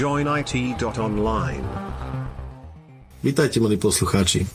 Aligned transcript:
joinit.online. 0.00 1.64
Vítajte, 3.20 3.60
milí 3.60 3.76
poslucháči. 3.76 4.48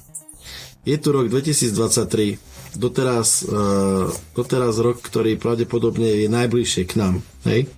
Je 0.81 0.97
tu 0.97 1.13
rok 1.13 1.29
2023, 1.29 2.41
doteraz, 2.81 3.45
uh, 3.45 4.09
doteraz 4.33 4.81
rok, 4.81 4.97
ktorý 5.05 5.37
pravdepodobne 5.37 6.25
je 6.25 6.33
najbližšie 6.33 6.89
k 6.89 6.97
nám, 6.97 7.21
hej? 7.45 7.69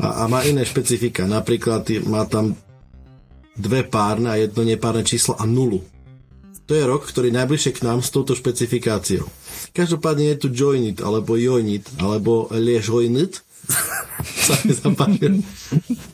A, 0.00 0.24
a 0.24 0.32
má 0.32 0.40
iné 0.48 0.64
špecifika, 0.64 1.28
napríklad 1.28 1.84
má 2.08 2.24
tam 2.24 2.56
dve 3.60 3.84
párne 3.84 4.32
a 4.32 4.40
jedno 4.40 4.64
nepárne 4.64 5.04
číslo 5.04 5.36
a 5.36 5.44
nulu. 5.44 5.84
To 6.64 6.72
je 6.72 6.80
rok, 6.80 7.04
ktorý 7.04 7.28
najbližšie 7.28 7.76
k 7.76 7.84
nám 7.84 8.00
s 8.00 8.08
touto 8.08 8.32
špecifikáciou. 8.32 9.28
Každopádne 9.76 10.32
je 10.32 10.36
tu 10.40 10.48
Joinit, 10.48 11.04
alebo 11.04 11.36
Joinit, 11.36 11.84
alebo 12.00 12.48
Ležojnit. 12.48 13.44
sa 14.46 14.54
mi 14.64 14.72
zapáčil. 14.72 15.42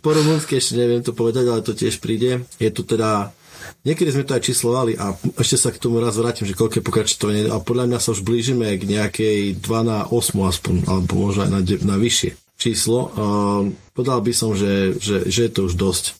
Po 0.00 0.12
rumunsky 0.12 0.58
ešte 0.58 0.78
neviem 0.78 1.02
to 1.02 1.12
povedať, 1.12 1.44
ale 1.48 1.64
to 1.64 1.72
tiež 1.72 1.98
príde. 2.02 2.44
Je 2.60 2.70
tu 2.70 2.82
teda 2.82 3.32
Niekedy 3.86 4.10
sme 4.14 4.26
to 4.26 4.34
aj 4.34 4.46
číslovali 4.46 4.98
a 4.98 5.14
ešte 5.38 5.56
sa 5.58 5.70
k 5.70 5.78
tomu 5.78 6.02
raz 6.02 6.18
vrátim, 6.18 6.46
že 6.46 6.58
koľko 6.58 6.82
je 6.82 6.86
pokračovanie 6.86 7.46
a 7.50 7.62
podľa 7.62 7.86
mňa 7.90 7.98
sa 8.02 8.10
už 8.14 8.26
blížime 8.26 8.74
k 8.78 8.82
nejakej 8.82 9.62
2 9.62 9.70
na 9.86 10.06
8 10.10 10.34
aspoň, 10.42 10.74
alebo 10.90 11.14
možno 11.18 11.46
aj 11.46 11.50
na, 11.50 11.60
na 11.62 11.96
vyššie 11.98 12.34
číslo. 12.58 13.10
Uh, 13.14 13.70
povedal 13.94 14.22
by 14.22 14.32
som, 14.34 14.54
že, 14.58 14.98
že, 14.98 15.30
že 15.30 15.40
je 15.46 15.50
to 15.50 15.70
už 15.70 15.78
dosť. 15.78 16.18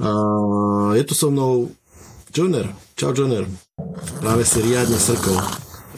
Uh, 0.00 0.96
je 0.96 1.04
tu 1.04 1.12
so 1.12 1.28
mnou 1.28 1.68
Joner. 2.32 2.72
Čau 2.96 3.12
Joner. 3.12 3.44
Práve 4.20 4.44
si 4.48 4.64
riadne 4.64 4.96
srkol. 4.96 5.36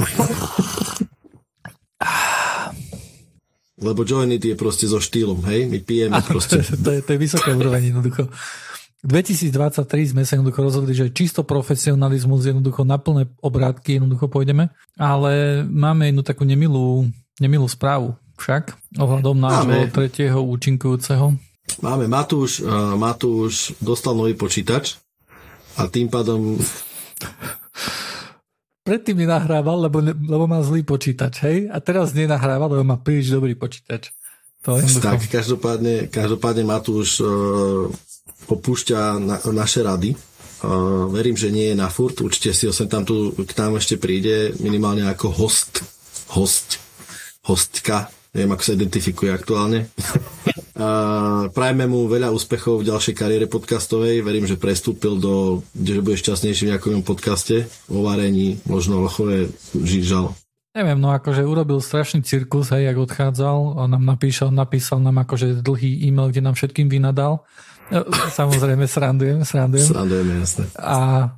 Lebo 3.80 4.04
Joinit 4.04 4.44
je 4.44 4.52
proste 4.52 4.84
so 4.84 5.00
štýlom, 5.00 5.40
hej? 5.48 5.64
My 5.66 5.80
pijeme 5.80 6.20
Áno, 6.20 6.28
proste. 6.28 6.60
To, 6.84 6.90
je, 6.92 7.00
to 7.00 7.10
je 7.16 7.18
vysoká 7.18 7.50
úroveň 7.56 7.92
jednoducho. 7.92 8.28
2023 9.00 10.12
sme 10.12 10.28
sa 10.28 10.36
jednoducho 10.36 10.60
rozhodli, 10.60 10.92
že 10.92 11.08
čisto 11.08 11.40
profesionalizmus 11.40 12.44
jednoducho 12.44 12.84
na 12.84 13.00
plné 13.00 13.32
obrátky 13.40 13.96
jednoducho 13.96 14.28
pôjdeme, 14.28 14.68
ale 15.00 15.64
máme 15.64 16.12
jednu 16.12 16.20
takú 16.20 16.44
nemilú, 16.44 17.08
nemilú 17.40 17.64
správu 17.64 18.12
však 18.36 18.76
ohľadom 19.00 19.36
nášho 19.40 19.88
tretieho 19.88 20.44
účinkujúceho. 20.44 21.32
Máme 21.80 22.12
Matúš, 22.12 22.60
uh, 22.60 22.92
Matúš 23.00 23.72
dostal 23.80 24.12
nový 24.12 24.36
počítač 24.36 25.00
a 25.80 25.88
tým 25.88 26.12
pádom 26.12 26.60
predtým 28.82 29.24
nenahrával, 29.24 29.88
lebo, 29.88 30.00
lebo 30.04 30.44
má 30.48 30.60
zlý 30.64 30.82
počítač, 30.82 31.44
hej? 31.44 31.58
A 31.68 31.78
teraz 31.78 32.16
nenahráva, 32.16 32.66
lebo 32.68 32.82
má 32.84 32.96
príliš 32.96 33.32
dobrý 33.32 33.54
počítač. 33.54 34.12
To 34.64 34.76
je 34.76 35.00
tak, 35.00 35.24
každopádne, 35.32 36.12
každopádne 36.12 36.68
Matúš 36.68 37.24
uh, 37.24 37.88
opúšťa 38.44 39.16
na, 39.16 39.40
naše 39.56 39.80
rady. 39.80 40.12
Uh, 40.60 41.08
verím, 41.08 41.32
že 41.32 41.48
nie 41.48 41.72
je 41.72 41.80
na 41.80 41.88
furt. 41.88 42.20
Určite 42.20 42.52
si 42.52 42.68
ho 42.68 42.72
sem 42.76 42.84
tam 42.84 43.08
tu 43.08 43.32
k 43.32 43.52
nám 43.56 43.80
ešte 43.80 43.96
príde 43.96 44.52
minimálne 44.60 45.08
ako 45.08 45.32
host. 45.32 45.80
Host. 46.36 46.76
Hostka. 47.40 48.12
Neviem, 48.36 48.52
ako 48.52 48.62
sa 48.62 48.76
identifikuje 48.76 49.32
aktuálne. 49.32 49.88
prajme 51.52 51.84
mu 51.86 52.08
veľa 52.08 52.32
úspechov 52.32 52.80
v 52.80 52.88
ďalšej 52.88 53.14
kariére 53.14 53.46
podcastovej. 53.50 54.24
Verím, 54.24 54.48
že 54.48 54.60
prestúpil 54.60 55.20
do, 55.20 55.60
že 55.76 56.00
bude 56.00 56.16
šťastnejší 56.16 56.62
v 56.66 56.70
nejakom 56.74 57.04
podcaste 57.04 57.68
o 57.90 58.04
varení, 58.04 58.60
možno 58.64 59.04
o 59.04 59.08
chove 59.08 59.52
žížal. 59.76 60.32
Neviem, 60.70 61.02
no 61.02 61.10
akože 61.10 61.42
urobil 61.42 61.82
strašný 61.82 62.22
cirkus, 62.22 62.70
hej, 62.70 62.86
jak 62.86 62.98
odchádzal, 63.02 63.74
on 63.74 63.90
nám 63.90 64.06
napísal, 64.06 64.54
napísal 64.54 65.02
nám 65.02 65.18
akože 65.26 65.66
dlhý 65.66 66.06
e-mail, 66.06 66.30
kde 66.30 66.46
nám 66.46 66.54
všetkým 66.54 66.86
vynadal. 66.86 67.42
No, 67.90 68.06
samozrejme, 68.30 68.86
srandujem, 68.86 69.42
srandujem. 69.42 69.90
Srandujeme, 69.90 70.38
jasne. 70.38 70.70
A, 70.78 71.34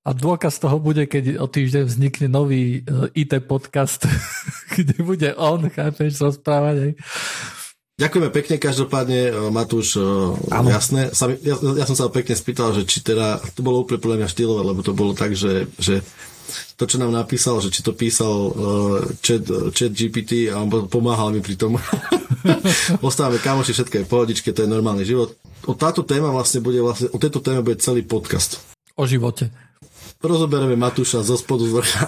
a 0.00 0.10
dôkaz 0.16 0.56
toho 0.56 0.80
bude, 0.80 1.04
keď 1.04 1.36
o 1.36 1.44
týždeň 1.44 1.84
vznikne 1.84 2.26
nový 2.32 2.80
e, 2.80 3.20
IT 3.20 3.44
podcast, 3.44 4.08
kde 4.80 4.96
bude 5.04 5.28
on, 5.36 5.68
chápeš, 5.68 6.16
rozprávať. 6.16 6.76
Hej. 6.80 6.92
Ďakujeme 8.00 8.32
pekne, 8.32 8.56
každopádne, 8.56 9.20
e, 9.28 9.32
Matúš, 9.52 10.00
ano. 10.48 10.68
jasné. 10.72 11.12
Ja, 11.44 11.60
ja 11.60 11.84
som 11.84 11.92
sa 11.92 12.08
pekne 12.08 12.32
spýtal, 12.32 12.72
že 12.72 12.88
či 12.88 13.04
teda, 13.04 13.36
to 13.52 13.60
bolo 13.60 13.84
úplne 13.84 14.00
podľa 14.00 14.24
mňa 14.24 14.32
štýlové, 14.32 14.62
lebo 14.64 14.80
to 14.80 14.96
bolo 14.96 15.12
tak, 15.12 15.36
že, 15.36 15.68
že 15.76 16.00
to, 16.80 16.88
čo 16.88 16.96
nám 16.96 17.12
napísal, 17.12 17.60
že 17.60 17.68
či 17.68 17.84
to 17.84 17.92
písal 17.92 18.34
uh, 18.50 18.52
chat, 19.20 19.44
chat 19.76 19.92
GPT 19.92 20.48
a 20.50 20.58
on 20.58 20.88
pomáhal 20.88 21.30
mi 21.30 21.44
pri 21.44 21.60
tom. 21.60 21.76
Ostávame 23.06 23.38
kamoši, 23.38 23.76
všetko 23.76 23.94
je 24.00 24.08
pohodičke, 24.08 24.48
to 24.50 24.64
je 24.64 24.70
normálny 24.70 25.04
život. 25.04 25.36
O 25.68 25.76
táto 25.76 26.02
téma 26.02 26.32
vlastne 26.32 26.64
bude, 26.64 26.80
vlastne, 26.80 27.12
o 27.12 27.20
tejto 27.20 27.44
téme 27.44 27.60
bude 27.60 27.78
celý 27.78 28.02
podcast. 28.02 28.64
O 28.96 29.04
živote. 29.04 29.52
Rozoberieme 30.20 30.76
Matúša 30.76 31.24
zo 31.24 31.36
spodu 31.36 31.64
z 31.64 31.72
vrcha. 31.72 32.06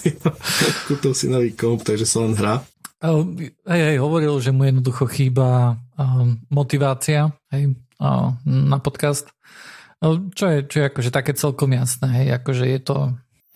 Kúpil 0.88 1.12
si 1.16 1.28
nový 1.32 1.56
komp, 1.56 1.80
takže 1.80 2.04
sa 2.04 2.20
len 2.20 2.36
hrá. 2.36 2.60
Hej, 3.04 3.82
hej, 3.92 3.96
hovoril, 4.00 4.40
že 4.40 4.48
mu 4.48 4.64
jednoducho 4.64 5.04
chýba 5.12 5.76
um, 6.00 6.40
motivácia 6.48 7.36
hej, 7.52 7.76
na 8.48 8.78
podcast. 8.80 9.28
Čo 10.32 10.44
je, 10.48 10.58
čo 10.64 10.76
je 10.80 10.84
akože 10.88 11.10
také 11.12 11.36
celkom 11.36 11.72
jasné, 11.76 12.08
hej, 12.24 12.28
akože 12.40 12.64
je 12.64 12.80
to 12.80 12.96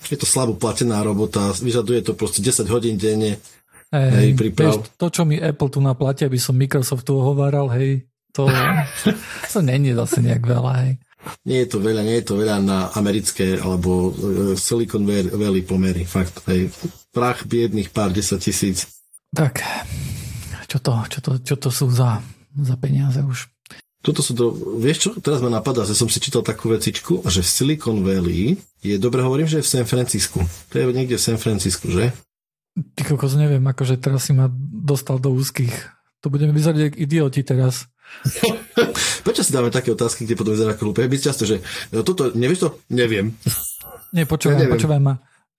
je 0.07 0.15
to 0.15 0.31
slabo 0.31 0.55
platená 0.55 1.03
robota, 1.03 1.51
vyžaduje 1.59 2.07
to 2.07 2.15
proste 2.15 2.39
10 2.39 2.71
hodín 2.71 2.95
denne. 2.95 3.43
Hej, 3.91 4.11
hej 4.15 4.29
príprav. 4.39 4.79
Vieš, 4.79 4.95
to, 4.95 5.07
čo 5.11 5.23
mi 5.27 5.43
Apple 5.43 5.75
tu 5.75 5.83
naplatí, 5.83 6.23
aby 6.23 6.39
som 6.39 6.55
Microsoftu 6.55 7.19
ohováral, 7.19 7.67
hej, 7.75 8.07
to, 8.31 8.47
to 9.53 9.59
není 9.59 9.91
zase 9.97 10.23
nejak 10.23 10.45
veľa, 10.45 10.73
hej. 10.87 10.93
Nie 11.43 11.67
je 11.67 11.75
to 11.75 11.79
veľa, 11.83 12.07
nie 12.07 12.23
je 12.23 12.27
to 12.31 12.39
veľa 12.39 12.63
na 12.63 12.95
americké 12.95 13.59
alebo 13.59 14.15
e, 14.15 14.55
Silicon 14.55 15.03
Valley 15.35 15.67
pomery, 15.67 16.07
fakt, 16.07 16.47
hej. 16.47 16.71
Prach 17.11 17.43
biedných 17.43 17.91
pár 17.91 18.15
desať 18.15 18.55
tisíc. 18.55 18.98
Tak, 19.29 19.61
čo 20.69 20.79
to, 20.81 20.93
čo 21.09 21.19
to, 21.21 21.31
čo 21.45 21.57
to 21.61 21.69
sú 21.69 21.93
za, 21.93 22.25
za 22.57 22.77
peniaze 22.81 23.21
už? 23.21 23.53
Toto 23.99 24.23
sú 24.23 24.33
to, 24.33 24.55
vieš 24.79 24.99
čo, 25.05 25.11
teraz 25.19 25.43
ma 25.43 25.51
napadá, 25.51 25.83
že 25.83 25.93
som 25.93 26.07
si 26.07 26.23
čítal 26.23 26.47
takú 26.47 26.71
vecičku, 26.71 27.27
že 27.27 27.43
v 27.43 27.51
Silicon 27.51 28.01
Valley 28.07 28.57
je, 28.81 28.95
dobre 28.97 29.21
hovorím, 29.27 29.51
že 29.51 29.59
je 29.61 29.67
v 29.67 29.73
San 29.75 29.87
Francisku. 29.91 30.39
To 30.71 30.75
je 30.79 30.85
niekde 30.95 31.19
v 31.19 31.27
San 31.29 31.37
Francisku, 31.37 31.91
že? 31.91 32.15
Ty 32.95 33.03
kokos, 33.05 33.35
neviem, 33.35 33.61
akože 33.67 33.99
teraz 33.99 34.31
si 34.31 34.33
ma 34.33 34.47
dostal 34.55 35.19
do 35.19 35.35
úzkých. 35.35 35.75
To 36.23 36.31
budeme 36.31 36.55
vyzerať 36.55 36.95
ako 36.95 36.97
idioti 36.97 37.43
teraz. 37.43 37.91
Prečo 39.27 39.43
si 39.43 39.51
dáme 39.51 39.75
také 39.75 39.91
otázky, 39.91 40.25
kde 40.25 40.39
potom 40.39 40.55
vyzerá 40.55 40.79
ako 40.79 40.89
hlúpe? 40.89 41.03
Byť 41.05 41.21
často, 41.21 41.43
že 41.43 41.61
no 41.91 42.07
toto, 42.07 42.31
nevieš 42.39 42.65
to? 42.65 42.69
Neviem. 42.95 43.35
Nie, 44.15 44.25
počúvaj, 44.25 44.63
ja 44.63 44.71
počúvaj 44.71 45.01
ma. 45.03 45.15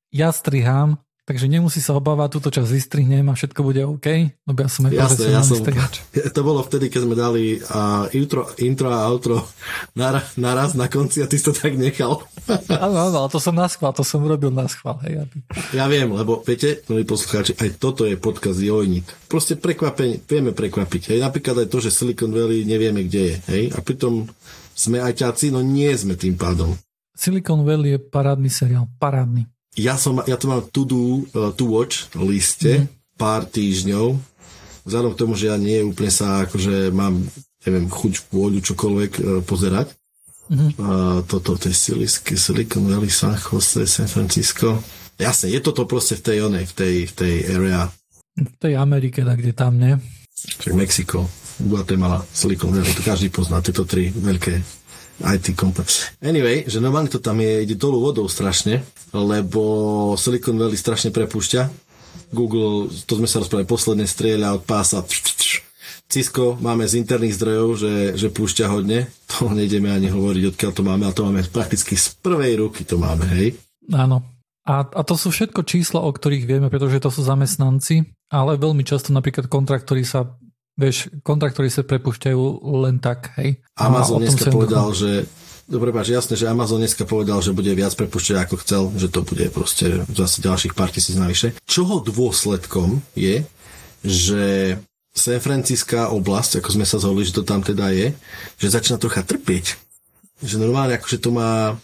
Ja 0.10 0.32
strihám 0.32 0.98
Takže 1.30 1.46
nemusí 1.46 1.78
sa 1.78 1.94
obávať, 1.94 2.42
túto 2.42 2.50
časť 2.50 2.66
vystrihnem 2.66 3.22
a 3.30 3.38
všetko 3.38 3.62
bude 3.62 3.86
OK, 3.86 4.34
lebo 4.50 4.66
ja 4.66 4.66
som 4.66 4.90
aj 4.90 4.98
Jasné, 4.98 5.30
ja 5.30 5.46
som, 5.46 5.62
To 6.42 6.42
bolo 6.42 6.66
vtedy, 6.66 6.90
keď 6.90 7.02
sme 7.06 7.14
dali 7.14 7.62
uh, 7.62 8.10
intro, 8.18 8.50
intro 8.58 8.90
a 8.90 9.06
outro 9.06 9.46
naraz, 9.94 10.34
naraz 10.42 10.74
na 10.74 10.90
konci 10.90 11.22
a 11.22 11.30
ty 11.30 11.38
si 11.38 11.46
to 11.46 11.54
tak 11.54 11.78
nechal. 11.78 12.26
Áno, 12.82 12.98
áno, 12.98 13.18
ale 13.22 13.30
to 13.30 13.38
som 13.38 13.54
na 13.54 13.70
schvál, 13.70 13.94
to 13.94 14.02
som 14.02 14.26
robil 14.26 14.50
na 14.50 14.66
schvál. 14.66 14.98
Hej, 15.06 15.22
aby... 15.22 15.38
Ja 15.78 15.86
viem, 15.86 16.10
lebo 16.10 16.42
viete, 16.42 16.82
milí 16.90 17.06
poslucháči, 17.06 17.54
aj 17.62 17.78
toto 17.78 18.10
je 18.10 18.18
podkaz 18.18 18.58
Jojnit. 18.58 19.06
Proste 19.30 19.54
prekvapenie, 19.54 20.26
vieme 20.26 20.50
prekvapiť. 20.50 21.14
Hej, 21.14 21.20
napríklad 21.22 21.62
aj 21.62 21.70
to, 21.70 21.78
že 21.78 21.94
Silicon 21.94 22.34
Valley 22.34 22.66
nevieme, 22.66 23.06
kde 23.06 23.22
je. 23.22 23.36
Hej, 23.54 23.64
a 23.78 23.86
pritom 23.86 24.26
sme 24.74 24.98
aj 24.98 25.22
ťaci, 25.22 25.54
no 25.54 25.62
nie 25.62 25.94
sme 25.94 26.18
tým 26.18 26.34
pádom. 26.34 26.74
Silicon 27.14 27.62
Valley 27.62 27.94
je 27.94 28.00
parádny 28.02 28.50
seriál, 28.50 28.90
parádny 28.98 29.46
ja, 29.78 30.00
som, 30.00 30.22
ja 30.26 30.38
to 30.40 30.46
mám 30.50 30.66
to 30.70 30.82
do, 30.88 31.02
uh, 31.36 31.54
to 31.54 31.70
watch 31.70 32.10
liste 32.18 32.86
mm. 32.86 32.88
pár 33.20 33.46
týždňov, 33.46 34.18
vzhľadom 34.88 35.12
k 35.14 35.20
tomu, 35.20 35.34
že 35.38 35.52
ja 35.52 35.58
nie 35.60 35.86
úplne 35.86 36.10
sa, 36.10 36.48
akože 36.48 36.90
mám, 36.90 37.22
neviem, 37.68 37.86
chuť, 37.86 38.32
vôľu, 38.34 38.60
čokoľvek 38.66 39.12
uh, 39.20 39.24
pozerať. 39.46 39.94
Mm-hmm. 40.50 40.72
Uh, 40.82 41.22
toto, 41.30 41.62
to 41.62 41.70
je 41.70 41.78
Silicon 42.34 42.90
Valley, 42.90 43.14
San 43.14 43.38
Jose, 43.38 43.86
San 43.86 44.10
Francisco. 44.10 44.82
Jasne, 45.20 45.54
je 45.54 45.62
toto 45.62 45.86
proste 45.86 46.18
v 46.18 46.26
tej 46.26 46.38
onej, 46.50 46.66
v 46.66 46.74
tej, 46.74 46.96
v 47.06 47.14
tej 47.14 47.34
area. 47.54 47.86
V 48.34 48.58
tej 48.58 48.74
Amerike, 48.80 49.22
tak 49.22 49.38
kde 49.38 49.54
tam, 49.54 49.78
ne? 49.78 50.02
Čiže 50.34 50.74
Mexiko, 50.74 51.28
Guatemala, 51.62 52.24
Silicon 52.34 52.72
Valley, 52.72 52.96
to 52.96 53.04
každý 53.04 53.30
pozná, 53.30 53.60
tieto 53.62 53.84
tri 53.84 54.10
veľké 54.10 54.79
IT 55.20 55.56
komplex. 55.56 56.16
Anyway, 56.24 56.64
že 56.68 56.80
normálne 56.80 57.12
to 57.12 57.20
tam 57.20 57.44
je, 57.44 57.68
ide 57.68 57.76
dolu 57.76 58.00
vodou 58.00 58.26
strašne, 58.32 58.84
lebo 59.12 60.16
Silicon 60.16 60.56
Valley 60.56 60.80
strašne 60.80 61.12
prepúšťa. 61.12 61.90
Google, 62.32 62.88
to 63.10 63.18
sme 63.18 63.28
sa 63.28 63.42
rozprávali, 63.42 63.68
posledne 63.68 64.06
strieľa 64.06 64.56
od 64.60 64.64
pása. 64.64 65.02
Cisco 66.10 66.58
máme 66.58 66.90
z 66.90 66.98
interných 67.06 67.38
zdrojov, 67.38 67.70
že, 67.78 67.94
že 68.18 68.28
púšťa 68.34 68.66
hodne. 68.70 69.10
To 69.38 69.54
nejdeme 69.54 69.94
ani 69.94 70.10
hovoriť, 70.10 70.44
odkiaľ 70.56 70.72
to 70.74 70.82
máme, 70.82 71.06
ale 71.06 71.14
to 71.14 71.26
máme 71.26 71.42
prakticky 71.54 71.94
z 71.94 72.18
prvej 72.18 72.66
ruky 72.66 72.82
to 72.82 72.98
máme, 72.98 73.30
hej? 73.30 73.54
Áno. 73.94 74.26
A, 74.66 74.86
a 74.86 75.02
to 75.02 75.18
sú 75.18 75.34
všetko 75.34 75.66
čísla, 75.66 76.02
o 76.02 76.10
ktorých 76.14 76.46
vieme, 76.46 76.70
pretože 76.70 77.02
to 77.02 77.10
sú 77.10 77.26
zamestnanci, 77.26 78.10
ale 78.30 78.58
veľmi 78.62 78.86
často 78.86 79.10
napríklad 79.10 79.50
kontrakt, 79.50 79.90
ktorý 79.90 80.06
sa 80.06 80.38
vieš, 80.80 81.12
kontraktory 81.28 81.68
sa 81.68 81.84
prepúšťajú 81.84 82.40
len 82.88 83.04
tak, 83.04 83.36
hej. 83.36 83.60
Amazon 83.76 84.24
dneska 84.24 84.48
povedal, 84.48 84.96
duchom... 84.96 85.00
že 85.04 85.12
Dobre, 85.70 85.94
páč, 85.94 86.10
jasné, 86.10 86.34
že 86.34 86.50
Amazon 86.50 86.82
dneska 86.82 87.06
povedal, 87.06 87.46
že 87.46 87.54
bude 87.54 87.70
viac 87.78 87.94
prepušťať 87.94 88.42
ako 88.42 88.56
chcel, 88.66 88.82
že 88.98 89.06
to 89.06 89.22
bude 89.22 89.54
proste 89.54 90.02
zase 90.10 90.42
ďalších 90.42 90.74
pár 90.74 90.90
tisíc 90.90 91.14
navyše. 91.14 91.54
Čoho 91.70 92.02
dôsledkom 92.02 93.06
je, 93.14 93.46
že 94.02 94.74
San 95.14 95.38
Franciská 95.38 96.10
oblasť, 96.10 96.58
ako 96.58 96.70
sme 96.74 96.90
sa 96.90 96.98
zhodli, 96.98 97.22
že 97.22 97.38
to 97.38 97.46
tam 97.46 97.62
teda 97.62 97.94
je, 97.94 98.18
že 98.58 98.74
začína 98.74 98.98
trocha 98.98 99.22
trpieť. 99.22 99.78
Že 100.42 100.66
normálne 100.66 100.98
akože 100.98 101.22
to 101.22 101.30
má 101.30 101.78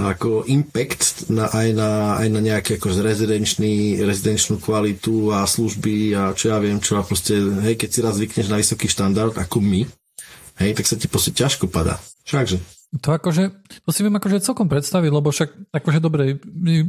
ako 0.00 0.48
impact 0.48 1.28
na, 1.28 1.48
aj, 1.52 1.68
na, 1.76 1.90
aj 2.18 2.28
na 2.32 2.40
nejaké 2.40 2.80
akože 2.80 3.04
rezidenčný, 3.04 4.00
rezidenčnú 4.00 4.58
kvalitu 4.58 5.30
a 5.30 5.44
služby 5.44 6.16
a 6.16 6.22
čo 6.32 6.54
ja 6.54 6.58
viem 6.58 6.80
čo 6.80 6.96
a 6.96 7.06
proste, 7.06 7.36
hej, 7.36 7.76
keď 7.76 7.88
si 7.88 8.00
raz 8.00 8.14
zvykneš 8.16 8.48
na 8.48 8.60
vysoký 8.60 8.88
štandard 8.88 9.36
ako 9.36 9.60
my, 9.60 9.84
hej, 10.64 10.70
tak 10.72 10.86
sa 10.88 10.96
ti 10.96 11.06
proste 11.06 11.36
ťažko 11.36 11.68
padá. 11.68 12.00
Všakže. 12.24 12.58
To 13.02 13.10
akože, 13.10 13.50
to 13.82 13.90
si 13.90 14.06
viem 14.06 14.14
akože 14.14 14.38
celkom 14.38 14.70
predstaviť, 14.70 15.10
lebo 15.10 15.34
však 15.34 15.74
akože 15.74 15.98
dobre, 15.98 16.38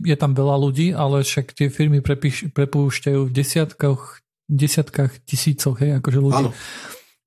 je 0.06 0.18
tam 0.18 0.38
veľa 0.38 0.56
ľudí, 0.62 0.94
ale 0.94 1.26
však 1.26 1.58
tie 1.58 1.74
firmy 1.74 2.06
prepíš, 2.06 2.54
prepúšťajú 2.54 3.26
v 3.26 3.32
desiatkách, 3.34 4.22
desiatkách 4.46 5.12
tisícoch, 5.26 5.82
hej, 5.82 5.98
akože 5.98 6.20
ľudí. 6.22 6.46
Áno. 6.46 6.52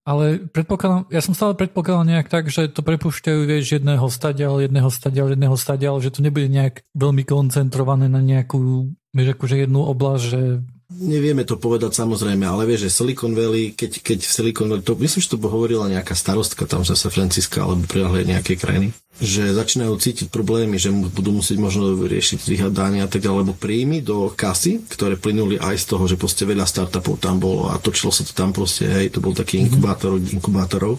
Ale 0.09 0.41
predpokladám, 0.49 1.05
ja 1.13 1.21
som 1.21 1.37
stále 1.37 1.53
predpokladal 1.53 2.09
nejak 2.09 2.33
tak, 2.33 2.49
že 2.49 2.73
to 2.73 2.81
prepúšťajú, 2.81 3.45
vieš, 3.45 3.77
jedného 3.77 4.09
stadiaľ, 4.09 4.65
jedného 4.65 4.89
stadiaľ, 4.89 5.37
jedného 5.37 5.57
stadiaľ, 5.61 6.01
že 6.01 6.17
to 6.17 6.25
nebude 6.25 6.49
nejak 6.49 6.81
veľmi 6.97 7.29
koncentrované 7.29 8.09
na 8.09 8.25
nejakú, 8.25 8.89
vieš, 9.13 9.37
akože 9.37 9.69
jednu 9.69 9.85
oblasť, 9.85 10.25
že 10.25 10.65
Nevieme 10.89 11.45
to 11.45 11.61
povedať 11.61 11.93
samozrejme, 11.93 12.49
ale 12.49 12.65
vieš, 12.65 12.89
že 12.89 12.97
Silicon 13.05 13.37
Valley, 13.37 13.77
keď, 13.77 14.01
keď 14.01 14.25
v 14.25 14.33
Silicon 14.33 14.73
Valley, 14.73 14.81
to, 14.81 14.97
myslím, 14.97 15.21
že 15.21 15.29
to 15.29 15.37
hovorila 15.37 15.85
nejaká 15.85 16.17
starostka 16.17 16.65
tam 16.65 16.81
z 16.81 16.97
San 16.97 17.13
Francisca 17.13 17.61
alebo 17.61 17.85
prilahli 17.85 18.25
nejakej 18.25 18.57
krajiny, 18.57 18.89
že 19.21 19.53
začínajú 19.53 19.93
cítiť 20.01 20.33
problémy, 20.33 20.81
že 20.81 20.89
budú 20.89 21.37
musieť 21.37 21.61
možno 21.61 21.93
riešiť 21.93 22.41
vyhľadania 22.41 23.05
a 23.05 23.11
tak 23.13 23.21
ďalej, 23.21 23.39
lebo 23.45 23.53
príjmy 23.53 24.01
do 24.01 24.33
kasy, 24.33 24.81
ktoré 24.89 25.21
plynuli 25.21 25.61
aj 25.61 25.77
z 25.77 25.85
toho, 25.93 26.09
že 26.09 26.17
proste 26.17 26.49
veľa 26.49 26.65
startupov 26.65 27.21
tam 27.21 27.37
bolo 27.37 27.69
a 27.69 27.77
točilo 27.77 28.09
sa 28.09 28.25
to 28.25 28.33
tam 28.33 28.57
proste, 28.57 28.89
hej, 28.89 29.13
to 29.13 29.21
bol 29.21 29.37
taký 29.37 29.61
inkubátor, 29.61 30.17
inkubátorov, 30.17 30.97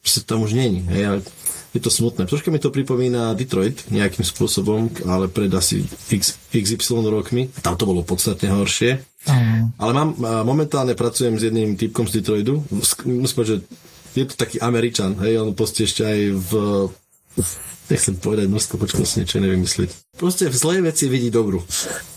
proste 0.00 0.24
tam 0.24 0.40
už 0.40 0.56
není, 0.56 0.88
hej, 0.88 1.20
je 1.72 1.80
to 1.80 1.88
smutné. 1.88 2.28
Troška 2.28 2.52
mi 2.52 2.60
to 2.60 2.68
pripomína 2.68 3.32
Detroit 3.32 3.88
nejakým 3.88 4.24
spôsobom, 4.24 4.92
ale 5.08 5.32
pred 5.32 5.48
asi 5.56 5.84
X, 6.12 6.36
XY 6.52 7.08
rokmi. 7.08 7.48
Tam 7.64 7.80
to 7.80 7.88
bolo 7.88 8.04
podstatne 8.04 8.52
horšie. 8.52 9.00
Mm. 9.24 9.72
Ale 9.80 9.92
mám, 9.96 10.12
momentálne 10.44 10.92
pracujem 10.92 11.40
s 11.40 11.48
jedným 11.48 11.80
typkom 11.80 12.04
z 12.04 12.20
Detroitu. 12.20 12.60
Musím 13.08 13.44
že 13.48 13.56
je 14.12 14.28
to 14.28 14.36
taký 14.36 14.60
Američan, 14.60 15.16
hej, 15.24 15.40
on 15.40 15.56
proste 15.56 15.88
ešte 15.88 16.04
aj 16.04 16.20
v, 16.36 16.50
nechcem 17.92 18.14
povedať 18.16 18.46
množstvo, 18.48 18.74
si 19.04 19.24
niečo 19.24 19.38
nevymyslieť. 19.42 19.90
Proste 20.16 20.48
v 20.48 20.56
zlej 20.56 20.80
veci 20.86 21.10
vidí 21.10 21.28
dobru. 21.28 21.60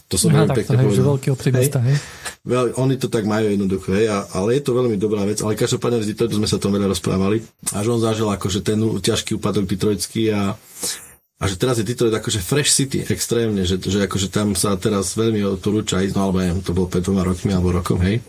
To 0.06 0.22
som 0.22 0.30
no, 0.30 0.46
tak 0.46 0.62
pekne 0.62 0.78
to, 0.78 0.86
povedal. 0.86 1.06
veľký 1.18 1.28
optimista, 1.34 1.82
hej. 1.82 1.98
Veľ, 2.46 2.78
oni 2.78 2.96
to 3.02 3.10
tak 3.10 3.26
majú 3.26 3.50
jednoducho, 3.50 3.90
hej, 3.98 4.06
a, 4.14 4.30
ale 4.38 4.62
je 4.62 4.62
to 4.62 4.78
veľmi 4.78 5.02
dobrá 5.02 5.26
vec. 5.26 5.42
Ale 5.42 5.58
každopádne 5.58 6.06
z 6.06 6.14
Detroitu 6.14 6.38
sme 6.38 6.46
sa 6.46 6.62
tom 6.62 6.70
veľa 6.70 6.94
rozprávali. 6.94 7.42
A 7.74 7.82
že 7.82 7.90
on 7.90 7.98
zažil 7.98 8.30
akože 8.30 8.62
ten 8.62 8.78
ťažký 8.78 9.42
úpadok 9.42 9.66
Detroitský 9.66 10.30
a, 10.30 10.54
a 11.42 11.44
že 11.50 11.56
teraz 11.58 11.82
je 11.82 11.90
Detroit 11.90 12.14
akože 12.14 12.38
fresh 12.46 12.70
city 12.70 13.02
extrémne, 13.10 13.66
že, 13.66 13.82
že 13.82 14.06
akože 14.06 14.30
tam 14.30 14.54
sa 14.54 14.78
teraz 14.78 15.18
veľmi 15.18 15.42
odporúča 15.58 16.06
ísť, 16.06 16.14
no 16.14 16.30
alebo 16.30 16.38
neviem, 16.38 16.62
to 16.62 16.78
bolo 16.78 16.86
pred 16.86 17.02
dvoma 17.02 17.26
rokmi 17.26 17.50
alebo 17.58 17.74
rokom, 17.74 17.98
hej. 18.06 18.22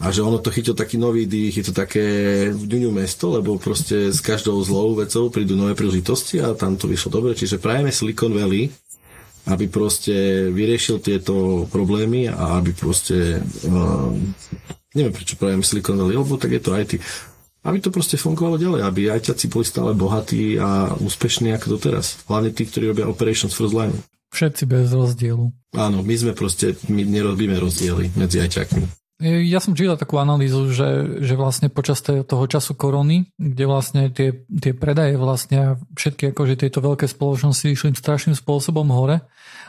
A 0.00 0.08
že 0.08 0.24
ono 0.24 0.40
to 0.40 0.48
chytil 0.48 0.72
taký 0.72 0.96
nový 0.96 1.28
dých, 1.28 1.60
je 1.60 1.64
to 1.68 1.74
také 1.76 2.04
v 2.48 2.64
ďuňu 2.64 2.88
mesto, 2.88 3.36
lebo 3.36 3.60
proste 3.60 4.08
s 4.08 4.24
každou 4.24 4.56
zlou 4.64 4.96
vecou 4.96 5.28
prídu 5.28 5.52
nové 5.52 5.76
príležitosti 5.76 6.40
a 6.40 6.56
tam 6.56 6.80
to 6.80 6.88
vyšlo 6.88 7.20
dobre. 7.20 7.36
Čiže 7.36 7.60
prajeme 7.60 7.92
Silicon 7.92 8.32
Valley, 8.32 8.72
aby 9.52 9.68
proste 9.68 10.48
vyriešil 10.48 11.04
tieto 11.04 11.68
problémy 11.68 12.32
a 12.32 12.56
aby 12.56 12.72
proste 12.72 13.44
uh, 13.44 14.08
neviem 14.96 15.12
prečo 15.12 15.36
prajem 15.36 15.60
Silicon 15.60 16.00
Valley, 16.00 16.16
lebo 16.16 16.40
tak 16.40 16.56
je 16.56 16.64
to 16.64 16.72
IT 16.80 16.96
aby 17.60 17.76
to 17.76 17.92
proste 17.92 18.16
fungovalo 18.16 18.56
ďalej, 18.56 18.80
aby 18.88 19.12
ajťaci 19.12 19.52
boli 19.52 19.68
stále 19.68 19.92
bohatí 19.92 20.56
a 20.56 20.96
úspešní 20.96 21.52
ako 21.52 21.76
doteraz. 21.76 22.24
Hlavne 22.24 22.56
tí, 22.56 22.64
ktorí 22.64 22.88
robia 22.88 23.04
Operations 23.04 23.52
First 23.52 23.76
Line. 23.76 23.96
Všetci 24.32 24.64
bez 24.64 24.94
rozdielu. 24.94 25.52
Áno, 25.76 26.00
my 26.00 26.14
sme 26.16 26.32
proste, 26.32 26.78
my 26.88 27.02
nerobíme 27.04 27.58
rozdiely 27.58 28.14
medzi 28.16 28.40
ajťakmi. 28.40 28.99
Ja 29.20 29.60
som 29.60 29.76
čítal 29.76 30.00
takú 30.00 30.16
analýzu, 30.16 30.72
že, 30.72 31.20
že 31.20 31.36
vlastne 31.36 31.68
počas 31.68 32.00
toho 32.00 32.44
času 32.48 32.72
korony, 32.72 33.28
kde 33.36 33.64
vlastne 33.68 34.08
tie, 34.08 34.48
tie 34.48 34.72
predaje 34.72 35.20
vlastne 35.20 35.76
všetky 35.92 36.32
akože 36.32 36.56
tieto 36.56 36.80
veľké 36.80 37.04
spoločnosti 37.04 37.68
išli 37.68 37.92
strašným 37.92 38.32
spôsobom 38.32 38.88
hore, 38.88 39.20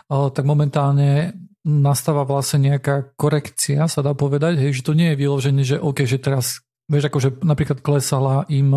tak 0.08 0.48
momentálne 0.48 1.36
nastáva 1.68 2.24
vlastne 2.24 2.72
nejaká 2.72 3.12
korekcia, 3.20 3.92
sa 3.92 4.00
dá 4.00 4.16
povedať, 4.16 4.58
hej, 4.58 4.82
že 4.82 4.88
to 4.88 4.96
nie 4.96 5.14
je 5.14 5.20
vyložené, 5.20 5.62
že 5.68 5.78
OK, 5.78 6.08
že 6.08 6.18
teraz, 6.18 6.64
vieš, 6.88 7.12
akože 7.12 7.44
napríklad 7.44 7.84
klesala 7.84 8.48
im 8.48 8.72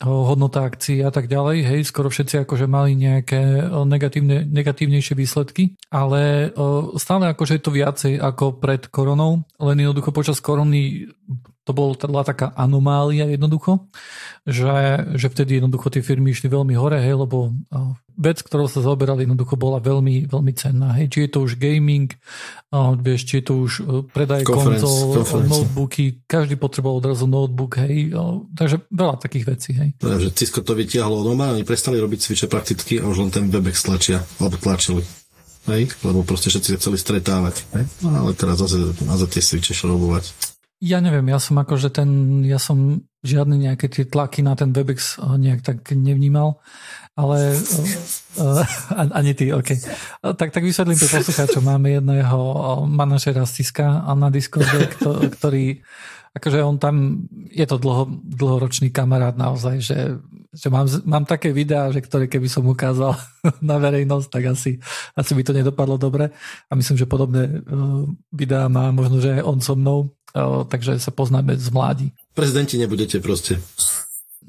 hodnota 0.00 0.64
akcií 0.64 1.04
a 1.04 1.12
tak 1.12 1.28
ďalej. 1.28 1.60
Hej, 1.60 1.80
skoro 1.92 2.08
všetci 2.08 2.48
akože 2.48 2.64
mali 2.64 2.96
nejaké 2.96 3.68
negatívne, 3.84 4.48
negatívnejšie 4.48 5.12
výsledky, 5.12 5.76
ale 5.92 6.50
stále 6.96 7.28
akože 7.28 7.60
je 7.60 7.62
to 7.62 7.72
viacej 7.76 8.12
ako 8.16 8.56
pred 8.56 8.88
koronou, 8.88 9.44
len 9.60 9.76
jednoducho 9.76 10.08
počas 10.16 10.40
korony 10.40 11.12
to 11.72 12.06
bola 12.08 12.26
taká 12.26 12.52
anomália 12.54 13.26
jednoducho, 13.30 13.88
že, 14.44 15.04
že 15.14 15.26
vtedy 15.28 15.60
jednoducho 15.60 15.92
tie 15.92 16.02
firmy 16.04 16.32
išli 16.32 16.48
veľmi 16.48 16.74
hore, 16.76 16.98
hej, 17.00 17.16
lebo 17.16 17.52
vec, 18.20 18.44
ktorou 18.44 18.68
sa 18.68 18.84
zaoberali, 18.84 19.24
jednoducho 19.24 19.56
bola 19.56 19.80
veľmi, 19.80 20.28
veľmi 20.28 20.52
cenná. 20.52 20.92
Hej. 21.00 21.08
Či 21.08 21.18
je 21.24 21.30
to 21.32 21.38
už 21.48 21.56
gaming, 21.56 22.12
vieš, 23.00 23.20
či 23.24 23.40
je 23.40 23.44
to 23.48 23.54
už 23.64 23.72
e, 23.80 23.82
predaj 24.12 24.44
konzol, 24.44 25.24
notebooky, 25.24 26.20
každý 26.28 26.60
potreboval 26.60 27.00
odrazu 27.00 27.24
notebook, 27.24 27.80
hej, 27.80 28.12
takže 28.52 28.84
veľa 28.92 29.16
takých 29.16 29.44
vecí. 29.48 29.70
Hej. 29.72 29.96
Takže 29.96 30.28
Cisco 30.36 30.60
to 30.60 30.76
vytiahlo 30.76 31.24
doma, 31.24 31.56
oni 31.56 31.64
prestali 31.64 31.96
robiť 31.96 32.20
switche 32.20 32.46
prakticky 32.46 33.00
a 33.00 33.08
už 33.08 33.24
len 33.24 33.30
ten 33.32 33.48
Webex 33.48 33.88
tlačia, 33.88 34.20
alebo 34.36 34.60
tlačili. 34.60 35.00
Hej, 35.68 35.92
lebo 36.04 36.24
proste 36.24 36.48
všetci 36.48 36.72
sa 36.72 36.78
chceli 36.80 36.96
stretávať. 36.96 37.68
Hej? 37.76 37.84
No 38.00 38.16
ale 38.16 38.32
teraz 38.32 38.64
zase, 38.64 38.96
zase 38.96 39.26
tie 39.28 39.42
switche 39.44 39.76
šrobovať. 39.76 40.56
Ja 40.80 41.04
neviem, 41.04 41.28
ja 41.28 41.36
som 41.36 41.60
akože 41.60 41.92
ten, 41.92 42.40
ja 42.48 42.56
som 42.56 43.04
žiadne 43.20 43.60
nejaké 43.60 43.92
tie 43.92 44.08
tlaky 44.08 44.40
na 44.40 44.56
ten 44.56 44.72
Webex 44.72 45.20
eh, 45.20 45.36
nejak 45.36 45.60
tak 45.60 45.78
nevnímal, 45.92 46.56
ale 47.20 47.52
uh, 48.40 48.64
ani 49.12 49.36
ty, 49.36 49.52
OK. 49.52 49.76
Tak, 50.24 50.48
tak 50.56 50.64
vysvetlím 50.64 50.96
pre 50.96 51.20
poslucháčov, 51.20 51.60
máme 51.60 52.00
jedného 52.00 52.38
manažera 52.88 53.44
z 53.44 53.60
Ciska 53.60 54.08
na 54.16 54.32
Discorde, 54.32 54.88
ktorý 55.36 55.84
akože 56.30 56.58
on 56.62 56.78
tam, 56.78 57.26
je 57.50 57.66
to 57.66 57.76
dlho, 57.76 58.06
dlhoročný 58.22 58.94
kamarát 58.94 59.34
naozaj, 59.34 59.82
že, 59.82 59.98
že 60.54 60.68
mám, 60.70 60.86
mám 61.02 61.26
také 61.26 61.50
videá, 61.50 61.90
že 61.90 61.98
ktoré 61.98 62.30
keby 62.30 62.46
som 62.46 62.62
ukázal 62.70 63.18
na 63.60 63.76
verejnosť, 63.82 64.28
tak 64.30 64.42
asi, 64.54 64.78
asi 65.18 65.32
by 65.34 65.42
to 65.42 65.52
nedopadlo 65.52 65.98
dobre. 65.98 66.30
A 66.70 66.72
myslím, 66.78 66.96
že 67.02 67.10
podobné 67.10 67.66
videá 68.30 68.70
má 68.70 68.94
možno, 68.94 69.18
že 69.18 69.42
aj 69.42 69.42
on 69.42 69.58
so 69.58 69.74
mnou 69.74 70.14
takže 70.34 70.98
sa 71.02 71.10
poznáme 71.10 71.58
z 71.58 71.68
mladí. 71.70 72.08
Prezidenti 72.34 72.78
nebudete 72.78 73.18
proste. 73.18 73.58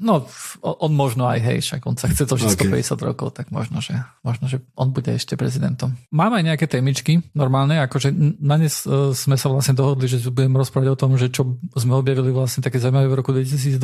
No, 0.02 0.24
on 0.64 0.92
možno 0.96 1.28
aj, 1.28 1.38
hej, 1.44 1.58
však 1.62 1.84
on 1.84 1.94
sa 1.94 2.10
chce 2.10 2.24
to 2.26 2.34
všetko 2.34 2.64
okay. 2.64 2.80
50 2.80 3.08
rokov, 3.12 3.28
tak 3.36 3.52
možno 3.54 3.78
že, 3.78 3.94
možno, 4.26 4.48
že 4.48 4.64
on 4.72 4.90
bude 4.90 5.12
ešte 5.12 5.38
prezidentom. 5.38 5.94
Mám 6.10 6.32
aj 6.32 6.44
nejaké 6.48 6.66
témičky, 6.66 7.20
normálne, 7.36 7.76
akože 7.84 8.10
na 8.40 8.56
ne 8.56 8.66
sme 9.12 9.36
sa 9.36 9.46
vlastne 9.46 9.76
dohodli, 9.76 10.08
že 10.08 10.18
budem 10.32 10.58
rozprávať 10.58 10.88
o 10.90 10.98
tom, 10.98 11.14
že 11.20 11.28
čo 11.28 11.60
sme 11.76 11.94
objavili 11.94 12.32
vlastne 12.32 12.64
také 12.64 12.80
zaujímavé 12.80 13.06
v 13.12 13.18
roku 13.20 13.30
2022, 13.36 13.78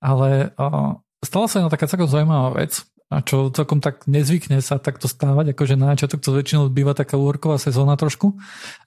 ale 0.00 0.50
uh, 0.56 0.98
stala 1.20 1.46
sa 1.46 1.60
jedna 1.60 1.70
taká 1.70 1.84
celkom 1.84 2.08
zaujímavá 2.08 2.56
vec, 2.58 2.82
a 3.14 3.22
čo 3.22 3.54
celkom 3.54 3.78
tak 3.78 4.10
nezvykne 4.10 4.58
sa 4.58 4.82
takto 4.82 5.06
stávať, 5.06 5.54
akože 5.54 5.78
na 5.78 5.94
začiatok 5.94 6.18
to 6.18 6.34
väčšinou 6.34 6.66
býva 6.74 6.98
taká 6.98 7.14
úrková 7.14 7.62
sezóna 7.62 7.94
trošku, 7.94 8.34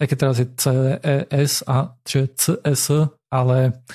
aj 0.03 0.05
keď 0.11 0.17
teraz 0.19 0.35
je 0.43 0.47
CES 0.59 1.63
a 1.63 1.95
čiže 2.03 2.25
CS, 2.35 2.83
ale 3.31 3.87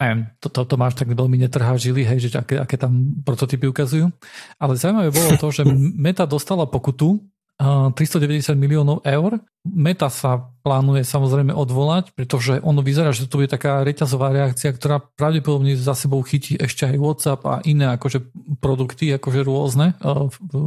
neviem, 0.00 0.20
to, 0.40 0.48
to, 0.48 0.60
to 0.64 0.74
máš 0.80 0.96
tak 0.96 1.12
veľmi 1.12 1.36
netrhá 1.36 1.76
žily, 1.76 2.02
hej, 2.02 2.18
že 2.26 2.28
aké, 2.40 2.58
aké 2.58 2.74
tam 2.80 3.22
prototypy 3.22 3.70
ukazujú. 3.70 4.10
Ale 4.58 4.74
zaujímavé 4.74 5.14
bolo 5.14 5.30
to, 5.38 5.46
že 5.54 5.62
Meta 5.94 6.26
dostala 6.26 6.66
pokutu 6.66 7.22
390 7.60 8.58
miliónov 8.58 9.06
eur. 9.06 9.38
Meta 9.62 10.10
sa 10.10 10.50
plánuje 10.66 11.06
samozrejme 11.06 11.54
odvolať, 11.54 12.10
pretože 12.18 12.58
ono 12.58 12.82
vyzerá, 12.82 13.14
že 13.14 13.30
to 13.30 13.38
bude 13.38 13.52
taká 13.52 13.86
reťazová 13.86 14.34
reakcia, 14.34 14.74
ktorá 14.74 14.98
pravdepodobne 14.98 15.78
za 15.78 15.94
sebou 15.94 16.18
chytí 16.26 16.58
ešte 16.58 16.90
aj 16.90 16.96
WhatsApp 16.98 17.40
a 17.46 17.54
iné 17.62 17.94
akože 17.94 18.26
produkty, 18.58 19.14
akože 19.14 19.46
rôzne, 19.46 19.94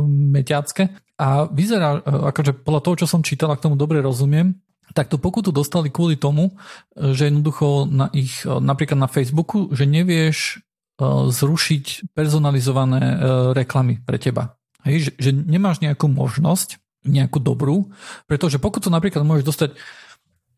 meťacké. 0.07 0.95
A 1.19 1.47
vyzerá, 1.51 1.99
akože 2.03 2.63
podľa 2.63 2.81
toho, 2.83 2.95
čo 3.03 3.07
som 3.11 3.19
čítal, 3.23 3.51
k 3.59 3.67
tomu 3.67 3.75
dobre 3.75 3.99
rozumiem, 3.99 4.55
tak 4.95 5.11
tú 5.11 5.19
pokutu 5.19 5.51
dostali 5.51 5.91
kvôli 5.91 6.15
tomu, 6.15 6.55
že 6.95 7.27
jednoducho 7.27 7.91
na 7.91 8.07
ich, 8.15 8.47
napríklad 8.47 8.95
na 8.95 9.11
Facebooku, 9.11 9.67
že 9.75 9.83
nevieš 9.83 10.63
zrušiť 11.03 12.15
personalizované 12.15 13.19
reklamy 13.51 13.99
pre 13.99 14.15
teba. 14.15 14.54
Hej, 14.85 15.09
že, 15.09 15.11
že 15.17 15.31
nemáš 15.33 15.81
nejakú 15.81 16.05
možnosť, 16.05 16.77
nejakú 17.05 17.41
dobrú, 17.41 17.89
pretože 18.29 18.61
pokutu 18.61 18.93
napríklad 18.93 19.25
môžeš 19.25 19.45
dostať 19.45 19.69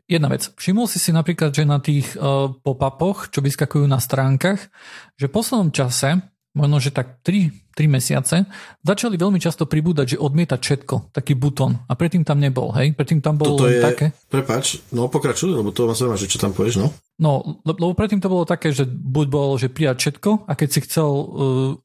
Jedna 0.07 0.31
vec. 0.31 0.55
Všimol 0.55 0.88
si 0.88 1.03
si 1.03 1.12
napríklad, 1.12 1.51
že 1.51 1.67
na 1.67 1.84
tých 1.84 2.15
uh, 2.15 2.48
pop-upoch, 2.63 3.27
čo 3.27 3.43
vyskakujú 3.43 3.84
na 3.91 4.00
stránkach, 4.00 4.72
že 5.19 5.27
v 5.27 5.36
poslednom 5.36 5.67
čase 5.75 6.24
možno, 6.55 6.79
že 6.79 6.96
tak 6.96 7.19
3, 7.27 7.51
3 7.77 7.86
mesiace, 7.86 8.50
začali 8.81 9.22
veľmi 9.22 9.38
často 9.38 9.69
pribúdať, 9.69 10.17
že 10.17 10.17
odmieta 10.17 10.57
všetko, 10.57 11.13
taký 11.13 11.38
butón. 11.38 11.77
A 11.86 11.93
predtým 11.93 12.25
tam 12.25 12.41
nebol, 12.41 12.74
hej? 12.74 12.98
Predtým 12.98 13.22
tam 13.22 13.38
bolo 13.38 13.53
Toto 13.53 13.69
je, 13.69 13.77
také. 13.77 14.05
Prepač, 14.25 14.81
no 14.89 15.05
pokračuj, 15.05 15.53
lebo 15.53 15.69
to 15.69 15.86
ma 15.86 15.93
zaujíma, 15.93 16.17
že 16.17 16.25
čo 16.25 16.41
tam 16.41 16.57
povieš, 16.57 16.81
no? 16.81 16.89
No, 17.17 17.62
lebo 17.65 17.98
predtým 17.98 18.22
to 18.22 18.29
bolo 18.29 18.46
také, 18.46 18.74
že 18.74 18.86
buď 18.86 19.25
bolo, 19.29 19.57
že 19.57 19.74
prijať 19.74 19.98
všetko 19.98 20.50
a 20.50 20.53
keď 20.53 20.69
si 20.69 20.79
chcel 20.86 21.10
uh, 21.10 21.25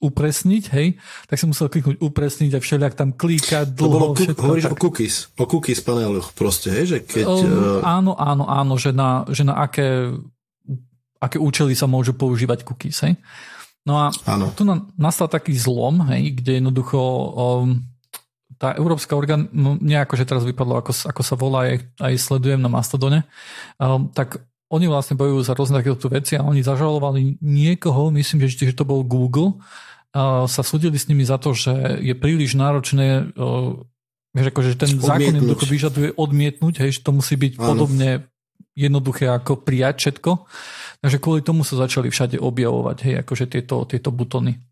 upresniť, 0.00 0.64
hej, 0.76 1.00
tak 1.28 1.36
si 1.40 1.44
musel 1.48 1.72
kliknúť 1.72 2.00
upresniť 2.04 2.52
a 2.56 2.60
všelijak 2.60 2.94
tam 2.96 3.16
klikať 3.16 3.72
dlho. 3.72 4.12
Lebo 4.12 4.16
všetko, 4.16 4.40
hovoríš 4.44 4.68
tak. 4.68 4.72
o 4.72 4.76
cookies, 4.76 5.16
o 5.40 5.44
cookies 5.48 5.80
paneloch 5.80 6.36
proste, 6.36 6.68
hej, 6.72 6.84
že 6.84 6.98
keď... 7.04 7.24
Uh, 7.28 7.80
áno, 7.80 8.12
áno, 8.12 8.44
áno, 8.44 8.76
že 8.76 8.92
na, 8.92 9.24
že 9.32 9.44
na 9.44 9.56
aké, 9.56 10.12
aké 11.16 11.40
účely 11.40 11.72
sa 11.72 11.88
môžu 11.88 12.12
používať 12.12 12.68
cookies, 12.68 13.00
hej. 13.00 13.16
No 13.82 13.98
a 13.98 14.14
Áno. 14.30 14.54
tu 14.54 14.62
na, 14.62 14.86
nastal 14.94 15.26
taký 15.26 15.58
zlom, 15.58 16.06
hej, 16.14 16.38
kde 16.38 16.62
jednoducho 16.62 16.98
um, 16.98 17.82
tá 18.54 18.78
európska 18.78 19.18
orgán, 19.18 19.50
no, 19.50 19.74
nejako, 19.74 20.14
že 20.14 20.28
teraz 20.28 20.46
vypadlo, 20.46 20.78
ako, 20.78 20.94
ako 21.10 21.22
sa 21.26 21.34
volá, 21.34 21.66
aj, 21.66 21.82
aj 21.98 22.14
sledujem 22.14 22.62
na 22.62 22.70
Mastodone, 22.70 23.26
um, 23.82 24.06
tak 24.14 24.38
oni 24.70 24.86
vlastne 24.86 25.18
bojujú 25.18 25.40
za 25.42 25.58
rôzne 25.58 25.82
takéto 25.82 26.06
veci 26.06 26.38
a 26.38 26.46
oni 26.46 26.62
zažalovali 26.62 27.42
niekoho, 27.42 28.14
myslím, 28.14 28.46
že, 28.46 28.70
že 28.70 28.78
to 28.78 28.86
bol 28.86 29.02
Google, 29.02 29.58
uh, 30.14 30.46
sa 30.46 30.62
súdili 30.62 30.94
s 30.94 31.10
nimi 31.10 31.26
za 31.26 31.42
to, 31.42 31.50
že 31.50 31.74
je 32.06 32.14
príliš 32.14 32.54
náročné, 32.54 33.34
uh, 33.34 33.82
vieš, 34.30 34.46
akože 34.54 34.78
ten 34.78 34.94
odmietnúť. 34.94 35.10
zákon 35.10 35.34
jednoducho 35.42 35.66
vyžaduje 35.66 36.08
odmietnúť, 36.14 36.74
hej, 36.86 36.90
že 36.96 37.00
to 37.02 37.10
musí 37.10 37.34
byť 37.34 37.58
Áno. 37.58 37.66
podobne 37.66 38.30
jednoduché 38.72 39.28
ako 39.28 39.60
prijať 39.60 39.94
všetko. 40.06 40.30
Takže 41.02 41.18
kvôli 41.18 41.42
tomu 41.42 41.66
sa 41.66 41.74
začali 41.74 42.14
všade 42.14 42.38
objavovať, 42.38 42.96
hej, 43.02 43.14
akože 43.26 43.50
tieto, 43.50 43.82
tieto 43.90 44.14
butony. 44.14 44.62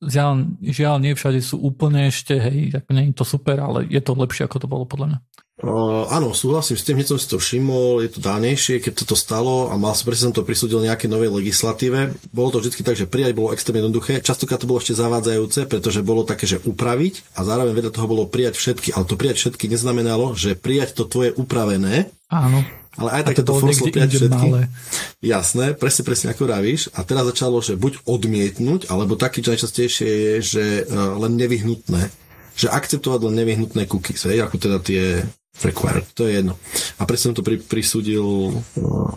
Žiaľ, 0.00 0.60
žiaľ, 0.60 0.96
nie 1.04 1.12
všade 1.12 1.40
sú 1.44 1.60
úplne 1.60 2.08
ešte, 2.08 2.36
hej, 2.40 2.72
ako 2.72 2.90
nie 2.96 3.12
je 3.12 3.16
to 3.16 3.24
super, 3.28 3.60
ale 3.60 3.84
je 3.88 4.00
to 4.00 4.16
lepšie, 4.16 4.48
ako 4.48 4.56
to 4.64 4.68
bolo 4.72 4.84
podľa 4.88 5.06
mňa. 5.12 5.18
Uh, 5.56 6.04
áno, 6.12 6.36
súhlasím 6.36 6.76
s 6.76 6.84
tým, 6.84 7.00
hneď 7.00 7.16
som 7.16 7.20
si 7.20 7.32
to 7.32 7.40
všimol, 7.40 8.04
je 8.04 8.12
to 8.12 8.20
dánejšie, 8.20 8.76
keď 8.76 8.92
toto 8.92 9.16
stalo 9.16 9.72
a 9.72 9.80
mal 9.80 9.96
som, 9.96 10.04
presne 10.04 10.28
som 10.28 10.36
to 10.36 10.44
prisúdil 10.44 10.84
nejaké 10.84 11.08
novej 11.08 11.32
legislatíve. 11.32 12.12
Bolo 12.28 12.52
to 12.52 12.60
vždy 12.60 12.84
tak, 12.84 12.92
že 12.92 13.08
prijať 13.08 13.32
bolo 13.32 13.56
extrémne 13.56 13.80
jednoduché. 13.80 14.20
Častokrát 14.20 14.60
to 14.60 14.68
bolo 14.68 14.84
ešte 14.84 14.92
zavádzajúce, 15.00 15.64
pretože 15.64 16.04
bolo 16.04 16.28
také, 16.28 16.44
že 16.44 16.60
upraviť 16.60 17.40
a 17.40 17.48
zároveň 17.48 17.72
vedľa 17.72 17.92
toho 17.96 18.04
bolo 18.04 18.28
prijať 18.28 18.60
všetky, 18.60 18.92
ale 18.92 19.08
to 19.08 19.16
prijať 19.16 19.48
všetky 19.48 19.64
neznamenalo, 19.72 20.36
že 20.36 20.60
prijať 20.60 20.92
to 20.92 21.08
tvoje 21.08 21.32
upravené. 21.32 22.12
Áno 22.28 22.64
ale 22.96 23.20
aj 23.20 23.22
také 23.28 23.42
to 23.44 23.60
prijať 23.60 24.12
všetky. 24.16 24.48
Malé. 24.48 24.72
Jasné, 25.20 25.76
presne, 25.76 26.02
presne 26.02 26.28
ako 26.32 26.44
ravíš. 26.48 26.88
A 26.96 27.04
teraz 27.04 27.28
začalo, 27.28 27.60
že 27.60 27.76
buď 27.76 28.04
odmietnúť, 28.08 28.88
alebo 28.88 29.20
taký, 29.20 29.44
čo 29.44 29.52
najčastejšie 29.52 30.08
je, 30.08 30.32
že 30.40 30.64
uh, 30.88 31.16
len 31.20 31.36
nevyhnutné. 31.36 32.08
Že 32.56 32.72
akceptovať 32.72 33.20
len 33.28 33.34
nevyhnutné 33.44 33.84
cookies, 33.84 34.24
hej, 34.24 34.40
ako 34.40 34.56
teda 34.56 34.80
tie 34.80 35.20
required, 35.60 36.04
to 36.16 36.24
je 36.24 36.40
jedno. 36.40 36.56
A 36.96 37.04
presne 37.04 37.36
to 37.36 37.44
pri, 37.44 37.60
prisúdil 37.60 38.24
uh, 38.24 38.60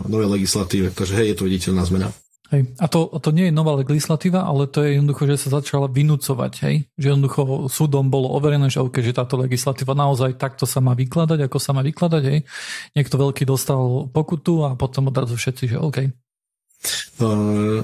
nové 0.04 0.28
legislatíve, 0.28 0.92
takže 0.92 1.16
hej, 1.16 1.32
je 1.32 1.36
to 1.40 1.46
viditeľná 1.48 1.84
zmena. 1.88 2.08
Hej. 2.50 2.74
A 2.82 2.90
to, 2.90 3.06
to 3.22 3.30
nie 3.30 3.46
je 3.46 3.54
nová 3.54 3.78
legislatíva, 3.78 4.42
ale 4.42 4.66
to 4.66 4.82
je 4.82 4.98
jednoducho, 4.98 5.22
že 5.30 5.46
sa 5.46 5.62
začala 5.62 5.86
vynúcovať. 5.86 6.52
Hej? 6.66 6.76
Že 6.98 7.06
jednoducho 7.14 7.40
súdom 7.70 8.10
bolo 8.10 8.34
overené, 8.34 8.66
že, 8.66 8.82
okay, 8.82 9.06
že 9.06 9.14
táto 9.14 9.38
legislatíva 9.38 9.94
naozaj 9.94 10.34
takto 10.34 10.66
sa 10.66 10.82
má 10.82 10.98
vykladať, 10.98 11.46
ako 11.46 11.58
sa 11.62 11.70
má 11.70 11.86
vykladať. 11.86 12.22
Hej? 12.26 12.38
Niekto 12.98 13.14
veľký 13.22 13.46
dostal 13.46 14.10
pokutu 14.10 14.66
a 14.66 14.74
potom 14.74 15.14
odrazu 15.14 15.38
všetci, 15.38 15.64
že 15.70 15.78
OK. 15.78 16.10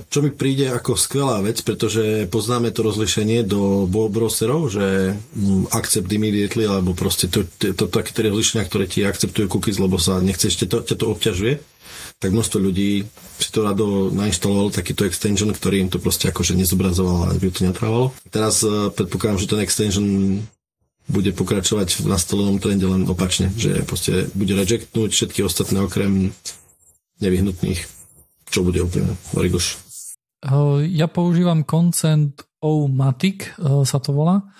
Čo 0.08 0.18
mi 0.24 0.32
príde 0.32 0.72
ako 0.72 0.96
skvelá 0.96 1.44
vec, 1.44 1.60
pretože 1.60 2.26
poznáme 2.32 2.72
to 2.72 2.80
rozlišenie 2.80 3.44
do 3.44 3.84
browserov, 3.86 4.72
že 4.72 5.12
mm, 5.12 5.68
accept 5.76 6.08
immediately, 6.08 6.64
alebo 6.64 6.96
proste 6.96 7.28
to, 7.28 7.44
to, 7.60 7.76
to 7.76 7.86
také 7.92 8.24
rozlišenia, 8.24 8.64
ktoré 8.64 8.88
ti 8.88 9.04
akceptujú 9.04 9.52
cookies, 9.52 9.76
lebo 9.76 10.00
sa 10.00 10.18
nechce 10.24 10.48
ešte 10.48 10.64
to, 10.64 10.80
ťa 10.80 10.96
to 10.96 11.06
obťažuje 11.12 11.75
tak 12.16 12.32
množstvo 12.32 12.58
ľudí 12.58 13.04
si 13.36 13.48
to 13.52 13.60
rado 13.60 14.08
nainštalovalo 14.08 14.72
takýto 14.72 15.04
extension, 15.04 15.52
ktorý 15.52 15.84
im 15.84 15.90
to 15.92 16.00
proste 16.00 16.32
akože 16.32 16.56
nezobrazoval 16.56 17.28
a 17.28 17.36
by 17.36 17.52
to 17.52 17.68
netrávalo. 17.68 18.16
Teraz 18.32 18.64
uh, 18.64 18.88
predpokladám, 18.88 19.40
že 19.44 19.50
ten 19.52 19.60
extension 19.60 20.06
bude 21.06 21.30
pokračovať 21.36 22.02
v 22.02 22.10
nastolenom 22.10 22.58
trende 22.58 22.88
len 22.88 23.06
opačne, 23.06 23.54
že 23.54 23.84
proste 23.86 24.26
bude 24.34 24.56
rejectnúť 24.58 25.14
všetky 25.14 25.44
ostatné 25.46 25.84
okrem 25.84 26.34
nevyhnutných, 27.22 27.78
čo 28.50 28.66
bude 28.66 28.82
úplne 28.82 29.14
origoš. 29.36 29.78
Ja 30.90 31.06
používam 31.06 31.62
Consent 31.62 32.42
O-Matic, 32.58 33.54
sa 33.86 33.98
to 34.02 34.10
volá, 34.10 34.50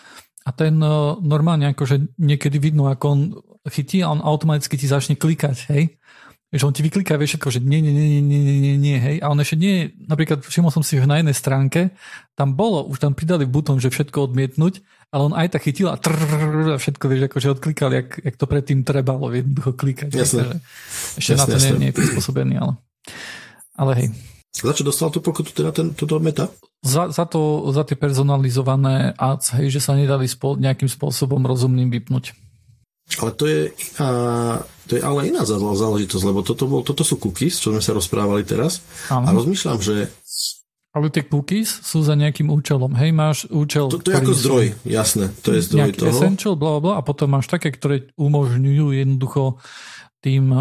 a 0.47 0.55
ten 0.55 0.79
normálne 1.19 1.67
akože 1.75 2.15
niekedy 2.15 2.63
vidno, 2.63 2.87
ako 2.87 3.05
on 3.11 3.21
chytí 3.67 4.07
a 4.07 4.15
on 4.15 4.23
automaticky 4.23 4.79
ti 4.79 4.87
začne 4.87 5.19
klikať, 5.19 5.57
hej 5.75 5.99
že 6.57 6.67
on 6.67 6.75
ti 6.75 6.83
vykliká 6.83 7.17
vie 7.21 7.29
všetko, 7.29 7.49
že 7.53 7.61
nie, 7.61 7.85
nie, 7.85 7.93
nie, 7.93 8.21
nie, 8.21 8.41
nie, 8.41 8.59
nie, 8.61 8.75
nie, 8.77 8.97
hej. 8.97 9.17
A 9.21 9.31
on 9.33 9.39
ešte 9.41 9.57
nie, 9.61 9.93
napríklad 10.09 10.43
všimol 10.43 10.73
som 10.73 10.81
si, 10.81 10.97
že 10.97 11.05
na 11.05 11.21
jednej 11.21 11.37
stránke 11.37 11.93
tam 12.37 12.57
bolo, 12.57 12.85
už 12.89 13.01
tam 13.01 13.13
pridali 13.13 13.45
butón, 13.45 13.81
že 13.81 13.93
všetko 13.93 14.33
odmietnúť, 14.33 14.81
ale 15.15 15.23
on 15.31 15.35
aj 15.37 15.57
tak 15.57 15.69
chytil 15.69 15.93
a, 15.93 15.97
trrr, 15.97 16.75
a 16.75 16.79
všetko, 16.81 17.05
vieš, 17.07 17.23
akože 17.31 17.49
odklikal, 17.57 17.91
jak, 17.93 18.09
jak 18.21 18.37
to 18.37 18.47
predtým 18.49 18.83
trebalo 18.83 19.31
jednoducho 19.31 19.73
klikať. 19.77 20.11
Jasne. 20.13 20.59
Ešte 21.21 21.37
jasne, 21.37 21.41
na 21.41 21.45
to 21.47 21.57
jasne. 21.57 21.69
nie, 21.77 21.81
nie 21.81 21.89
je 21.93 21.97
prispôsobený, 21.97 22.55
ale, 22.59 22.73
ale 23.77 23.93
hej. 24.01 24.09
Za 24.57 24.73
čo 24.73 24.89
dostal 24.89 25.13
tú 25.13 25.21
pokutu 25.21 25.53
teda 25.53 25.69
ten, 25.69 25.93
toto 25.93 26.17
meta? 26.17 26.49
Za, 26.81 27.13
za, 27.13 27.29
to, 27.29 27.69
za 27.77 27.85
tie 27.85 27.99
personalizované 27.99 29.13
ads, 29.21 29.53
hej, 29.61 29.69
že 29.69 29.85
sa 29.85 29.93
nedali 29.93 30.25
spol, 30.25 30.57
nejakým 30.57 30.89
spôsobom 30.89 31.45
rozumným 31.45 31.93
vypnúť. 31.93 32.33
Ale 33.17 33.31
to 33.39 33.45
je, 33.47 33.61
a, 34.03 34.09
to 34.91 34.99
je 34.99 35.03
ale 35.03 35.31
iná 35.31 35.47
záležitosť, 35.47 36.25
lebo 36.27 36.43
toto, 36.43 36.67
bol, 36.67 36.83
toto 36.83 37.07
sú 37.07 37.17
cookies, 37.17 37.63
čo 37.63 37.71
sme 37.71 37.81
sa 37.81 37.95
rozprávali 37.95 38.43
teraz. 38.43 38.83
Ano. 39.09 39.31
A 39.31 39.31
rozmýšľam, 39.31 39.79
že 39.79 40.11
ale 40.97 41.13
tie 41.13 41.29
cookies 41.29 41.69
sú 41.85 42.01
za 42.01 42.17
nejakým 42.17 42.49
účelom. 42.49 42.97
Hej, 42.97 43.13
máš 43.13 43.45
účel... 43.53 43.93
To, 43.93 44.01
to 44.01 44.17
je 44.17 44.17
ako 44.17 44.33
zdroj, 44.33 44.65
jasné. 44.89 45.29
To 45.45 45.53
je 45.53 45.61
zdroj 45.61 45.93
toho. 45.93 46.09
essential, 46.09 46.57
bla, 46.57 46.81
bla, 46.81 46.97
a 46.97 47.05
potom 47.05 47.37
máš 47.37 47.53
také, 47.53 47.69
ktoré 47.69 48.09
umožňujú 48.17 48.97
jednoducho 48.97 49.61
tým 50.25 50.57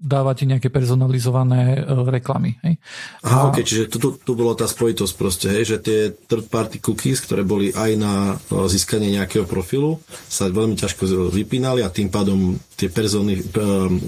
dávate 0.00 0.48
nejaké 0.48 0.72
personalizované 0.72 1.76
e, 1.76 1.92
reklamy. 2.08 2.56
Hej. 2.64 2.80
Aha, 3.20 3.38
a... 3.44 3.46
ok, 3.52 3.60
čiže 3.60 3.92
tu, 3.92 4.00
tu, 4.00 4.08
tu 4.16 4.32
bola 4.32 4.56
tá 4.56 4.64
spojitosť 4.64 5.14
proste, 5.14 5.46
hej, 5.52 5.76
že 5.76 5.84
tie 5.84 5.98
third 6.26 6.48
party 6.48 6.80
cookies, 6.80 7.20
ktoré 7.20 7.44
boli 7.44 7.70
aj 7.76 7.90
na 8.00 8.14
e, 8.34 8.64
získanie 8.72 9.12
nejakého 9.12 9.44
profilu, 9.44 10.00
sa 10.26 10.48
veľmi 10.48 10.74
ťažko 10.80 11.30
vypínali 11.30 11.84
a 11.84 11.92
tým 11.92 12.08
pádom 12.08 12.56
tie 12.80 12.88
persony, 12.88 13.38
e, 13.38 13.42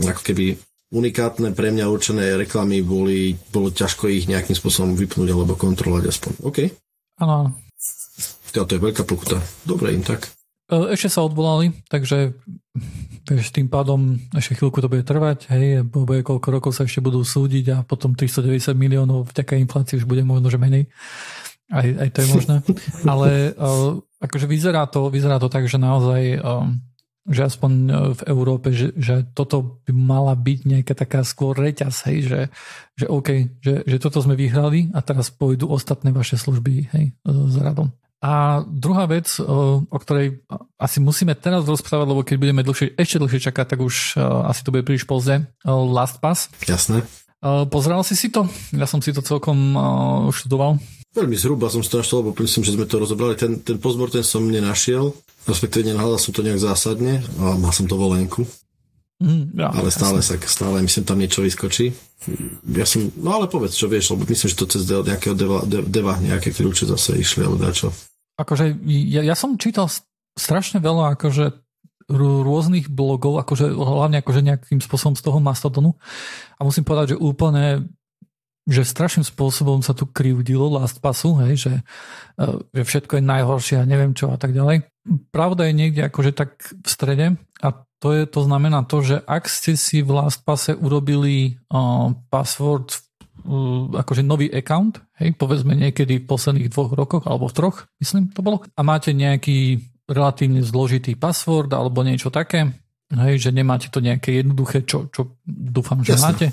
ako 0.08 0.22
keby 0.24 0.56
unikátne 0.92 1.52
pre 1.52 1.72
mňa 1.72 1.92
určené 1.92 2.36
reklamy 2.40 2.80
boli, 2.80 3.36
bolo 3.52 3.68
ťažko 3.68 4.08
ich 4.08 4.28
nejakým 4.28 4.56
spôsobom 4.56 4.96
vypnúť 4.96 5.28
alebo 5.28 5.56
kontrolovať 5.56 6.04
aspoň. 6.08 6.32
OK. 6.44 6.58
Áno. 7.20 7.52
To 8.52 8.68
je 8.68 8.80
veľká 8.80 9.08
pokuta. 9.08 9.40
Dobre 9.64 9.96
im 9.96 10.04
tak. 10.04 10.28
Ešte 10.72 11.12
sa 11.12 11.20
odvolali, 11.28 11.76
takže 11.92 12.32
vieš, 13.28 13.52
tým 13.52 13.68
pádom 13.68 14.16
ešte 14.32 14.56
chvíľku 14.56 14.80
to 14.80 14.88
bude 14.88 15.04
trvať, 15.04 15.52
hej, 15.52 15.84
bude 15.84 16.24
koľko 16.24 16.48
rokov 16.48 16.72
sa 16.72 16.88
ešte 16.88 17.04
budú 17.04 17.20
súdiť 17.20 17.66
a 17.76 17.76
potom 17.84 18.16
390 18.16 18.72
miliónov 18.72 19.28
vďaka 19.28 19.60
inflácii 19.60 20.00
už 20.00 20.08
bude 20.08 20.24
možno, 20.24 20.48
že 20.48 20.56
menej. 20.56 20.88
Aj, 21.68 21.84
aj 21.84 22.08
to 22.12 22.18
je 22.24 22.28
možné. 22.32 22.56
Ale 23.12 23.52
uh, 23.52 24.00
akože 24.24 24.48
vyzerá 24.48 24.88
to, 24.88 25.12
vyzerá 25.12 25.36
to 25.36 25.52
tak, 25.52 25.68
že 25.68 25.76
naozaj 25.76 26.40
uh, 26.40 26.64
že 27.22 27.46
aspoň 27.46 27.72
v 28.18 28.22
Európe, 28.26 28.74
že, 28.74 28.90
že 28.98 29.22
toto 29.30 29.78
by 29.86 29.94
mala 29.94 30.34
byť 30.34 30.58
nejaká 30.66 30.94
taká 31.06 31.22
skôr 31.22 31.54
reťaz, 31.54 32.10
hej, 32.10 32.26
že, 32.26 32.40
že 32.98 33.06
OK, 33.06 33.62
že, 33.62 33.86
že 33.86 33.96
toto 34.02 34.18
sme 34.18 34.34
vyhrali 34.34 34.90
a 34.90 34.98
teraz 35.06 35.30
pôjdu 35.30 35.70
ostatné 35.70 36.10
vaše 36.10 36.34
služby, 36.34 36.90
hej, 36.90 37.14
s 37.22 37.56
radom. 37.62 37.94
A 38.22 38.62
druhá 38.62 39.10
vec, 39.10 39.26
o 39.42 39.98
ktorej 39.98 40.46
asi 40.78 41.02
musíme 41.02 41.34
teraz 41.34 41.66
rozprávať, 41.66 42.06
lebo 42.06 42.22
keď 42.22 42.36
budeme 42.38 42.62
dlhšie, 42.62 42.94
ešte 42.94 43.18
dlhšie 43.18 43.50
čakať, 43.50 43.66
tak 43.74 43.80
už 43.82 44.14
asi 44.46 44.62
to 44.62 44.70
bude 44.70 44.86
príliš 44.86 45.10
pozde. 45.10 45.42
Last 45.66 46.22
Pass. 46.22 46.46
Jasné. 46.62 47.02
Pozeral 47.42 48.06
si 48.06 48.14
si 48.14 48.30
to? 48.30 48.46
Ja 48.70 48.86
som 48.86 49.02
si 49.02 49.10
to 49.10 49.26
celkom 49.26 49.74
študoval. 50.30 50.78
Veľmi 51.18 51.34
zhruba 51.34 51.66
som 51.66 51.82
si 51.82 51.90
to 51.90 51.98
našiel, 51.98 52.22
lebo 52.22 52.30
myslím, 52.38 52.62
že 52.62 52.78
sme 52.78 52.86
to 52.86 53.02
rozobrali. 53.02 53.34
Ten, 53.34 53.58
ten 53.58 53.82
pozbor 53.82 54.06
ten 54.06 54.22
som 54.22 54.46
nenašiel, 54.46 55.10
respektíve 55.50 55.90
nenahľadal 55.90 56.22
som 56.22 56.30
to 56.30 56.46
nejak 56.46 56.62
zásadne 56.62 57.26
a 57.42 57.58
mal 57.58 57.74
som 57.74 57.90
to 57.90 57.98
volenku. 57.98 58.46
Mm, 59.18 59.54
ja, 59.54 59.70
ale 59.70 59.90
stále 59.90 60.18
sa, 60.22 60.34
stále 60.38 60.78
myslím 60.82 61.04
tam 61.06 61.18
niečo 61.18 61.42
vyskočí. 61.42 61.94
Ja 62.70 62.86
som, 62.86 63.10
no 63.18 63.34
ale 63.34 63.50
povedz, 63.50 63.74
čo 63.74 63.90
vieš, 63.90 64.14
lebo 64.14 64.26
myslím, 64.30 64.48
že 64.50 64.58
to 64.58 64.66
cez 64.70 64.86
nejakého 64.86 65.34
deva, 65.34 65.62
deva 65.66 66.18
nejaké 66.22 66.54
kľúče 66.54 66.86
zase 66.86 67.18
išli, 67.18 67.42
alebo 67.42 67.58
dačo. 67.58 67.90
Akože 68.40 68.78
ja, 68.88 69.22
ja 69.22 69.36
som 69.36 69.60
čítal 69.60 69.88
strašne 70.36 70.80
veľa 70.80 71.18
akože 71.20 71.62
rôznych 72.10 72.90
blogov, 72.90 73.40
akože 73.40 73.72
hlavne 73.72 74.20
akože 74.20 74.40
nejakým 74.42 74.80
spôsobom 74.82 75.14
z 75.14 75.22
toho 75.22 75.38
Mastodonu 75.38 75.96
a 76.58 76.66
musím 76.66 76.84
povedať, 76.84 77.14
že 77.16 77.22
úplne 77.22 77.88
že 78.62 78.86
strašným 78.86 79.26
spôsobom 79.26 79.82
sa 79.82 79.90
tu 79.90 80.06
krivdilo 80.06 80.70
LastPassu, 80.70 81.34
hej, 81.42 81.66
že, 81.66 81.74
e, 82.38 82.46
že 82.70 82.82
všetko 82.86 83.18
je 83.18 83.24
najhoršie 83.26 83.76
a 83.82 83.88
neviem 83.88 84.14
čo 84.14 84.30
a 84.30 84.38
tak 84.38 84.54
ďalej. 84.54 84.86
Pravda 85.34 85.66
je 85.66 85.74
niekde 85.74 86.06
akože 86.06 86.30
tak 86.30 86.62
v 86.70 86.86
strede 86.86 87.26
a 87.58 87.68
to, 87.98 88.08
je, 88.14 88.22
to 88.26 88.40
znamená 88.46 88.86
to, 88.86 89.02
že 89.02 89.16
ak 89.26 89.50
ste 89.50 89.74
si 89.74 90.02
v 90.02 90.14
LastPasse 90.14 90.78
urobili 90.78 91.58
uh, 91.74 92.14
password 92.30 92.94
uh, 92.94 93.02
akože 93.96 94.22
nový 94.22 94.52
account, 94.52 95.00
hej, 95.18 95.34
povedzme 95.34 95.74
niekedy 95.74 96.22
v 96.22 96.28
posledných 96.28 96.68
dvoch 96.70 96.92
rokoch 96.92 97.24
alebo 97.26 97.48
v 97.48 97.56
troch, 97.56 97.76
myslím 97.98 98.30
to 98.30 98.44
bolo, 98.44 98.62
a 98.62 98.80
máte 98.84 99.10
nejaký 99.16 99.82
relatívne 100.06 100.60
zložitý 100.62 101.16
password 101.16 101.72
alebo 101.72 102.04
niečo 102.04 102.28
také, 102.28 102.70
hej, 103.10 103.34
že 103.40 103.50
nemáte 103.50 103.88
to 103.88 104.04
nejaké 104.04 104.44
jednoduché, 104.44 104.84
čo, 104.84 105.08
čo 105.08 105.40
dúfam, 105.46 106.04
že 106.04 106.14
Jasne. 106.14 106.24
máte, 106.28 106.46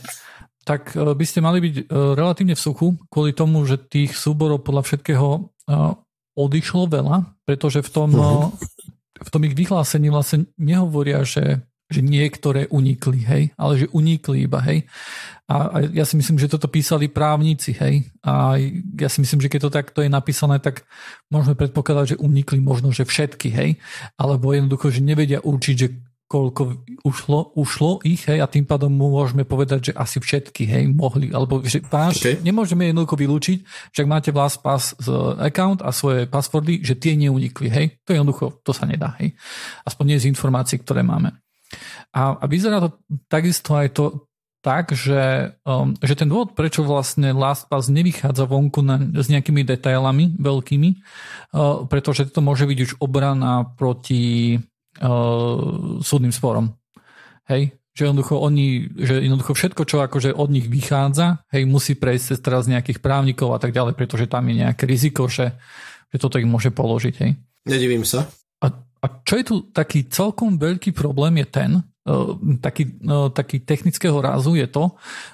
tak 0.64 0.96
uh, 0.96 1.14
by 1.14 1.26
ste 1.28 1.44
mali 1.44 1.60
byť 1.62 1.76
uh, 1.88 2.16
relatívne 2.16 2.56
v 2.56 2.64
suchu 2.64 2.88
kvôli 3.12 3.36
tomu, 3.36 3.62
že 3.68 3.78
tých 3.78 4.16
súborov 4.16 4.64
podľa 4.64 4.84
všetkého 4.88 5.28
uh, 5.30 5.94
odišlo 6.40 6.88
veľa, 6.88 7.28
pretože 7.44 7.84
v 7.84 7.90
tom 7.92 8.10
uh-huh 8.16 8.50
v 9.20 9.30
tom 9.30 9.42
ich 9.44 9.56
vyhlásení 9.56 10.08
vlastne 10.08 10.48
nehovoria, 10.56 11.24
že, 11.28 11.60
že 11.89 12.05
niektoré 12.05 12.69
unikli, 12.69 13.25
hej, 13.25 13.43
ale 13.58 13.74
že 13.81 13.89
unikli 13.89 14.46
iba, 14.46 14.62
hej. 14.62 14.86
A, 15.50 15.74
a 15.74 15.77
ja 15.89 16.05
si 16.05 16.22
myslím, 16.22 16.38
že 16.38 16.46
toto 16.46 16.69
písali 16.69 17.10
právnici, 17.10 17.74
hej. 17.74 18.05
A 18.22 18.62
ja 18.93 19.10
si 19.10 19.25
myslím, 19.25 19.41
že 19.41 19.50
keď 19.50 19.60
to 19.65 19.72
takto 19.74 20.00
je 20.05 20.10
napísané, 20.13 20.62
tak 20.62 20.86
môžeme 21.34 21.58
predpokladať, 21.58 22.15
že 22.15 22.22
unikli 22.22 22.62
možno, 22.62 22.93
že 22.93 23.10
všetky, 23.10 23.50
hej. 23.50 23.69
Alebo 24.22 24.53
jednoducho, 24.53 24.93
že 24.93 25.01
nevedia 25.01 25.41
určiť, 25.41 25.75
že 25.75 25.88
koľko 26.29 26.86
ušlo, 27.01 27.58
ušlo 27.58 28.05
ich, 28.05 28.29
hej, 28.29 28.38
a 28.38 28.46
tým 28.46 28.69
pádom 28.69 28.93
môžeme 28.93 29.41
povedať, 29.41 29.89
že 29.89 29.93
asi 29.98 30.22
všetky, 30.22 30.69
hej, 30.69 30.84
mohli, 30.93 31.34
alebo 31.34 31.65
že 31.65 31.81
váš, 31.81 32.22
okay. 32.22 32.38
nemôžeme 32.46 32.86
jednoducho 32.86 33.17
vylúčiť, 33.17 33.58
že 33.89 34.05
ak 34.05 34.12
máte 34.13 34.29
vlast 34.29 34.62
pass 34.62 34.93
z 35.01 35.10
account 35.41 35.81
a 35.81 35.89
svoje 35.89 36.29
passwordy, 36.29 36.86
že 36.86 37.01
tie 37.01 37.17
neunikli, 37.17 37.74
hej, 37.74 37.98
to 38.05 38.13
je 38.13 38.22
jednoducho, 38.22 38.62
to 38.62 38.77
sa 38.77 38.86
nedá, 38.86 39.17
hej, 39.17 39.34
aspoň 39.89 40.05
nie 40.05 40.22
z 40.22 40.29
informácií, 40.29 40.77
ktoré 40.86 41.01
máme. 41.01 41.34
A, 42.10 42.42
a 42.42 42.46
vyzerá 42.50 42.82
to 42.82 42.98
takisto 43.30 43.78
aj 43.78 43.88
to 43.94 44.06
tak, 44.60 44.92
že, 44.92 45.56
um, 45.63 45.96
že 46.04 46.20
ten 46.20 46.28
dôvod, 46.28 46.51
prečo 46.51 46.84
vlastne 46.84 47.32
LastPass 47.32 47.88
nevychádza 47.88 48.44
vonku 48.44 48.84
na, 48.84 49.00
s 49.00 49.32
nejakými 49.32 49.63
detailami 49.63 50.36
veľkými, 50.36 50.89
uh, 51.00 51.88
pretože 51.88 52.28
to 52.28 52.44
môže 52.44 52.68
byť 52.68 52.80
už 52.84 52.92
obrana 53.00 53.63
proti 53.80 54.60
uh, 54.60 56.04
súdnym 56.04 56.36
sporom. 56.36 56.75
Hej? 57.48 57.72
Že 57.96 58.12
jednoducho 58.12 58.36
oni, 58.36 58.68
že 59.00 59.24
jednoducho 59.24 59.56
všetko, 59.56 59.82
čo 59.88 60.04
akože 60.04 60.36
od 60.36 60.50
nich 60.51 60.68
vychádza, 60.68 61.44
hej, 61.51 61.63
musí 61.63 61.96
prejsť 61.96 62.36
cez 62.36 62.39
teraz 62.39 62.68
nejakých 62.68 63.00
právnikov 63.00 63.56
a 63.56 63.60
tak 63.60 63.72
ďalej, 63.72 63.96
pretože 63.96 64.28
tam 64.28 64.44
je 64.51 64.63
nejaké 64.63 64.84
riziko, 64.88 65.32
že, 65.32 65.56
že 66.12 66.18
toto 66.20 66.39
ich 66.39 66.48
môže 66.48 66.72
položiť. 66.72 67.16
Hej. 67.16 67.32
Nedivím 67.68 68.04
sa. 68.04 68.28
A, 68.60 68.72
a 68.75 69.06
čo 69.24 69.39
je 69.39 69.44
tu 69.48 69.56
taký 69.72 70.08
celkom 70.08 70.60
veľký 70.60 70.96
problém 70.96 71.44
je 71.44 71.48
ten, 71.48 71.72
taký, 72.62 73.00
uh, 73.06 73.30
taký 73.30 73.62
technického 73.62 74.18
rázu 74.22 74.56
je 74.56 74.68
to, 74.68 74.94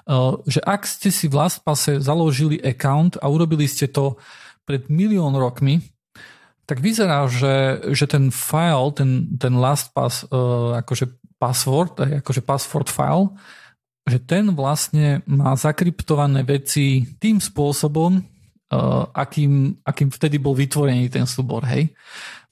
uh, 0.09 0.37
že 0.45 0.59
ak 0.63 0.85
ste 0.85 1.09
si 1.09 1.25
v 1.27 1.37
LastPasse 1.39 2.01
založili 2.01 2.59
account 2.61 3.17
a 3.21 3.29
urobili 3.31 3.65
ste 3.69 3.87
to 3.87 4.19
pred 4.65 4.89
milión 4.89 5.37
rokmi, 5.37 5.81
tak 6.65 6.81
vyzerá, 6.81 7.29
že, 7.29 7.85
že 7.93 8.09
ten 8.09 8.33
file, 8.33 8.89
ten, 8.97 9.29
ten 9.37 9.53
LastPass, 9.53 10.25
akože 10.81 11.13
password, 11.37 11.93
akože 12.25 12.41
password 12.41 12.89
file, 12.89 13.37
že 14.09 14.17
ten 14.17 14.49
vlastne 14.49 15.21
má 15.29 15.53
zakryptované 15.53 16.41
veci 16.41 17.05
tým 17.21 17.37
spôsobom, 17.37 18.17
akým, 19.13 19.77
akým 19.85 20.09
vtedy 20.09 20.41
bol 20.41 20.57
vytvorený 20.57 21.05
ten 21.13 21.29
súbor, 21.29 21.61
hej. 21.69 21.93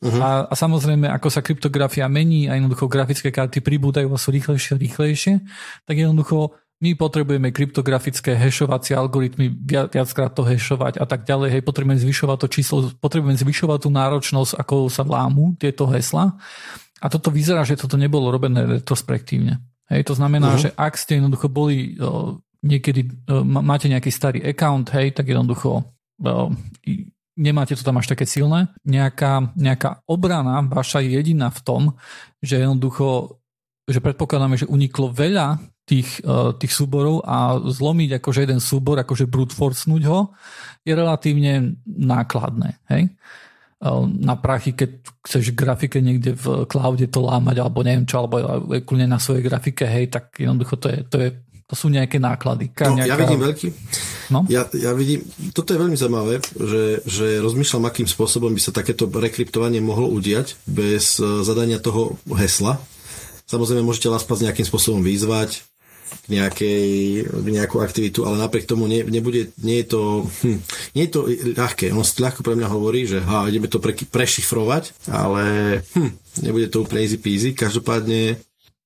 Uh-huh. 0.04 0.20
A, 0.20 0.30
a 0.52 0.54
samozrejme, 0.54 1.08
ako 1.08 1.32
sa 1.32 1.40
kryptografia 1.40 2.12
mení 2.12 2.52
a 2.52 2.60
jednoducho 2.60 2.92
grafické 2.92 3.32
karty 3.32 3.64
pribúdajú 3.64 4.12
a 4.12 4.20
sú 4.20 4.36
rýchlejšie 4.36 4.76
a 4.76 4.82
rýchlejšie, 4.84 5.34
tak 5.88 5.96
jednoducho 5.96 6.52
my 6.84 7.00
potrebujeme 7.00 7.56
kryptografické 7.56 8.36
hešovacie 8.36 8.92
algoritmy, 8.92 9.48
viackrát 9.88 10.36
to 10.36 10.44
hešovať 10.44 11.00
a 11.00 11.08
tak 11.08 11.24
ďalej. 11.24 11.56
Hej, 11.56 11.62
potrebujeme 11.64 11.96
zvyšovať 11.96 12.38
to 12.44 12.48
číslo, 12.52 12.78
potrebujeme 13.00 13.40
zvyšovať 13.40 13.88
tú 13.88 13.90
náročnosť, 13.96 14.60
ako 14.60 14.92
sa 14.92 15.08
lámu 15.08 15.56
tieto 15.56 15.88
hesla. 15.88 16.36
A 17.00 17.08
toto 17.08 17.32
vyzerá, 17.32 17.64
že 17.64 17.80
toto 17.80 17.96
nebolo 17.96 18.28
robené 18.28 18.68
retrospektívne. 18.68 19.64
Hej, 19.88 20.12
to 20.12 20.14
znamená, 20.20 20.60
uh-huh. 20.60 20.64
že 20.68 20.70
ak 20.76 21.00
ste 21.00 21.24
jednoducho 21.24 21.48
boli 21.48 21.96
o, 22.04 22.44
niekedy, 22.60 23.08
o, 23.32 23.48
máte 23.48 23.88
nejaký 23.88 24.12
starý 24.12 24.44
account, 24.44 24.92
hej, 24.92 25.16
tak 25.16 25.32
jednoducho 25.32 25.80
o, 25.80 25.84
nemáte 27.38 27.76
to 27.76 27.86
tam 27.86 27.98
až 27.98 28.14
také 28.14 28.26
silné. 28.30 28.70
Nejaká, 28.86 29.54
nejaká 29.58 30.06
obrana 30.06 30.62
vaša 30.66 31.02
je 31.02 31.18
jediná 31.18 31.50
v 31.50 31.62
tom, 31.62 31.82
že 32.42 32.62
jednoducho 32.62 33.40
že 33.84 34.00
predpokladáme, 34.00 34.56
že 34.56 34.70
uniklo 34.70 35.12
veľa 35.12 35.60
tých, 35.84 36.24
uh, 36.24 36.56
tých 36.56 36.72
súborov 36.72 37.20
a 37.28 37.60
zlomiť 37.60 38.20
akože 38.20 38.48
jeden 38.48 38.64
súbor, 38.64 38.96
akože 39.04 39.28
brute 39.28 39.52
forcenúť 39.52 40.04
ho, 40.08 40.32
je 40.88 40.94
relatívne 40.96 41.76
nákladné. 41.84 42.80
Hej? 42.88 43.12
Uh, 43.84 44.08
na 44.08 44.40
prachy, 44.40 44.72
keď 44.72 45.04
chceš 45.28 45.52
grafike 45.52 46.00
niekde 46.00 46.32
v 46.32 46.64
cloude 46.72 47.04
to 47.12 47.20
lámať, 47.20 47.60
alebo 47.60 47.84
neviem 47.84 48.08
čo, 48.08 48.24
alebo 48.24 48.40
kľudne 48.88 49.12
na 49.12 49.20
svojej 49.20 49.44
grafike, 49.44 49.84
hej, 49.84 50.08
tak 50.08 50.32
jednoducho 50.40 50.80
to, 50.80 50.88
je, 50.88 51.00
to, 51.12 51.18
je, 51.20 51.30
to 51.74 51.82
sú 51.82 51.90
nejaké 51.90 52.22
náklady. 52.22 52.70
No, 52.70 53.02
nejaká... 53.02 53.10
Ja 53.10 53.18
vidím 53.18 53.42
veľký. 53.42 53.68
No? 54.30 54.46
Ja, 54.46 54.70
ja 54.78 54.94
vidím, 54.94 55.26
toto 55.58 55.74
je 55.74 55.82
veľmi 55.82 55.98
zaujímavé, 55.98 56.38
že, 56.54 57.02
že 57.02 57.42
rozmýšľam, 57.42 57.90
akým 57.90 58.06
spôsobom 58.06 58.54
by 58.54 58.62
sa 58.62 58.70
takéto 58.70 59.10
rekryptovanie 59.10 59.82
mohlo 59.82 60.06
udiať 60.14 60.54
bez 60.70 61.18
e, 61.18 61.42
zadania 61.42 61.82
toho 61.82 62.22
hesla. 62.38 62.78
Samozrejme, 63.50 63.82
môžete 63.82 64.06
LastPass 64.06 64.46
nejakým 64.46 64.70
spôsobom 64.70 65.02
vyzvať, 65.02 65.66
k 66.14 66.26
nejakej, 66.30 66.86
k 67.26 67.48
nejakú 67.50 67.82
aktivitu, 67.82 68.22
ale 68.30 68.38
napriek 68.38 68.70
tomu 68.70 68.86
nie, 68.86 69.02
nebude, 69.02 69.50
nie 69.66 69.82
je 69.82 69.98
to, 69.98 70.30
hm, 70.46 70.62
nie 70.94 71.04
je 71.10 71.12
to 71.12 71.22
ľahké. 71.58 71.90
On 71.90 72.06
ľahko 72.06 72.46
pre 72.46 72.54
mňa 72.54 72.70
hovorí, 72.70 73.10
že 73.10 73.18
ha, 73.26 73.50
ideme 73.50 73.66
to 73.66 73.82
pre, 73.82 73.98
prešifrovať, 73.98 75.10
ale 75.10 75.44
hm, 75.98 76.12
nebude 76.46 76.70
to 76.70 76.86
úplne 76.86 77.02
easy 77.02 77.18
peasy. 77.18 77.58
Každopádne... 77.58 78.38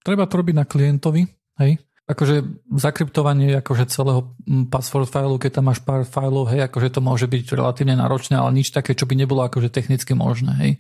Treba 0.08 0.24
to 0.24 0.40
robiť 0.40 0.56
na 0.56 0.64
klientovi, 0.64 1.28
hej? 1.60 1.84
Akože 2.08 2.64
zakryptovanie 2.72 3.60
akože 3.60 3.92
celého 3.92 4.32
password 4.72 5.12
failu, 5.12 5.36
keď 5.36 5.60
tam 5.60 5.68
máš 5.68 5.84
pár 5.84 6.08
fajlov, 6.08 6.48
hej, 6.56 6.64
akože 6.72 6.96
to 6.96 7.00
môže 7.04 7.28
byť 7.28 7.52
relatívne 7.52 8.00
náročné, 8.00 8.40
ale 8.40 8.56
nič 8.56 8.72
také, 8.72 8.96
čo 8.96 9.04
by 9.04 9.20
nebolo 9.20 9.44
akože 9.44 9.68
technicky 9.68 10.16
možné, 10.16 10.52
hej. 10.56 10.72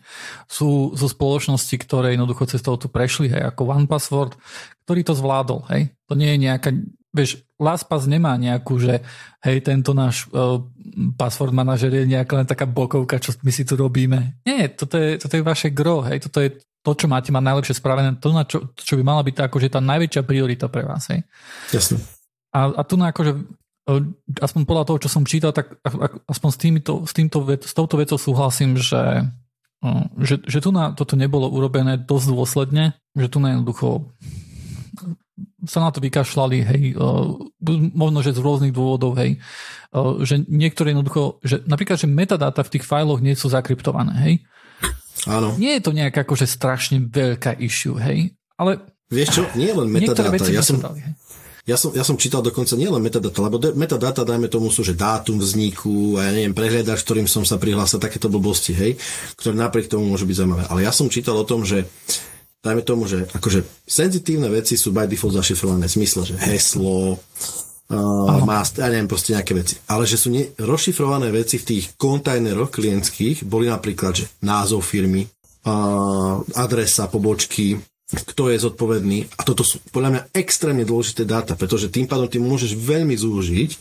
Sú, 0.48 0.96
sú 0.96 1.06
spoločnosti, 1.12 1.76
ktoré 1.84 2.16
jednoducho 2.16 2.48
cez 2.48 2.63
toho 2.63 2.80
tu 2.80 2.88
prešli, 2.88 3.28
hej, 3.28 3.44
ako 3.44 3.68
OnePassword, 3.76 4.40
ktorý 4.88 5.04
to 5.04 5.13
zvládol, 5.20 5.68
hej. 5.68 5.92
To 6.08 6.16
nie 6.16 6.32
je 6.32 6.48
nejaká, 6.48 6.72
vieš, 7.12 7.44
LastPass 7.60 8.08
nemá 8.08 8.40
nejakú, 8.40 8.80
že 8.80 9.04
hej, 9.44 9.60
tento 9.68 9.92
náš 9.92 10.32
uh, 10.32 10.63
password 11.20 11.52
manažer 11.52 11.92
je 11.92 12.08
nejaká 12.08 12.40
len 12.40 12.48
taká 12.48 12.63
bokovka, 12.63 13.20
čo 13.20 13.36
my 13.44 13.52
si 13.52 13.68
tu 13.68 13.76
robíme. 13.76 14.40
Nie, 14.48 14.72
toto 14.72 14.96
je, 14.96 15.20
toto 15.20 15.36
je 15.36 15.44
vaše 15.44 15.76
gro, 15.76 16.08
hej, 16.08 16.24
toto 16.24 16.40
je 16.40 16.56
to, 16.88 16.95
čo 16.95 17.12
máte 17.12 17.36
mať 17.36 17.43
najlepšie 17.43 17.76
spravené, 17.84 18.15
to, 18.23 18.32
na 18.32 18.47
čo, 18.47 18.71
čo 18.80 18.95
by 18.95 19.04
mala 19.04 19.28
byť 19.28 19.36
tá, 19.36 19.43
akože 19.52 19.67
tá 19.67 19.84
najväčšia 19.84 20.23
priorita 20.23 20.71
pre 20.71 20.88
vás. 20.88 21.12
Hej. 21.12 21.28
Jasne. 21.76 22.00
A, 22.56 22.71
a 22.71 22.82
tu 22.88 22.95
na 22.95 23.12
akože 23.12 23.36
aspoň 24.39 24.62
podľa 24.63 24.86
toho, 24.88 24.97
čo 25.04 25.10
som 25.12 25.28
čítal, 25.28 25.52
tak 25.52 25.80
aspoň 26.28 26.50
s, 26.52 26.58
týmito, 26.60 26.93
s, 27.04 27.12
týmto, 27.12 27.43
s 27.43 27.71
touto 27.76 28.00
vecou 28.00 28.15
súhlasím, 28.19 28.80
že, 28.80 29.28
že, 30.19 30.39
že 30.43 30.60
tu 30.63 30.71
na 30.71 30.91
toto 30.91 31.15
nebolo 31.15 31.47
urobené 31.52 32.00
dosť 32.00 32.28
dôsledne, 32.32 32.95
že 33.15 33.28
tu 33.28 33.39
na 33.39 33.56
jednoducho 33.56 34.12
sa 35.67 35.84
na 35.84 35.91
to 35.91 36.00
vykašľali, 36.00 36.58
hej, 36.63 36.82
možno, 37.95 38.23
že 38.23 38.36
z 38.36 38.43
rôznych 38.43 38.73
dôvodov, 38.76 39.19
hej, 39.19 39.39
že 40.23 40.43
niektoré 40.47 40.91
jednoducho, 40.95 41.43
že 41.43 41.63
napríklad, 41.67 42.00
že 42.00 42.08
metadata 42.08 42.63
v 42.63 42.71
tých 42.78 42.88
fajloch 42.88 43.19
nie 43.19 43.36
sú 43.36 43.52
zakryptované, 43.52 44.13
hej, 44.23 44.34
Áno. 45.28 45.60
Nie 45.60 45.78
je 45.78 45.84
to 45.84 45.92
nejaká 45.92 46.24
akože 46.24 46.48
strašne 46.48 47.04
veľká 47.04 47.60
issue, 47.60 48.00
hej? 48.00 48.34
Ale... 48.56 48.80
Vieš 49.08 49.30
čo, 49.40 49.44
nie 49.56 49.72
len 49.72 49.88
metadata. 49.88 50.48
Ja 50.52 50.63
som, 50.63 50.84
dali, 50.84 51.00
ja, 51.68 51.76
som, 51.76 51.92
ja 51.92 52.04
som 52.08 52.16
čítal 52.16 52.40
dokonca 52.40 52.80
nielen 52.80 53.04
metadata, 53.04 53.40
lebo 53.44 53.60
de, 53.60 53.76
metadata, 53.76 54.24
dajme 54.24 54.48
tomu, 54.48 54.72
sú, 54.72 54.88
že 54.88 54.96
dátum 54.96 55.36
vzniku 55.40 56.16
a 56.16 56.28
ja 56.28 56.32
neviem, 56.32 56.56
prehľadač, 56.56 57.04
ktorým 57.04 57.28
som 57.28 57.44
sa 57.44 57.60
prihlásil, 57.60 58.00
takéto 58.00 58.32
blbosti, 58.32 58.72
hej, 58.72 58.96
ktoré 59.36 59.60
napriek 59.60 59.92
tomu 59.92 60.08
môžu 60.08 60.24
byť 60.24 60.36
zaujímavé. 60.40 60.63
Ale 60.72 60.88
ja 60.88 60.96
som 60.96 61.12
čítal 61.12 61.36
o 61.36 61.44
tom, 61.44 61.68
že 61.68 61.84
dajme 62.63 62.88
tomu, 62.88 63.04
že 63.08 63.28
akože 63.36 63.68
senzitívne 63.84 64.48
veci 64.48 64.80
sú 64.80 64.96
by 64.96 65.12
default 65.12 65.36
zašifrované 65.36 65.92
v 65.92 65.96
zmysle, 66.00 66.22
že 66.24 66.36
heslo, 66.40 67.20
uh, 67.91 68.43
má, 68.43 68.63
ja 68.63 68.88
neviem, 68.91 69.10
proste 69.10 69.36
nejaké 69.36 69.54
veci. 69.56 69.76
Ale 69.88 70.04
že 70.04 70.19
sú 70.19 70.32
ne, 70.32 70.52
rozšifrované 70.60 71.32
veci 71.32 71.60
v 71.60 71.67
tých 71.76 71.86
kontajneroch 71.95 72.71
klientských, 72.71 73.47
boli 73.47 73.71
napríklad, 73.71 74.13
že 74.13 74.26
názov 74.43 74.84
firmy, 74.84 75.28
uh, 75.67 76.43
adresa, 76.56 77.08
pobočky, 77.08 77.80
kto 78.08 78.47
je 78.47 78.63
zodpovedný. 78.63 79.28
A 79.36 79.43
toto 79.43 79.67
sú 79.67 79.84
podľa 79.91 80.10
mňa 80.15 80.21
extrémne 80.32 80.88
dôležité 80.88 81.28
dáta, 81.28 81.60
pretože 81.60 81.91
tým 81.91 82.08
pádom 82.08 82.32
ty 82.32 82.39
môžeš 82.39 82.71
veľmi 82.80 83.15
zúžiť 83.19 83.71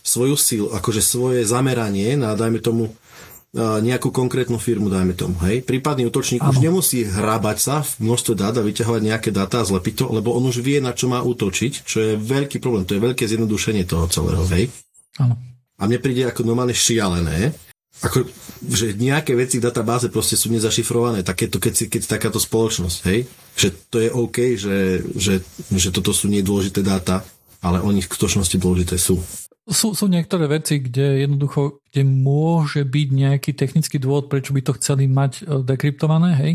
svoju 0.00 0.36
silu, 0.40 0.66
akože 0.72 1.04
svoje 1.04 1.44
zameranie 1.44 2.16
na, 2.16 2.32
dajme 2.32 2.64
tomu, 2.64 2.96
nejakú 3.56 4.12
konkrétnu 4.12 4.60
firmu, 4.60 4.92
dajme 4.92 5.16
tomu. 5.16 5.40
Hej? 5.48 5.64
Prípadný 5.64 6.04
útočník 6.04 6.44
ano. 6.44 6.52
už 6.52 6.60
nemusí 6.60 7.00
hrábať 7.08 7.56
sa 7.56 7.74
v 7.80 8.12
množstve 8.12 8.34
dát 8.36 8.54
a 8.60 8.62
vyťahovať 8.62 9.02
nejaké 9.08 9.30
dáta 9.32 9.64
a 9.64 9.68
zlepiť 9.68 10.04
to, 10.04 10.04
lebo 10.12 10.36
on 10.36 10.44
už 10.44 10.60
vie, 10.60 10.84
na 10.84 10.92
čo 10.92 11.08
má 11.08 11.24
útočiť, 11.24 11.88
čo 11.88 11.96
je 11.96 12.12
veľký 12.20 12.60
problém. 12.60 12.84
To 12.84 12.92
je 12.92 13.04
veľké 13.08 13.24
zjednodušenie 13.24 13.88
toho 13.88 14.04
celého. 14.12 14.44
Hej? 14.52 14.68
Ano. 15.16 15.40
A 15.80 15.88
mne 15.88 16.02
príde 16.02 16.28
ako 16.28 16.44
normálne 16.44 16.76
šialené, 16.76 17.56
ako, 17.98 18.30
že 18.62 18.94
nejaké 18.94 19.34
veci 19.34 19.58
v 19.58 19.66
databáze 19.66 20.06
proste 20.06 20.38
sú 20.38 20.54
nezašifrované, 20.54 21.26
takéto, 21.26 21.58
keď, 21.58 21.72
si, 21.74 21.84
keď 21.90 22.18
takáto 22.18 22.38
spoločnosť, 22.38 22.98
hej? 23.10 23.26
Že 23.58 23.68
to 23.90 23.96
je 23.98 24.08
OK, 24.14 24.38
že, 24.54 24.76
že, 25.18 25.34
že 25.74 25.90
toto 25.90 26.14
sú 26.14 26.30
nedôležité 26.30 26.86
dáta, 26.86 27.26
ale 27.58 27.82
oni 27.82 27.98
v 27.98 28.10
skutočnosti 28.10 28.54
dôležité 28.54 28.94
sú. 28.94 29.18
Sú, 29.68 29.92
sú 29.92 30.08
niektoré 30.08 30.48
veci, 30.48 30.80
kde 30.80 31.28
jednoducho, 31.28 31.84
kde 31.92 32.00
môže 32.00 32.88
byť 32.88 33.08
nejaký 33.12 33.52
technický 33.52 34.00
dôvod, 34.00 34.32
prečo 34.32 34.56
by 34.56 34.64
to 34.64 34.72
chceli 34.80 35.04
mať 35.04 35.44
e, 35.44 35.60
dekryptované, 35.60 36.32
hej. 36.40 36.52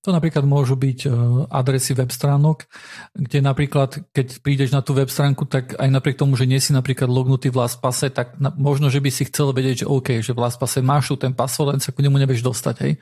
To 0.00 0.16
napríklad 0.16 0.48
môžu 0.48 0.72
byť 0.72 0.98
e, 1.04 1.08
adresy 1.52 1.92
web 1.92 2.08
stránok, 2.08 2.64
kde 3.12 3.44
napríklad, 3.44 4.08
keď 4.16 4.40
prídeš 4.40 4.72
na 4.72 4.80
tú 4.80 4.96
web 4.96 5.12
stránku, 5.12 5.44
tak 5.44 5.76
aj 5.76 5.88
napriek 5.92 6.16
tomu, 6.16 6.40
že 6.40 6.48
nie 6.48 6.56
si 6.56 6.72
napríklad 6.72 7.04
lognutý 7.04 7.52
v 7.52 7.60
LastPasse, 7.60 8.08
tak 8.08 8.40
na, 8.40 8.48
možno, 8.56 8.88
že 8.88 9.04
by 9.04 9.12
si 9.12 9.28
chcel 9.28 9.52
vedieť, 9.52 9.84
že 9.84 9.90
OK, 9.92 10.24
že 10.24 10.32
v 10.32 10.40
LastPasse 10.48 10.80
máš 10.80 11.12
tu 11.12 11.20
ten 11.20 11.36
password, 11.36 11.76
len 11.76 11.84
sa 11.84 11.92
ku 11.92 12.00
nemu 12.00 12.16
nevieš 12.16 12.40
dostať, 12.40 12.76
hej. 12.80 12.96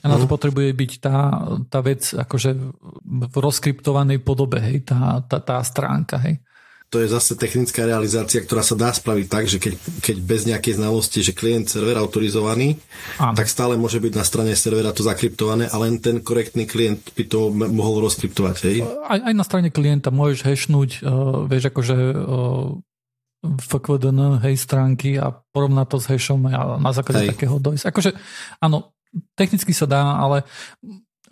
A 0.00 0.08
na 0.08 0.16
to 0.16 0.24
mhm. 0.24 0.32
potrebuje 0.32 0.72
byť 0.72 0.92
tá, 1.04 1.16
tá 1.68 1.84
vec 1.84 2.16
akože 2.16 2.50
v 3.04 3.34
rozkryptovanej 3.36 4.24
podobe, 4.24 4.56
hej, 4.56 4.88
tá, 4.88 5.20
tá, 5.20 5.36
tá 5.36 5.60
stránka, 5.60 6.16
hej 6.16 6.40
to 6.92 7.00
je 7.00 7.08
zase 7.08 7.40
technická 7.40 7.88
realizácia, 7.88 8.44
ktorá 8.44 8.60
sa 8.60 8.76
dá 8.76 8.92
spraviť 8.92 9.26
tak, 9.32 9.48
že 9.48 9.56
keď, 9.56 9.80
keď 10.04 10.16
bez 10.20 10.44
nejakej 10.44 10.76
znalosti, 10.76 11.24
že 11.24 11.32
klient 11.32 11.72
server 11.72 11.96
autorizovaný, 11.96 12.76
Áno. 13.16 13.32
tak 13.32 13.48
stále 13.48 13.80
môže 13.80 13.96
byť 13.96 14.12
na 14.12 14.24
strane 14.28 14.52
servera 14.52 14.92
to 14.92 15.00
zakryptované 15.00 15.72
a 15.72 15.76
len 15.80 15.96
ten 15.96 16.20
korektný 16.20 16.68
klient 16.68 17.00
by 17.16 17.24
to 17.24 17.48
mohol 17.48 18.04
rozkryptovať. 18.04 18.56
Hej? 18.68 18.76
Aj, 19.08 19.24
aj 19.24 19.32
na 19.32 19.44
strane 19.48 19.72
klienta 19.72 20.12
môžeš 20.12 20.44
hashnúť, 20.44 20.90
uh, 21.00 21.48
vieš, 21.48 21.72
akože 21.72 21.96
uh, 21.96 22.76
FQDN, 23.42 24.44
hej, 24.44 24.54
stránky 24.60 25.16
a 25.16 25.32
porovnať 25.32 25.86
to 25.88 25.96
s 25.96 26.06
hashom 26.12 26.44
a 26.52 26.76
na 26.76 26.92
základe 26.92 27.24
hej. 27.24 27.30
takého 27.32 27.56
dojsť. 27.56 27.88
Akože, 27.88 28.10
áno, 28.60 28.92
technicky 29.32 29.72
sa 29.72 29.88
dá, 29.88 30.20
ale 30.20 30.44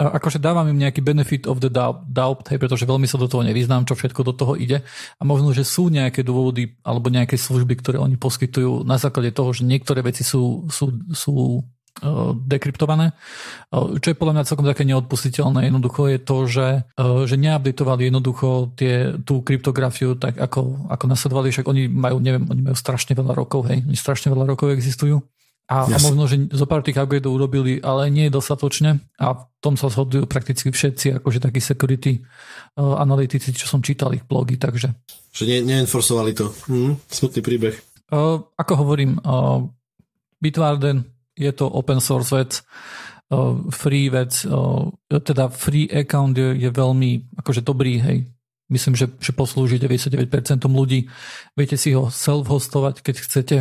akože 0.01 0.41
dávam 0.41 0.65
im 0.73 0.81
nejaký 0.81 1.05
benefit 1.05 1.45
of 1.45 1.61
the 1.61 1.69
doubt, 1.69 2.49
hej, 2.49 2.57
pretože 2.57 2.89
veľmi 2.89 3.05
sa 3.05 3.21
do 3.21 3.29
toho 3.29 3.45
nevyznám, 3.45 3.85
čo 3.85 3.93
všetko 3.93 4.25
do 4.25 4.33
toho 4.33 4.57
ide. 4.57 4.81
A 5.21 5.23
možno, 5.29 5.53
že 5.53 5.69
sú 5.69 5.93
nejaké 5.93 6.25
dôvody 6.25 6.81
alebo 6.81 7.13
nejaké 7.13 7.37
služby, 7.37 7.77
ktoré 7.85 8.01
oni 8.01 8.17
poskytujú 8.17 8.89
na 8.89 8.97
základe 8.97 9.37
toho, 9.37 9.53
že 9.53 9.69
niektoré 9.69 10.01
veci 10.01 10.25
sú, 10.25 10.65
sú, 10.73 10.97
sú 11.13 11.61
uh, 11.61 12.33
dekryptované. 12.33 13.13
Uh, 13.69 14.01
čo 14.01 14.17
je 14.17 14.17
podľa 14.17 14.41
mňa 14.41 14.49
celkom 14.49 14.65
také 14.65 14.89
neodpustiteľné 14.89 15.69
jednoducho 15.69 16.09
je 16.09 16.19
to, 16.25 16.37
že, 16.49 16.69
uh, 16.97 17.29
že 17.29 17.37
neupdatovali 17.37 18.09
jednoducho 18.09 18.73
tie, 18.81 19.21
tú 19.21 19.45
kryptografiu 19.45 20.17
tak 20.17 20.41
ako, 20.41 20.89
ako 20.89 21.05
nasledovali, 21.05 21.53
však 21.53 21.69
oni 21.69 21.93
majú, 21.93 22.17
neviem, 22.25 22.49
oni 22.49 22.73
majú 22.73 22.77
strašne 22.77 23.13
veľa 23.13 23.37
rokov, 23.37 23.69
hej, 23.69 23.85
oni 23.85 23.99
strašne 24.01 24.33
veľa 24.33 24.49
rokov 24.49 24.73
existujú 24.73 25.21
a, 25.71 25.87
yes. 25.87 26.03
a 26.03 26.11
možno, 26.11 26.27
že 26.27 26.51
zo 26.51 26.67
pár 26.67 26.83
tých 26.83 26.99
upgradeov 26.99 27.31
urobili, 27.31 27.79
ale 27.79 28.11
nie 28.11 28.27
dostatočne 28.27 28.99
a 29.23 29.27
v 29.39 29.43
tom 29.63 29.79
sa 29.79 29.87
zhodujú 29.87 30.27
prakticky 30.27 30.75
všetci, 30.75 31.23
akože 31.23 31.39
takí 31.39 31.63
security 31.63 32.19
uh, 32.19 32.99
analytici, 32.99 33.55
čo 33.55 33.71
som 33.71 33.79
čítal 33.79 34.11
ich 34.19 34.27
blogy, 34.27 34.59
takže... 34.59 34.91
Že 35.31 35.45
ne, 35.47 35.59
neenforcovali 35.63 36.35
to. 36.35 36.51
Hm, 36.67 36.99
smutný 37.07 37.39
príbeh. 37.39 37.79
Uh, 38.11 38.43
ako 38.59 38.83
hovorím, 38.83 39.23
uh, 39.23 39.63
Bitwarden 40.43 41.07
je 41.39 41.55
to 41.55 41.71
open 41.71 42.03
source 42.03 42.35
vec, 42.35 42.67
uh, 43.31 43.63
free 43.71 44.11
vec, 44.11 44.43
uh, 44.51 44.91
teda 45.07 45.55
free 45.55 45.87
account 45.87 46.35
je, 46.35 46.67
je 46.67 46.71
veľmi 46.75 47.39
akože 47.39 47.63
dobrý, 47.63 48.03
hej, 48.03 48.27
myslím, 48.75 48.99
že, 48.99 49.07
že 49.23 49.31
poslúži 49.31 49.79
99% 49.79 50.19
ľudí. 50.67 51.07
Viete 51.55 51.79
si 51.79 51.95
ho 51.95 52.11
self-hostovať, 52.11 53.07
keď 53.07 53.17
chcete 53.23 53.57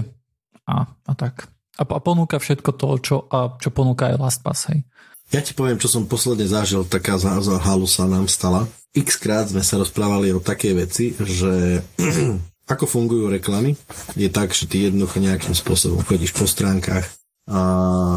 a, 0.65 0.89
a 0.89 1.13
tak. 1.13 1.45
A, 1.79 1.87
a 1.87 1.99
ponúka 2.03 2.35
všetko 2.35 2.75
to, 2.75 2.87
čo, 2.99 3.15
a, 3.31 3.55
čo 3.55 3.71
ponúka 3.71 4.11
aj 4.11 4.19
LastPass, 4.19 4.75
hej. 4.75 4.83
Ja 5.31 5.39
ti 5.39 5.55
poviem, 5.55 5.79
čo 5.79 5.87
som 5.87 6.09
posledne 6.09 6.49
zažil, 6.49 6.83
taká 6.89 7.15
halusa 7.61 8.09
nám 8.09 8.27
stala. 8.27 8.65
X 8.91 9.21
krát 9.21 9.47
sme 9.47 9.61
sa 9.61 9.77
rozprávali 9.77 10.33
o 10.33 10.41
takej 10.41 10.73
veci, 10.75 11.13
že 11.15 11.85
ako 12.73 12.85
fungujú 12.89 13.29
reklamy, 13.31 13.77
je 14.17 14.27
tak, 14.27 14.51
že 14.51 14.65
ty 14.65 14.89
jednoducho 14.89 15.21
nejakým 15.21 15.55
spôsobom 15.55 16.01
chodíš 16.03 16.35
po 16.35 16.49
stránkach, 16.49 17.05
a 17.49 17.61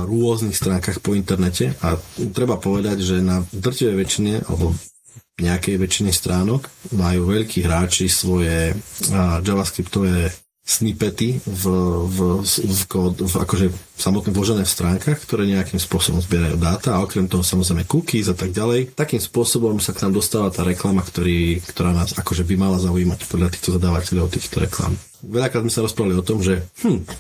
rôznych 0.05 0.53
stránkach 0.53 1.01
po 1.01 1.17
internete 1.17 1.73
a 1.81 1.97
treba 2.37 2.61
povedať, 2.61 3.01
že 3.01 3.25
na 3.25 3.41
drtivej 3.49 3.97
väčšine 3.97 4.45
alebo 4.45 4.77
nejakej 5.41 5.81
väčšine 5.81 6.13
stránok 6.13 6.69
majú 6.93 7.33
veľkí 7.33 7.65
hráči 7.65 8.13
svoje 8.13 8.77
javascriptové 9.41 10.29
snippety 10.63 11.43
v, 11.43 11.65
v, 12.07 12.19
v, 12.47 12.83
kód, 12.87 13.19
v 13.19 13.35
akože 13.35 13.67
samotné 13.99 14.31
vložené 14.31 14.63
v 14.63 14.71
stránkach, 14.71 15.19
ktoré 15.27 15.43
nejakým 15.51 15.83
spôsobom 15.83 16.23
zbierajú 16.23 16.55
dáta 16.55 16.95
a 16.95 17.03
okrem 17.03 17.27
toho 17.27 17.43
samozrejme 17.43 17.83
cookies 17.91 18.31
a 18.31 18.37
tak 18.39 18.55
ďalej. 18.55 18.95
Takým 18.95 19.19
spôsobom 19.19 19.83
sa 19.83 19.91
k 19.91 20.07
nám 20.07 20.15
dostáva 20.15 20.55
tá 20.55 20.63
reklama, 20.63 21.03
ktorý, 21.03 21.59
ktorá 21.67 21.91
nás 21.91 22.15
akože 22.15 22.47
by 22.47 22.55
mala 22.55 22.79
zaujímať 22.79 23.27
podľa 23.27 23.49
týchto 23.51 23.75
zadávateľov 23.75 24.31
týchto 24.31 24.63
reklam. 24.63 24.95
Veľakrát 25.27 25.67
sme 25.67 25.75
sa 25.75 25.83
rozprávali 25.83 26.15
o 26.15 26.27
tom, 26.27 26.39
že 26.39 26.63
hm, 26.87 27.11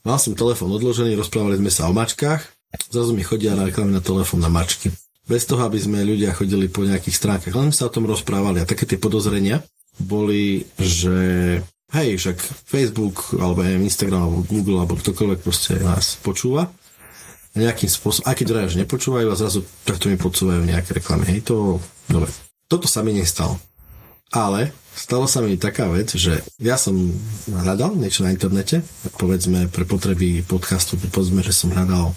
mal 0.00 0.16
som 0.16 0.32
telefón 0.32 0.72
odložený, 0.72 1.20
rozprávali 1.20 1.60
sme 1.60 1.68
sa 1.68 1.84
o 1.84 1.92
mačkách, 1.92 2.48
zrazu 2.88 3.12
mi 3.12 3.20
chodia 3.20 3.52
na 3.60 3.68
reklamy 3.68 3.92
na 3.92 4.00
telefón 4.00 4.40
na 4.40 4.48
mačky. 4.48 4.88
Bez 5.28 5.44
toho, 5.44 5.62
aby 5.68 5.76
sme 5.76 6.00
ľudia 6.00 6.32
chodili 6.32 6.66
po 6.72 6.82
nejakých 6.82 7.16
stránkach, 7.16 7.54
len 7.54 7.76
sa 7.76 7.86
o 7.86 7.92
tom 7.92 8.08
rozprávali 8.08 8.64
a 8.64 8.66
také 8.66 8.88
tie 8.88 8.96
podozrenia 8.96 9.60
boli, 10.00 10.64
že 10.80 11.60
Hej, 11.90 12.22
však 12.22 12.38
Facebook, 12.70 13.34
alebo 13.34 13.66
aj 13.66 13.82
Instagram, 13.82 14.22
alebo 14.22 14.46
Google, 14.46 14.78
alebo 14.78 14.94
ktokoľvek 14.94 15.40
proste 15.42 15.74
nás 15.82 16.14
počúva. 16.22 16.70
Nejakým 17.58 17.90
spôsobom, 17.90 18.30
aj 18.30 18.34
keď 18.38 18.46
že 18.70 18.78
nepočúvajú 18.78 19.26
a 19.26 19.34
zrazu 19.34 19.66
takto 19.82 20.06
mi 20.06 20.14
podsúvajú 20.14 20.62
nejaké 20.62 21.02
reklamy. 21.02 21.26
Hej, 21.34 21.50
to, 21.50 21.82
dobre. 22.06 22.30
Toto 22.70 22.86
sa 22.86 23.02
mi 23.02 23.10
nestalo. 23.10 23.58
Ale 24.30 24.70
stalo 24.94 25.26
sa 25.26 25.42
mi 25.42 25.58
taká 25.58 25.90
vec, 25.90 26.14
že 26.14 26.38
ja 26.62 26.78
som 26.78 26.94
hľadal 27.50 27.98
niečo 27.98 28.22
na 28.22 28.30
internete, 28.30 28.86
povedzme 29.18 29.66
pre 29.66 29.82
potreby 29.82 30.46
podcastu, 30.46 30.94
povedzme, 30.94 31.42
že 31.42 31.50
som 31.50 31.74
hľadal 31.74 32.14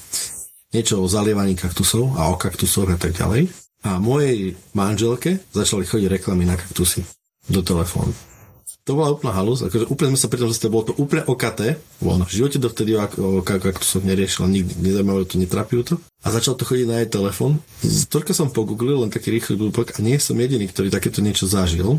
niečo 0.70 1.02
o 1.02 1.10
zalievaní 1.10 1.58
kaktusov 1.58 2.14
a 2.14 2.30
o 2.30 2.38
kaktusoch 2.38 2.94
a 2.94 2.98
tak 3.02 3.18
ďalej. 3.18 3.50
A 3.90 3.98
mojej 3.98 4.54
manželke 4.78 5.42
začali 5.50 5.90
chodiť 5.90 6.22
reklamy 6.22 6.46
na 6.46 6.54
kaktusy 6.54 7.02
do 7.50 7.66
telefónu 7.66 8.14
to 8.84 9.00
bola 9.00 9.16
úplná 9.16 9.32
halus, 9.32 9.64
akože 9.64 9.88
úplne 9.88 10.12
sme 10.16 10.20
sa 10.20 10.28
pri 10.28 10.40
tom 10.44 10.52
zase, 10.52 10.68
bolo 10.68 10.92
to 10.92 10.94
úplne 11.00 11.24
okaté, 11.24 11.80
ono 12.04 12.28
v 12.28 12.36
živote 12.36 12.60
dovtedy 12.60 13.00
o 13.00 13.40
som 13.80 14.04
neriešil, 14.04 14.44
nikdy 14.52 14.74
nezaujímavé 14.84 15.24
to, 15.24 15.40
netrapil 15.40 15.88
to. 15.88 15.96
A 16.24 16.28
začal 16.32 16.60
to 16.60 16.68
chodiť 16.68 16.88
na 16.88 17.00
jej 17.00 17.10
telefon. 17.12 17.64
Toľko 17.84 18.32
som 18.36 18.52
pogooglil, 18.52 19.00
len 19.00 19.12
taký 19.12 19.32
rýchly 19.32 19.56
blúbok 19.56 19.96
a 19.96 20.00
nie 20.04 20.20
som 20.20 20.36
jediný, 20.36 20.68
ktorý 20.68 20.92
takéto 20.92 21.24
niečo 21.24 21.48
zažil, 21.48 21.96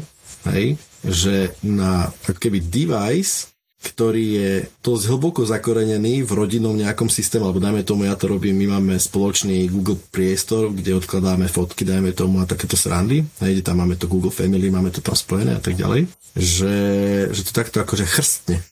hej, 0.52 0.76
že 1.00 1.56
na 1.64 2.12
ako 2.28 2.36
keby 2.36 2.60
device 2.60 3.53
ktorý 3.84 4.24
je 4.24 4.50
dosť 4.80 5.04
hlboko 5.12 5.44
zakorenený 5.44 6.24
v 6.24 6.32
rodinnom 6.32 6.72
nejakom 6.72 7.12
systéme, 7.12 7.44
alebo 7.44 7.60
dajme 7.60 7.84
tomu, 7.84 8.08
ja 8.08 8.16
to 8.16 8.32
robím, 8.32 8.56
my 8.56 8.80
máme 8.80 8.96
spoločný 8.96 9.68
Google 9.68 10.00
priestor, 10.08 10.72
kde 10.72 10.96
odkladáme 10.96 11.44
fotky, 11.52 11.84
dajme 11.84 12.16
tomu 12.16 12.40
a 12.40 12.48
takéto 12.48 12.80
srandy, 12.80 13.20
kde 13.36 13.60
tam 13.60 13.84
máme 13.84 14.00
to 14.00 14.08
Google 14.08 14.32
Family, 14.32 14.72
máme 14.72 14.88
to 14.88 15.04
tam 15.04 15.12
spojené 15.12 15.60
a 15.60 15.62
tak 15.62 15.76
ďalej, 15.76 16.08
že, 16.32 16.76
že 17.28 17.40
to 17.44 17.52
takto 17.52 17.84
akože 17.84 18.08
chrstne. 18.08 18.64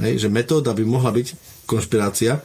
Hej, 0.00 0.22
že 0.22 0.28
metóda 0.28 0.76
by 0.76 0.84
mohla 0.84 1.10
byť 1.12 1.34
konšpirácia, 1.64 2.44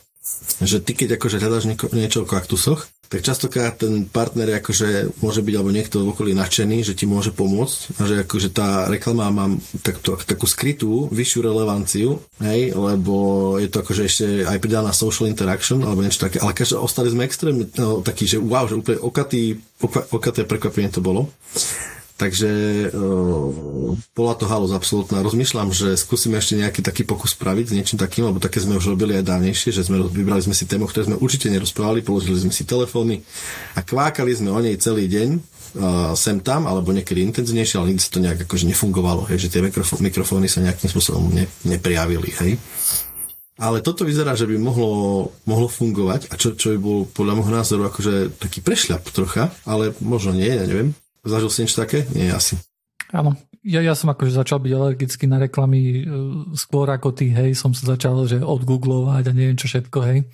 že 0.64 0.82
ty 0.82 0.98
keď 0.98 1.22
akože 1.22 1.38
hľadáš 1.38 1.66
nieko, 1.70 1.86
niečo 1.94 2.26
o 2.26 2.30
kaktusoch, 2.30 2.90
tak 3.10 3.22
častokrát 3.22 3.78
ten 3.78 4.06
partner 4.10 4.60
akože 4.60 5.20
môže 5.22 5.42
byť 5.46 5.56
alebo 5.56 5.72
niekto 5.72 6.02
v 6.02 6.12
okolí 6.12 6.32
nadšený, 6.34 6.86
že 6.86 6.98
ti 6.98 7.06
môže 7.06 7.32
pomôcť 7.32 7.78
a 7.98 8.02
že 8.06 8.16
akože 8.26 8.50
tá 8.52 8.90
reklama 8.90 9.30
má 9.32 9.46
takto, 9.86 10.18
takú 10.22 10.46
skrytú 10.50 11.08
vyššiu 11.10 11.40
relevanciu, 11.46 12.20
hej, 12.42 12.74
lebo 12.74 13.16
je 13.62 13.70
to 13.70 13.78
akože 13.82 14.04
ešte 14.06 14.26
aj 14.46 14.58
pridaná 14.60 14.92
social 14.92 15.30
interaction 15.30 15.82
alebo 15.86 16.04
niečo 16.04 16.26
také, 16.26 16.42
ale 16.42 16.58
každé 16.58 16.78
ostali 16.82 17.10
sme 17.14 17.26
extrémne 17.26 17.66
no, 17.78 18.02
taký, 18.02 18.26
že 18.26 18.38
wow, 18.42 18.66
že 18.66 18.80
úplne 18.80 19.00
okatý, 19.02 19.62
okaté 20.12 20.44
prekvapenie 20.44 20.92
to 20.92 21.02
bolo. 21.04 21.32
Takže 22.16 22.52
uh, 22.96 23.92
bola 24.16 24.34
to 24.40 24.48
halus 24.48 24.72
absolútna. 24.72 25.20
Rozmýšľam, 25.20 25.76
že 25.76 26.00
skúsime 26.00 26.40
ešte 26.40 26.56
nejaký 26.56 26.80
taký 26.80 27.04
pokus 27.04 27.36
spraviť 27.36 27.66
s 27.68 27.76
niečím 27.76 28.00
takým, 28.00 28.32
lebo 28.32 28.40
také 28.40 28.64
sme 28.64 28.80
už 28.80 28.96
robili 28.96 29.20
aj 29.20 29.28
dávnejšie, 29.28 29.76
že 29.76 29.84
sme 29.84 30.00
vybrali 30.00 30.40
sme 30.40 30.56
si 30.56 30.64
tému, 30.64 30.88
ktoré 30.88 31.12
sme 31.12 31.20
určite 31.20 31.52
nerozprávali, 31.52 32.08
položili 32.08 32.40
sme 32.40 32.56
si 32.56 32.64
telefóny 32.64 33.20
a 33.76 33.84
kvákali 33.84 34.32
sme 34.32 34.48
o 34.48 34.64
nej 34.64 34.80
celý 34.80 35.12
deň 35.12 35.30
uh, 35.76 36.16
sem 36.16 36.40
tam, 36.40 36.72
alebo 36.72 36.96
niekedy 36.96 37.20
intenzívnejšie, 37.20 37.84
ale 37.84 37.92
nikdy 37.92 38.04
sa 38.08 38.12
to 38.16 38.24
nejak 38.24 38.40
akože 38.48 38.66
nefungovalo, 38.72 39.28
hej, 39.28 39.48
že 39.48 39.52
tie 39.52 39.60
mikrofó- 39.60 40.00
mikrofóny 40.00 40.48
sa 40.48 40.64
nejakým 40.64 40.88
spôsobom 40.88 41.36
ne, 41.36 41.52
neprijavili. 41.68 42.32
Hej. 42.40 42.52
Ale 43.56 43.80
toto 43.80 44.04
vyzerá, 44.04 44.36
že 44.36 44.48
by 44.48 44.60
mohlo, 44.60 45.32
mohlo 45.48 45.72
fungovať 45.72 46.28
a 46.32 46.36
čo, 46.36 46.60
čo 46.60 46.76
by 46.76 46.80
bol 46.80 47.00
podľa 47.08 47.34
môjho 47.40 47.54
názoru 47.56 47.82
akože 47.88 48.36
taký 48.36 48.60
prešľap 48.60 49.04
trocha, 49.16 49.52
ale 49.64 49.96
možno 50.04 50.36
nie, 50.36 50.48
ja 50.48 50.68
neviem. 50.68 50.92
Zažil 51.26 51.50
si 51.50 51.60
niečo 51.66 51.82
také? 51.82 52.06
Nie, 52.14 52.32
asi. 52.32 52.62
Áno, 53.10 53.34
ja, 53.66 53.82
ja 53.82 53.98
som 53.98 54.14
akože 54.14 54.38
začal 54.38 54.62
byť 54.62 54.72
alergický 54.72 55.26
na 55.26 55.42
reklamy 55.42 55.82
e, 55.82 56.04
skôr 56.54 56.86
ako 56.86 57.18
ty, 57.18 57.34
hej, 57.34 57.58
som 57.58 57.74
sa 57.74 57.98
začal, 57.98 58.30
že 58.30 58.42
odgooglovať 58.42 59.30
a 59.30 59.32
neviem 59.34 59.58
čo 59.58 59.66
všetko, 59.66 60.00
hej. 60.06 60.30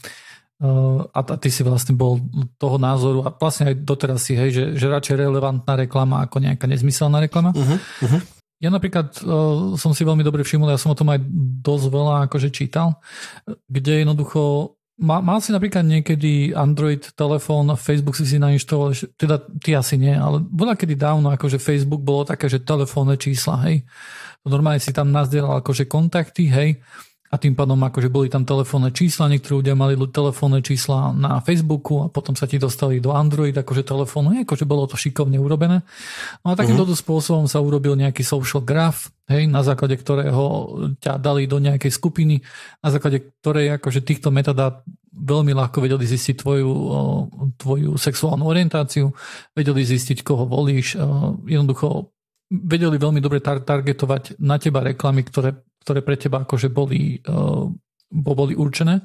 Uh, 0.61 1.09
a, 1.09 1.25
a 1.25 1.35
ty 1.41 1.49
si 1.49 1.65
vlastne 1.65 1.97
bol 1.97 2.21
toho 2.61 2.77
názoru 2.77 3.25
a 3.25 3.33
vlastne 3.33 3.73
aj 3.73 3.81
doteraz 3.81 4.29
si, 4.29 4.37
hej, 4.37 4.53
že, 4.53 4.63
že 4.77 4.93
radšej 4.93 5.25
relevantná 5.25 5.73
reklama 5.73 6.21
ako 6.21 6.37
nejaká 6.37 6.69
nezmyselná 6.69 7.17
reklama. 7.17 7.49
Uh-huh, 7.49 7.81
uh-huh. 7.81 8.21
Ja 8.61 8.69
napríklad 8.69 9.09
uh, 9.25 9.73
som 9.73 9.89
si 9.97 10.05
veľmi 10.05 10.21
dobre 10.21 10.45
všimol, 10.45 10.69
ja 10.69 10.77
som 10.77 10.93
o 10.93 10.99
tom 10.99 11.09
aj 11.09 11.17
dosť 11.65 11.85
veľa 11.89 12.15
akože 12.29 12.53
čítal, 12.53 13.01
kde 13.65 14.05
jednoducho 14.05 14.77
Mal, 15.01 15.25
mal 15.25 15.41
si 15.41 15.49
napríklad 15.49 15.81
niekedy 15.81 16.53
Android 16.53 17.01
telefón, 17.17 17.73
Facebook 17.73 18.13
si 18.13 18.29
si 18.29 18.37
nainštaloval, 18.37 18.93
teda 19.17 19.41
ty 19.57 19.73
asi 19.73 19.97
nie, 19.97 20.13
ale 20.13 20.45
bola 20.45 20.77
kedy 20.77 20.93
dávno, 20.93 21.33
akože 21.33 21.57
Facebook 21.57 22.05
bolo 22.05 22.21
také, 22.21 22.45
že 22.45 22.61
telefónne 22.61 23.17
čísla, 23.17 23.65
hej. 23.65 23.81
Normálne 24.45 24.77
si 24.77 24.93
tam 24.93 25.09
nazdieral 25.09 25.57
akože 25.65 25.89
kontakty, 25.89 26.45
hej 26.53 26.77
a 27.31 27.39
tým 27.39 27.55
pádom 27.55 27.79
akože 27.79 28.11
boli 28.11 28.27
tam 28.27 28.43
telefónne 28.43 28.91
čísla, 28.91 29.31
niektorí 29.31 29.63
ľudia 29.63 29.71
mali 29.71 29.95
telefónne 30.11 30.59
čísla 30.59 31.15
na 31.15 31.39
Facebooku 31.39 32.03
a 32.03 32.11
potom 32.11 32.35
sa 32.35 32.43
ti 32.43 32.59
dostali 32.59 32.99
do 32.99 33.15
Android 33.15 33.55
akože 33.55 33.87
telefónu, 33.87 34.35
akože 34.43 34.67
bolo 34.67 34.83
to 34.83 34.99
šikovne 34.99 35.39
urobené. 35.39 35.79
No 36.43 36.51
a 36.51 36.59
takýmto 36.59 36.83
uh-huh. 36.83 36.99
spôsobom 36.99 37.47
sa 37.47 37.63
urobil 37.63 37.95
nejaký 37.95 38.27
social 38.27 38.59
graph, 38.59 39.07
hej, 39.31 39.47
na 39.47 39.63
základe 39.63 39.95
ktorého 39.95 40.43
ťa 40.99 41.15
dali 41.23 41.47
do 41.47 41.63
nejakej 41.63 41.95
skupiny, 41.95 42.43
na 42.83 42.91
základe 42.91 43.31
ktorej 43.39 43.79
akože 43.79 44.03
týchto 44.03 44.27
metadát 44.27 44.83
veľmi 45.21 45.53
ľahko 45.53 45.77
vedeli 45.85 46.03
zistiť 46.03 46.35
tvoju, 46.41 46.71
tvoju 47.61 47.93
sexuálnu 47.93 48.43
orientáciu, 48.49 49.13
vedeli 49.53 49.85
zistiť, 49.85 50.25
koho 50.25 50.49
volíš, 50.49 50.97
jednoducho 51.45 52.09
vedeli 52.51 52.97
veľmi 52.97 53.21
dobre 53.21 53.39
tar- 53.39 53.63
targetovať 53.63 54.41
na 54.41 54.57
teba 54.57 54.81
reklamy, 54.81 55.23
ktoré 55.23 55.55
ktoré 55.81 56.05
pre 56.05 56.15
teba 56.15 56.45
akože 56.45 56.69
boli, 56.69 57.17
boli 58.13 58.53
určené. 58.53 59.01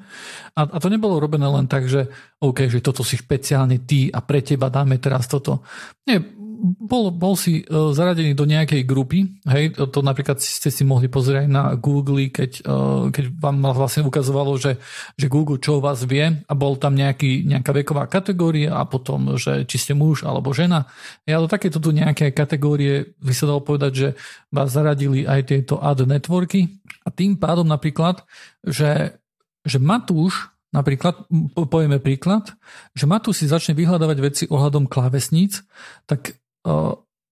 A, 0.53 0.61
a 0.61 0.77
to 0.77 0.93
nebolo 0.93 1.17
robené 1.17 1.49
len 1.49 1.65
tak, 1.65 1.89
že 1.89 2.05
OK, 2.45 2.69
že 2.69 2.85
toto 2.85 3.01
si 3.01 3.17
špeciálne 3.17 3.89
ty 3.89 4.13
a 4.13 4.21
pre 4.21 4.45
teba 4.45 4.69
dáme 4.69 5.01
teraz 5.01 5.25
toto. 5.25 5.65
Nie, 6.05 6.21
bol, 6.67 7.15
bol 7.15 7.39
si 7.39 7.63
uh, 7.63 7.95
zaradený 7.95 8.35
do 8.35 8.43
nejakej 8.43 8.83
grupy, 8.83 9.39
hej, 9.47 9.79
to, 9.79 10.01
napríklad 10.03 10.43
ste 10.43 10.75
si 10.75 10.83
mohli 10.83 11.07
pozrieť 11.07 11.47
na 11.47 11.79
Google, 11.79 12.27
keď, 12.35 12.67
uh, 12.67 13.07
keď 13.15 13.31
vám 13.39 13.63
vlastne 13.71 14.03
ukazovalo, 14.03 14.59
že, 14.59 14.83
že 15.15 15.31
Google 15.31 15.63
čo 15.63 15.79
o 15.79 15.85
vás 15.85 16.03
vie 16.03 16.43
a 16.43 16.53
bol 16.59 16.75
tam 16.75 16.99
nejaký, 16.99 17.47
nejaká 17.47 17.71
veková 17.71 18.11
kategória 18.11 18.75
a 18.75 18.83
potom, 18.83 19.39
že 19.39 19.63
či 19.71 19.79
ste 19.79 19.95
muž 19.95 20.27
alebo 20.27 20.51
žena. 20.51 20.91
Ja 21.23 21.39
do 21.39 21.47
takéto 21.47 21.79
tu 21.79 21.95
nejaké 21.95 22.35
kategórie 22.35 23.15
by 23.23 23.33
sa 23.33 23.47
dalo 23.47 23.63
povedať, 23.63 23.93
že 23.95 24.09
vás 24.51 24.75
zaradili 24.75 25.23
aj 25.23 25.55
tieto 25.55 25.79
ad 25.79 26.03
networky 26.03 26.83
a 27.07 27.15
tým 27.15 27.39
pádom 27.39 27.71
napríklad, 27.71 28.27
že, 28.67 29.15
že 29.63 29.79
Matúš 29.79 30.51
Napríklad, 30.75 31.25
povieme 31.57 31.97
príklad, 32.03 32.53
že 32.93 33.09
Matúš 33.09 33.41
si 33.41 33.47
začne 33.49 33.73
vyhľadávať 33.73 34.19
veci 34.21 34.45
ohľadom 34.45 34.91
klávesníc, 34.93 35.65
tak 36.05 36.37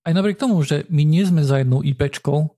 aj 0.05 0.12
napriek 0.14 0.38
tomu, 0.38 0.62
že 0.62 0.87
my 0.88 1.03
nie 1.03 1.27
sme 1.27 1.42
za 1.42 1.61
jednou 1.61 1.83
IPčkou, 1.83 2.55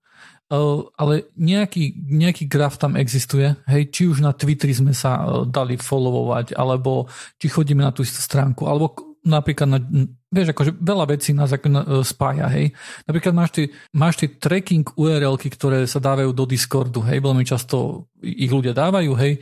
ale 0.94 1.26
nejaký, 1.34 2.06
nejaký 2.06 2.46
graf 2.46 2.78
tam 2.78 2.94
existuje, 2.94 3.50
hej, 3.66 3.82
či 3.90 4.06
už 4.06 4.22
na 4.22 4.30
Twitteri 4.30 4.70
sme 4.76 4.94
sa 4.94 5.42
dali 5.48 5.74
followovať, 5.74 6.54
alebo 6.54 7.10
či 7.40 7.50
chodíme 7.50 7.82
na 7.82 7.90
tú 7.90 8.06
istú 8.06 8.22
stránku, 8.22 8.62
alebo 8.70 8.94
napríklad 9.26 9.66
na, 9.66 9.80
vieš, 10.30 10.52
akože 10.52 10.72
veľa 10.76 11.04
vecí 11.06 11.30
nás 11.30 11.54
ako 11.54 11.66
e, 11.70 11.74
spája, 12.02 12.46
hej. 12.50 12.74
Napríklad 13.06 13.34
máš 13.34 13.50
tie, 13.54 13.64
máš 13.94 14.14
tracking 14.38 14.86
url 14.98 15.36
ktoré 15.38 15.86
sa 15.86 16.02
dávajú 16.02 16.34
do 16.34 16.44
Discordu, 16.44 17.00
hej, 17.06 17.22
veľmi 17.22 17.46
často 17.46 18.08
ich 18.20 18.50
ľudia 18.50 18.74
dávajú, 18.74 19.12
hej. 19.16 19.38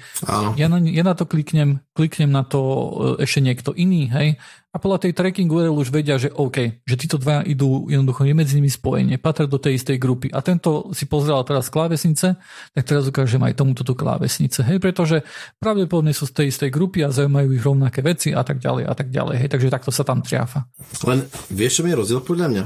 Ja 0.61 0.69
na, 0.69 0.79
ja 0.81 1.03
na 1.03 1.17
to 1.17 1.25
kliknem, 1.25 1.81
kliknem 1.97 2.29
na 2.29 2.45
to 2.45 2.61
e, 2.61 3.25
ešte 3.25 3.41
niekto 3.41 3.71
iný, 3.73 4.13
hej, 4.13 4.37
a 4.75 4.83
podľa 4.83 5.07
tej 5.07 5.15
tracking 5.15 5.47
URL 5.47 5.79
už 5.79 5.95
vedia, 5.95 6.19
že 6.19 6.35
OK, 6.35 6.83
že 6.83 6.99
títo 6.99 7.15
dva 7.15 7.47
idú 7.47 7.87
jednoducho 7.87 8.27
je 8.27 8.35
medzi 8.35 8.59
nimi 8.59 8.67
spojenie, 8.67 9.23
patria 9.23 9.47
do 9.47 9.63
tej 9.63 9.79
istej 9.79 10.03
grupy. 10.03 10.35
A 10.35 10.43
tento 10.43 10.91
si 10.91 11.07
pozrel 11.07 11.39
teraz 11.47 11.71
klávesnice, 11.71 12.35
tak 12.75 12.83
teraz 12.83 13.07
ukážem 13.07 13.39
aj 13.47 13.55
tomuto 13.55 13.87
tú 13.87 13.95
klávesnice. 13.95 14.67
Hej, 14.67 14.83
pretože 14.83 15.23
pravdepodobne 15.63 16.11
sú 16.11 16.27
z 16.27 16.43
tej 16.43 16.47
istej 16.51 16.75
grupy 16.75 17.07
a 17.07 17.15
zaujímajú 17.15 17.55
ich 17.55 17.63
rovnaké 17.63 18.03
veci 18.03 18.35
a 18.35 18.43
tak 18.43 18.59
ďalej 18.59 18.91
a 18.91 18.95
tak 18.99 19.15
ďalej. 19.15 19.47
Hej, 19.47 19.49
takže 19.55 19.71
takto 19.71 19.95
sa 19.95 20.03
tam 20.03 20.27
triafa. 20.27 20.67
Len 21.07 21.27
vieš, 21.55 21.81
čo 21.81 21.83
mi 21.87 21.95
je 21.95 22.01
rozdiel 22.01 22.21
podľa 22.23 22.47
mňa? 22.51 22.65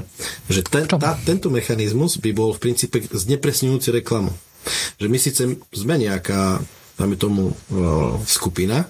Že 0.49 0.61
ten, 0.65 0.85
tá, 0.89 0.97
tento 1.21 1.53
mechanizmus 1.53 2.17
by 2.17 2.31
bol 2.33 2.49
v 2.55 2.61
princípe 2.61 2.97
znepresňujúci 3.01 3.89
reklamu. 4.01 4.33
Že 4.97 5.07
my 5.07 5.17
síce 5.21 5.41
sme 5.71 5.95
nejaká, 5.97 6.61
dáme 6.97 7.15
tomu, 7.15 7.53
skupina, 8.25 8.89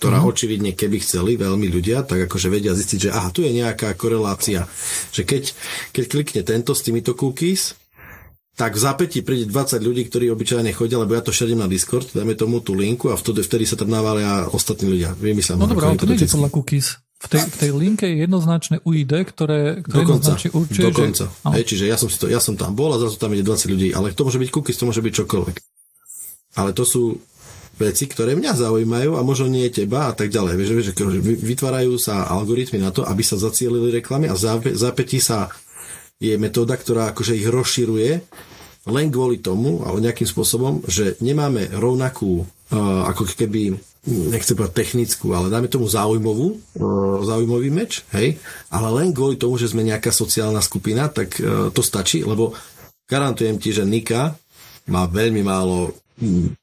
ktorá 0.00 0.22
mm. 0.22 0.26
očividne, 0.26 0.70
keby 0.72 1.02
chceli 1.02 1.36
veľmi 1.36 1.68
ľudia, 1.70 2.02
tak 2.06 2.26
akože 2.26 2.48
vedia 2.48 2.72
zistiť, 2.72 3.10
že 3.10 3.10
aha, 3.12 3.28
tu 3.30 3.44
je 3.44 3.52
nejaká 3.52 3.92
korelácia. 3.94 4.66
Že 5.12 5.22
keď, 5.26 5.42
keď 5.92 6.04
klikne 6.08 6.40
tento 6.42 6.72
s 6.72 6.82
týmito 6.82 7.12
cookies, 7.12 7.78
tak 8.54 8.78
v 8.78 8.80
zápätí 8.86 9.26
príde 9.26 9.50
20 9.50 9.82
ľudí, 9.82 10.06
ktorí 10.06 10.30
obyčajne 10.30 10.70
chodia, 10.70 11.02
lebo 11.02 11.18
ja 11.18 11.22
to 11.26 11.34
šedím 11.34 11.58
na 11.58 11.66
Discord, 11.66 12.14
dáme 12.14 12.38
tomu 12.38 12.62
tú 12.62 12.70
linku 12.78 13.10
a 13.10 13.18
vtedy, 13.18 13.42
vtedy 13.42 13.64
sa 13.66 13.74
tam 13.74 13.90
navália 13.90 14.46
ostatní 14.54 14.94
ľudia. 14.94 15.10
Vymyslím. 15.18 15.58
No 15.58 15.66
dobré, 15.66 15.90
ale 15.90 15.98
to 15.98 16.06
nejde 16.06 16.30
podľa 16.30 16.50
cookies. 16.54 17.03
V 17.24 17.26
tej, 17.32 17.40
v 17.40 17.56
tej 17.56 17.70
linke 17.72 18.04
je 18.04 18.20
jednoznačné 18.28 18.84
UID, 18.84 19.12
ktoré, 19.32 19.80
ktoré 19.80 20.04
dokonca, 20.04 20.36
jednoznačne 20.36 20.50
určuje, 20.52 20.84
dokonca. 20.84 21.24
Že... 21.32 21.52
Hej, 21.56 21.64
čiže 21.64 21.84
ja 21.88 21.96
som, 21.96 22.08
si 22.12 22.16
to, 22.20 22.28
ja 22.28 22.40
som 22.40 22.54
tam 22.54 22.76
bol 22.76 22.92
a 22.92 23.00
zrazu 23.00 23.16
tam 23.16 23.32
ide 23.32 23.40
20 23.40 23.72
ľudí, 23.72 23.88
ale 23.96 24.12
to 24.12 24.28
môže 24.28 24.36
byť 24.36 24.50
cookies, 24.52 24.76
to 24.76 24.84
môže 24.84 25.00
byť 25.00 25.14
čokoľvek. 25.24 25.56
Ale 26.60 26.70
to 26.76 26.84
sú 26.84 27.16
veci, 27.74 28.04
ktoré 28.06 28.38
mňa 28.38 28.52
zaujímajú 28.54 29.18
a 29.18 29.26
možno 29.26 29.50
nie 29.50 29.66
teba 29.72 30.10
a 30.10 30.14
tak 30.14 30.30
ďalej. 30.30 30.54
Vieš, 30.54 30.70
vieš, 30.76 30.88
vytvárajú 31.42 31.98
sa 31.98 32.28
algoritmy 32.28 32.78
na 32.78 32.94
to, 32.94 33.02
aby 33.02 33.24
sa 33.26 33.40
zacielili 33.40 33.90
reklamy 33.90 34.30
a 34.30 34.38
zápätí 34.76 35.18
sa 35.18 35.50
je 36.22 36.38
metóda, 36.38 36.78
ktorá 36.78 37.10
akože 37.10 37.34
ich 37.34 37.48
rozširuje 37.50 38.10
len 38.84 39.06
kvôli 39.08 39.40
tomu, 39.40 39.80
ale 39.82 40.04
nejakým 40.04 40.28
spôsobom, 40.28 40.84
že 40.84 41.16
nemáme 41.24 41.72
rovnakú 41.72 42.44
uh, 42.44 43.08
ako 43.08 43.26
keby 43.32 43.80
nechcem 44.04 44.54
povedať 44.54 44.84
technickú, 44.84 45.32
ale 45.32 45.48
dáme 45.48 45.68
tomu 45.68 45.88
zaujímavú, 45.88 46.60
uh, 46.76 47.24
zaujímavý 47.24 47.72
meč, 47.72 48.04
hej, 48.12 48.36
ale 48.68 48.88
len 49.00 49.16
kvôli 49.16 49.40
tomu, 49.40 49.56
že 49.56 49.72
sme 49.72 49.84
nejaká 49.84 50.12
sociálna 50.12 50.60
skupina, 50.60 51.08
tak 51.08 51.40
uh, 51.40 51.72
to 51.72 51.80
stačí, 51.80 52.20
lebo 52.20 52.52
garantujem 53.08 53.56
ti, 53.56 53.72
že 53.72 53.88
Nika 53.88 54.36
má 54.92 55.08
veľmi 55.08 55.40
málo 55.40 55.96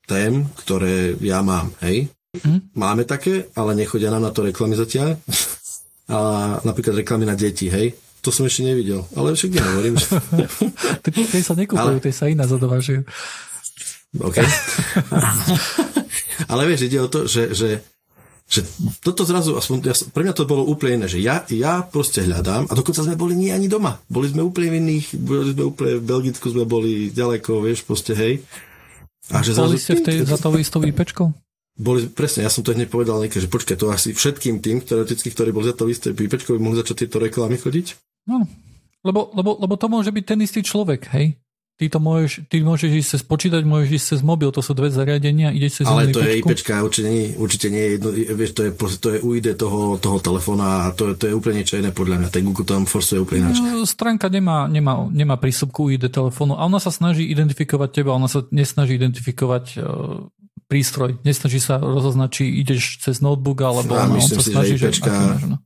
tém, 0.07 0.47
ktoré 0.63 1.17
ja 1.19 1.43
mám, 1.43 1.73
hej. 1.83 2.07
Hm? 2.31 2.71
Máme 2.79 3.03
také, 3.03 3.51
ale 3.59 3.75
nechodia 3.75 4.07
nám 4.07 4.23
na 4.23 4.31
to 4.31 4.47
reklamy 4.47 4.79
zatiaľ. 4.79 5.19
A 6.11 6.59
napríklad 6.67 6.99
reklamy 6.99 7.23
na 7.23 7.39
deti, 7.39 7.71
hej. 7.71 7.95
To 8.21 8.35
som 8.35 8.43
ešte 8.43 8.67
nevidel, 8.67 9.07
ale 9.15 9.33
však 9.33 9.55
nehovorím. 9.55 9.95
Že... 9.95 10.07
tej 11.33 11.43
sa 11.43 11.55
nekupujú, 11.55 11.97
ale... 11.97 12.03
tej 12.03 12.13
sa 12.13 12.27
iná 12.27 12.43
zadovážujú. 12.45 13.07
OK. 14.19 14.37
ale 16.51 16.67
vieš, 16.69 16.87
ide 16.87 16.99
o 17.01 17.09
to, 17.11 17.27
že, 17.27 17.51
že, 17.55 17.69
že 18.47 18.61
toto 19.03 19.23
zrazu, 19.23 19.55
aspoň 19.55 19.77
ja, 19.85 19.95
pre 20.11 20.23
mňa 20.27 20.35
to 20.35 20.49
bolo 20.49 20.67
úplne 20.67 21.03
iné, 21.03 21.07
že 21.07 21.19
ja, 21.19 21.43
ja 21.51 21.83
proste 21.85 22.23
hľadám 22.23 22.67
a 22.67 22.73
dokonca 22.73 23.03
sme 23.03 23.19
boli 23.19 23.33
nie 23.37 23.51
ani 23.51 23.71
doma. 23.71 23.99
Boli 24.11 24.31
sme 24.31 24.43
úplne 24.45 24.73
v 24.73 24.77
iných, 24.81 25.05
boli 25.17 25.51
sme 25.53 25.63
úplne 25.67 25.93
v 25.99 26.03
Belgicku, 26.03 26.45
sme 26.51 26.65
boli 26.67 27.09
ďaleko, 27.11 27.63
vieš, 27.63 27.83
proste 27.87 28.13
hej. 28.15 28.43
A 29.31 29.39
že 29.45 29.55
Boli 29.55 29.79
ste 29.79 29.95
v 29.95 30.03
tej, 30.03 30.17
za 30.27 30.35
tou 30.35 30.51
istou 30.59 30.83
IPčkou? 30.83 31.31
boli, 31.81 32.05
presne, 32.11 32.45
ja 32.45 32.51
som 32.51 32.61
to 32.61 32.75
hneď 32.75 32.91
povedal 32.93 33.17
niekde, 33.17 33.41
že 33.41 33.49
počkaj, 33.49 33.79
to 33.79 33.89
asi 33.89 34.13
všetkým 34.13 34.61
tým, 34.61 34.85
teoreticky, 34.85 35.33
ktorí 35.33 35.49
boli 35.49 35.71
za 35.71 35.75
to 35.75 35.89
isté 35.89 36.13
pípečko, 36.13 36.53
by 36.55 36.61
mohli 36.61 36.77
začať 36.77 37.07
tieto 37.07 37.17
reklamy 37.17 37.57
chodiť? 37.57 37.97
No, 38.29 38.45
lebo, 39.01 39.33
lebo, 39.33 39.57
lebo 39.57 39.73
to 39.79 39.87
môže 39.89 40.13
byť 40.13 40.25
ten 40.25 40.39
istý 40.45 40.61
človek, 40.61 41.09
hej? 41.17 41.33
Ty 41.81 41.89
to 41.89 41.97
môžeš, 41.97 42.45
ty 42.45 42.61
môžeš 42.61 42.91
ísť 42.93 43.09
cez 43.17 43.21
počítač, 43.25 43.65
môžeš 43.65 43.89
ísť 43.89 44.07
cez 44.13 44.19
mobil, 44.21 44.53
to 44.53 44.61
sú 44.61 44.77
dve 44.77 44.93
zariadenia, 44.93 45.49
ideš 45.49 45.81
cez 45.81 45.89
Ale 45.89 46.13
to 46.13 46.21
je 46.21 46.37
IPčka, 46.37 46.77
určite 46.85 47.09
nie, 47.09 47.33
určite 47.33 47.67
nie 47.73 47.81
je 47.81 47.89
jedno, 47.97 48.09
vieš, 48.37 48.51
to 48.53 48.61
je, 48.69 48.71
to 49.01 49.07
je 49.09 49.19
UID 49.25 49.47
toho, 49.57 49.97
toho 49.97 50.21
telefóna 50.21 50.65
a 50.85 50.93
to, 50.93 51.17
to 51.17 51.25
je 51.25 51.33
úplne 51.33 51.65
niečo 51.65 51.81
iné 51.81 51.89
podľa 51.89 52.21
mňa. 52.21 52.29
Ten 52.29 52.45
Google 52.45 52.69
tam 52.69 52.85
forsuje 52.85 53.17
úplne 53.17 53.49
ináč. 53.49 53.65
No, 53.65 53.81
stránka 53.89 54.29
nemá, 54.29 54.69
nemá, 54.69 55.09
nemá 55.09 55.41
prístup 55.41 55.73
k 55.73 55.89
UID 55.89 56.13
telefónu 56.13 56.53
a 56.53 56.69
ona 56.69 56.77
sa 56.77 56.93
snaží 56.93 57.25
identifikovať 57.33 57.89
teba, 57.89 58.13
ona 58.13 58.29
sa 58.29 58.45
nesnaží 58.53 59.01
identifikovať 59.01 59.65
uh, 59.81 60.29
prístroj, 60.69 61.17
nesnaží 61.25 61.57
sa 61.57 61.81
rozoznať, 61.81 62.29
či 62.29 62.43
ideš 62.61 63.01
cez 63.01 63.25
notebook 63.25 63.57
alebo 63.57 63.97
ja, 63.97 64.05
no, 64.05 64.21
on 64.21 64.29
sa 64.29 64.37
si, 64.37 64.53
snaží, 64.53 64.77
že 64.77 64.93
IPčka, 64.93 65.09
že, 65.33 65.49
no. 65.49 65.57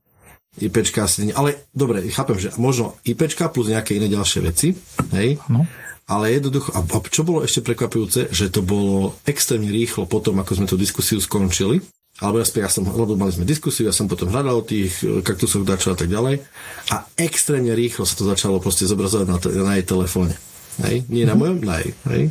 IPčka 0.56 1.04
asi 1.04 1.28
nie, 1.28 1.36
ale 1.36 1.68
dobre, 1.76 2.08
chápem, 2.08 2.40
že 2.40 2.56
možno 2.56 2.96
IPčka 3.04 3.52
plus 3.52 3.68
nejaké 3.68 4.00
iné 4.00 4.08
ďalšie 4.08 4.40
veci, 4.40 4.72
hej? 5.12 5.36
No 5.52 5.68
ale 6.06 6.38
jednoducho, 6.38 6.70
a, 6.70 6.80
a 6.86 6.98
čo 7.10 7.26
bolo 7.26 7.42
ešte 7.42 7.66
prekvapujúce, 7.66 8.30
že 8.30 8.46
to 8.50 8.62
bolo 8.62 9.18
extrémne 9.26 9.68
rýchlo 9.68 10.06
potom, 10.06 10.38
ako 10.38 10.62
sme 10.62 10.70
tú 10.70 10.78
diskusiu 10.78 11.18
skončili, 11.18 11.82
alebo 12.16 12.40
ja, 12.40 12.46
ja 12.48 12.70
som, 12.72 12.86
lebo 12.86 13.12
mali 13.18 13.34
sme 13.34 13.44
diskusiu, 13.44 13.84
ja 13.84 13.92
som 13.92 14.08
potom 14.08 14.32
hľadal 14.32 14.64
tých 14.64 15.04
e, 15.04 15.20
kaktusov 15.20 15.68
dačo 15.68 15.92
a 15.92 15.98
tak 15.98 16.08
ďalej 16.08 16.40
a 16.88 17.04
extrémne 17.20 17.76
rýchlo 17.76 18.08
sa 18.08 18.16
to 18.16 18.24
začalo 18.24 18.56
proste 18.56 18.88
zobrazovať 18.88 19.26
na, 19.28 19.36
na 19.66 19.72
jej 19.76 19.84
telefóne. 19.84 20.32
Hej? 20.80 21.04
Nie 21.12 21.28
na 21.28 21.36
mhm. 21.36 21.40
mojom, 21.40 21.58
na 21.60 21.76
jej. 21.84 21.92
Hej? 22.08 22.22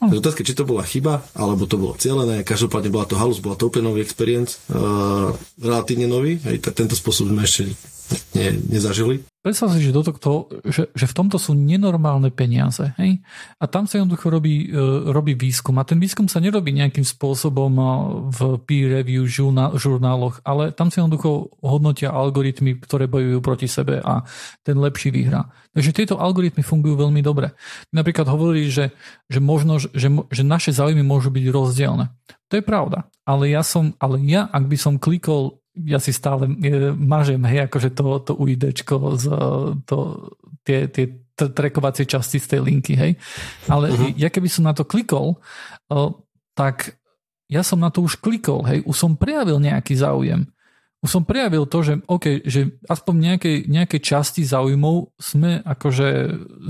Mm. 0.00 0.10
Takže 0.12 0.20
otázka, 0.22 0.42
či 0.46 0.54
to 0.54 0.68
bola 0.68 0.84
chyba, 0.84 1.24
alebo 1.34 1.64
to 1.64 1.76
bolo 1.80 1.98
cieľené. 1.98 2.46
Každopádne 2.46 2.90
bola 2.92 3.08
to 3.08 3.18
halus, 3.18 3.42
bola 3.42 3.58
to 3.58 3.68
úplne 3.68 3.90
nový 3.90 4.04
experience, 4.04 4.62
uh, 4.70 5.34
relatívne 5.58 6.06
nový. 6.06 6.38
Hej? 6.44 6.62
Tento 6.74 6.94
spôsob 6.94 7.32
sme 7.32 7.42
ešte 7.42 7.72
ne, 8.36 8.46
nezažili. 8.68 9.24
Predstav 9.44 9.76
si, 9.76 9.84
že, 9.84 9.92
do 9.92 10.00
tohto, 10.00 10.48
že, 10.64 10.88
že 10.96 11.04
v 11.04 11.16
tomto 11.16 11.36
sú 11.36 11.52
nenormálne 11.52 12.32
peniaze. 12.32 12.96
Hej? 12.96 13.20
A 13.60 13.68
tam 13.68 13.84
sa 13.84 14.00
jednoducho 14.00 14.32
robí, 14.32 14.72
e, 14.72 14.80
robí 15.12 15.36
výskum. 15.36 15.76
A 15.76 15.84
ten 15.84 16.00
výskum 16.00 16.32
sa 16.32 16.40
nerobí 16.40 16.72
nejakým 16.72 17.04
spôsobom 17.04 17.72
e, 17.76 17.84
v 18.32 18.40
peer 18.64 18.88
review 19.00 19.28
žurnáloch, 19.76 20.40
ale 20.48 20.72
tam 20.72 20.88
sa 20.88 21.04
jednoducho 21.04 21.52
hodnotia 21.60 22.08
algoritmy, 22.12 22.80
ktoré 22.80 23.04
bojujú 23.04 23.38
proti 23.44 23.68
sebe 23.68 24.00
a 24.00 24.24
ten 24.64 24.80
lepší 24.80 25.12
vyhrá. 25.12 25.44
Takže 25.74 25.90
tieto 25.90 26.14
algoritmy 26.22 26.62
fungujú 26.62 26.94
veľmi 26.94 27.18
dobre. 27.18 27.50
Napríklad 27.90 28.30
hovorí, 28.30 28.70
že, 28.70 28.94
že 29.26 29.42
možno, 29.42 29.63
že, 29.90 30.08
že 30.30 30.42
naše 30.44 30.70
záujmy 30.70 31.02
môžu 31.02 31.32
byť 31.32 31.44
rozdielne. 31.50 32.12
To 32.52 32.60
je 32.60 32.64
pravda. 32.64 33.08
Ale 33.24 33.48
ja 33.48 33.64
som, 33.64 33.96
ale 33.98 34.20
ja, 34.22 34.46
ak 34.52 34.68
by 34.68 34.76
som 34.76 35.00
klikol 35.00 35.64
ja 35.74 35.98
si 35.98 36.14
stále 36.14 36.46
e, 36.46 36.94
mažem, 36.94 37.42
hej, 37.50 37.66
akože 37.66 37.90
to, 37.90 38.22
to 38.22 38.32
UIDčko 38.38 39.18
z 39.18 39.26
to, 39.90 39.98
tie, 40.62 40.86
tie 40.86 41.18
trekovacie 41.34 42.06
časti 42.06 42.38
z 42.38 42.46
tej 42.46 42.60
linky, 42.62 42.94
hej. 42.94 43.18
Ale 43.66 43.90
uh-huh. 43.90 44.14
ja 44.14 44.30
keby 44.30 44.46
som 44.46 44.70
na 44.70 44.70
to 44.70 44.86
klikol, 44.86 45.42
tak 46.54 46.94
ja 47.50 47.66
som 47.66 47.82
na 47.82 47.90
to 47.90 48.06
už 48.06 48.22
klikol, 48.22 48.62
hej, 48.70 48.86
už 48.86 48.94
som 48.94 49.18
prejavil 49.18 49.58
nejaký 49.58 49.98
záujem. 49.98 50.46
Už 51.04 51.20
som 51.20 51.28
prejavil 51.28 51.68
to, 51.68 51.84
že, 51.84 51.94
okay, 52.08 52.40
že 52.48 52.80
aspoň 52.88 53.14
nejakej, 53.36 53.56
nejakej 53.68 54.00
časti 54.00 54.40
záujmov 54.40 55.12
sme 55.20 55.60
akože 55.60 56.08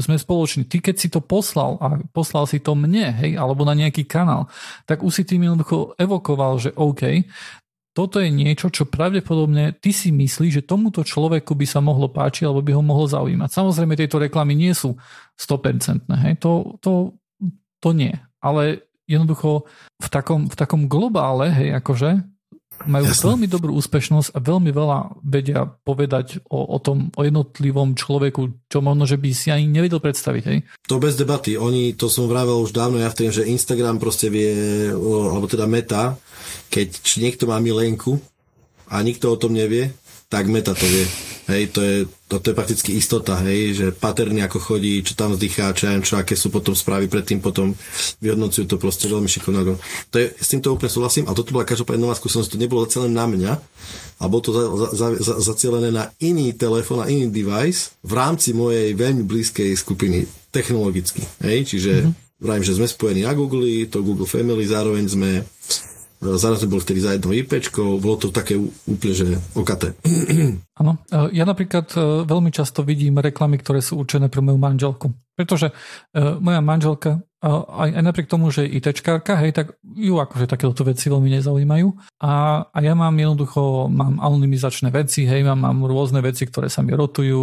sme 0.02 0.18
spoloční. 0.18 0.66
Ty 0.66 0.82
keď 0.82 0.96
si 0.98 1.06
to 1.06 1.22
poslal 1.22 1.78
a 1.78 2.02
poslal 2.10 2.50
si 2.50 2.58
to 2.58 2.74
mne, 2.74 3.14
hej, 3.14 3.38
alebo 3.38 3.62
na 3.62 3.78
nejaký 3.78 4.02
kanál, 4.02 4.50
tak 4.90 5.06
už 5.06 5.12
si 5.14 5.22
tým 5.22 5.46
jednoducho 5.46 5.94
evokoval, 5.94 6.58
že 6.58 6.74
OK, 6.74 7.30
toto 7.94 8.18
je 8.18 8.26
niečo, 8.26 8.74
čo 8.74 8.90
pravdepodobne 8.90 9.78
ty 9.78 9.94
si 9.94 10.10
myslíš, 10.10 10.52
že 10.58 10.66
tomuto 10.66 11.06
človeku 11.06 11.54
by 11.54 11.66
sa 11.70 11.78
mohlo 11.78 12.10
páčiť 12.10 12.50
alebo 12.50 12.66
by 12.66 12.74
ho 12.74 12.82
mohlo 12.82 13.06
zaujímať. 13.06 13.54
Samozrejme, 13.54 13.94
tieto 13.94 14.18
reklamy 14.18 14.58
nie 14.58 14.74
sú 14.74 14.98
100%, 15.38 16.10
hej? 16.10 16.34
To, 16.42 16.74
to, 16.82 17.14
to 17.78 17.94
nie. 17.94 18.18
Ale 18.42 18.82
jednoducho 19.06 19.70
v 20.02 20.08
takom, 20.10 20.50
v 20.50 20.54
takom 20.58 20.90
globále, 20.90 21.54
hej, 21.54 21.70
akože 21.78 22.33
majú 22.86 23.08
Jasne. 23.08 23.24
veľmi 23.32 23.46
dobrú 23.48 23.72
úspešnosť 23.80 24.36
a 24.36 24.38
veľmi 24.40 24.70
veľa 24.70 24.98
vedia 25.24 25.66
povedať 25.66 26.44
o, 26.48 26.76
o 26.76 26.78
tom, 26.80 27.10
o 27.16 27.22
jednotlivom 27.24 27.96
človeku, 27.96 28.68
čo 28.68 28.78
možno, 28.84 29.04
že 29.08 29.16
by 29.16 29.30
si 29.32 29.48
ani 29.50 29.68
nevedel 29.68 30.00
predstaviť. 30.00 30.42
Hej? 30.46 30.58
To 30.88 31.00
bez 31.00 31.16
debaty. 31.16 31.56
Oni, 31.56 31.96
to 31.96 32.12
som 32.12 32.28
vravel 32.28 32.60
už 32.62 32.72
dávno 32.72 33.00
ja 33.00 33.10
v 33.10 33.18
tým, 33.24 33.30
že 33.32 33.48
Instagram 33.48 33.96
proste 33.96 34.28
vie, 34.28 34.52
alebo 34.94 35.48
teda 35.48 35.64
Meta, 35.64 36.16
keď 36.68 36.94
niekto 37.20 37.44
má 37.48 37.58
milenku 37.58 38.20
a 38.88 39.00
nikto 39.00 39.32
o 39.32 39.40
tom 39.40 39.56
nevie, 39.56 39.90
tak 40.34 40.50
Meta 40.50 40.74
to 40.74 40.82
vie. 40.82 41.06
Hej, 41.44 41.76
to 41.76 41.80
je, 41.84 41.96
to, 42.24 42.40
to 42.40 42.50
je 42.50 42.56
prakticky 42.56 42.90
istota, 42.96 43.36
hej, 43.44 43.76
že 43.76 43.86
paterny 43.92 44.40
ako 44.42 44.58
chodí, 44.58 45.04
čo 45.04 45.12
tam 45.12 45.36
vzdychá, 45.36 45.76
čo, 45.76 45.92
čo, 46.00 46.16
aké 46.16 46.34
sú 46.34 46.48
potom 46.48 46.72
správy 46.72 47.04
predtým, 47.04 47.38
potom 47.44 47.76
vyhodnocujú 48.24 48.64
to 48.64 48.80
proste 48.80 49.12
veľmi 49.12 49.28
šikovno. 49.28 49.76
To 50.10 50.16
je, 50.16 50.32
s 50.32 50.48
týmto 50.48 50.72
úplne 50.72 50.88
súhlasím, 50.88 51.28
ale 51.28 51.36
toto 51.36 51.52
bola 51.52 51.68
každopádne 51.68 52.08
nová 52.08 52.16
skúsenosť, 52.16 52.48
to 52.48 52.58
nebolo 52.58 52.88
celé 52.88 53.12
na 53.12 53.28
mňa, 53.28 53.60
a 54.18 54.24
bolo 54.24 54.40
to 54.40 54.50
za, 54.56 54.64
za, 54.96 55.06
za, 55.20 55.34
zacielené 55.52 55.92
na 55.92 56.08
iný 56.16 56.56
telefón, 56.56 57.04
na 57.04 57.12
iný 57.12 57.28
device 57.28 57.92
v 58.00 58.12
rámci 58.16 58.56
mojej 58.56 58.96
veľmi 58.96 59.28
blízkej 59.28 59.76
skupiny 59.76 60.24
technologicky. 60.48 61.28
Hej, 61.44 61.76
čiže 61.76 61.92
mm-hmm. 62.08 62.40
vravím, 62.40 62.64
že 62.64 62.76
sme 62.80 62.88
spojení 62.88 63.28
na 63.28 63.36
Google, 63.36 63.84
to 63.92 64.00
Google 64.00 64.24
Family, 64.24 64.64
zároveň 64.64 65.12
sme 65.12 65.44
Zároveň 66.24 66.68
bol 66.72 66.80
vtedy 66.80 67.04
za 67.04 67.12
jednou 67.12 67.36
IPčkou, 67.36 68.00
bolo 68.00 68.16
to 68.16 68.32
také 68.32 68.56
úplne, 68.88 69.12
že 69.12 69.26
okaté. 69.52 69.92
Áno, 70.80 70.92
e, 71.12 71.36
ja 71.36 71.44
napríklad 71.44 71.92
e, 71.92 72.24
veľmi 72.24 72.48
často 72.48 72.80
vidím 72.80 73.20
reklamy, 73.20 73.60
ktoré 73.60 73.84
sú 73.84 74.00
určené 74.00 74.32
pre 74.32 74.40
moju 74.40 74.56
manželku. 74.56 75.12
Pretože 75.36 75.70
e, 75.70 75.74
moja 76.40 76.64
manželka 76.64 77.20
aj, 77.44 77.90
aj 78.00 78.02
napriek 78.02 78.24
tomu, 78.24 78.48
že 78.48 78.64
ITčkárka, 78.64 79.36
hej, 79.36 79.52
tak 79.52 79.76
ju 79.84 80.16
akože 80.16 80.48
takéto 80.48 80.80
veci 80.80 81.12
veľmi 81.12 81.28
nezaujímajú. 81.36 81.88
A, 82.24 82.64
a 82.72 82.78
ja 82.80 82.96
mám 82.96 83.12
jednoducho, 83.12 83.92
mám 83.92 84.16
anonymizačné 84.16 84.88
veci, 84.88 85.28
hej, 85.28 85.44
mám, 85.44 85.60
mám 85.60 85.84
rôzne 85.84 86.24
veci, 86.24 86.48
ktoré 86.48 86.72
sa 86.72 86.80
mi 86.80 86.96
rotujú, 86.96 87.36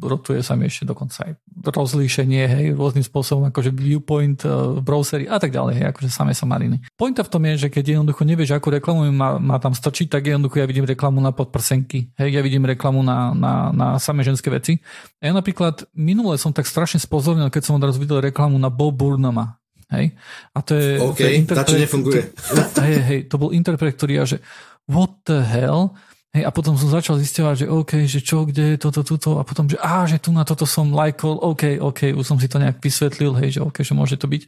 rotuje 0.00 0.40
sa 0.40 0.56
mi 0.56 0.72
ešte 0.72 0.88
dokonca 0.88 1.28
aj 1.28 1.32
rozlíšenie, 1.60 2.42
hej, 2.48 2.64
rôznym 2.72 3.04
spôsobom, 3.04 3.52
akože 3.52 3.68
viewpoint, 3.76 4.40
uh, 4.48 4.80
browsery 4.80 5.28
a 5.28 5.36
tak 5.36 5.52
ďalej, 5.52 5.74
hej, 5.76 5.86
akože 5.92 6.08
samé 6.08 6.32
sa 6.32 6.48
mariny. 6.48 6.80
Pointa 6.96 7.20
v 7.20 7.28
tom 7.28 7.44
je, 7.44 7.68
že 7.68 7.68
keď 7.68 8.00
jednoducho 8.00 8.24
nevieš, 8.24 8.56
akú 8.56 8.72
reklamu 8.72 9.12
má, 9.12 9.36
má 9.36 9.60
tam 9.60 9.76
strčiť, 9.76 10.08
tak 10.08 10.24
jednoducho 10.24 10.56
ja 10.56 10.66
vidím 10.66 10.88
reklamu 10.88 11.20
na 11.20 11.36
podprsenky, 11.36 12.16
hej, 12.16 12.32
ja 12.32 12.40
vidím 12.40 12.64
reklamu 12.64 13.04
na, 13.04 13.36
na, 13.36 13.52
na 13.76 13.88
samé 14.00 14.24
ženské 14.24 14.48
veci. 14.48 14.80
A 15.20 15.28
ja 15.28 15.32
napríklad 15.36 15.84
minule 15.92 16.40
som 16.40 16.48
tak 16.48 16.64
strašne 16.64 16.96
spozornil, 16.96 17.52
keď 17.52 17.62
som 17.68 17.76
odrazu 17.76 18.00
videl 18.00 18.24
reklamu 18.24 18.56
na 18.56 18.72
Bob 18.72 18.94
Burnhama, 19.34 19.58
Hej? 19.94 20.16
A 20.56 20.58
to 20.64 20.74
je... 20.74 20.98
OK, 20.98 21.18
to 21.22 21.28
je 21.28 21.34
interpret, 21.38 21.78
nefunguje. 21.78 22.22
To, 22.74 22.80
hej, 22.82 22.98
hej, 23.04 23.20
to 23.30 23.36
bol 23.38 23.50
interpret, 23.54 23.94
ktorý 23.94 24.12
ja, 24.18 24.24
že 24.26 24.42
what 24.90 25.22
the 25.28 25.38
hell? 25.44 25.94
Hej, 26.34 26.42
a 26.42 26.50
potom 26.50 26.74
som 26.74 26.90
začal 26.90 27.14
zistovať, 27.20 27.62
že 27.62 27.66
OK, 27.70 27.92
že 28.10 28.18
čo, 28.18 28.42
kde 28.42 28.74
je 28.74 28.76
toto, 28.80 29.06
toto 29.06 29.38
a 29.38 29.46
potom, 29.46 29.70
že 29.70 29.78
á, 29.78 30.02
že 30.02 30.18
tu 30.18 30.34
na 30.34 30.42
toto 30.42 30.66
som 30.66 30.90
lajkol, 30.90 31.38
OK, 31.38 31.78
OK, 31.78 32.10
už 32.10 32.26
som 32.26 32.42
si 32.42 32.50
to 32.50 32.58
nejak 32.58 32.82
vysvetlil, 32.82 33.38
hej, 33.38 33.54
že 33.54 33.60
OK, 33.62 33.86
že 33.86 33.94
môže 33.94 34.18
to 34.18 34.26
byť. 34.26 34.42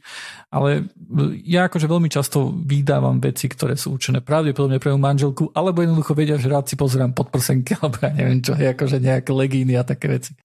Ale 0.51 0.91
ja 1.47 1.71
akože 1.71 1.87
veľmi 1.87 2.11
často 2.11 2.51
vydávam 2.51 3.23
veci, 3.23 3.47
ktoré 3.47 3.79
sú 3.79 3.95
určené 3.95 4.19
pravdepodobne 4.19 4.83
pre 4.83 4.91
moju 4.91 4.99
manželku, 4.99 5.43
alebo 5.55 5.79
jednoducho 5.79 6.11
vedia, 6.11 6.35
že 6.35 6.51
rád 6.51 6.67
si 6.67 6.75
pozerám 6.75 7.15
podprsenky, 7.15 7.71
alebo 7.79 8.03
ja 8.03 8.11
neviem 8.11 8.43
čo, 8.43 8.51
hej, 8.51 8.75
akože 8.75 8.99
nejaké 8.99 9.31
legíny 9.31 9.79
a 9.79 9.87
také 9.87 10.11
veci. 10.11 10.35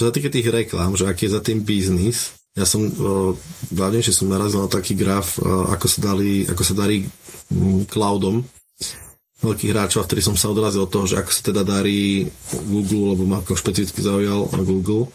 čo 0.00 0.02
sa 0.08 0.12
týka 0.14 0.32
tých 0.32 0.48
reklám, 0.48 0.96
že 0.96 1.04
aký 1.04 1.28
je 1.28 1.34
za 1.36 1.44
tým 1.44 1.60
biznis, 1.60 2.43
ja 2.54 2.62
som, 2.62 2.86
hlavne, 3.74 3.98
že 3.98 4.14
som 4.14 4.30
narazil 4.30 4.62
na 4.62 4.70
taký 4.70 4.94
graf, 4.94 5.42
ako 5.42 5.86
sa, 5.90 5.98
dali, 6.14 6.46
ako 6.46 6.62
sa 6.62 6.74
darí 6.78 7.02
cloudom 7.90 8.46
veľkých 9.42 9.72
hráčov, 9.74 10.06
vtedy 10.06 10.22
som 10.24 10.38
sa 10.38 10.48
odrazil 10.48 10.86
od 10.86 10.90
toho, 10.94 11.04
že 11.04 11.20
ako 11.20 11.30
sa 11.34 11.42
teda 11.52 11.62
darí 11.66 12.30
Google, 12.70 13.12
lebo 13.12 13.28
ma 13.28 13.42
ako 13.44 13.58
špecificky 13.58 14.00
zaujal 14.00 14.48
Google, 14.64 15.10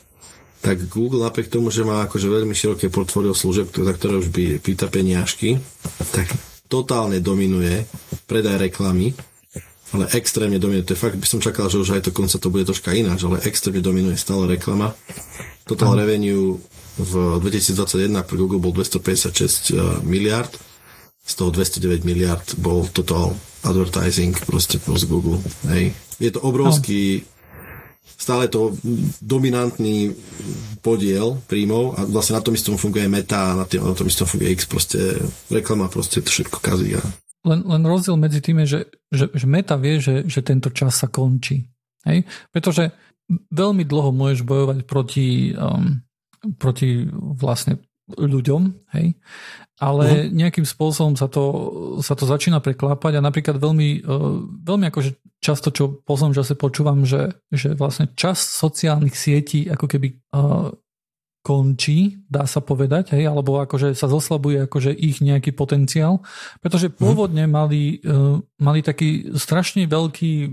tak 0.60 0.86
Google 0.92 1.24
napriek 1.24 1.48
tomu, 1.48 1.72
že 1.72 1.88
má 1.88 2.04
akože 2.06 2.28
veľmi 2.28 2.52
široké 2.52 2.92
portfólio 2.92 3.32
služieb, 3.32 3.72
za 3.72 3.94
ktoré 3.96 4.20
už 4.20 4.30
by 4.30 4.60
pýta 4.60 4.92
peniažky, 4.92 5.58
tak 6.12 6.30
totálne 6.68 7.24
dominuje 7.24 7.88
predaj 8.28 8.70
reklamy, 8.70 9.16
ale 9.96 10.06
extrémne 10.14 10.62
dominuje. 10.62 10.86
To 10.86 10.94
je 10.94 11.02
fakt, 11.02 11.18
by 11.18 11.26
som 11.26 11.42
čakal, 11.42 11.66
že 11.72 11.82
už 11.82 11.98
aj 11.98 12.06
to 12.06 12.12
konca 12.14 12.38
to 12.38 12.54
bude 12.54 12.68
troška 12.68 12.94
ináč, 12.94 13.26
ale 13.26 13.42
extrémne 13.48 13.82
dominuje 13.82 14.20
stále 14.20 14.46
reklama. 14.46 14.94
Total 15.66 15.96
revenue 15.98 16.62
v 17.00 17.40
2021 17.40 18.12
pre 18.28 18.36
Google 18.36 18.60
bol 18.60 18.76
256 18.76 19.72
eh, 19.72 20.04
miliard, 20.04 20.52
z 21.24 21.34
toho 21.38 21.50
209 21.54 22.04
miliard 22.04 22.44
bol 22.58 22.90
total 22.90 23.38
advertising 23.64 24.34
proste 24.44 24.82
plus 24.82 25.06
Google. 25.06 25.38
Hej. 25.70 25.94
Je 26.18 26.34
to 26.34 26.42
obrovský, 26.42 27.24
stále 28.18 28.50
to 28.50 28.74
dominantný 29.22 30.18
podiel 30.82 31.38
príjmov 31.46 31.96
a 31.96 32.04
vlastne 32.10 32.36
na 32.36 32.44
tom 32.44 32.58
istom 32.58 32.76
funguje 32.76 33.06
Meta 33.06 33.54
a 33.54 33.58
na, 33.62 33.66
tým, 33.70 33.86
na 33.86 33.94
tom 33.94 34.10
istom 34.10 34.26
funguje 34.26 34.52
X, 34.58 34.66
proste 34.66 35.00
reklama 35.54 35.88
proste 35.88 36.20
to 36.20 36.34
všetko 36.34 36.58
kazí. 36.60 36.98
A... 36.98 37.04
Len, 37.46 37.62
len 37.64 37.84
rozdiel 37.86 38.18
medzi 38.18 38.44
tým 38.44 38.66
je, 38.66 38.68
že, 38.68 38.82
že, 39.14 39.26
že 39.32 39.46
Meta 39.46 39.78
vie, 39.78 40.02
že, 40.02 40.26
že 40.26 40.42
tento 40.42 40.74
čas 40.74 40.98
sa 40.98 41.08
končí. 41.08 41.70
Hej? 42.10 42.26
Pretože 42.52 42.92
veľmi 43.30 43.86
dlho 43.86 44.12
môžeš 44.12 44.42
bojovať 44.44 44.78
proti, 44.90 45.54
um, 45.54 46.02
proti 46.58 47.08
vlastne 47.14 47.80
ľuďom, 48.10 48.62
hej? 48.98 49.14
ale 49.80 50.06
uh-huh. 50.06 50.32
nejakým 50.34 50.66
spôsobom 50.68 51.16
sa 51.16 51.32
to, 51.32 51.44
sa 52.04 52.18
to 52.18 52.28
začína 52.28 52.60
preklápať 52.60 53.20
a 53.20 53.26
napríklad 53.26 53.62
veľmi, 53.62 54.04
uh, 54.04 54.44
veľmi 54.66 54.86
akože 54.92 55.40
často, 55.40 55.72
čo 55.72 56.04
že 56.36 56.44
sa 56.44 56.56
počúvam, 56.60 57.08
že, 57.08 57.38
že 57.54 57.78
vlastne 57.78 58.12
čas 58.18 58.44
sociálnych 58.44 59.16
sietí 59.16 59.72
ako 59.72 59.86
keby 59.88 60.08
uh, 60.36 60.74
končí, 61.40 62.20
dá 62.28 62.44
sa 62.44 62.60
povedať, 62.60 63.16
hej, 63.16 63.32
alebo 63.32 63.64
akože 63.64 63.96
sa 63.96 64.12
zoslabuje 64.12 64.68
akože 64.68 64.92
ich 64.92 65.24
nejaký 65.24 65.56
potenciál, 65.56 66.20
pretože 66.60 66.92
mhm. 66.92 66.96
pôvodne 67.00 67.46
mali, 67.48 68.04
uh, 68.04 68.44
mali 68.60 68.84
taký 68.84 69.32
strašne 69.40 69.88
veľký 69.88 70.34
uh, 70.46 70.52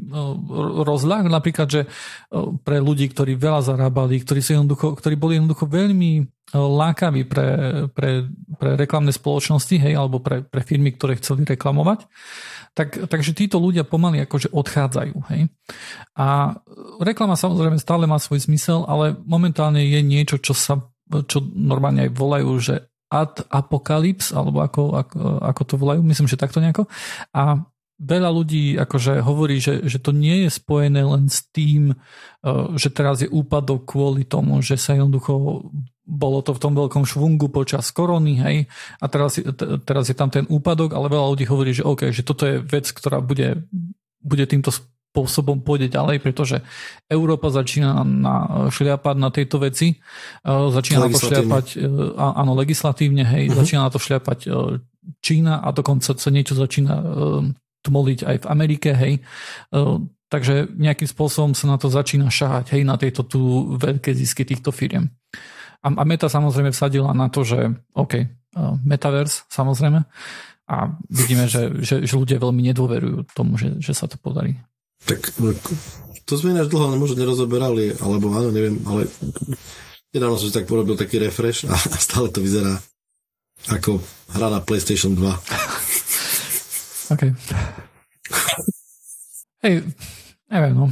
rozľah, 0.87 1.26
napríklad, 1.26 1.68
že 1.68 1.82
uh, 1.87 2.55
pre 2.62 2.78
ľudí, 2.78 3.11
ktorí 3.11 3.34
veľa 3.34 3.66
zarábali, 3.66 4.22
ktorí, 4.22 4.39
sú 4.39 4.62
jednoducho, 4.62 4.95
ktorí 4.95 5.14
boli 5.18 5.43
jednoducho 5.43 5.66
veľmi 5.66 6.37
lákaví 6.55 7.26
pre, 7.26 7.49
pre, 7.91 8.30
pre 8.55 8.78
reklamné 8.78 9.11
spoločnosti, 9.11 9.82
hej, 9.82 9.99
alebo 9.99 10.22
pre, 10.22 10.47
pre 10.47 10.62
firmy, 10.62 10.95
ktoré 10.95 11.18
chceli 11.18 11.43
reklamovať, 11.43 12.07
tak, 12.76 13.08
takže 13.08 13.32
títo 13.32 13.56
ľudia 13.56 13.88
pomaly 13.88 14.20
akože 14.28 14.52
odchádzajú. 14.52 15.16
Hej. 15.32 15.48
A 16.12 16.60
reklama 17.00 17.32
samozrejme 17.32 17.80
stále 17.80 18.04
má 18.04 18.20
svoj 18.20 18.44
zmysel, 18.44 18.84
ale 18.84 19.16
momentálne 19.24 19.80
je 19.80 20.04
niečo, 20.04 20.36
čo 20.36 20.52
sa 20.52 20.84
čo 21.26 21.38
normálne 21.54 22.10
aj 22.10 22.12
volajú, 22.12 22.50
že 22.58 22.74
ad 23.06 23.46
apokalyps, 23.46 24.34
alebo 24.34 24.58
ako, 24.66 24.82
ako, 24.98 25.18
ako 25.38 25.62
to 25.62 25.74
volajú, 25.78 26.00
myslím, 26.02 26.26
že 26.26 26.40
takto 26.40 26.58
nejako. 26.58 26.90
A 27.30 27.62
veľa 27.96 28.30
ľudí 28.34 28.74
akože 28.76 29.22
hovorí, 29.22 29.62
že, 29.62 29.86
že 29.86 30.02
to 30.02 30.10
nie 30.10 30.44
je 30.44 30.50
spojené 30.50 31.06
len 31.06 31.30
s 31.30 31.46
tým, 31.54 31.94
e, 31.94 31.96
že 32.74 32.90
teraz 32.90 33.22
je 33.22 33.30
úpadok 33.30 33.86
kvôli 33.86 34.26
tomu, 34.26 34.58
že 34.60 34.74
sa 34.74 34.98
jednoducho 34.98 35.64
bolo 36.07 36.38
to 36.40 36.54
v 36.54 36.62
tom 36.62 36.72
veľkom 36.78 37.02
švungu 37.02 37.50
počas 37.50 37.90
korony, 37.90 38.38
hej, 38.38 38.57
a 39.02 39.07
teraz, 39.11 39.42
teraz 39.82 40.07
je 40.07 40.14
tam 40.14 40.30
ten 40.30 40.46
úpadok, 40.46 40.94
ale 40.94 41.11
veľa 41.11 41.26
ľudí 41.34 41.44
hovorí, 41.50 41.74
že 41.74 41.82
OK, 41.82 42.14
že 42.14 42.22
toto 42.22 42.46
je 42.46 42.62
vec, 42.62 42.86
ktorá 42.94 43.18
bude, 43.18 43.66
bude 44.22 44.46
týmto 44.46 44.70
spôsobom 44.70 45.66
pôjde 45.66 45.90
ďalej, 45.90 46.22
pretože 46.22 46.62
Európa 47.11 47.50
začína 47.50 48.07
na 48.07 48.36
šliapať 48.70 49.16
na 49.18 49.30
tejto 49.34 49.57
veci, 49.59 49.96
e, 49.96 49.96
začína 50.46 51.04
na 51.04 51.11
to 51.11 51.18
šliapať, 51.18 51.66
e, 51.74 51.76
áno, 52.14 52.52
legislatívne, 52.54 53.26
hej, 53.26 53.50
uh-huh. 53.50 53.59
začína 53.66 53.88
na 53.88 53.90
to 53.90 53.98
šliapať 53.98 54.38
Čína 55.22 55.62
a 55.62 55.70
dokonca 55.70 56.18
sa 56.18 56.30
niečo 56.34 56.59
začína 56.59 56.98
tmoliť 57.86 58.20
aj 58.26 58.36
v 58.42 58.46
Amerike, 58.50 58.90
hej. 58.90 59.22
Takže 60.26 60.74
nejakým 60.74 61.07
spôsobom 61.07 61.54
sa 61.54 61.70
na 61.70 61.78
to 61.78 61.86
začína 61.86 62.26
šahať, 62.26 62.74
hej, 62.74 62.82
na 62.82 62.98
tieto 62.98 63.22
tu 63.22 63.70
veľké 63.78 64.11
zisky 64.11 64.42
týchto 64.42 64.74
firiem. 64.74 65.07
A, 65.87 65.89
a 65.95 66.03
Meta 66.03 66.26
samozrejme 66.26 66.74
vsadila 66.74 67.14
na 67.14 67.30
to, 67.30 67.47
že 67.47 67.70
OK, 67.95 68.18
uh, 68.18 68.74
Metaverse 68.82 69.47
samozrejme 69.47 70.03
a 70.66 70.76
vidíme, 71.07 71.47
že, 71.47 71.70
že, 71.78 72.03
že 72.03 72.14
ľudia 72.18 72.43
veľmi 72.43 72.59
nedôverujú 72.74 73.30
tomu, 73.39 73.55
že, 73.55 73.78
že 73.78 73.95
sa 73.95 74.11
to 74.11 74.18
podarí. 74.18 74.59
Tak 75.07 75.39
to 76.26 76.34
sme 76.34 76.59
ináč 76.59 76.66
dlho 76.74 76.99
možno 76.99 77.22
nerozoberali, 77.22 77.95
alebo 78.03 78.34
áno, 78.34 78.51
neviem, 78.51 78.82
ale 78.82 79.07
nedávno 80.11 80.34
som 80.34 80.51
si 80.51 80.57
tak 80.59 80.66
porobil 80.66 80.99
taký 80.99 81.22
refresh 81.22 81.70
a 81.70 81.74
stále 82.03 82.34
to 82.34 82.43
vyzerá 82.43 82.74
ako 83.70 84.03
hra 84.34 84.51
na 84.51 84.59
PlayStation 84.59 85.14
2. 85.14 85.22
OK. 87.14 87.22
Hej, 89.62 89.87
neviem, 90.51 90.74
no. 90.74 90.91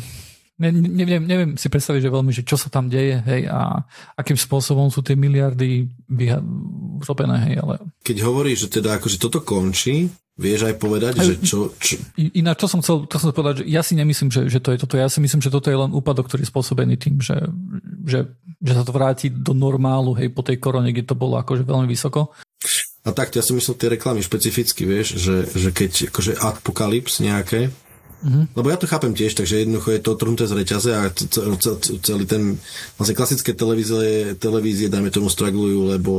Ne, 0.64 0.72
neviem, 0.72 1.20
neviem 1.20 1.50
si 1.60 1.68
predstaviť, 1.68 2.08
že 2.08 2.14
veľmi, 2.14 2.32
že 2.32 2.40
čo 2.40 2.56
sa 2.56 2.72
tam 2.72 2.88
deje, 2.88 3.20
hej, 3.20 3.52
a 3.52 3.84
akým 4.16 4.40
spôsobom 4.40 4.88
sú 4.88 5.04
tie 5.04 5.12
miliardy 5.12 5.84
vyrobené, 6.08 7.36
hej, 7.52 7.54
ale... 7.60 7.74
Keď 8.00 8.16
hovoríš, 8.24 8.64
že 8.64 8.80
teda 8.80 8.96
akože 8.96 9.20
toto 9.20 9.44
končí, 9.44 10.08
vieš 10.40 10.72
aj 10.72 10.74
povedať, 10.80 11.20
aj, 11.20 11.26
že 11.28 11.34
čo... 11.44 11.68
čo... 11.76 12.00
Ináč, 12.16 12.64
čo 12.64 12.68
som 12.72 12.80
chcel, 12.80 13.04
to 13.04 13.20
som 13.20 13.28
chcel 13.28 13.36
povedať, 13.36 13.56
že 13.60 13.64
ja 13.68 13.84
si 13.84 13.92
nemyslím, 13.92 14.32
že, 14.32 14.48
že 14.48 14.58
to 14.64 14.72
je 14.72 14.80
toto, 14.80 14.96
ja 14.96 15.12
si 15.12 15.20
myslím, 15.20 15.44
že 15.44 15.52
toto 15.52 15.68
je 15.68 15.76
len 15.76 15.92
úpadok, 15.92 16.32
ktorý 16.32 16.48
je 16.48 16.50
spôsobený 16.50 16.96
tým, 16.96 17.20
že, 17.20 17.36
že, 18.08 18.32
že 18.64 18.72
sa 18.72 18.88
to 18.88 18.96
vráti 18.96 19.28
do 19.28 19.52
normálu, 19.52 20.16
hej, 20.16 20.32
po 20.32 20.40
tej 20.40 20.56
korone, 20.56 20.96
kde 20.96 21.04
to 21.04 21.12
bolo 21.12 21.36
akože 21.36 21.68
veľmi 21.68 21.84
vysoko. 21.84 22.32
A 23.04 23.12
tak, 23.12 23.36
ja 23.36 23.44
som 23.44 23.52
myslel 23.60 23.76
tie 23.76 23.92
reklamy 23.92 24.24
špecificky, 24.24 24.88
vieš, 24.88 25.20
že, 25.20 25.44
že 25.44 25.76
keď 25.76 26.08
akože 26.08 26.40
apokalyps 26.40 27.20
nejaké, 27.20 27.68
Mm-hmm. 28.24 28.56
Lebo 28.56 28.66
ja 28.72 28.80
to 28.80 28.88
chápem 28.88 29.12
tiež, 29.12 29.36
takže 29.36 29.60
jednoducho 29.68 29.92
je 29.92 30.00
to 30.00 30.16
trhnuté 30.16 30.48
z 30.48 30.56
reťaze 30.56 30.90
a 30.96 31.12
celý 32.00 32.24
ten, 32.24 32.56
vlastne 32.96 33.12
klasické 33.12 33.52
televízie, 33.52 34.40
televízie 34.40 34.88
dajme 34.88 35.12
tomu 35.12 35.28
straglujú, 35.28 35.92
lebo, 35.92 36.14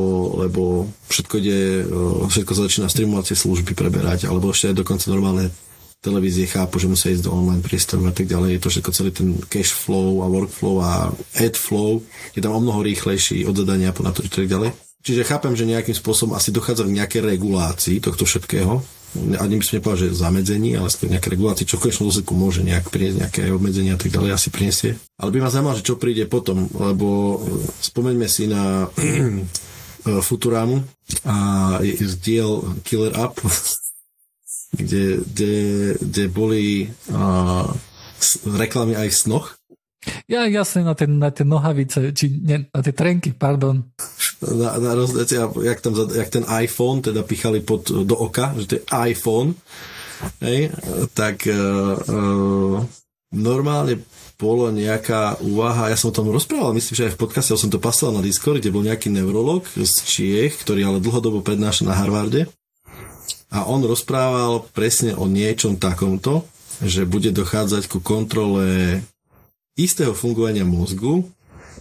lebo 0.46 0.86
všetko 1.10 1.34
ide, 1.42 1.82
všetko 2.30 2.52
sa 2.54 2.62
začína 2.70 2.94
streamovacie 2.94 3.34
služby 3.34 3.74
preberať, 3.74 4.30
alebo 4.30 4.54
ešte 4.54 4.70
aj 4.70 4.86
dokonca 4.86 5.10
normálne 5.10 5.50
televízie 6.06 6.46
chápu, 6.46 6.78
že 6.78 6.86
musia 6.86 7.10
ísť 7.10 7.26
do 7.26 7.34
online 7.34 7.66
priestoru 7.66 8.06
a 8.06 8.14
tak 8.14 8.30
ďalej. 8.30 8.50
Je 8.54 8.62
to 8.62 8.70
všetko 8.70 8.92
celý 8.94 9.10
ten 9.10 9.30
cash 9.50 9.74
flow 9.74 10.22
a 10.22 10.30
workflow 10.30 10.78
a 10.86 11.10
ad 11.42 11.58
flow 11.58 12.06
je 12.38 12.46
tam 12.46 12.54
o 12.54 12.62
mnoho 12.62 12.86
rýchlejší 12.86 13.50
od 13.50 13.58
zadania 13.58 13.90
po 13.90 14.06
na 14.06 14.14
to, 14.14 14.22
tak 14.22 14.46
ďalej. 14.46 14.70
Čiže 15.02 15.26
chápem, 15.26 15.58
že 15.58 15.66
nejakým 15.66 15.98
spôsobom 15.98 16.38
asi 16.38 16.54
dochádza 16.54 16.86
k 16.86 16.98
nejakej 17.02 17.22
regulácii 17.26 17.98
tohto 18.02 18.30
všetkého, 18.30 18.86
ani 19.16 19.60
by 19.60 19.64
som 19.64 19.76
nepovedal, 19.80 20.02
že 20.06 20.20
zamedzení, 20.20 20.76
ale 20.76 20.92
skôr 20.92 21.08
nejaké 21.08 21.32
regulácie, 21.32 21.64
čo 21.64 21.80
v 21.80 21.88
konečnom 21.88 22.12
dôsledku 22.12 22.34
môže 22.36 22.62
nejak 22.62 22.92
priniesť 22.92 23.18
nejaké 23.24 23.42
obmedzenia 23.52 23.96
a 23.96 24.00
tak 24.00 24.12
ďalej, 24.12 24.36
asi 24.36 24.50
priniesie. 24.52 24.92
Ale 25.16 25.32
by 25.32 25.40
ma 25.40 25.50
zaujímalo, 25.50 25.78
že 25.80 25.88
čo 25.88 25.96
príde 25.96 26.28
potom, 26.28 26.68
lebo 26.76 27.40
spomeňme 27.80 28.28
si 28.28 28.52
na 28.52 28.92
Futurámu 30.06 30.86
a 31.26 31.36
diel 32.22 32.62
Killer 32.86 33.16
Up, 33.18 33.42
kde, 34.80 35.24
kde, 35.24 35.56
kde 35.98 36.24
boli 36.30 36.92
uh, 37.10 37.66
reklamy 38.46 38.94
aj 38.94 39.10
v 39.10 39.18
snoch 39.18 39.48
ja 40.30 40.46
jasne 40.50 40.86
na 40.86 40.94
tie, 40.94 41.08
na 41.10 41.30
tie 41.30 41.46
nohavice, 41.46 42.14
či 42.14 42.42
ne, 42.42 42.70
na 42.70 42.82
tie 42.82 42.94
trenky, 42.94 43.34
pardon. 43.34 43.84
Na, 44.42 44.78
na 44.78 44.92
rozdeci, 44.94 45.38
jak, 45.40 45.80
tam, 45.82 45.94
jak 45.96 46.30
ten 46.30 46.46
iPhone 46.46 47.02
teda 47.02 47.26
pichali 47.26 47.62
pod, 47.62 47.90
do 47.90 48.16
oka, 48.16 48.54
že 48.58 48.66
to 48.66 48.74
je 48.78 48.84
iPhone, 49.14 49.58
hej, 50.42 50.70
tak 51.18 51.46
uh, 51.50 52.80
normálne 53.34 54.02
bolo 54.36 54.68
nejaká 54.68 55.40
úvaha, 55.40 55.88
ja 55.88 55.96
som 55.96 56.12
o 56.12 56.18
tom 56.18 56.28
rozprával, 56.28 56.76
myslím, 56.76 56.96
že 56.96 57.06
aj 57.08 57.14
v 57.16 57.22
podcaste, 57.24 57.56
ja 57.56 57.60
som 57.60 57.72
to 57.72 57.80
pasoval 57.80 58.20
na 58.20 58.26
Discord, 58.26 58.60
kde 58.60 58.74
bol 58.76 58.84
nejaký 58.84 59.08
neurolog 59.08 59.64
z 59.72 59.94
Čiech, 60.04 60.60
ktorý 60.60 60.84
ale 60.84 61.00
dlhodobo 61.00 61.40
prednáša 61.40 61.88
na 61.88 61.96
Harvarde. 61.96 62.52
A 63.56 63.64
on 63.64 63.80
rozprával 63.88 64.68
presne 64.76 65.16
o 65.16 65.32
niečom 65.32 65.80
takomto, 65.80 66.44
že 66.84 67.08
bude 67.08 67.32
dochádzať 67.32 67.88
ku 67.88 68.04
kontrole 68.04 69.00
istého 69.76 70.16
fungovania 70.16 70.64
mozgu 70.64 71.28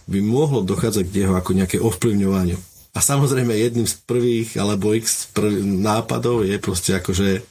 by 0.05 0.19
mohlo 0.21 0.61
dochádzať 0.61 1.05
k 1.09 1.15
jeho 1.25 1.33
ako 1.33 1.51
nejaké 1.55 1.81
ovplyvňovaniu. 1.81 2.59
A 2.95 2.99
samozrejme 3.03 3.51
jedným 3.51 3.87
z 3.87 3.99
prvých 4.07 4.55
alebo 4.55 4.95
x 4.95 5.27
prvých 5.35 5.63
nápadov 5.65 6.47
je 6.47 6.55
proste 6.61 6.95
akože 6.95 7.43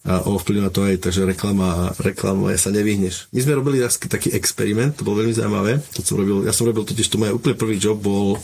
ovplyvňovať 0.00 0.72
to 0.72 0.80
aj, 0.80 0.94
takže 1.04 1.28
reklama, 1.28 1.92
reklama 2.00 2.56
sa 2.56 2.72
nevyhneš. 2.72 3.28
My 3.36 3.44
sme 3.44 3.60
robili 3.60 3.84
taký 3.84 4.32
experiment, 4.32 4.96
to 4.96 5.04
bolo 5.04 5.20
veľmi 5.20 5.36
zaujímavé. 5.36 5.76
To 5.92 6.00
som 6.00 6.16
robil, 6.16 6.48
ja 6.48 6.56
som 6.56 6.64
robil 6.64 6.88
totiž, 6.88 7.04
to 7.04 7.20
môj 7.20 7.36
úplne 7.36 7.52
prvý 7.52 7.76
job 7.76 8.00
bol 8.00 8.40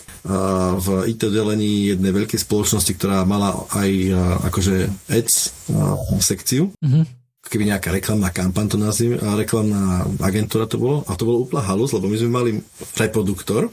v 0.77 0.87
IT 1.09 1.33
delení 1.33 1.97
jednej 1.97 2.13
veľkej 2.13 2.45
spoločnosti, 2.45 2.93
ktorá 3.01 3.25
mala 3.25 3.57
aj 3.73 3.91
akože 4.53 4.93
ads 5.09 5.57
sekciu. 6.21 6.77
Mm-hmm 6.85 7.16
keby 7.47 7.71
nejaká 7.71 7.95
reklamná 7.95 8.35
kampaň 8.35 8.67
to 8.71 8.79
nazvime, 8.79 9.17
a 9.23 9.39
reklamná 9.39 10.03
agentúra 10.19 10.67
to 10.67 10.77
bolo, 10.77 11.07
a 11.07 11.15
to 11.15 11.27
bolo 11.27 11.47
úplná 11.47 11.63
halus, 11.63 11.95
lebo 11.95 12.11
my 12.11 12.17
sme 12.19 12.31
mali 12.31 12.51
reproduktor, 12.99 13.71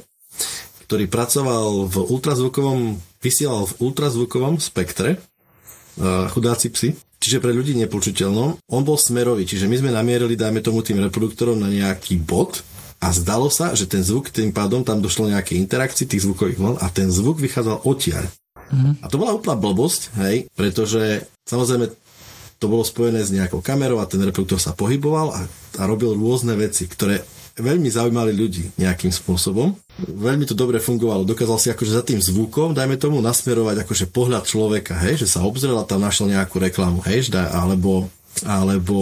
ktorý 0.86 1.09
pracoval 1.09 1.89
v 1.89 1.95
ultrazvukovom, 2.05 3.01
vysielal 3.17 3.65
v 3.65 3.74
ultrazvukovom 3.82 4.61
spektre, 4.61 5.17
chudáci 6.03 6.69
psi, 6.74 6.93
čiže 7.17 7.39
pre 7.41 7.53
ľudí 7.53 7.74
nepočuteľnom. 7.82 8.61
On 8.69 8.82
bol 8.82 8.97
smerový, 8.97 9.45
čiže 9.45 9.69
my 9.69 9.80
sme 9.80 9.95
namierili, 9.95 10.38
dajme 10.38 10.61
tomu 10.61 10.82
tým 10.82 11.01
reproduktorom 11.01 11.57
na 11.57 11.69
nejaký 11.71 12.19
bod 12.19 12.65
a 12.99 13.09
zdalo 13.15 13.47
sa, 13.47 13.74
že 13.74 13.88
ten 13.88 14.03
zvuk, 14.03 14.30
tým 14.30 14.51
pádom 14.51 14.84
tam 14.84 14.99
došlo 14.99 15.32
nejaké 15.32 15.55
interakcii 15.55 16.09
tých 16.09 16.26
zvukových 16.28 16.59
vln 16.59 16.78
a 16.84 16.88
ten 16.91 17.07
zvuk 17.07 17.39
vychádzal 17.39 17.86
odtiaľ. 17.88 18.26
Mm-hmm. 18.74 18.93
A 19.01 19.05
to 19.07 19.15
bola 19.21 19.38
úplná 19.38 19.55
blbosť, 19.55 20.01
hej, 20.24 20.49
pretože 20.57 21.30
samozrejme 21.45 21.93
to 22.64 22.72
bolo 22.72 22.88
spojené 22.88 23.20
s 23.20 23.36
nejakou 23.36 23.59
kamerou 23.59 23.99
a 23.99 24.07
ten 24.07 24.24
reproduktor 24.24 24.64
sa 24.64 24.72
pohyboval 24.72 25.36
a, 25.36 25.43
a 25.78 25.84
robil 25.84 26.16
rôzne 26.16 26.55
veci, 26.55 26.88
ktoré 26.88 27.20
veľmi 27.59 27.86
zaujímali 27.86 28.32
ľudí 28.34 28.72
nejakým 28.80 29.11
spôsobom. 29.11 29.76
Veľmi 29.99 30.49
to 30.49 30.57
dobre 30.57 30.82
fungovalo. 30.82 31.28
Dokázal 31.28 31.57
si 31.59 31.68
akože 31.70 31.91
za 31.91 32.01
tým 32.01 32.18
zvukom, 32.18 32.74
dajme 32.74 32.97
tomu, 32.97 33.22
nasmerovať 33.22 33.86
akože 33.86 34.05
pohľad 34.09 34.47
človeka, 34.47 34.97
hej, 35.05 35.28
že 35.28 35.38
sa 35.38 35.45
obzrel 35.45 35.78
a 35.78 35.86
tam 35.86 36.01
našiel 36.01 36.34
nejakú 36.34 36.57
reklamu, 36.57 37.05
hej, 37.05 37.30
alebo, 37.36 38.09
alebo 38.41 38.99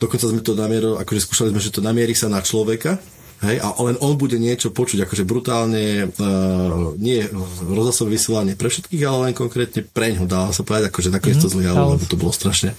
dokonca 0.00 0.26
sme 0.26 0.42
to 0.42 0.58
namierili, 0.58 0.98
akože 0.98 1.20
skúšali 1.28 1.52
sme, 1.54 1.62
že 1.62 1.70
to 1.70 1.84
namierí 1.84 2.16
sa 2.18 2.26
na 2.26 2.42
človeka, 2.42 2.98
Hej, 3.40 3.56
a 3.64 3.72
len 3.88 3.96
on 4.04 4.20
bude 4.20 4.36
niečo 4.36 4.68
počuť, 4.68 5.08
akože 5.08 5.24
brutálne, 5.24 6.12
uh, 6.12 6.92
nie 7.00 7.24
rozhlasové 7.64 8.20
vysielanie 8.20 8.52
pre 8.52 8.68
všetkých, 8.68 9.00
ale 9.08 9.32
len 9.32 9.34
konkrétne 9.34 9.80
preň 9.80 10.20
ho, 10.20 10.24
dá 10.28 10.52
sa 10.52 10.60
povedať, 10.60 10.92
akože 10.92 11.08
nakoniec 11.08 11.40
mm-hmm. 11.40 11.48
to 11.48 11.54
zlyhalo, 11.56 11.96
lebo 11.96 12.04
to 12.04 12.20
bolo 12.20 12.36
strašne, 12.36 12.76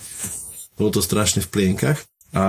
bolo 0.77 0.93
to 0.93 1.01
strašne 1.01 1.41
v 1.41 1.49
plienkach. 1.49 1.97
A 2.37 2.45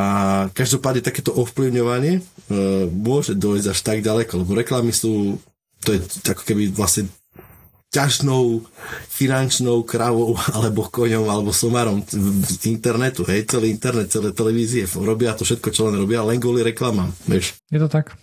každopádne 0.53 1.01
takéto 1.01 1.33
ovplyvňovanie 1.33 2.21
uh, 2.21 2.85
môže 2.93 3.33
dojsť 3.33 3.67
až 3.73 3.79
tak 3.81 3.99
ďaleko, 4.05 4.45
lebo 4.45 4.61
reklamy 4.61 4.93
sú, 4.93 5.41
to 5.81 5.97
je 5.97 6.05
ako 6.29 6.45
keby 6.45 6.69
vlastne 6.69 7.09
ťažnou 7.93 8.64
finančnou 9.12 9.84
kravou 9.84 10.32
alebo 10.57 10.88
koňom 10.88 11.28
alebo 11.28 11.53
somarom 11.53 12.01
internetu, 12.64 13.22
hej, 13.28 13.45
celý 13.45 13.68
internet, 13.70 14.09
celé 14.09 14.32
televízie, 14.32 14.88
robia 14.97 15.36
to 15.36 15.45
všetko, 15.45 15.68
čo 15.70 15.93
len 15.93 16.01
robia, 16.01 16.24
len 16.24 16.40
kvôli 16.40 16.64
reklamám, 16.64 17.12
vieš. 17.28 17.61
Je 17.68 17.76
to 17.76 17.86
tak. 17.86 18.16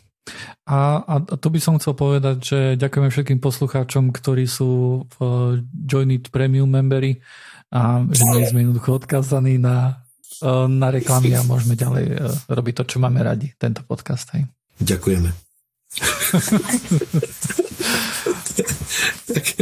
A, 0.70 1.01
a 1.01 1.13
to 1.38 1.49
by 1.49 1.57
som 1.57 1.78
chcel 1.82 1.97
povedať, 1.97 2.38
že 2.41 2.59
ďakujeme 2.78 3.09
všetkým 3.09 3.39
poslucháčom, 3.41 4.13
ktorí 4.13 4.45
sú 4.45 5.01
v 5.17 5.17
Join 5.89 6.13
It 6.13 6.30
Premium 6.30 6.70
memberi 6.70 7.17
a 7.74 8.05
že 8.09 8.26
nie 8.30 8.45
sme 8.45 8.61
jednoducho 8.65 9.01
odkazaní 9.01 9.57
na, 9.57 10.05
na 10.70 10.88
reklamy 10.93 11.34
a 11.34 11.41
môžeme 11.45 11.74
ďalej 11.74 12.05
e, 12.13 12.17
robiť 12.49 12.74
to, 12.82 12.84
čo 12.86 12.97
máme 13.01 13.22
radi, 13.26 13.49
tento 13.57 13.82
podcast. 13.86 14.30
Hej. 14.38 14.45
Ďakujeme. 14.82 15.30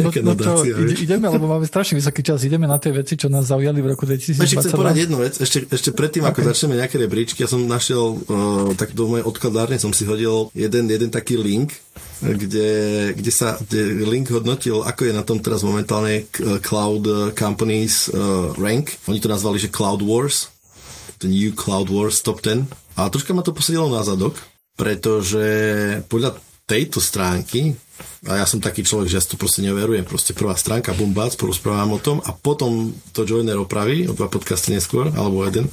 no, 0.02 0.10
no 0.12 0.34
čo, 0.34 0.64
ide, 0.64 0.96
ideme, 1.04 1.28
lebo 1.28 1.46
máme 1.46 1.66
strašne 1.68 2.00
vysoký 2.00 2.22
čas, 2.24 2.44
ideme 2.48 2.66
na 2.66 2.80
tie 2.80 2.96
veci, 2.96 3.20
čo 3.20 3.28
nás 3.28 3.50
zaujali 3.50 3.80
v 3.84 3.88
roku 3.94 4.08
2022. 4.08 4.44
Ešte 4.44 4.58
chcem 4.64 4.74
povedať 4.74 5.00
jednu 5.08 5.18
vec, 5.20 5.34
ešte, 5.38 5.58
ešte 5.68 5.90
predtým, 5.92 6.24
okay. 6.24 6.32
ako 6.32 6.40
začneme 6.54 6.80
nejaké 6.80 6.96
rebríčky, 6.98 7.44
ja 7.44 7.50
som 7.50 7.64
našiel, 7.66 8.18
uh, 8.18 8.72
tak 8.80 8.96
do 8.96 9.12
mojej 9.12 9.26
odkladárne 9.28 9.78
som 9.78 9.92
si 9.92 10.08
hodil 10.08 10.50
jeden, 10.56 10.88
jeden 10.88 11.10
taký 11.12 11.36
link, 11.36 11.76
kde, 12.22 12.70
kde 13.14 13.32
sa 13.32 13.58
kde 13.62 14.04
link 14.08 14.34
hodnotil, 14.34 14.82
ako 14.82 15.02
je 15.06 15.14
na 15.14 15.22
tom 15.22 15.38
teraz 15.38 15.62
momentálne 15.62 16.26
Cloud 16.66 17.34
Companies 17.38 18.10
uh, 18.10 18.54
rank. 18.58 18.98
Oni 19.06 19.22
to 19.22 19.30
nazvali, 19.30 19.62
že 19.62 19.70
Cloud 19.70 20.02
Wars, 20.02 20.50
the 21.22 21.30
New 21.30 21.54
Cloud 21.54 21.94
Wars 21.94 22.26
Top 22.26 22.42
10. 22.42 22.66
A 22.98 23.10
troška 23.14 23.38
ma 23.38 23.46
to 23.46 23.54
posadilo 23.54 23.90
na 23.94 24.02
zadok, 24.02 24.34
pretože 24.78 25.46
podľa 26.10 26.42
tejto 26.68 27.00
stránky 27.00 27.74
a 28.28 28.44
ja 28.44 28.46
som 28.46 28.60
taký 28.60 28.84
človek, 28.84 29.08
že 29.10 29.18
ja 29.18 29.24
to 29.24 29.40
proste 29.40 29.64
neverujem. 29.64 30.04
Proste 30.04 30.36
prvá 30.36 30.54
stránka, 30.54 30.94
bum, 30.94 31.16
bác, 31.16 31.34
porozprávam 31.40 31.96
o 31.96 32.04
tom 32.04 32.20
a 32.22 32.36
potom 32.36 32.94
to 33.16 33.24
Joiner 33.24 33.58
opraví, 33.58 34.06
o 34.06 34.14
dva 34.14 34.28
podcasty 34.28 34.76
neskôr, 34.76 35.10
alebo 35.16 35.48
jeden, 35.48 35.72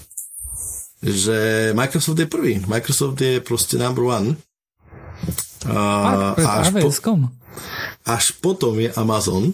že 1.02 1.70
Microsoft 1.76 2.16
je 2.16 2.30
prvý. 2.30 2.62
Microsoft 2.64 3.18
je 3.20 3.42
proste 3.42 3.76
number 3.76 4.06
one. 4.06 4.38
A, 5.68 5.80
a 6.36 6.48
až, 6.64 6.76
po, 6.76 6.88
až 8.04 8.24
potom 8.40 8.76
je 8.78 8.88
Amazon. 8.94 9.52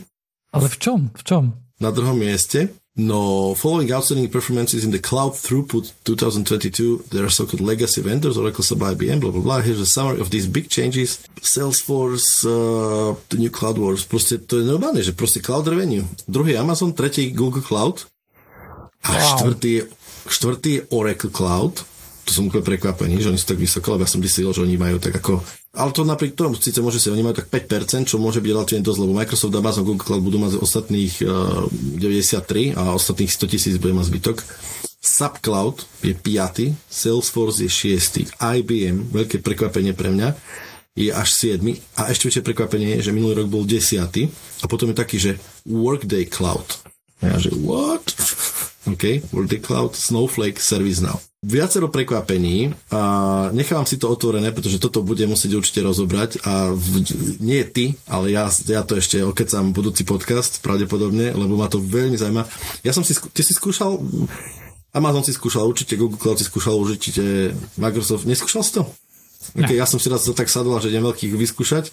Ale 0.50 0.66
v 0.66 0.76
čom? 0.78 1.00
V 1.14 1.22
čom? 1.26 1.44
Na 1.78 1.90
druhom 1.94 2.18
mieste. 2.18 2.70
No, 2.96 3.54
following 3.54 3.92
outstanding 3.92 4.28
performances 4.28 4.84
in 4.84 4.90
the 4.90 4.98
cloud 4.98 5.32
throughput 5.32 5.92
2022, 6.04 7.04
there 7.10 7.24
are 7.24 7.30
so-called 7.30 7.60
legacy 7.60 8.02
vendors, 8.02 8.36
Oracle, 8.36 8.64
SAP, 8.64 8.78
IBM, 8.78 9.20
blah, 9.20 9.30
blah, 9.30 9.40
blah. 9.40 9.60
Here's 9.60 9.80
a 9.80 9.86
summary 9.86 10.20
of 10.20 10.30
these 10.30 10.48
big 10.48 10.68
changes. 10.68 11.22
Salesforce, 11.40 12.44
uh, 12.44 13.14
the 13.28 13.38
new 13.38 13.50
Cloud 13.50 13.78
Wars. 13.78 14.04
Proste 14.04 14.42
to 14.42 14.58
je 14.58 14.66
normálne, 14.66 14.98
že 15.06 15.14
proste 15.14 15.38
Cloud 15.38 15.70
Revenue. 15.70 16.02
Druhý 16.26 16.58
Amazon, 16.58 16.90
tretí 16.90 17.30
Google 17.30 17.62
Cloud 17.62 18.10
a 19.06 19.14
wow. 19.14 19.38
štvrtý, 19.38 19.86
štvrtý 20.26 20.90
Oracle 20.90 21.30
Cloud 21.30 21.86
to 22.30 22.38
som 22.38 22.46
úplne 22.46 22.62
prekvapený, 22.62 23.18
že 23.18 23.34
oni 23.34 23.42
sú 23.42 23.46
tak 23.50 23.58
vysoko, 23.58 23.98
lebo 23.98 24.06
ja 24.06 24.14
som 24.14 24.22
myslel, 24.22 24.54
že 24.54 24.62
oni 24.62 24.78
majú 24.78 25.02
tak 25.02 25.18
ako... 25.18 25.42
Ale 25.70 25.94
to 25.94 26.02
napriek 26.02 26.34
tomu, 26.34 26.58
síce 26.58 26.82
môže 26.82 26.98
si, 26.98 27.14
oni 27.14 27.22
majú 27.22 27.38
tak 27.38 27.46
5%, 27.46 28.10
čo 28.10 28.18
môže 28.18 28.42
byť 28.42 28.50
relatívne 28.50 28.82
dosť, 28.82 29.00
lebo 29.06 29.14
Microsoft, 29.14 29.54
Amazon, 29.54 29.86
Google 29.86 30.02
Cloud 30.02 30.26
budú 30.26 30.42
mať 30.42 30.58
ostatných 30.58 31.22
uh, 31.22 31.62
eh, 31.70 32.74
93 32.74 32.74
a 32.74 32.90
ostatných 32.98 33.30
100 33.30 33.52
tisíc 33.54 33.74
bude 33.78 33.94
mať 33.94 34.10
zbytok. 34.10 34.42
SAP 34.98 35.38
Cloud 35.38 35.86
je 36.02 36.10
5, 36.10 36.74
Salesforce 36.90 37.62
je 37.62 37.70
6, 37.70 38.34
IBM, 38.34 39.14
veľké 39.14 39.38
prekvapenie 39.46 39.94
pre 39.94 40.10
mňa, 40.10 40.34
je 40.98 41.14
až 41.14 41.30
7 41.38 41.62
a 42.02 42.10
ešte 42.10 42.26
väčšie 42.26 42.42
prekvapenie 42.42 42.98
je, 42.98 43.08
že 43.08 43.14
minulý 43.14 43.46
rok 43.46 43.48
bol 43.48 43.62
10 43.62 44.02
a 44.02 44.64
potom 44.66 44.90
je 44.90 44.96
taký, 44.98 45.22
že 45.22 45.38
Workday 45.70 46.26
Cloud. 46.26 46.82
Ja 47.22 47.38
že 47.38 47.54
what? 47.54 48.10
OK, 48.90 49.22
Workday 49.30 49.62
Cloud, 49.62 49.94
Snowflake, 49.94 50.58
ServiceNow 50.58 51.29
viacero 51.40 51.88
prekvapení 51.88 52.76
a 52.92 53.00
nechávam 53.56 53.88
si 53.88 53.96
to 53.96 54.12
otvorené, 54.12 54.52
pretože 54.52 54.76
toto 54.76 55.00
bude 55.00 55.24
musieť 55.24 55.56
určite 55.56 55.80
rozobrať 55.80 56.44
a 56.44 56.68
v, 56.76 57.00
nie 57.40 57.64
ty, 57.64 57.96
ale 58.04 58.28
ja, 58.28 58.52
ja 58.68 58.84
to 58.84 59.00
ešte 59.00 59.24
okecam 59.24 59.72
budúci 59.72 60.04
podcast 60.04 60.60
pravdepodobne, 60.60 61.32
lebo 61.32 61.56
ma 61.56 61.72
to 61.72 61.80
veľmi 61.80 62.20
zaujíma. 62.20 62.44
Ja 62.84 62.92
som 62.92 63.08
si, 63.08 63.16
ty 63.32 63.40
si 63.40 63.56
skúšal 63.56 63.96
Amazon 64.92 65.24
si 65.24 65.32
skúšal 65.32 65.64
určite, 65.64 65.96
Google 65.96 66.18
Cloud 66.18 66.36
si 66.36 66.44
skúšal 66.44 66.76
určite, 66.76 67.56
Microsoft, 67.78 68.26
neskúšal 68.26 68.60
si 68.60 68.72
to? 68.76 68.84
Okay, 69.56 69.80
ja 69.80 69.88
som 69.88 69.96
si 69.96 70.12
raz 70.12 70.28
tak 70.28 70.52
sadol, 70.52 70.76
že 70.82 70.92
idem 70.92 71.06
veľkých 71.06 71.40
vyskúšať 71.40 71.88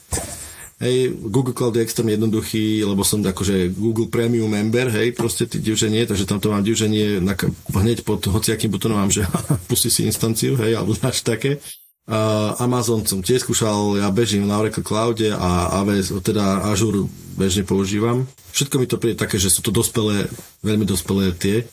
Hej, 0.78 1.18
Google 1.34 1.58
Cloud 1.58 1.74
je 1.74 1.82
extrémne 1.82 2.14
jednoduchý, 2.14 2.86
lebo 2.86 3.02
som 3.02 3.26
akože 3.26 3.74
Google 3.74 4.14
Premium 4.14 4.46
member, 4.46 4.94
hej, 4.94 5.10
proste 5.18 5.50
ty 5.50 5.58
divženie, 5.58 6.06
takže 6.06 6.30
tam 6.30 6.38
to 6.38 6.54
mám 6.54 6.62
divženie 6.62 7.18
na, 7.18 7.34
hneď 7.74 8.06
pod 8.06 8.22
hociakým 8.30 8.70
butonom 8.70 9.02
mám, 9.02 9.10
že 9.10 9.26
pusti 9.70 9.90
si 9.90 10.06
instanciu, 10.06 10.54
hej, 10.62 10.78
alebo 10.78 10.94
znaš 10.94 11.26
také. 11.26 11.58
Uh, 12.08 12.56
Amazon 12.62 13.04
som 13.04 13.26
tiež 13.26 13.44
skúšal, 13.44 14.00
ja 14.00 14.08
bežím 14.14 14.48
na 14.48 14.62
Oracle 14.62 14.86
Cloude 14.86 15.34
a 15.34 15.82
AWS, 15.82 16.24
teda 16.24 16.70
Azure 16.70 17.10
bežne 17.36 17.66
používam. 17.66 18.30
Všetko 18.54 18.76
mi 18.78 18.88
to 18.88 19.02
príde 19.02 19.20
také, 19.20 19.42
že 19.42 19.52
sú 19.52 19.66
to 19.66 19.74
dospelé, 19.74 20.30
veľmi 20.62 20.88
dospelé 20.88 21.34
tie 21.36 21.68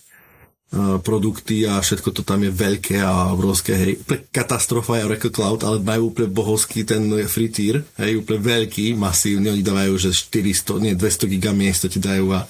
produkty 1.03 1.71
a 1.71 1.79
všetko 1.79 2.11
to 2.11 2.23
tam 2.27 2.43
je 2.43 2.51
veľké 2.51 2.99
a 2.99 3.31
obrovské, 3.31 3.73
hej. 3.79 3.93
Úplne 4.03 4.21
katastrofa 4.35 4.99
je 4.99 5.07
Oracle 5.07 5.31
Cloud, 5.31 5.63
ale 5.63 5.79
majú 5.79 6.11
úplne 6.11 6.35
bohovský 6.35 6.83
ten 6.83 7.07
free 7.31 7.51
tier, 7.53 7.87
hej, 8.01 8.19
úplne 8.19 8.43
veľký, 8.43 8.99
masívny, 8.99 9.55
oni 9.55 9.63
dávajú, 9.63 9.95
že 9.97 10.11
400, 10.11 10.83
nie 10.83 10.93
200 10.99 11.31
giga 11.31 11.55
miesta 11.55 11.87
ti 11.87 12.03
dajú 12.03 12.35
a 12.35 12.43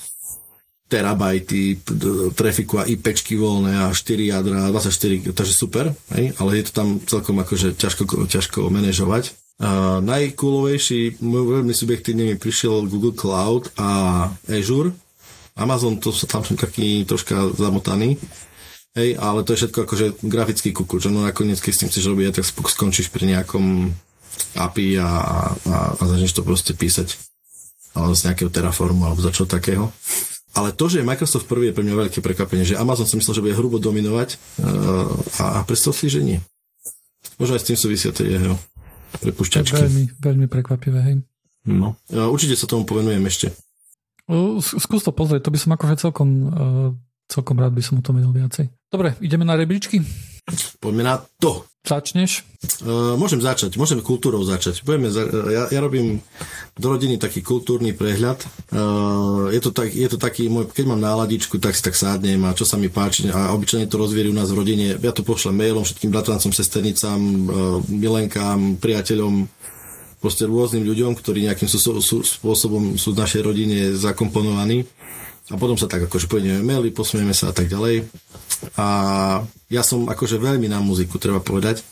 terabajty 0.88 1.80
trafiku 2.36 2.84
a 2.84 2.88
IPčky 2.88 3.34
voľné 3.34 3.88
a 3.88 3.92
4 3.92 4.30
jadra, 4.30 4.68
24, 4.68 5.32
takže 5.32 5.54
super, 5.56 5.92
hej, 6.16 6.32
ale 6.38 6.50
je 6.60 6.64
to 6.68 6.72
tam 6.72 6.88
celkom 7.04 7.40
akože 7.40 7.76
ťažko, 7.76 8.28
ťažko 8.28 8.68
manažovať. 8.68 9.36
Uh, 9.54 10.02
najcoolovejší, 10.02 11.22
veľmi 11.22 11.70
subjektívne 11.70 12.26
mi 12.26 12.34
prišiel 12.34 12.90
Google 12.90 13.14
Cloud 13.14 13.70
a 13.78 14.26
Azure, 14.50 14.90
Amazon, 15.54 16.02
to 16.02 16.10
sa 16.10 16.26
tam 16.26 16.42
som 16.42 16.58
taký 16.58 17.06
troška 17.06 17.54
zamotaný. 17.54 18.18
Hej, 18.94 19.18
ale 19.18 19.42
to 19.42 19.54
je 19.54 19.66
všetko 19.66 19.78
akože 19.90 20.06
grafický 20.22 20.70
kukuč. 20.70 21.10
No 21.10 21.26
nakoniec, 21.26 21.58
keď 21.58 21.72
s 21.74 21.80
tým 21.82 21.90
chceš 21.90 22.04
robiť, 22.10 22.38
tak 22.38 22.46
skončíš 22.46 23.10
pri 23.10 23.34
nejakom 23.34 23.90
API 24.54 25.02
a, 25.02 25.10
a, 25.66 25.76
a 25.98 26.02
začneš 26.06 26.34
to 26.34 26.46
proste 26.46 26.78
písať. 26.78 27.18
Alebo 27.94 28.14
z 28.14 28.30
nejakého 28.30 28.50
Terraformu, 28.50 29.06
alebo 29.06 29.22
za 29.22 29.34
čo 29.34 29.46
takého. 29.46 29.90
Ale 30.54 30.70
to, 30.70 30.86
že 30.86 31.02
Microsoft 31.02 31.50
prvý 31.50 31.70
je 31.70 31.74
pre 31.74 31.82
mňa 31.82 32.06
veľké 32.06 32.22
prekvapenie, 32.22 32.62
že 32.62 32.78
Amazon 32.78 33.10
som 33.10 33.18
myslel, 33.18 33.38
že 33.38 33.42
bude 33.42 33.58
hrubo 33.58 33.82
dominovať 33.82 34.38
uh, 34.62 35.10
a, 35.42 35.44
a 35.58 35.66
predstav 35.66 35.90
si, 35.90 36.06
že 36.06 36.22
nie. 36.22 36.38
Možno 37.42 37.58
aj 37.58 37.62
s 37.66 37.68
tým 37.74 37.78
súvisia 37.78 38.10
tie 38.14 38.38
jeho 38.38 38.54
prepušťačky. 39.18 39.74
Veľmi, 39.74 40.04
veľmi 40.22 40.46
prekvapivé, 40.46 40.98
hej. 41.10 41.16
No, 41.66 41.98
uh, 42.14 42.30
určite 42.30 42.54
sa 42.54 42.70
tomu 42.70 42.86
povenujem 42.86 43.22
ešte. 43.26 43.50
Skús 44.60 45.04
to 45.04 45.12
pozrieť, 45.12 45.48
to 45.48 45.52
by 45.52 45.60
som 45.60 45.76
akože 45.76 46.00
celkom, 46.00 46.28
uh, 46.48 46.88
celkom 47.28 47.60
rád 47.60 47.76
by 47.76 47.82
som 47.84 48.00
o 48.00 48.04
tom 48.04 48.16
vedel 48.16 48.32
viacej. 48.32 48.72
Dobre, 48.88 49.18
ideme 49.20 49.44
na 49.44 49.52
rebríčky? 49.52 50.00
Poďme 50.80 51.02
na 51.04 51.20
to. 51.40 51.64
Začneš? 51.84 52.48
Uh, 52.80 53.12
môžem 53.20 53.44
začať, 53.44 53.76
môžeme 53.76 54.00
kultúrou 54.00 54.40
začať. 54.40 54.80
Budeme 54.88 55.12
za, 55.12 55.28
ja, 55.28 55.68
ja 55.68 55.80
robím 55.84 56.24
do 56.80 56.86
rodiny 56.88 57.20
taký 57.20 57.44
kultúrny 57.44 57.92
prehľad. 57.92 58.40
Uh, 58.72 59.52
je, 59.52 59.60
to 59.60 59.68
tak, 59.68 59.92
je 59.92 60.08
to 60.08 60.16
taký, 60.16 60.48
môj, 60.48 60.72
keď 60.72 60.88
mám 60.88 61.04
náladičku, 61.04 61.60
tak 61.60 61.76
si 61.76 61.84
tak 61.84 61.92
sádnem 61.92 62.40
a 62.48 62.56
čo 62.56 62.64
sa 62.64 62.80
mi 62.80 62.88
páči 62.88 63.28
a 63.28 63.52
obyčajne 63.52 63.84
to 63.92 64.00
rozvierí 64.00 64.32
u 64.32 64.36
nás 64.36 64.48
v 64.48 64.64
rodine. 64.64 64.96
Ja 64.96 65.12
to 65.12 65.20
pošlem 65.20 65.60
mailom 65.60 65.84
všetkým 65.84 66.08
bratrancom, 66.08 66.56
sesternicám, 66.56 67.20
uh, 67.20 67.84
milenkám, 67.92 68.80
priateľom, 68.80 69.44
proste 70.24 70.48
rôznym 70.48 70.88
ľuďom, 70.88 71.12
ktorí 71.20 71.44
nejakým 71.44 71.68
sú, 71.68 71.76
sú, 72.00 72.24
spôsobom 72.24 72.96
sú 72.96 73.12
v 73.12 73.20
našej 73.20 73.44
rodine 73.44 73.92
zakomponovaní. 73.92 74.88
A 75.52 75.60
potom 75.60 75.76
sa 75.76 75.84
tak 75.84 76.08
akože 76.08 76.24
pôjdeme 76.24 76.64
maily, 76.64 76.88
posmieme 76.88 77.36
sa 77.36 77.52
a 77.52 77.54
tak 77.54 77.68
ďalej. 77.68 78.08
A 78.80 78.86
ja 79.68 79.84
som 79.84 80.08
akože 80.08 80.40
veľmi 80.40 80.72
na 80.72 80.80
muziku, 80.80 81.20
treba 81.20 81.44
povedať. 81.44 81.84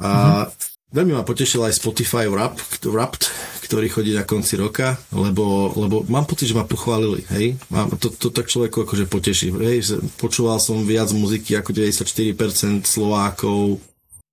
A 0.00 0.08
uh-huh. 0.08 0.96
veľmi 0.96 1.12
ma 1.12 1.20
potešil 1.20 1.60
aj 1.68 1.76
Spotify 1.76 2.24
Rap, 2.24 2.56
Wrapped, 2.80 3.28
ktorý 3.68 3.92
chodí 3.92 4.16
na 4.16 4.24
konci 4.24 4.56
roka, 4.56 4.96
lebo, 5.12 5.76
lebo 5.76 6.08
mám 6.08 6.24
pocit, 6.24 6.48
že 6.48 6.56
ma 6.56 6.64
pochválili, 6.64 7.28
hej. 7.36 7.60
Mám, 7.68 8.00
to, 8.00 8.08
to 8.08 8.32
tak 8.32 8.48
človeku 8.48 8.88
akože 8.88 9.04
poteší. 9.04 9.52
Hej, 9.52 10.00
počúval 10.16 10.56
som 10.56 10.80
viac 10.88 11.12
muziky 11.12 11.52
ako 11.52 11.76
94% 11.76 12.88
Slovákov. 12.88 13.76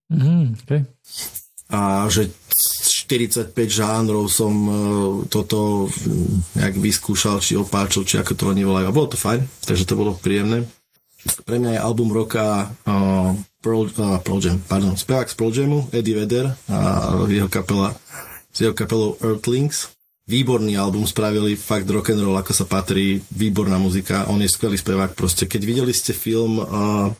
Mm, 0.08 0.56
okay. 0.64 0.88
A 1.72 2.09
že 2.11 2.32
45 3.07 3.55
žánrov 3.55 4.28
som 4.28 4.53
uh, 4.53 4.76
toto 5.32 5.88
nejak 6.59 6.76
vyskúšal, 6.78 7.39
či 7.39 7.55
opáčil, 7.55 8.03
či 8.03 8.20
ako 8.20 8.34
to 8.36 8.43
oni 8.51 8.68
volajú. 8.68 8.86
A 8.89 8.95
bolo 8.95 9.07
to 9.11 9.18
fajn, 9.20 9.43
takže 9.64 9.88
to 9.88 9.99
bolo 9.99 10.18
príjemné. 10.18 10.68
Pre 11.47 11.55
mňa 11.55 11.80
je 11.80 11.86
album 11.86 12.11
roka 12.11 12.68
uh, 12.68 13.32
Pearl, 13.64 13.88
uh, 13.95 14.20
Pearl 14.20 14.43
Jam, 14.43 14.59
pardon, 14.59 14.93
spevák 14.93 15.32
z 15.32 15.36
Pearl 15.39 15.51
Jamu, 15.55 15.80
Eddie 15.95 16.20
Vedder 16.20 16.51
a 16.68 16.78
jeho 17.32 17.47
kapela 17.47 17.95
s 18.53 18.57
jeho 18.61 18.78
kapelou 18.78 19.18
Earthlings. 19.18 19.89
Výborný 20.24 20.80
album 20.80 21.03
spravili, 21.03 21.59
fakt 21.59 21.89
rock 21.91 22.16
and 22.16 22.24
roll, 22.24 22.39
ako 22.39 22.55
sa 22.55 22.64
patrí, 22.64 23.20
výborná 23.28 23.76
muzika, 23.76 24.24
on 24.32 24.39
je 24.39 24.47
skvelý 24.47 24.80
spevák 24.80 25.20
proste. 25.20 25.51
Keď 25.51 25.61
videli 25.68 25.91
ste 25.91 26.16
film 26.16 26.64
uh, 26.64 27.11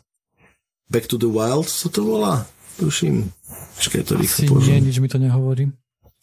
Back 0.88 1.12
to 1.12 1.20
the 1.20 1.28
Wild, 1.28 1.68
co 1.68 1.91
to 1.91 2.00
volá? 2.00 2.48
Tuším. 2.80 3.30
Počkaj, 3.78 4.02
to 4.06 4.14
rýchlo 4.18 4.58
nie, 4.62 4.82
nič 4.82 4.98
mi 5.02 5.10
to 5.10 5.18
nehovorí. 5.18 5.70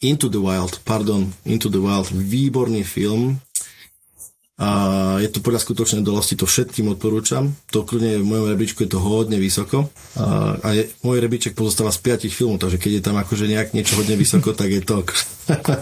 Into 0.01 0.33
the 0.33 0.41
Wild, 0.41 0.81
pardon, 0.81 1.29
Into 1.45 1.69
the 1.69 1.77
Wild, 1.77 2.09
výborný 2.09 2.81
film. 2.81 3.37
A 4.61 4.69
je 5.17 5.29
to 5.29 5.41
podľa 5.41 5.61
skutočnej 5.65 6.05
dolosti, 6.05 6.37
to 6.37 6.45
všetkým 6.45 6.93
odporúčam. 6.93 7.49
To 7.73 7.81
kľudne 7.81 8.21
v 8.21 8.29
mojom 8.29 8.47
rebríčku 8.53 8.85
je 8.85 8.93
to 8.93 9.01
hodne 9.01 9.37
vysoko. 9.41 9.89
A, 10.17 10.57
a 10.61 10.67
je, 10.77 10.89
môj 11.01 11.17
rebríček 11.17 11.57
pozostáva 11.57 11.89
z 11.89 12.01
piatich 12.01 12.33
filmov, 12.33 12.61
takže 12.61 12.77
keď 12.77 12.91
je 13.01 13.05
tam 13.05 13.17
akože 13.17 13.49
nejak 13.49 13.73
niečo 13.73 13.97
hodne 13.97 14.13
vysoko, 14.13 14.53
tak 14.59 14.69
je 14.69 14.81
to 14.85 15.01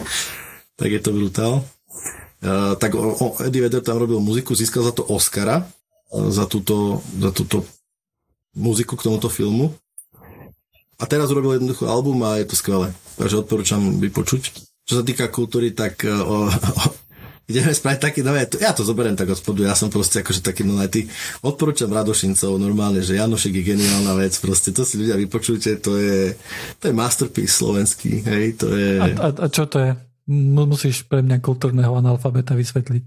tak 0.79 0.89
je 0.89 1.01
to 1.03 1.11
brutál. 1.11 1.67
A, 2.43 2.75
tak 2.79 2.95
o, 2.95 3.03
o, 3.03 3.27
Eddie 3.43 3.67
Vedder 3.67 3.83
tam 3.83 3.99
robil 3.99 4.19
muziku, 4.23 4.55
získal 4.55 4.87
za 4.87 4.95
to 4.95 5.03
Oscara 5.07 5.67
za 6.09 6.45
túto, 6.49 7.05
za 7.21 7.29
túto 7.29 7.65
muziku 8.57 8.97
k 8.97 9.05
tomuto 9.05 9.29
filmu. 9.29 9.73
A 10.99 11.03
teraz 11.07 11.31
urobil 11.31 11.55
jednoducho 11.55 11.87
album 11.87 12.19
a 12.27 12.35
je 12.43 12.51
to 12.51 12.59
skvelé. 12.59 12.91
Takže 13.15 13.39
odporúčam 13.39 13.79
vypočuť. 14.03 14.51
Čo 14.83 14.99
sa 14.99 15.03
týka 15.07 15.31
kultúry, 15.31 15.71
tak 15.71 16.03
e, 16.03 16.11
o, 16.11 16.51
o, 16.51 16.83
ideme 17.49 17.73
spraviť 17.73 17.99
taký 17.99 18.19
nové, 18.21 18.45
ja 18.59 18.75
to 18.75 18.85
zoberiem 18.85 19.17
tak 19.17 19.31
od 19.33 19.39
spodu, 19.39 19.65
ja 19.65 19.73
som 19.73 19.89
proste 19.89 20.21
akože 20.21 20.45
taký 20.45 20.67
nonajtý. 20.67 21.09
Odporúčam 21.41 21.89
Radošincov 21.89 22.61
normálne, 22.61 23.01
že 23.01 23.17
Janošek 23.17 23.57
je 23.57 23.63
geniálna 23.73 24.13
vec, 24.19 24.37
proste 24.37 24.69
to 24.69 24.85
si 24.85 25.01
ľudia 25.01 25.17
vypočujte, 25.17 25.81
to 25.81 25.97
je, 25.97 26.37
to 26.77 26.83
je 26.89 26.93
masterpiece 26.93 27.57
slovenský, 27.57 28.21
hej, 28.21 28.45
to 28.59 28.69
je... 28.75 29.01
A, 29.01 29.07
a, 29.17 29.27
a 29.33 29.47
čo 29.49 29.65
to 29.65 29.81
je? 29.81 29.91
Musíš 30.29 31.09
pre 31.09 31.25
mňa 31.25 31.41
kultúrneho 31.41 31.89
analfabeta 31.89 32.53
vysvetliť. 32.53 33.03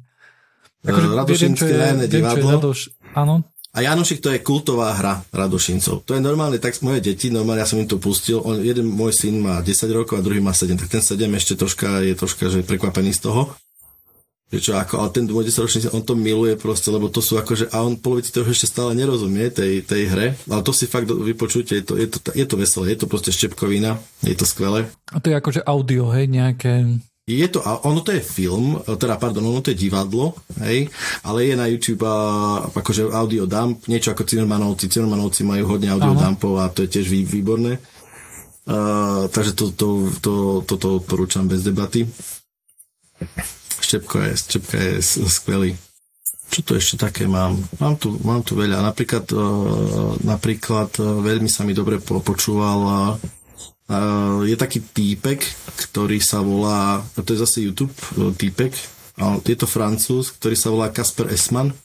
Akože, 0.83 1.09
Radošinské 1.15 1.73
viem, 1.79 1.99
divadlo. 2.11 2.59
Radoš, 2.59 2.91
áno, 3.15 3.47
a 3.73 3.79
Janošik 3.81 4.21
to 4.21 4.29
je 4.29 4.45
kultová 4.45 4.93
hra 4.93 5.25
Radošincov. 5.33 6.05
To 6.05 6.13
je 6.13 6.21
normálne, 6.21 6.61
tak 6.61 6.77
moje 6.85 7.01
deti, 7.01 7.33
normálne 7.33 7.65
ja 7.65 7.69
som 7.69 7.81
im 7.81 7.89
to 7.89 7.97
pustil. 7.97 8.45
On, 8.45 8.61
jeden 8.61 8.85
môj 8.85 9.17
syn 9.17 9.41
má 9.41 9.65
10 9.65 9.89
rokov 9.97 10.21
a 10.21 10.25
druhý 10.25 10.45
má 10.45 10.53
7, 10.53 10.77
tak 10.77 10.93
ten 10.93 11.01
7 11.01 11.25
ešte 11.33 11.57
troška 11.57 12.05
je 12.05 12.13
troška 12.13 12.53
že 12.53 12.69
prekvapený 12.69 13.17
z 13.17 13.33
toho. 13.33 13.57
Že 14.53 14.61
čo, 14.61 14.73
ako, 14.77 14.95
ale 15.01 15.11
ten 15.17 15.25
10 15.25 15.49
ročný, 15.65 15.81
on 15.97 16.05
to 16.05 16.13
miluje 16.13 16.61
proste, 16.61 16.93
lebo 16.93 17.09
to 17.09 17.25
sú 17.25 17.41
akože, 17.41 17.73
a 17.73 17.81
on 17.81 17.97
polovici 17.97 18.29
toho 18.37 18.45
ešte 18.45 18.69
stále 18.69 18.93
nerozumie 18.93 19.49
tej, 19.49 19.81
tej 19.81 20.13
hre, 20.13 20.37
ale 20.53 20.61
to 20.61 20.77
si 20.77 20.85
fakt 20.85 21.09
vypočujte, 21.09 21.73
je 21.73 21.85
to, 21.89 21.97
je 21.97 22.13
to, 22.13 22.19
je 22.37 22.45
to 22.45 22.61
veselé, 22.61 22.93
je 22.93 23.01
to 23.01 23.07
proste 23.09 23.33
štepkovina, 23.33 23.97
je 24.21 24.37
to 24.37 24.45
skvelé. 24.45 24.93
A 25.09 25.25
to 25.25 25.33
je 25.33 25.41
akože 25.41 25.65
audio, 25.65 26.13
hej, 26.13 26.29
nejaké 26.29 27.01
je 27.23 27.47
to, 27.49 27.63
ono 27.63 28.03
to 28.03 28.11
je 28.13 28.21
film, 28.21 28.83
teda 28.99 29.15
pardon, 29.15 29.47
ono 29.47 29.63
to 29.63 29.71
je 29.71 29.79
divadlo, 29.79 30.35
hej, 30.59 30.91
ale 31.23 31.47
je 31.47 31.55
na 31.55 31.71
YouTube 31.71 32.03
a, 32.03 32.67
akože 32.67 33.15
audio 33.15 33.47
dump, 33.47 33.87
niečo 33.87 34.11
ako 34.11 34.27
Cinermanovci. 34.27 34.91
Cinermanovci 34.91 35.47
majú 35.47 35.71
hodne 35.71 35.95
audio 35.95 36.19
dumpov 36.19 36.59
a 36.59 36.67
to 36.67 36.83
je 36.83 36.99
tiež 36.99 37.07
vý, 37.07 37.23
výborné. 37.23 37.79
Uh, 38.63 39.27
takže 39.31 39.59
to, 39.59 39.75
to, 39.75 39.89
to, 40.23 40.33
toto 40.63 41.03
odporúčam 41.03 41.51
bez 41.51 41.67
debaty. 41.67 42.07
Štepko 43.83 44.23
je, 44.23 44.31
Štepka 44.39 44.77
je 44.79 44.93
skvelý. 45.27 45.71
Čo 46.47 46.61
to 46.63 46.73
ešte 46.79 46.95
také 47.07 47.27
mám? 47.27 47.59
Mám 47.83 47.99
tu, 47.99 48.15
mám 48.23 48.47
tu 48.47 48.55
veľa. 48.55 48.83
Napríklad, 48.83 49.27
uh, 49.35 50.15
napríklad 50.23 50.95
uh, 51.03 51.19
veľmi 51.23 51.51
sa 51.51 51.67
mi 51.67 51.75
dobre 51.75 51.99
počúval 51.99 52.79
uh, 52.83 53.15
Je 54.47 54.57
taký 54.57 54.81
týpek, 54.81 55.43
ktorý 55.77 56.23
sa 56.23 56.41
volá, 56.41 57.03
a 57.03 57.21
to 57.21 57.35
je 57.35 57.43
zase 57.43 57.67
YouTube 57.67 57.93
uh, 58.17 58.31
týpek, 58.33 58.73
a 59.21 59.37
je 59.45 59.57
to 59.59 59.69
francúz, 59.69 60.33
ktorý 60.33 60.57
sa 60.57 60.73
volá 60.73 60.89
Kasper 60.89 61.29
Esman 61.29 61.77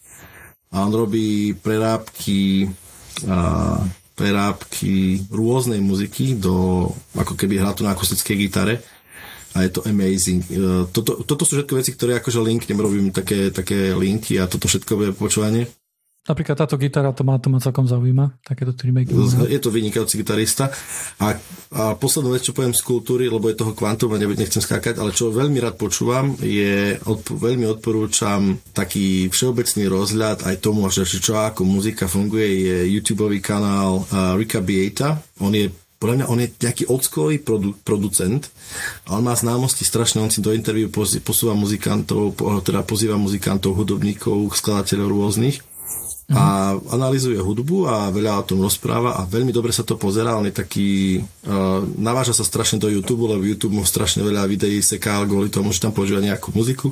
a 0.72 0.84
on 0.84 0.92
robí 0.96 1.52
prerábky 1.56 2.72
uh, 3.28 3.84
prerábky 4.18 5.22
rôznej 5.30 5.78
muziky 5.78 6.40
do, 6.40 6.88
ako 7.14 7.38
keby 7.38 7.62
hrá 7.62 7.76
to 7.76 7.86
na 7.86 7.94
akustickej 7.94 8.36
gitare 8.36 8.76
a 9.54 9.64
je 9.68 9.70
to 9.70 9.86
amazing. 9.86 10.42
Uh, 10.50 10.88
toto, 10.90 11.22
toto 11.28 11.44
sú 11.44 11.60
všetko 11.60 11.78
veci, 11.78 11.92
ktoré 11.94 12.18
akože 12.18 12.40
linknem, 12.42 12.80
robím 12.80 13.08
také, 13.14 13.54
také 13.54 13.94
linky 13.94 14.42
a 14.42 14.50
toto 14.50 14.66
všetko 14.66 14.92
bude 14.98 15.12
počúvanie. 15.14 15.70
Napríklad 16.28 16.60
táto 16.60 16.76
gitara, 16.76 17.16
to 17.16 17.24
ma, 17.24 17.40
to 17.40 17.48
ma 17.48 17.64
celkom 17.64 17.88
zaujíma, 17.88 18.44
takéto 18.44 18.76
trimeky. 18.76 19.16
Je 19.48 19.64
to 19.64 19.72
vynikajúci 19.72 20.20
gitarista. 20.20 20.68
A, 21.24 21.40
a 21.72 21.96
poslednú 21.96 22.36
vec, 22.36 22.44
čo 22.44 22.52
poviem 22.52 22.76
z 22.76 22.84
kultúry, 22.84 23.32
lebo 23.32 23.48
je 23.48 23.56
toho 23.56 23.72
kvantum 23.72 24.12
a 24.12 24.20
nechcem 24.20 24.60
skákať, 24.60 25.00
ale 25.00 25.16
čo 25.16 25.32
veľmi 25.32 25.56
rád 25.64 25.80
počúvam, 25.80 26.36
je, 26.44 27.00
odp- 27.08 27.32
veľmi 27.32 27.64
odporúčam 27.72 28.60
taký 28.76 29.32
všeobecný 29.32 29.88
rozhľad 29.88 30.44
aj 30.44 30.56
tomu, 30.60 30.84
že 30.92 31.08
čo 31.08 31.40
ako 31.40 31.64
muzika 31.64 32.12
funguje, 32.12 32.68
je 32.68 32.78
YouTube 32.92 33.32
kanál 33.40 34.04
uh, 34.04 34.36
Rika 34.36 34.60
Bieta. 34.60 35.24
On 35.40 35.56
je 35.56 35.72
podľa 35.98 36.14
mňa 36.14 36.26
on 36.30 36.40
je 36.46 36.54
nejaký 36.62 36.84
odskový 36.94 37.42
produ- 37.42 37.74
producent 37.82 38.46
a 39.10 39.18
on 39.18 39.26
má 39.26 39.34
známosti 39.34 39.82
strašne, 39.82 40.22
on 40.22 40.30
si 40.30 40.46
do 40.46 40.54
interviu 40.54 40.94
posúva 40.94 41.58
muzikantov, 41.58 42.38
teda 42.62 42.86
pozýva 42.86 43.18
muzikantov, 43.18 43.74
hudobníkov, 43.74 44.54
skladateľov 44.54 45.10
rôznych 45.10 45.58
a 46.28 46.76
analizuje 46.92 47.40
hudbu 47.40 47.88
a 47.88 48.12
veľa 48.12 48.44
o 48.44 48.48
tom 48.48 48.60
rozpráva 48.60 49.16
a 49.16 49.24
veľmi 49.24 49.56
dobre 49.56 49.72
sa 49.72 49.88
to 49.88 49.96
pozerá, 49.96 50.36
on 50.36 50.44
je 50.44 50.60
taký 50.60 50.90
uh, 51.48 51.88
naváža 51.96 52.36
sa 52.36 52.44
strašne 52.44 52.84
do 52.84 52.92
YouTube, 52.92 53.32
lebo 53.32 53.48
YouTube 53.48 53.80
mu 53.80 53.88
strašne 53.88 54.28
veľa 54.28 54.44
videí 54.44 54.84
seká 54.84 55.24
kvôli 55.24 55.48
tomu, 55.48 55.72
že 55.72 55.80
tam 55.80 55.96
používa 55.96 56.20
nejakú 56.20 56.52
muziku. 56.52 56.92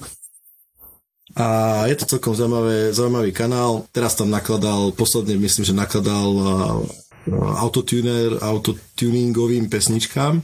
A 1.35 1.83
je 1.91 1.99
to 1.99 2.15
celkom 2.15 2.31
zaujímavé, 2.31 2.95
zaujímavý 2.95 3.35
kanál. 3.35 3.83
Teraz 3.91 4.15
tam 4.15 4.31
nakladal, 4.31 4.95
posledne 4.95 5.35
myslím, 5.35 5.67
že 5.67 5.75
nakladal 5.75 6.29
uh, 6.31 6.47
autotuner, 7.59 8.39
autotuningovým 8.39 9.67
pesničkám 9.67 10.39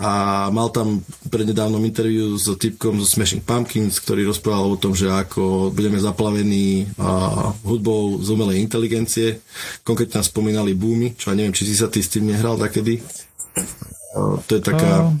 a 0.00 0.48
mal 0.48 0.72
tam 0.72 1.04
prednedávnom 1.28 1.84
interviu 1.84 2.32
s 2.40 2.48
typkom 2.56 2.96
zo 3.04 3.06
Smashing 3.06 3.44
Pumpkins, 3.44 4.00
ktorý 4.00 4.24
rozprával 4.32 4.72
o 4.72 4.80
tom, 4.80 4.96
že 4.96 5.12
ako 5.12 5.68
budeme 5.76 6.00
zaplavení 6.00 6.88
a, 6.96 7.52
hudbou 7.60 8.16
z 8.24 8.32
umelej 8.32 8.64
inteligencie. 8.64 9.44
Konkrétne 9.84 10.24
nás 10.24 10.32
spomínali 10.32 10.72
boomy, 10.72 11.20
čo 11.20 11.28
ja 11.28 11.36
neviem, 11.36 11.52
či 11.52 11.68
si 11.68 11.76
sa 11.76 11.92
ty 11.92 12.00
s 12.00 12.08
tým 12.08 12.32
nehral 12.32 12.56
takedy. 12.56 13.04
A, 14.16 14.40
to 14.40 14.56
je 14.56 14.62
taká... 14.64 15.12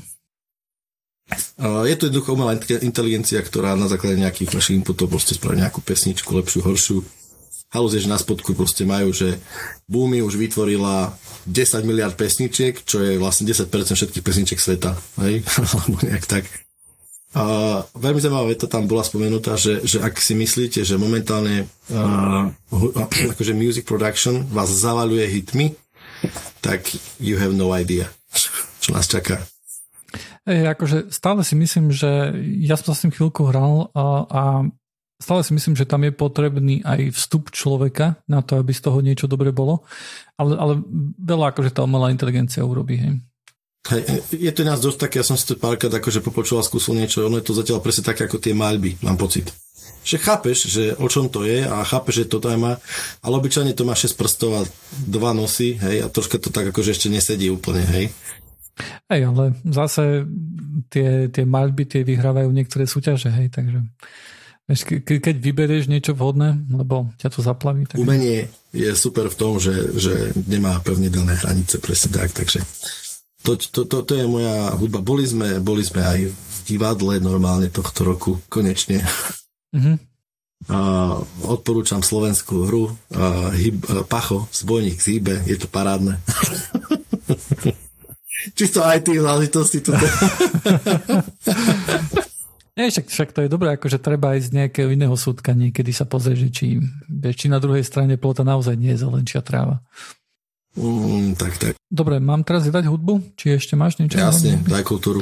A, 1.60 1.84
je 1.84 1.94
to 2.00 2.08
jednoducho 2.08 2.32
umelá 2.32 2.56
inteligencia, 2.80 3.44
ktorá 3.44 3.76
na 3.76 3.84
základe 3.84 4.16
nejakých 4.16 4.56
našich 4.56 4.80
inputov 4.80 5.12
proste 5.12 5.36
spraví 5.36 5.60
nejakú 5.60 5.84
pesničku, 5.84 6.32
lepšiu, 6.32 6.64
horšiu 6.64 7.19
halus 7.70 7.94
je, 7.94 8.04
že 8.04 8.10
na 8.10 8.18
spodku 8.18 8.52
proste 8.52 8.82
majú, 8.82 9.14
že 9.14 9.38
Boomy 9.86 10.22
už 10.22 10.36
vytvorila 10.36 11.14
10 11.46 11.86
miliard 11.86 12.14
pesničiek, 12.18 12.82
čo 12.82 13.00
je 13.00 13.16
vlastne 13.16 13.46
10% 13.46 13.70
všetkých 13.70 14.26
pesničiek 14.26 14.58
sveta. 14.58 14.98
Hej? 15.22 15.46
Alebo 15.78 15.98
nejak 16.02 16.26
tak. 16.26 16.44
A 17.30 17.42
veľmi 17.94 18.18
zaujímavá 18.18 18.50
veta 18.50 18.66
tam 18.66 18.90
bola 18.90 19.06
spomenutá, 19.06 19.54
že, 19.54 19.86
že 19.86 20.02
ak 20.02 20.18
si 20.18 20.34
myslíte, 20.34 20.82
že 20.82 20.98
momentálne 20.98 21.70
uh, 21.94 22.50
akože 23.38 23.54
music 23.54 23.86
production 23.86 24.50
vás 24.50 24.66
zavaluje 24.66 25.30
hitmi, 25.30 25.78
tak 26.58 26.90
you 27.22 27.38
have 27.38 27.54
no 27.54 27.70
idea, 27.70 28.10
čo 28.82 28.90
nás 28.90 29.06
čaká. 29.06 29.38
Ej, 30.42 30.74
akože 30.74 30.98
stále 31.14 31.46
si 31.46 31.54
myslím, 31.54 31.94
že 31.94 32.34
ja 32.66 32.74
som 32.74 32.90
sa 32.90 32.94
s 32.98 33.02
tým 33.06 33.14
chvíľku 33.14 33.46
hral 33.46 33.94
a, 33.94 34.04
a 34.26 34.42
stále 35.20 35.44
si 35.44 35.52
myslím, 35.52 35.76
že 35.76 35.86
tam 35.86 36.02
je 36.02 36.16
potrebný 36.16 36.80
aj 36.82 37.12
vstup 37.12 37.52
človeka 37.52 38.18
na 38.24 38.40
to, 38.40 38.56
aby 38.56 38.72
z 38.72 38.80
toho 38.80 38.98
niečo 39.04 39.28
dobre 39.28 39.52
bolo, 39.52 39.84
ale, 40.40 40.56
ale 40.56 40.72
veľa 41.20 41.52
akože 41.52 41.76
tá 41.76 41.84
umelá 41.84 42.08
inteligencia 42.08 42.64
urobí. 42.64 42.96
Hej. 42.96 43.12
Hej, 43.88 44.02
je 44.32 44.52
to 44.52 44.60
nás 44.64 44.80
dosť 44.80 44.98
také, 45.08 45.14
ja 45.20 45.26
som 45.28 45.40
si 45.40 45.48
to 45.48 45.56
párkrát 45.56 45.92
akože 45.92 46.20
popočúval, 46.20 46.64
skúsil 46.64 46.96
niečo, 46.96 47.24
ono 47.24 47.40
je 47.40 47.46
to 47.48 47.56
zatiaľ 47.56 47.80
presne 47.80 48.04
také 48.04 48.28
ako 48.28 48.36
tie 48.36 48.52
maľby, 48.52 49.00
mám 49.00 49.16
pocit. 49.16 49.48
že 50.00 50.16
chápeš, 50.16 50.68
že 50.68 50.96
o 50.96 51.08
čom 51.08 51.28
to 51.28 51.44
je 51.44 51.64
a 51.64 51.84
chápeš, 51.84 52.24
že 52.24 52.30
to 52.32 52.40
tam 52.40 52.60
má, 52.60 52.72
ale 53.20 53.34
obyčajne 53.36 53.76
to 53.76 53.84
má 53.84 53.92
6 53.92 54.16
prstov 54.16 54.50
a 54.56 54.62
dva 55.04 55.36
nosy, 55.36 55.76
hej, 55.76 56.04
a 56.04 56.06
troška 56.08 56.40
to 56.40 56.48
tak 56.48 56.72
akože 56.72 56.96
ešte 56.96 57.08
nesedí 57.12 57.52
úplne, 57.52 57.84
hej. 57.84 58.12
Hej, 59.12 59.28
ale 59.28 59.56
zase 59.64 60.24
tie, 60.88 61.28
tie 61.28 61.44
maľby 61.44 61.84
tie 61.84 62.00
vyhrávajú 62.04 62.48
niektoré 62.48 62.88
súťaže, 62.88 63.28
hej, 63.28 63.52
takže 63.52 63.84
ke, 64.78 65.18
keď 65.18 65.42
vyberieš 65.42 65.90
niečo 65.90 66.14
vhodné, 66.14 66.54
lebo 66.70 67.10
ťa 67.18 67.28
to 67.34 67.42
zaplaví. 67.42 67.90
Tak... 67.90 67.98
Umenie 67.98 68.46
je 68.70 68.94
super 68.94 69.26
v 69.26 69.38
tom, 69.38 69.58
že, 69.58 69.74
že 69.98 70.30
nemá 70.46 70.78
pevne 70.86 71.10
dané 71.10 71.34
hranice, 71.34 71.82
presne 71.82 72.14
tak, 72.14 72.30
takže 72.30 72.62
to, 73.42 73.58
to, 73.58 73.88
to, 73.88 74.06
to 74.06 74.12
je 74.14 74.30
moja 74.30 74.70
hudba. 74.78 75.02
Boli 75.02 75.26
sme, 75.26 75.58
boli 75.58 75.82
sme 75.82 76.06
aj 76.06 76.18
v 76.30 76.56
divadle 76.68 77.18
normálne 77.18 77.72
tohto 77.72 78.06
roku, 78.06 78.38
konečne. 78.46 79.02
Mm-hmm. 79.74 79.96
A 80.70 80.78
odporúčam 81.48 82.04
slovenskú 82.04 82.68
hru 82.68 82.92
a, 83.16 83.48
hyb, 83.56 83.80
a 83.88 84.04
Pacho, 84.04 84.44
zbojník 84.52 85.00
z 85.00 85.16
Hýbe, 85.16 85.40
je 85.48 85.56
to 85.56 85.72
parádne. 85.72 86.20
Čisto 88.56 88.84
aj 88.84 89.08
tým 89.08 89.24
záležitosti 89.24 89.80
tu. 89.80 89.96
Nie, 92.80 92.88
však, 92.88 93.12
však 93.12 93.30
to 93.36 93.44
je 93.44 93.52
dobré, 93.52 93.76
akože 93.76 94.00
treba 94.00 94.32
ísť 94.40 94.48
z 94.48 94.56
nejakého 94.56 94.88
iného 94.88 95.12
súdka 95.12 95.52
niekedy 95.52 95.92
sa 95.92 96.08
pozrieť, 96.08 96.48
či, 96.48 96.80
či 97.36 97.46
na 97.52 97.60
druhej 97.60 97.84
strane 97.84 98.16
plota 98.16 98.40
naozaj 98.40 98.72
nie 98.72 98.96
je 98.96 99.04
zelenčia 99.04 99.44
tráva. 99.44 99.84
Mm, 100.80 101.36
tak, 101.36 101.60
tak. 101.60 101.72
Dobre, 101.92 102.24
mám 102.24 102.40
teraz 102.40 102.64
dať 102.64 102.88
hudbu? 102.88 103.36
Či 103.36 103.60
ešte 103.60 103.76
máš 103.76 104.00
niečo? 104.00 104.16
Jasne, 104.16 104.64
daj 104.64 104.88
kultúru. 104.88 105.20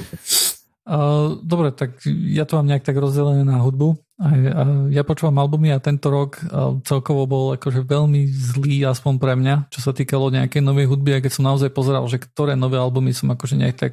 Uh, 0.87 1.37
dobre, 1.43 1.75
tak 1.75 1.99
ja 2.07 2.47
to 2.47 2.63
mám 2.63 2.71
nejak 2.71 2.87
tak 2.87 2.95
rozdelené 2.95 3.43
na 3.43 3.59
hudbu. 3.59 3.99
A, 4.23 4.29
a 4.35 4.63
ja 4.95 5.03
počúvam 5.03 5.43
albumy 5.43 5.75
a 5.75 5.83
tento 5.83 6.11
rok 6.11 6.43
celkovo 6.87 7.27
bol 7.27 7.45
akože 7.59 7.83
veľmi 7.87 8.27
zlý, 8.31 8.87
aspoň 8.87 9.15
pre 9.19 9.35
mňa, 9.35 9.71
čo 9.71 9.83
sa 9.83 9.91
týkalo 9.91 10.31
nejakej 10.31 10.63
novej 10.63 10.91
hudby. 10.95 11.19
A 11.19 11.23
keď 11.23 11.33
som 11.35 11.47
naozaj 11.47 11.75
pozeral, 11.75 12.07
že 12.07 12.23
ktoré 12.23 12.55
nové 12.55 12.79
albumy 12.79 13.11
som 13.11 13.31
akože 13.35 13.59
nejak 13.59 13.77
tak 13.79 13.93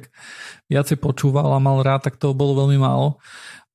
viacej 0.70 1.02
počúval 1.02 1.50
a 1.50 1.58
mal 1.58 1.82
rád, 1.82 2.06
tak 2.06 2.18
toho 2.18 2.30
bolo 2.30 2.62
veľmi 2.62 2.78
málo 2.78 3.18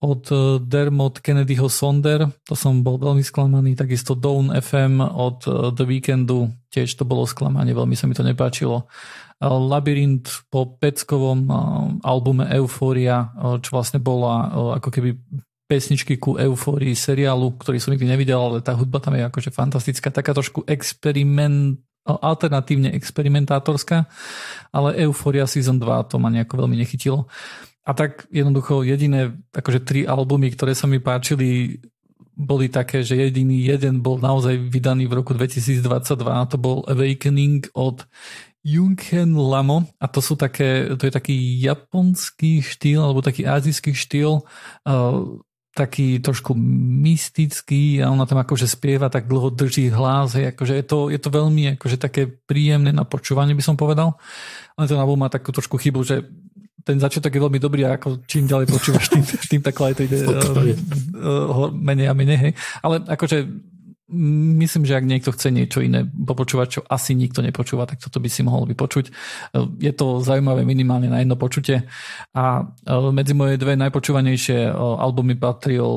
od 0.01 0.23
e, 0.33 0.35
Dermot 0.65 1.21
Kennedyho 1.21 1.69
Sonder, 1.69 2.25
to 2.41 2.57
som 2.57 2.81
bol 2.81 2.97
veľmi 2.97 3.21
sklamaný, 3.21 3.77
takisto 3.77 4.17
Dawn 4.17 4.49
FM 4.49 4.97
od 4.97 5.45
e, 5.45 5.69
The 5.77 5.85
Weekendu, 5.85 6.49
tiež 6.73 6.97
to 6.97 7.05
bolo 7.05 7.29
sklamanie, 7.29 7.77
veľmi 7.77 7.93
sa 7.93 8.09
mi 8.09 8.17
to 8.17 8.25
nepáčilo. 8.25 8.81
E, 8.81 9.45
Labyrint 9.45 10.49
po 10.49 10.73
peckovom 10.73 11.45
albume 12.01 12.49
Euphoria, 12.49 13.29
čo 13.61 13.69
vlastne 13.77 14.01
bola 14.01 14.49
ako 14.81 14.89
keby 14.89 15.13
pesničky 15.69 16.19
ku 16.19 16.35
eufórii 16.35 16.97
seriálu, 16.97 17.55
ktorý 17.55 17.79
som 17.79 17.95
nikdy 17.95 18.09
nevidel, 18.09 18.41
ale 18.41 18.59
tá 18.59 18.75
hudba 18.75 18.99
tam 18.99 19.15
je 19.15 19.23
akože 19.23 19.55
fantastická, 19.55 20.11
taká 20.11 20.35
trošku 20.35 20.67
experiment, 20.67 21.79
alternatívne 22.03 22.91
experimentátorská, 22.97 24.09
ale 24.73 24.99
Euphoria 25.05 25.47
Season 25.47 25.77
2 25.77 26.11
to 26.11 26.19
ma 26.19 26.27
nejako 26.33 26.65
veľmi 26.65 26.75
nechytilo. 26.75 27.29
A 27.81 27.91
tak 27.97 28.29
jednoducho 28.29 28.85
jediné 28.85 29.33
akože 29.51 29.81
tri 29.81 30.01
albumy, 30.05 30.53
ktoré 30.53 30.77
sa 30.77 30.85
mi 30.85 31.01
páčili, 31.01 31.81
boli 32.37 32.69
také, 32.69 33.01
že 33.05 33.17
jediný 33.17 33.65
jeden 33.65 34.01
bol 34.01 34.17
naozaj 34.17 34.57
vydaný 34.69 35.05
v 35.09 35.17
roku 35.21 35.33
2022 35.33 35.81
a 36.29 36.45
to 36.49 36.57
bol 36.57 36.85
Awakening 36.87 37.69
od 37.73 38.05
Junken 38.61 39.33
Lamo 39.33 39.89
a 39.97 40.05
to 40.05 40.21
sú 40.21 40.37
také, 40.37 40.93
to 40.93 41.09
je 41.09 41.13
taký 41.13 41.35
japonský 41.61 42.61
štýl 42.61 43.01
alebo 43.01 43.25
taký 43.25 43.49
azijský 43.49 43.97
štýl 43.97 44.45
uh, 44.45 45.41
taký 45.71 46.19
trošku 46.19 46.51
mystický 47.01 48.03
a 48.03 48.11
ona 48.11 48.27
tam 48.27 48.43
akože 48.43 48.67
spieva, 48.67 49.07
tak 49.07 49.31
dlho 49.31 49.55
drží 49.55 49.87
hlas, 49.87 50.35
hej, 50.35 50.51
akože 50.51 50.73
je 50.75 50.85
to, 50.85 50.99
je 51.07 51.19
to 51.19 51.29
veľmi 51.31 51.79
akože 51.79 51.95
také 51.95 52.27
príjemné 52.27 52.91
na 52.91 53.07
počúvanie 53.07 53.55
by 53.55 53.63
som 53.63 53.79
povedal. 53.79 54.19
Ale 54.75 54.91
ten 54.91 54.99
album 54.99 55.23
má 55.23 55.31
takú 55.31 55.55
trošku 55.55 55.79
chybu, 55.79 56.03
že 56.03 56.27
ten 56.83 56.97
začiatok 56.99 57.33
je 57.33 57.41
veľmi 57.41 57.59
dobrý 57.61 57.85
a 57.85 57.95
ako 57.95 58.25
čím 58.25 58.49
ďalej 58.49 58.67
počúvaš, 58.69 59.09
tým, 59.09 59.23
tým 59.51 59.61
tak 59.61 59.77
to 59.77 60.01
ide 60.03 60.25
uh, 60.25 61.69
menej 61.73 62.07
a 62.09 62.13
menej. 62.13 62.37
Hej. 62.37 62.53
Ale 62.81 63.05
akože 63.05 63.37
myslím, 64.11 64.83
že 64.83 64.99
ak 64.99 65.07
niekto 65.07 65.31
chce 65.31 65.55
niečo 65.55 65.79
iné 65.79 66.03
popočúvať, 66.03 66.67
čo 66.67 66.81
asi 66.83 67.15
nikto 67.15 67.39
nepočúva, 67.39 67.87
tak 67.87 68.03
toto 68.03 68.19
by 68.19 68.27
si 68.27 68.43
mohol 68.43 68.67
vypočuť. 68.67 69.07
Je 69.79 69.91
to 69.95 70.19
zaujímavé 70.19 70.67
minimálne 70.67 71.07
na 71.07 71.23
jedno 71.23 71.39
počutie. 71.39 71.87
A 72.35 72.67
medzi 73.15 73.31
moje 73.31 73.55
dve 73.55 73.79
najpočúvanejšie 73.79 74.67
albumy 74.75 75.39
patril 75.39 75.87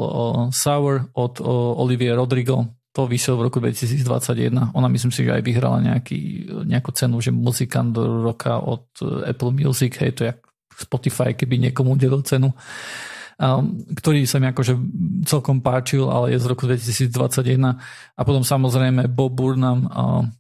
Sour 0.55 1.11
od 1.19 1.43
Olivie 1.75 2.15
Rodrigo, 2.15 2.71
to 2.95 3.11
vyšiel 3.11 3.35
v 3.35 3.51
roku 3.51 3.59
2021. 3.59 4.71
Ona 4.71 4.89
myslím 4.95 5.11
si, 5.11 5.27
že 5.27 5.35
aj 5.35 5.43
vyhrala 5.43 5.83
nejaký, 5.83 6.47
nejakú 6.71 6.95
cenu, 6.95 7.19
že 7.19 7.35
muzikant 7.35 7.91
roka 7.99 8.63
od 8.63 8.87
Apple 9.27 9.51
Music, 9.51 9.99
hej, 9.99 10.15
to 10.15 10.23
je 10.31 10.33
Spotify, 10.79 11.33
keby 11.33 11.71
niekomu 11.71 11.95
udelil 11.95 12.23
cenu, 12.27 12.53
ktorý 13.99 14.31
sa 14.31 14.39
mi 14.39 14.47
akože 14.47 14.79
celkom 15.27 15.59
páčil, 15.59 16.07
ale 16.07 16.31
je 16.35 16.39
z 16.39 16.47
roku 16.47 16.71
2021. 16.71 17.75
A 18.15 18.21
potom 18.23 18.47
samozrejme 18.47 19.11
Bob 19.11 19.35
Burnham, 19.35 19.91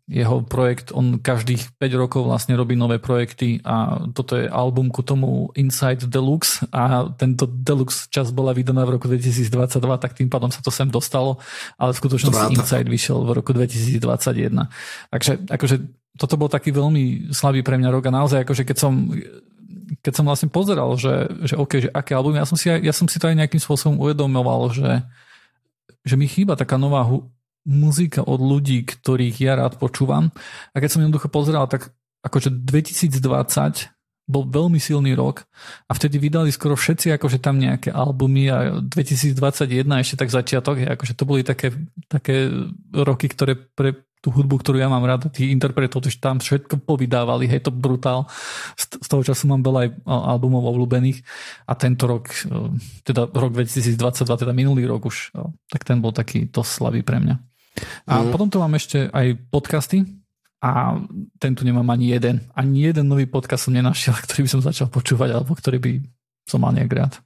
jeho 0.07 0.47
projekt, 0.47 0.95
on 0.95 1.19
každých 1.19 1.75
5 1.75 2.03
rokov 2.03 2.23
vlastne 2.31 2.55
robí 2.55 2.79
nové 2.79 3.03
projekty 3.03 3.59
a 3.67 4.07
toto 4.15 4.39
je 4.39 4.47
album 4.47 4.95
ku 4.95 5.03
tomu 5.03 5.51
Inside 5.59 6.07
Deluxe 6.07 6.63
a 6.71 7.11
tento 7.19 7.51
Deluxe 7.51 8.07
čas 8.15 8.31
bola 8.31 8.55
vydaná 8.55 8.87
v 8.87 8.95
roku 8.95 9.11
2022, 9.11 9.51
tak 9.99 10.15
tým 10.15 10.31
pádom 10.31 10.55
sa 10.55 10.63
to 10.63 10.71
sem 10.71 10.87
dostalo, 10.87 11.43
ale 11.75 11.91
v 11.91 11.99
skutočnosti 11.99 12.55
Inside 12.55 12.87
vyšiel 12.87 13.27
v 13.27 13.31
roku 13.35 13.51
2021. 13.51 14.71
Takže 15.11 15.51
akože 15.51 15.77
toto 16.15 16.39
bol 16.39 16.47
taký 16.47 16.71
veľmi 16.71 17.35
slabý 17.35 17.67
pre 17.67 17.75
mňa 17.75 17.91
rok 17.91 18.07
a 18.07 18.15
naozaj 18.23 18.47
akože 18.47 18.63
keď 18.63 18.77
som 18.79 19.11
keď 20.01 20.13
som 20.13 20.25
vlastne 20.29 20.49
pozeral, 20.51 20.95
že, 20.97 21.29
že 21.45 21.55
OK, 21.55 21.89
že 21.89 21.91
aké 21.93 22.17
albumy, 22.17 22.41
ja 22.41 22.49
som 22.49 22.57
si, 22.57 22.69
ja 22.69 22.95
som 22.95 23.09
si 23.09 23.21
to 23.21 23.29
aj 23.29 23.37
nejakým 23.39 23.63
spôsobom 23.63 24.01
uvedomoval, 24.01 24.73
že, 24.73 25.05
že 26.05 26.15
mi 26.17 26.29
chýba 26.29 26.57
taká 26.57 26.81
nová 26.81 27.05
hu- 27.05 27.29
muzika 27.65 28.21
od 28.25 28.41
ľudí, 28.41 28.85
ktorých 28.85 29.37
ja 29.41 29.57
rád 29.57 29.81
počúvam. 29.81 30.29
A 30.73 30.77
keď 30.81 30.91
som 30.93 31.01
jednoducho 31.01 31.33
pozeral, 31.33 31.65
tak 31.69 31.93
akože 32.25 32.53
2020 32.53 33.93
bol 34.25 34.49
veľmi 34.49 34.81
silný 34.81 35.13
rok 35.13 35.45
a 35.85 35.93
vtedy 35.93 36.17
vydali 36.17 36.49
skoro 36.49 36.81
všetci 36.81 37.13
akože 37.13 37.45
tam 37.45 37.61
nejaké 37.61 37.93
albumy 37.93 38.49
a 38.49 38.81
2021 38.81 39.85
ešte 40.01 40.17
tak 40.17 40.33
začiatok, 40.33 40.81
akože 40.81 41.13
to 41.13 41.25
boli 41.29 41.45
také, 41.45 41.77
také 42.09 42.49
roky, 42.97 43.29
ktoré 43.29 43.53
pre 43.53 44.01
tú 44.25 44.33
hudbu, 44.33 44.57
ktorú 44.65 44.81
ja 44.81 44.89
mám 44.89 45.05
rád, 45.05 45.29
tých 45.29 45.53
interpretov, 45.53 46.01
to 46.01 46.09
tam 46.17 46.41
všetko 46.41 46.81
povydávali, 46.89 47.45
hej, 47.45 47.69
to 47.69 47.71
brutál. 47.71 48.25
Z 48.81 49.05
toho 49.05 49.21
času 49.21 49.45
mám 49.53 49.61
veľa 49.61 49.85
aj 49.85 49.89
albumov 50.09 50.65
obľúbených 50.73 51.21
a 51.69 51.77
tento 51.77 52.09
rok, 52.09 52.33
e, 52.49 52.81
teda 53.05 53.29
rok 53.29 53.53
2022, 53.53 54.25
teda 54.25 54.57
minulý 54.57 54.89
rok 54.89 55.05
už, 55.05 55.37
e, 55.37 55.45
tak 55.69 55.85
ten 55.85 56.01
bol 56.01 56.17
taký 56.17 56.49
dosť 56.49 56.71
slabý 56.73 57.05
pre 57.05 57.21
mňa. 57.21 57.37
A 58.09 58.25
mm. 58.25 58.33
potom 58.33 58.49
tu 58.49 58.57
mám 58.57 58.73
ešte 58.73 59.13
aj 59.13 59.37
podcasty 59.53 60.09
a 60.65 60.97
ten 61.37 61.53
tu 61.53 61.69
nemám 61.69 61.85
ani 61.93 62.17
jeden. 62.17 62.41
Ani 62.57 62.89
jeden 62.89 63.13
nový 63.13 63.29
podcast 63.29 63.69
som 63.69 63.77
nenašiel, 63.77 64.17
ktorý 64.25 64.49
by 64.49 64.51
som 64.57 64.65
začal 64.65 64.89
počúvať 64.89 65.37
alebo 65.37 65.53
ktorý 65.53 65.77
by 65.77 65.93
som 66.49 66.65
mal 66.65 66.73
nejak 66.73 66.93
rád. 66.97 67.21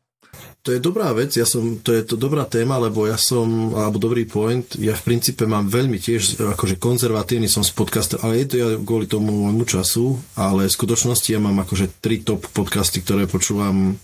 To 0.69 0.77
je 0.77 0.85
dobrá 0.85 1.17
vec, 1.17 1.33
ja 1.33 1.49
som, 1.49 1.81
to 1.81 1.97
je 1.97 2.05
to 2.05 2.21
dobrá 2.21 2.45
téma, 2.45 2.77
lebo 2.77 3.09
ja 3.09 3.17
som, 3.17 3.73
alebo 3.73 3.97
dobrý 3.97 4.29
point, 4.29 4.69
ja 4.77 4.93
v 4.93 5.01
princípe 5.01 5.49
mám 5.49 5.65
veľmi 5.65 5.97
tiež, 5.97 6.45
akože 6.45 6.77
konzervatívny 6.77 7.49
som 7.49 7.65
z 7.65 7.73
podcastu, 7.73 8.21
ale 8.21 8.45
je 8.45 8.47
to 8.53 8.55
ja 8.61 8.69
kvôli 8.77 9.09
tomu 9.09 9.49
môjmu 9.49 9.65
času, 9.65 10.21
ale 10.37 10.69
v 10.69 10.77
skutočnosti 10.77 11.25
ja 11.33 11.41
mám 11.41 11.57
akože 11.65 12.05
tri 12.05 12.21
top 12.21 12.45
podcasty, 12.53 13.01
ktoré 13.01 13.25
počúvam, 13.25 13.97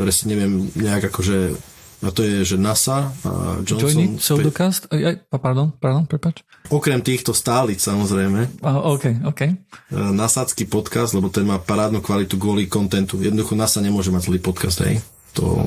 ktoré 0.00 0.08
si 0.08 0.32
neviem 0.32 0.72
nejak 0.80 1.12
akože 1.12 1.60
a 2.00 2.08
to 2.08 2.24
je, 2.24 2.46
že 2.46 2.56
NASA 2.56 3.12
a 3.26 3.60
Johnson... 3.66 4.16
Join 4.16 4.16
Pseudocast? 4.16 4.88
Pardon, 5.28 5.76
pardon, 5.76 6.08
prepač. 6.08 6.40
Okrem 6.72 7.04
týchto 7.04 7.36
stálic, 7.36 7.84
samozrejme. 7.84 8.64
Uh, 8.64 8.96
OK, 8.96 9.28
OK. 9.28 9.40
E, 9.44 9.52
Nasadský 9.92 10.70
podcast, 10.70 11.12
lebo 11.18 11.26
ten 11.26 11.42
má 11.42 11.58
parádnu 11.58 11.98
kvalitu 11.98 12.38
kvôli 12.38 12.70
kontentu. 12.70 13.18
Jednoducho 13.18 13.58
NASA 13.58 13.82
nemôže 13.82 14.14
mať 14.14 14.30
zlý 14.30 14.38
podcast, 14.38 14.78
hej 14.86 15.02
to 15.34 15.66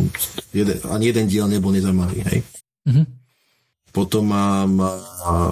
jeden, 0.55 0.77
ani 0.89 1.11
jeden 1.11 1.25
diel 1.27 1.47
nebol 1.47 1.73
nezaujímavý, 1.73 2.19
hej. 2.31 2.39
Mm-hmm. 2.87 3.05
Potom 3.91 4.23
mám, 4.23 4.79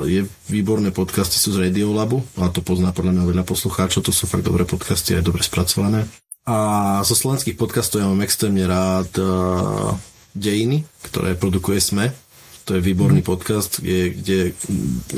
je 0.08 0.24
výborné 0.48 0.96
podcasty 0.96 1.36
sú 1.36 1.52
z 1.52 1.68
Radiolabu, 1.68 2.24
a 2.40 2.48
to 2.48 2.64
pozná 2.64 2.96
podľa 2.96 3.20
mňa 3.20 3.24
veľa 3.36 3.44
poslucháčov, 3.44 4.00
to 4.08 4.16
sú 4.16 4.32
fakt 4.32 4.48
dobré 4.48 4.64
podcasty, 4.64 5.20
aj 5.20 5.28
dobre 5.28 5.44
spracované. 5.44 6.08
A 6.48 6.58
zo 7.04 7.20
slovenských 7.20 7.60
podcastov 7.60 8.00
ja 8.00 8.08
mám 8.08 8.24
extrémne 8.24 8.64
rád 8.64 9.12
uh, 9.20 9.92
Dejiny, 10.32 10.88
ktoré 11.12 11.36
produkuje 11.36 11.84
SME. 11.84 12.16
To 12.64 12.80
je 12.80 12.82
výborný 12.82 13.20
mm. 13.22 13.28
podcast, 13.28 13.84
kde, 13.84 14.16
kde, 14.16 14.40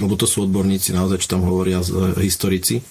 lebo 0.02 0.18
to 0.18 0.26
sú 0.26 0.50
odborníci 0.50 0.89
naozaj, 0.89 1.22
čo 1.22 1.38
tam 1.38 1.46
hovoria 1.46 1.78
uh, 1.78 2.18
historici 2.18 2.82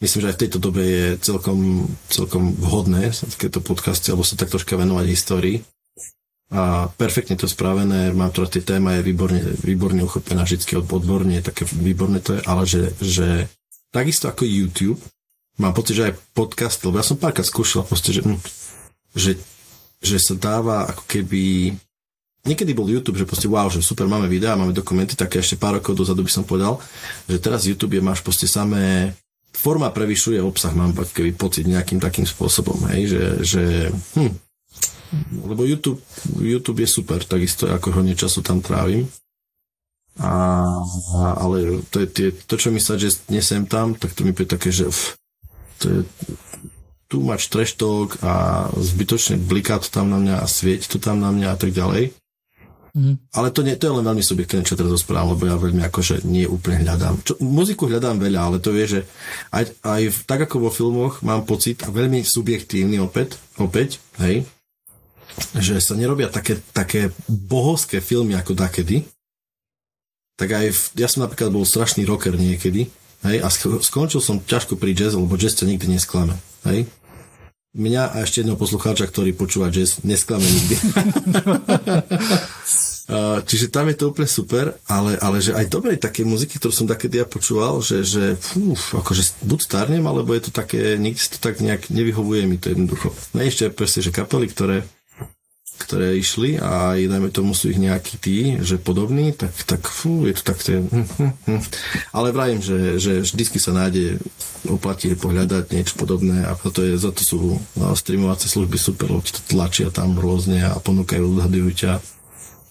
myslím, 0.00 0.20
že 0.22 0.28
aj 0.28 0.36
v 0.36 0.42
tejto 0.44 0.58
dobe 0.60 0.82
je 0.84 1.06
celkom, 1.24 1.88
celkom 2.12 2.52
vhodné 2.52 3.12
takéto 3.12 3.64
podcasty, 3.64 4.12
alebo 4.12 4.26
sa 4.26 4.36
tak 4.36 4.52
troška 4.52 4.76
venovať 4.76 5.06
histórii. 5.08 5.56
a 6.52 6.86
perfektne 6.94 7.34
to 7.34 7.50
spravené, 7.50 8.14
mám 8.14 8.30
to 8.30 8.46
tie 8.46 8.62
téma 8.62 9.00
je 9.00 9.02
výborne, 9.02 9.40
výborne 9.66 9.98
uchopená, 10.06 10.46
vždy 10.46 10.78
odborne, 10.78 11.42
také 11.42 11.66
výborné 11.66 12.22
to 12.22 12.38
je, 12.38 12.40
ale 12.46 12.62
že, 12.68 12.82
že 13.02 13.28
takisto 13.90 14.30
ako 14.30 14.46
YouTube, 14.46 15.00
mám 15.58 15.74
pocit, 15.74 15.98
že 15.98 16.12
aj 16.12 16.18
podcast, 16.36 16.78
lebo 16.86 17.00
ja 17.00 17.04
som 17.04 17.18
párkrát 17.18 17.48
skúšal 17.48 17.82
proste, 17.82 18.14
že, 18.14 18.22
hm, 18.22 18.38
že, 19.16 19.32
že 19.98 20.16
sa 20.22 20.38
dáva 20.38 20.86
ako 20.86 21.02
keby 21.08 21.74
niekedy 22.46 22.78
bol 22.78 22.86
YouTube, 22.86 23.18
že 23.18 23.26
proste 23.26 23.50
wow, 23.50 23.66
že 23.66 23.82
super, 23.82 24.06
máme 24.06 24.30
videá, 24.30 24.54
máme 24.54 24.70
dokumenty, 24.70 25.18
také 25.18 25.42
ešte 25.42 25.58
pár 25.58 25.82
rokov 25.82 25.98
dozadu 25.98 26.22
by 26.22 26.30
som 26.30 26.46
povedal, 26.46 26.78
že 27.26 27.42
teraz 27.42 27.66
YouTube 27.66 27.98
je, 27.98 28.06
máš 28.06 28.22
proste 28.22 28.46
samé 28.46 29.16
forma 29.56 29.88
prevyšuje 29.88 30.38
obsah, 30.44 30.76
mám 30.76 30.92
keby 30.92 31.32
pocit 31.32 31.64
nejakým 31.64 31.98
takým 31.98 32.28
spôsobom, 32.28 32.76
hej, 32.92 33.16
že, 33.16 33.24
že 33.42 33.62
hm, 34.14 34.32
lebo 35.46 35.62
YouTube, 35.64 36.02
YouTube 36.36 36.82
je 36.82 36.90
super, 36.90 37.22
takisto 37.22 37.70
ako 37.70 38.02
hodne 38.02 38.18
času 38.18 38.42
tam 38.42 38.60
trávim. 38.60 39.06
A, 40.16 40.64
ale 41.36 41.84
to, 41.92 42.00
je 42.00 42.08
tie, 42.08 42.28
to, 42.32 42.56
čo 42.56 42.72
mi 42.72 42.80
sa, 42.80 42.96
že 42.96 43.20
nesem 43.28 43.68
tam, 43.68 43.92
tak 43.92 44.16
to 44.16 44.24
mi 44.24 44.32
je 44.32 44.48
také, 44.48 44.72
že 44.72 44.88
uf, 44.88 45.20
to 45.76 45.84
je 45.92 46.00
tu 47.06 47.22
trash 47.22 47.78
talk 47.78 48.18
a 48.24 48.66
zbytočne 48.74 49.38
bliká 49.38 49.78
to 49.78 49.86
tam 49.92 50.10
na 50.10 50.18
mňa 50.18 50.36
a 50.42 50.46
svieť 50.48 50.90
to 50.90 50.98
tam 50.98 51.22
na 51.22 51.30
mňa 51.30 51.54
a 51.54 51.56
tak 51.56 51.70
ďalej. 51.70 52.16
Mm. 52.96 53.20
Ale 53.36 53.52
to, 53.52 53.60
nie, 53.60 53.76
to 53.76 53.92
je 53.92 53.96
len 54.00 54.08
veľmi 54.08 54.24
subjektívne, 54.24 54.64
čo 54.64 54.72
teraz 54.72 54.88
rozprávam, 54.88 55.36
lebo 55.36 55.44
ja 55.44 55.60
veľmi 55.60 55.84
akože 55.84 56.24
nie 56.24 56.48
úplne 56.48 56.80
hľadám. 56.80 57.20
Čo, 57.20 57.36
muziku 57.44 57.84
hľadám 57.84 58.16
veľa, 58.16 58.40
ale 58.40 58.56
to 58.56 58.72
vie, 58.72 58.88
že 58.88 59.00
aj, 59.52 59.68
aj 59.84 60.24
tak 60.24 60.48
ako 60.48 60.64
vo 60.64 60.70
filmoch 60.72 61.20
mám 61.20 61.44
pocit, 61.44 61.84
a 61.84 61.92
veľmi 61.92 62.24
subjektívny 62.24 62.96
opäť, 62.96 63.36
opäť, 63.60 64.00
hej, 64.24 64.48
že 65.60 65.76
sa 65.84 65.92
nerobia 65.92 66.32
také, 66.32 66.56
také 66.72 67.12
bohovské 67.28 68.00
filmy 68.00 68.32
ako 68.32 68.56
dakedy, 68.56 69.04
tak 70.40 70.56
aj 70.56 70.72
v, 70.72 70.80
ja 70.96 71.12
som 71.12 71.28
napríklad 71.28 71.52
bol 71.52 71.68
strašný 71.68 72.08
rocker 72.08 72.32
niekedy, 72.32 72.88
hej, 73.28 73.36
a 73.44 73.52
skončil 73.84 74.24
som 74.24 74.40
ťažko 74.40 74.80
pri 74.80 74.96
jazz, 74.96 75.12
lebo 75.12 75.36
jazz 75.36 75.52
ťa 75.52 75.68
nikdy 75.68 76.00
nesklame, 76.00 76.32
hej. 76.64 76.88
Mňa 77.76 78.16
a 78.16 78.24
ešte 78.24 78.40
jedného 78.40 78.56
poslucháča, 78.56 79.04
ktorý 79.04 79.36
počúva 79.36 79.68
jazz, 79.68 80.00
nesklame 80.00 80.48
nikdy. 80.48 80.80
Čiže 83.46 83.70
tam 83.70 83.86
je 83.86 83.96
to 84.02 84.10
úplne 84.10 84.26
super, 84.26 84.74
ale, 84.90 85.14
ale 85.22 85.38
že 85.38 85.54
aj 85.54 85.70
dobrej 85.70 86.02
také 86.02 86.26
muziky, 86.26 86.58
ktorú 86.58 86.74
som 86.74 86.90
takedy 86.90 87.22
ja 87.22 87.26
počúval, 87.26 87.78
že, 87.78 88.02
že 88.02 88.34
fú, 88.34 88.74
akože 88.74 89.46
buď 89.46 89.58
starnem, 89.62 90.02
alebo 90.02 90.34
je 90.34 90.50
to 90.50 90.52
také, 90.52 90.98
nikdy 90.98 91.22
to 91.22 91.38
tak 91.38 91.62
nejak 91.62 91.86
nevyhovuje 91.86 92.50
mi 92.50 92.58
to 92.58 92.74
jednoducho. 92.74 93.14
No 93.30 93.46
ešte 93.46 93.70
presne, 93.70 94.02
že 94.02 94.10
kapely, 94.10 94.50
ktoré 94.50 94.82
ktoré 95.76 96.16
išli 96.16 96.56
a 96.56 96.96
dajme 96.96 97.28
tomu 97.28 97.52
sú 97.52 97.68
ich 97.68 97.76
nejakí 97.76 98.16
tí, 98.16 98.56
že 98.64 98.80
podobní, 98.80 99.36
tak, 99.36 99.52
tak 99.68 99.84
fú, 99.84 100.24
je 100.24 100.32
to 100.32 100.42
tak 100.42 100.58
hm, 100.64 100.88
hm, 100.88 101.32
hm. 101.46 101.62
ale 102.16 102.32
vrajím, 102.32 102.64
že, 102.64 102.96
že 102.96 103.20
vždycky 103.20 103.60
sa 103.60 103.76
nájde 103.76 104.16
oplatí 104.66 105.12
pohľadať 105.12 105.76
niečo 105.76 105.94
podobné 106.00 106.48
a 106.48 106.56
to 106.56 106.80
je, 106.80 106.96
za 106.96 107.12
to 107.12 107.22
sú 107.22 107.38
no, 107.76 107.92
streamovacie 107.92 108.48
služby 108.48 108.80
super, 108.80 109.12
lebo 109.12 109.22
to 109.22 109.44
tlačia 109.46 109.92
tam 109.92 110.16
rôzne 110.16 110.64
a 110.64 110.80
ponúkajú, 110.80 111.22
odhadujú 111.22 111.70
ťa 111.76 111.92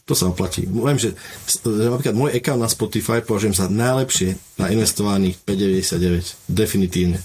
to 0.05 0.13
sa 0.13 0.29
oplatí. 0.29 0.69
Viem, 0.69 1.01
že 1.01 1.17
napríklad 1.65 2.13
môj 2.13 2.37
account 2.37 2.61
na 2.61 2.69
Spotify 2.69 3.25
považujem 3.25 3.57
za 3.57 3.65
najlepšie 3.65 4.37
na 4.61 4.69
investovaných 4.69 5.41
5,99. 5.41 6.45
Definitívne. 6.45 7.17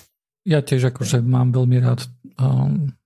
Ja 0.49 0.65
tiež 0.65 0.89
akože 0.89 1.21
mám 1.21 1.53
veľmi 1.53 1.77
rád 1.85 2.09
um, 2.41 2.97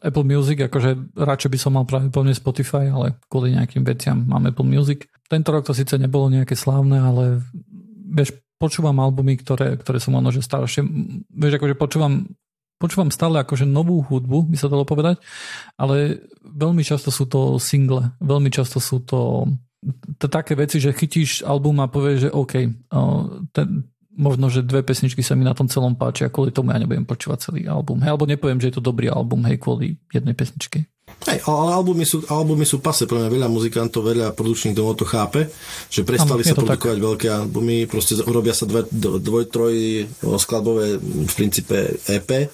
Apple 0.00 0.24
Music, 0.24 0.64
akože 0.64 1.16
radšej 1.18 1.50
by 1.52 1.58
som 1.60 1.76
mal 1.76 1.84
práve 1.84 2.08
plne 2.08 2.32
Spotify, 2.32 2.88
ale 2.88 3.20
kvôli 3.28 3.52
nejakým 3.52 3.84
veciam 3.84 4.24
mám 4.24 4.48
Apple 4.48 4.64
Music. 4.64 5.04
Tento 5.28 5.52
rok 5.52 5.68
to 5.68 5.76
síce 5.76 6.00
nebolo 6.00 6.32
nejaké 6.32 6.56
slávne, 6.56 6.96
ale 6.96 7.44
vieš, 8.08 8.40
počúvam 8.56 8.96
albumy, 9.02 9.36
ktoré, 9.36 9.76
ktoré 9.76 9.98
som 10.00 10.16
možno, 10.16 10.32
že 10.32 10.46
staršie, 10.46 10.80
vieš, 11.28 11.60
akože 11.60 11.74
počúvam 11.76 12.32
počúvam 12.84 13.08
stále 13.08 13.40
akože 13.40 13.64
novú 13.64 14.04
hudbu, 14.04 14.52
by 14.52 14.56
sa 14.60 14.68
dalo 14.68 14.84
povedať, 14.84 15.16
ale 15.80 16.20
veľmi 16.44 16.84
často 16.84 17.08
sú 17.08 17.24
to 17.24 17.56
single, 17.56 18.04
veľmi 18.20 18.52
často 18.52 18.76
sú 18.76 19.00
to, 19.00 19.48
to 20.20 20.28
také 20.28 20.52
veci, 20.52 20.76
že 20.76 20.92
chytíš 20.92 21.40
album 21.48 21.80
a 21.80 21.88
povieš, 21.88 22.28
že 22.28 22.30
OK, 22.36 22.52
ten, 23.56 23.68
možno, 24.12 24.52
že 24.52 24.60
dve 24.60 24.84
pesničky 24.84 25.24
sa 25.24 25.34
mi 25.34 25.48
na 25.48 25.56
tom 25.56 25.66
celom 25.66 25.96
páčia, 25.96 26.28
kvôli 26.28 26.52
tomu 26.52 26.70
ja 26.70 26.78
nebudem 26.78 27.08
počúvať 27.08 27.50
celý 27.50 27.66
album. 27.66 28.04
Hej, 28.04 28.12
alebo 28.12 28.28
nepoviem, 28.28 28.60
že 28.60 28.68
je 28.68 28.76
to 28.76 28.84
dobrý 28.84 29.08
album, 29.08 29.42
hej, 29.48 29.58
kvôli 29.58 29.98
jednej 30.12 30.36
pesničke. 30.36 30.86
Hej, 31.24 31.40
ale 31.48 31.72
albumy 31.72 32.04
sú, 32.04 32.24
albumy 32.26 32.64
sú 32.64 32.80
pase, 32.80 33.04
pre 33.04 33.20
mňa 33.20 33.28
veľa 33.28 33.48
muzikantov, 33.48 34.08
veľa 34.08 34.32
produkčných 34.32 34.76
domov 34.76 34.96
to 34.96 35.06
chápe, 35.08 35.48
že 35.88 36.04
prestali 36.04 36.42
ano, 36.42 36.48
sa 36.48 36.56
produkovať 36.56 36.98
tak. 37.00 37.06
veľké 37.06 37.26
albumy, 37.28 37.78
proste 37.88 38.18
urobia 38.24 38.56
sa 38.56 38.64
dve, 38.64 38.88
dvoj, 38.92 39.44
troj 39.48 39.74
skladbové 40.40 40.96
v 41.00 41.32
princípe 41.36 41.96
EP, 42.08 42.48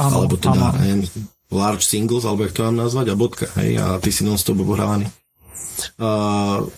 ano, 0.00 0.24
alebo 0.24 0.40
teda 0.40 0.72
ano. 0.72 1.04
large 1.52 1.84
singles, 1.84 2.24
alebo 2.24 2.48
jak 2.48 2.56
to 2.56 2.64
mám 2.64 2.80
nazvať, 2.80 3.12
a 3.12 3.18
bodka, 3.18 3.46
hej, 3.60 3.76
a 3.76 4.00
ty 4.00 4.08
si 4.08 4.24
non-stop 4.24 4.56
obohrávaný. 4.64 5.08
Uh, 5.98 6.68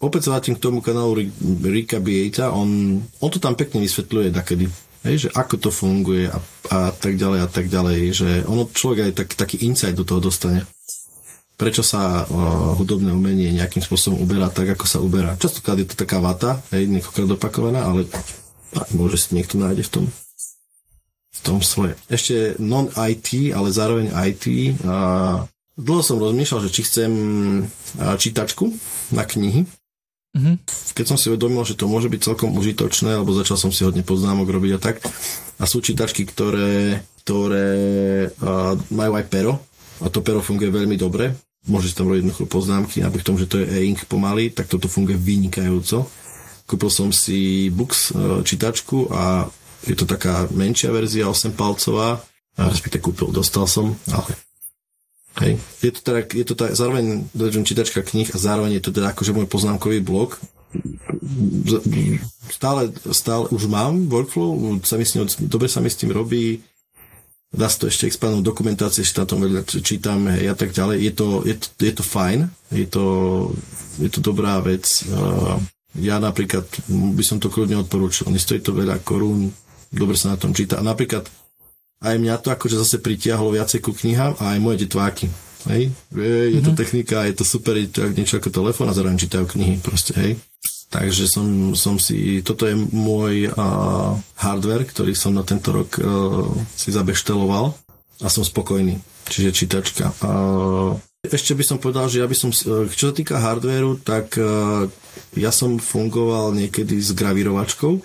opäť 0.00 0.28
sa 0.28 0.36
vrátim 0.36 0.56
k 0.56 0.64
tomu 0.64 0.84
kanálu 0.84 1.28
Rika 1.64 2.00
Bieta, 2.00 2.52
on, 2.52 3.00
on 3.00 3.30
to 3.30 3.40
tam 3.40 3.56
pekne 3.56 3.80
vysvetľuje 3.80 4.28
takedy, 4.32 4.68
hej, 5.08 5.16
že 5.24 5.28
ako 5.32 5.54
to 5.56 5.70
funguje 5.72 6.28
a, 6.28 6.36
a 6.72 6.78
tak 6.92 7.16
ďalej 7.16 7.40
a 7.44 7.48
tak 7.48 7.66
ďalej, 7.72 7.98
že 8.12 8.30
ono 8.44 8.68
človek 8.68 8.98
aj 9.08 9.12
tak, 9.16 9.28
taký 9.36 9.64
insight 9.64 9.96
do 9.96 10.04
toho 10.04 10.20
dostane. 10.20 10.68
Prečo 11.60 11.84
sa 11.84 12.24
o, 12.24 12.72
hudobné 12.80 13.12
umenie 13.12 13.52
nejakým 13.52 13.84
spôsobom 13.84 14.24
uberá 14.24 14.48
tak, 14.48 14.72
ako 14.72 14.84
sa 14.88 14.96
uberá. 14.96 15.36
Častokrát 15.36 15.76
je 15.76 15.92
to 15.92 15.96
taká 15.96 16.16
vata, 16.16 16.64
hej, 16.72 16.88
niekoľkokrát 16.88 17.36
opakovaná, 17.36 17.84
ale 17.84 18.08
môže 18.96 19.20
si 19.20 19.36
niekto 19.36 19.60
nájde 19.60 19.84
v 19.84 19.92
tom 19.92 20.04
tom 21.42 21.58
svoje. 21.64 21.96
Ešte 22.06 22.60
non-IT, 22.60 23.56
ale 23.56 23.68
zároveň 23.72 24.12
IT. 24.12 24.76
A 24.84 24.96
dlho 25.74 26.02
som 26.04 26.20
rozmýšľal, 26.20 26.68
že 26.68 26.74
či 26.74 26.82
chcem 26.86 27.12
čítačku 27.96 28.70
na 29.14 29.24
knihy, 29.24 29.64
Mm-hmm. 30.30 30.56
Keď 30.94 31.06
som 31.06 31.18
si 31.18 31.26
uvedomil, 31.26 31.66
že 31.66 31.74
to 31.74 31.90
môže 31.90 32.06
byť 32.06 32.20
celkom 32.22 32.54
užitočné, 32.54 33.18
alebo 33.18 33.34
začal 33.34 33.58
som 33.58 33.74
si 33.74 33.82
hodne 33.82 34.06
poznámok 34.06 34.46
robiť 34.46 34.72
a 34.78 34.82
tak. 34.82 35.02
A 35.58 35.66
sú 35.66 35.82
čítačky, 35.82 36.22
ktoré, 36.22 37.02
ktoré 37.26 37.70
uh, 38.30 38.78
majú 38.94 39.18
aj 39.18 39.26
pero 39.26 39.58
a 40.00 40.06
to 40.06 40.22
pero 40.22 40.38
funguje 40.38 40.70
veľmi 40.70 40.94
dobre. 40.94 41.34
Môžete 41.66 42.00
tam 42.00 42.08
robiť 42.08 42.24
jednoducho 42.24 42.46
poznámky, 42.46 43.02
napriek 43.02 43.26
tomu, 43.26 43.42
že 43.42 43.50
to 43.50 43.60
je 43.60 43.68
e-ink 43.68 44.06
pomaly, 44.06 44.54
tak 44.54 44.70
toto 44.70 44.86
funguje 44.86 45.18
vynikajúco. 45.18 46.06
Kúpil 46.64 46.90
som 46.94 47.10
si 47.10 47.66
Books 47.74 48.14
uh, 48.14 48.46
čítačku 48.46 49.10
a 49.10 49.50
je 49.86 49.96
to 49.96 50.04
taká 50.04 50.48
menšia 50.52 50.92
verzia, 50.92 51.30
8 51.30 51.56
palcová, 51.56 52.20
a 52.58 52.62
respektive 52.68 53.00
kúpil, 53.00 53.32
dostal 53.32 53.64
som, 53.64 53.96
ale 54.10 54.36
Hej. 55.38 55.62
Je 55.80 55.90
to 55.94 56.00
teda, 56.02 56.20
je 56.26 56.44
to 56.44 56.54
teda 56.58 56.74
zároveň 56.74 57.30
čítačka 57.62 58.02
knih 58.02 58.34
a 58.34 58.38
zároveň 58.38 58.82
je 58.82 58.82
to 58.82 58.90
teda 58.90 59.14
akože 59.14 59.30
môj 59.30 59.46
poznámkový 59.46 60.02
blog. 60.02 60.36
Stále, 62.50 62.90
stále 63.14 63.46
už 63.54 63.70
mám 63.70 64.10
workflow, 64.10 64.58
sa 64.82 64.98
mi 64.98 65.06
s 65.06 65.14
ním, 65.14 65.30
dobre 65.46 65.70
sa 65.70 65.78
mi 65.78 65.86
s 65.86 66.02
tým 66.02 66.10
robí, 66.10 66.66
dá 67.54 67.70
sa 67.70 67.86
to 67.86 67.86
ešte 67.86 68.10
expandnúť 68.10 68.42
dokumentácie, 68.42 69.06
ešte 69.06 69.22
tam 69.22 69.46
veľa 69.46 69.62
čítam 69.66 70.26
hej, 70.34 70.50
a 70.50 70.54
tak 70.58 70.74
ďalej. 70.74 70.98
Je 70.98 71.12
to, 71.14 71.26
je 71.46 71.54
to, 71.56 71.66
je 71.78 71.92
to 71.94 72.02
fajn, 72.02 72.38
je 72.74 72.86
to, 72.90 73.04
je 74.02 74.10
to 74.10 74.20
dobrá 74.20 74.58
vec. 74.58 75.06
Ja 75.94 76.18
napríklad 76.18 76.66
by 76.90 77.22
som 77.22 77.38
to 77.38 77.50
kľudne 77.50 77.86
odporúčil. 77.86 78.30
Nestojí 78.30 78.62
to 78.62 78.74
veľa 78.74 79.02
korún, 79.02 79.50
dobre 79.90 80.16
sa 80.16 80.34
na 80.34 80.38
tom 80.40 80.54
číta. 80.54 80.78
A 80.78 80.86
napríklad 80.86 81.26
aj 82.00 82.16
mňa 82.16 82.40
to 82.40 82.48
akože 82.48 82.80
zase 82.80 82.96
pritiahlo 83.02 83.52
viacej 83.52 83.84
ku 83.84 83.92
knihám 83.92 84.38
a 84.40 84.56
aj 84.56 84.58
moje 84.62 84.88
detváky. 84.88 85.28
Hej? 85.68 85.92
Je, 86.16 86.56
je 86.56 86.60
to 86.64 86.72
mm-hmm. 86.72 86.80
technika, 86.80 87.28
je 87.28 87.34
to 87.36 87.44
super, 87.44 87.76
je 87.76 87.92
to 87.92 88.08
niečo 88.16 88.40
ako 88.40 88.48
telefón 88.48 88.88
a 88.88 88.96
zároveň 88.96 89.20
čítajú 89.20 89.44
knihy 89.44 89.76
proste, 89.84 90.16
hej. 90.16 90.32
Takže 90.90 91.30
som, 91.30 91.76
som 91.78 92.02
si, 92.02 92.42
toto 92.42 92.66
je 92.66 92.74
môj 92.74 93.46
uh, 93.52 94.18
hardware, 94.40 94.82
ktorý 94.82 95.14
som 95.14 95.30
na 95.30 95.46
tento 95.46 95.70
rok 95.70 96.00
uh, 96.00 96.50
si 96.74 96.90
zabešteloval 96.90 97.70
a 98.24 98.26
som 98.26 98.42
spokojný. 98.42 98.98
Čiže 99.30 99.54
čítačka. 99.54 100.10
Uh, 100.18 100.98
ešte 101.22 101.54
by 101.54 101.62
som 101.62 101.78
povedal, 101.78 102.10
že 102.10 102.18
ja 102.18 102.26
by 102.26 102.34
som, 102.34 102.50
čo 102.90 103.12
sa 103.12 103.14
týka 103.14 103.38
hardwareu, 103.38 104.02
tak 104.02 104.34
uh, 104.40 104.90
ja 105.38 105.54
som 105.54 105.78
fungoval 105.78 106.58
niekedy 106.58 106.98
s 106.98 107.14
gravírovačkou, 107.14 108.02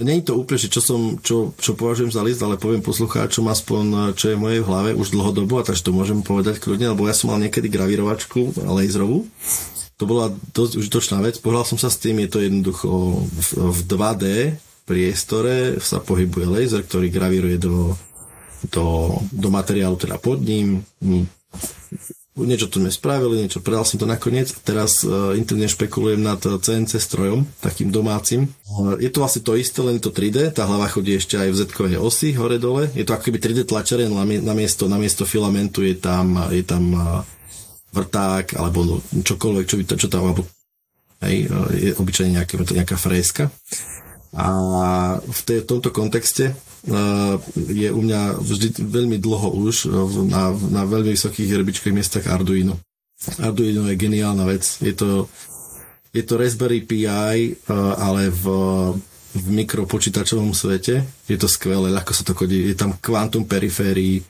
Není 0.00 0.24
to 0.24 0.40
úplne, 0.40 0.56
že 0.56 0.72
čo, 0.72 0.80
som, 0.80 1.20
čo, 1.20 1.52
čo 1.60 1.76
považujem 1.76 2.08
za 2.08 2.24
list, 2.24 2.40
ale 2.40 2.56
poviem 2.56 2.80
poslucháčom 2.80 3.44
aspoň, 3.52 4.16
čo 4.16 4.32
je 4.32 4.36
v 4.36 4.42
mojej 4.42 4.62
hlave 4.64 4.96
už 4.96 5.12
dlhodobo, 5.12 5.60
a 5.60 5.66
takže 5.68 5.84
to 5.84 5.92
môžem 5.92 6.24
povedať 6.24 6.56
kľudne, 6.56 6.96
lebo 6.96 7.04
ja 7.04 7.12
som 7.12 7.28
mal 7.28 7.38
niekedy 7.38 7.68
gravírovačku 7.68 8.56
laserovú. 8.64 9.28
To 10.00 10.08
bola 10.08 10.32
dosť 10.56 10.80
užitočná 10.80 11.20
vec. 11.20 11.36
Pohľal 11.44 11.68
som 11.68 11.76
sa 11.76 11.92
s 11.92 12.00
tým, 12.00 12.24
je 12.24 12.32
to 12.32 12.40
jednoducho 12.40 12.88
v, 13.28 13.48
v 13.68 13.80
2D 13.84 14.24
priestore 14.88 15.76
sa 15.78 16.00
pohybuje 16.00 16.48
laser, 16.48 16.82
ktorý 16.82 17.12
gravíruje 17.12 17.60
do, 17.60 17.92
do, 18.72 19.20
do 19.28 19.48
materiálu 19.52 20.00
teda 20.00 20.16
pod 20.16 20.40
ním. 20.40 20.80
Niečo 22.38 22.70
tu 22.70 22.78
sme 22.78 22.94
spravili, 22.94 23.42
niečo 23.42 23.58
predal 23.58 23.82
som 23.82 23.98
to 23.98 24.06
nakoniec. 24.06 24.54
Teraz 24.62 25.02
uh, 25.02 25.34
interne 25.34 25.66
špekulujem 25.66 26.22
nad 26.22 26.38
CNC 26.38 26.98
strojom, 26.98 27.42
takým 27.58 27.90
domácim. 27.90 28.46
Uh, 28.70 28.94
je 29.02 29.10
to 29.10 29.22
vlastne 29.22 29.42
to 29.42 29.58
isté, 29.58 29.82
len 29.82 29.98
to 29.98 30.14
3D. 30.14 30.54
Tá 30.54 30.66
hlava 30.66 30.86
chodí 30.86 31.18
ešte 31.18 31.34
aj 31.36 31.50
v 31.50 31.56
z 31.58 31.98
osi 31.98 32.30
hore-dole. 32.38 32.94
Je 32.94 33.02
to 33.02 33.14
ako 33.18 33.30
keby 33.30 33.38
3D 33.42 33.66
tlačerie, 33.66 34.06
na 34.06 34.54
miesto, 34.54 34.86
na 34.86 34.96
miesto 34.96 35.26
filamentu 35.26 35.82
je 35.82 35.98
tam, 35.98 36.38
je 36.54 36.62
tam 36.62 36.84
uh, 36.94 37.20
vrták 37.90 38.54
alebo 38.54 38.86
no, 38.86 38.96
čokoľvek, 39.02 39.64
čo, 39.66 39.76
čo 39.82 40.06
tam, 40.06 40.30
alebo 40.30 40.46
hej, 41.26 41.50
je 41.74 41.90
obyčajne 41.98 42.38
nejaká, 42.38 42.54
nejaká 42.70 42.96
fréska. 42.96 43.50
A 44.30 44.46
v, 45.18 45.40
tej, 45.42 45.66
tomto 45.66 45.90
kontexte 45.90 46.54
uh, 46.54 47.34
je 47.56 47.90
u 47.90 48.00
mňa 48.00 48.38
vždy 48.38 48.78
veľmi 48.78 49.18
dlho 49.18 49.48
už 49.58 49.90
na, 50.30 50.54
na 50.54 50.82
veľmi 50.86 51.18
vysokých 51.18 51.50
herbičkových 51.50 51.96
miestach 51.96 52.30
Arduino. 52.30 52.78
Arduino 53.42 53.90
je 53.90 53.98
geniálna 53.98 54.46
vec. 54.46 54.62
Je 54.78 54.94
to, 54.94 55.26
je 56.14 56.22
to 56.22 56.38
Raspberry 56.38 56.86
Pi, 56.86 57.04
uh, 57.06 57.18
ale 57.98 58.30
v, 58.30 58.44
v 59.34 59.46
mikropočítačovom 59.50 60.54
svete. 60.54 61.02
Je 61.26 61.34
to 61.34 61.50
skvelé, 61.50 61.90
ľahko 61.90 62.14
sa 62.14 62.22
to 62.22 62.38
kodí. 62.38 62.70
Je 62.70 62.78
tam 62.78 62.94
kvantum 63.02 63.50
periférií, 63.50 64.22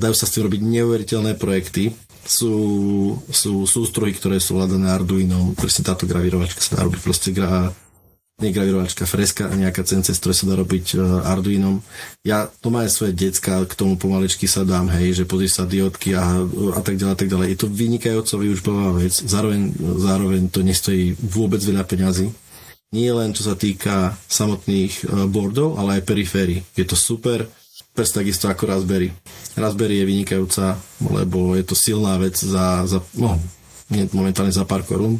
dajú 0.00 0.14
sa 0.16 0.26
s 0.26 0.34
tým 0.34 0.48
robiť 0.48 0.60
neuveriteľné 0.64 1.36
projekty. 1.38 1.92
Sú, 2.20 2.54
sú 3.32 3.64
sústrohy, 3.64 4.14
ktoré 4.14 4.38
sú 4.38 4.54
vladané 4.60 4.92
Arduino. 4.92 5.56
Presne 5.56 5.88
táto 5.88 6.04
gravírovačka 6.04 6.60
sa 6.60 6.78
dá 6.78 6.86
robiť 6.86 7.00
proste 7.00 7.30
gra, 7.34 7.72
negravirovačka, 8.40 9.04
freska 9.04 9.48
a 9.48 9.54
nejaká 9.54 9.84
CNC 9.84 10.16
ktoré 10.16 10.34
sa 10.34 10.48
dá 10.48 10.54
robiť 10.56 10.86
uh, 10.96 11.28
Arduinom. 11.28 11.84
Ja 12.24 12.48
to 12.48 12.72
má 12.72 12.88
aj 12.88 12.92
svoje 12.92 13.12
decka, 13.16 13.62
k 13.64 13.72
tomu 13.76 14.00
pomaličky 14.00 14.48
sa 14.48 14.64
dám, 14.64 14.88
hej, 14.92 15.22
že 15.22 15.24
pozri 15.28 15.48
sa 15.48 15.68
diodky 15.68 16.16
a, 16.16 16.44
a 16.76 16.80
tak 16.80 16.96
ďalej, 16.96 17.16
tak 17.16 17.30
ďalej. 17.30 17.46
Je 17.52 17.58
to 17.60 17.68
vynikajúco 17.68 18.34
využbová 18.40 18.96
vec, 18.96 19.12
zároveň, 19.12 19.72
zároveň 20.00 20.42
to 20.48 20.60
nestojí 20.64 21.14
vôbec 21.20 21.60
veľa 21.60 21.84
peňazí. 21.84 22.32
Nie 22.90 23.14
len 23.14 23.30
čo 23.30 23.46
sa 23.46 23.54
týka 23.54 24.18
samotných 24.26 25.06
uh, 25.06 25.24
boardov, 25.30 25.78
ale 25.78 26.00
aj 26.00 26.08
periférií. 26.08 26.66
Je 26.74 26.84
to 26.84 26.98
super, 26.98 27.46
pes 27.94 28.10
takisto 28.10 28.48
ako 28.48 28.66
Raspberry. 28.66 29.14
Raspberry 29.54 30.02
je 30.02 30.08
vynikajúca, 30.08 30.78
lebo 31.04 31.54
je 31.54 31.64
to 31.66 31.76
silná 31.76 32.16
vec 32.16 32.38
za, 32.38 32.86
za 32.86 32.98
no, 33.14 33.38
momentálne 34.14 34.54
za 34.54 34.62
pár 34.62 34.86
korún, 34.86 35.18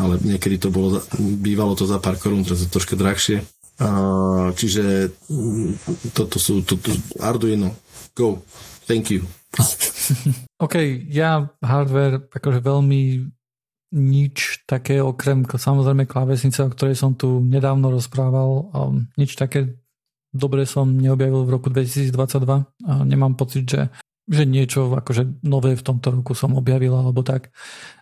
ale 0.00 0.16
niekedy 0.24 0.56
to 0.56 0.72
bolo, 0.72 1.04
bývalo 1.20 1.76
to 1.76 1.84
za 1.84 2.00
pár 2.00 2.16
korún, 2.16 2.42
teraz 2.42 2.64
je 2.64 2.68
to 2.72 2.80
troška 2.80 2.96
drahšie. 2.96 3.44
Čiže 4.56 5.12
mm, 5.28 5.70
toto 6.16 6.36
sú 6.40 6.64
to, 6.64 6.76
Arduino. 7.20 7.76
Go. 8.16 8.40
Thank 8.88 9.12
you. 9.12 9.24
OK, 10.64 10.76
ja 11.08 11.48
hardware 11.60 12.26
akože 12.32 12.60
veľmi 12.60 13.28
nič 13.90 14.66
také 14.70 15.02
okrem 15.02 15.42
samozrejme 15.42 16.06
klávesnice, 16.06 16.62
o 16.62 16.70
ktorej 16.70 16.94
som 16.94 17.18
tu 17.18 17.42
nedávno 17.42 17.90
rozprával, 17.90 18.70
um, 18.70 19.10
nič 19.18 19.34
také 19.34 19.74
dobre 20.30 20.62
som 20.66 20.86
neobjavil 20.86 21.42
v 21.42 21.50
roku 21.50 21.68
2022 21.74 22.14
a 22.86 22.92
nemám 23.02 23.34
pocit, 23.34 23.66
že 23.66 23.90
že 24.30 24.46
niečo 24.46 24.94
akože 24.94 25.42
nové 25.42 25.74
v 25.74 25.82
tomto 25.82 26.14
roku 26.14 26.38
som 26.38 26.54
objavil 26.54 26.94
alebo 26.94 27.26
tak. 27.26 27.50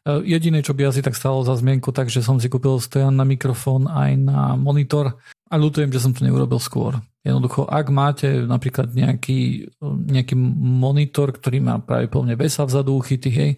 E, 0.04 0.20
jediné, 0.28 0.60
čo 0.60 0.76
by 0.76 0.92
asi 0.92 1.00
tak 1.00 1.16
stalo 1.16 1.40
za 1.40 1.56
zmienku, 1.56 1.88
takže 1.88 2.20
som 2.20 2.36
si 2.36 2.52
kúpil 2.52 2.76
stojan 2.84 3.16
na 3.16 3.24
mikrofón 3.24 3.88
aj 3.88 4.10
na 4.20 4.52
monitor 4.60 5.16
a 5.48 5.54
ľutujem, 5.56 5.88
že 5.88 6.04
som 6.04 6.12
to 6.12 6.28
neurobil 6.28 6.60
skôr. 6.60 7.00
Jednoducho, 7.24 7.64
ak 7.64 7.88
máte 7.88 8.44
napríklad 8.44 8.92
nejaký, 8.92 9.72
nejaký 9.84 10.36
monitor, 10.60 11.32
ktorý 11.32 11.64
má 11.64 11.80
práve 11.80 12.12
plne 12.12 12.36
vesa 12.36 12.68
vzadu 12.68 12.92
uchytý, 13.00 13.32
hej, 13.32 13.50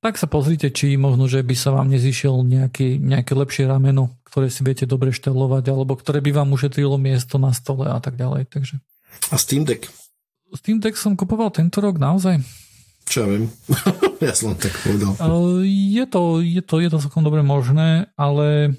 tak 0.00 0.16
sa 0.16 0.24
pozrite, 0.24 0.72
či 0.72 0.96
možno, 0.96 1.28
že 1.28 1.44
by 1.44 1.52
sa 1.52 1.76
vám 1.76 1.92
nezišiel 1.92 2.40
nejaký, 2.40 2.96
nejaké 2.96 3.36
lepšie 3.36 3.68
rameno, 3.68 4.16
ktoré 4.24 4.48
si 4.48 4.64
viete 4.64 4.88
dobre 4.88 5.12
štelovať, 5.12 5.68
alebo 5.68 5.92
ktoré 5.92 6.24
by 6.24 6.40
vám 6.40 6.56
ušetrilo 6.56 6.96
miesto 6.96 7.36
na 7.36 7.52
stole 7.52 7.84
a 7.84 8.00
tak 8.00 8.16
ďalej. 8.16 8.48
Takže. 8.48 8.80
A 9.28 9.36
Steam 9.36 9.68
Deck? 9.68 9.99
Steam 10.54 10.82
Deck 10.82 10.98
som 10.98 11.14
kupoval 11.14 11.54
tento 11.54 11.78
rok 11.78 11.98
naozaj. 11.98 12.42
Čo 13.10 13.26
ja 13.26 13.26
viem. 13.26 13.44
ja 14.26 14.34
som 14.34 14.54
tak 14.54 14.74
povedal. 14.86 15.18
Je 15.66 16.04
to, 16.06 16.38
je 16.38 16.62
to, 16.62 16.74
je 16.78 16.88
to 16.90 16.98
celkom 17.02 17.26
dobre 17.26 17.42
možné, 17.42 18.10
ale... 18.14 18.76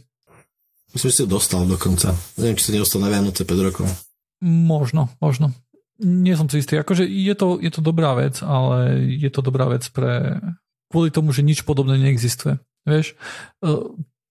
Myslím, 0.95 1.07
že 1.11 1.15
si 1.15 1.23
ho 1.23 1.29
dostal 1.29 1.63
dokonca. 1.67 2.15
Neviem, 2.39 2.55
či 2.59 2.71
si 2.71 2.75
nedostal 2.75 3.03
na 3.03 3.11
Vianoce 3.11 3.43
5 3.43 3.67
rokov. 3.67 3.87
Možno, 4.43 5.11
možno. 5.19 5.55
Nie 6.01 6.35
som 6.35 6.49
si 6.49 6.63
istý. 6.63 6.79
Akože 6.79 7.05
je 7.05 7.35
to, 7.37 7.61
je 7.61 7.71
to 7.71 7.79
dobrá 7.83 8.15
vec, 8.17 8.39
ale 8.43 9.03
je 9.05 9.29
to 9.31 9.43
dobrá 9.43 9.67
vec 9.67 9.87
pre... 9.91 10.39
Kvôli 10.91 11.07
tomu, 11.07 11.31
že 11.31 11.45
nič 11.45 11.63
podobné 11.63 11.95
neexistuje. 11.95 12.59
Vieš, 12.83 13.15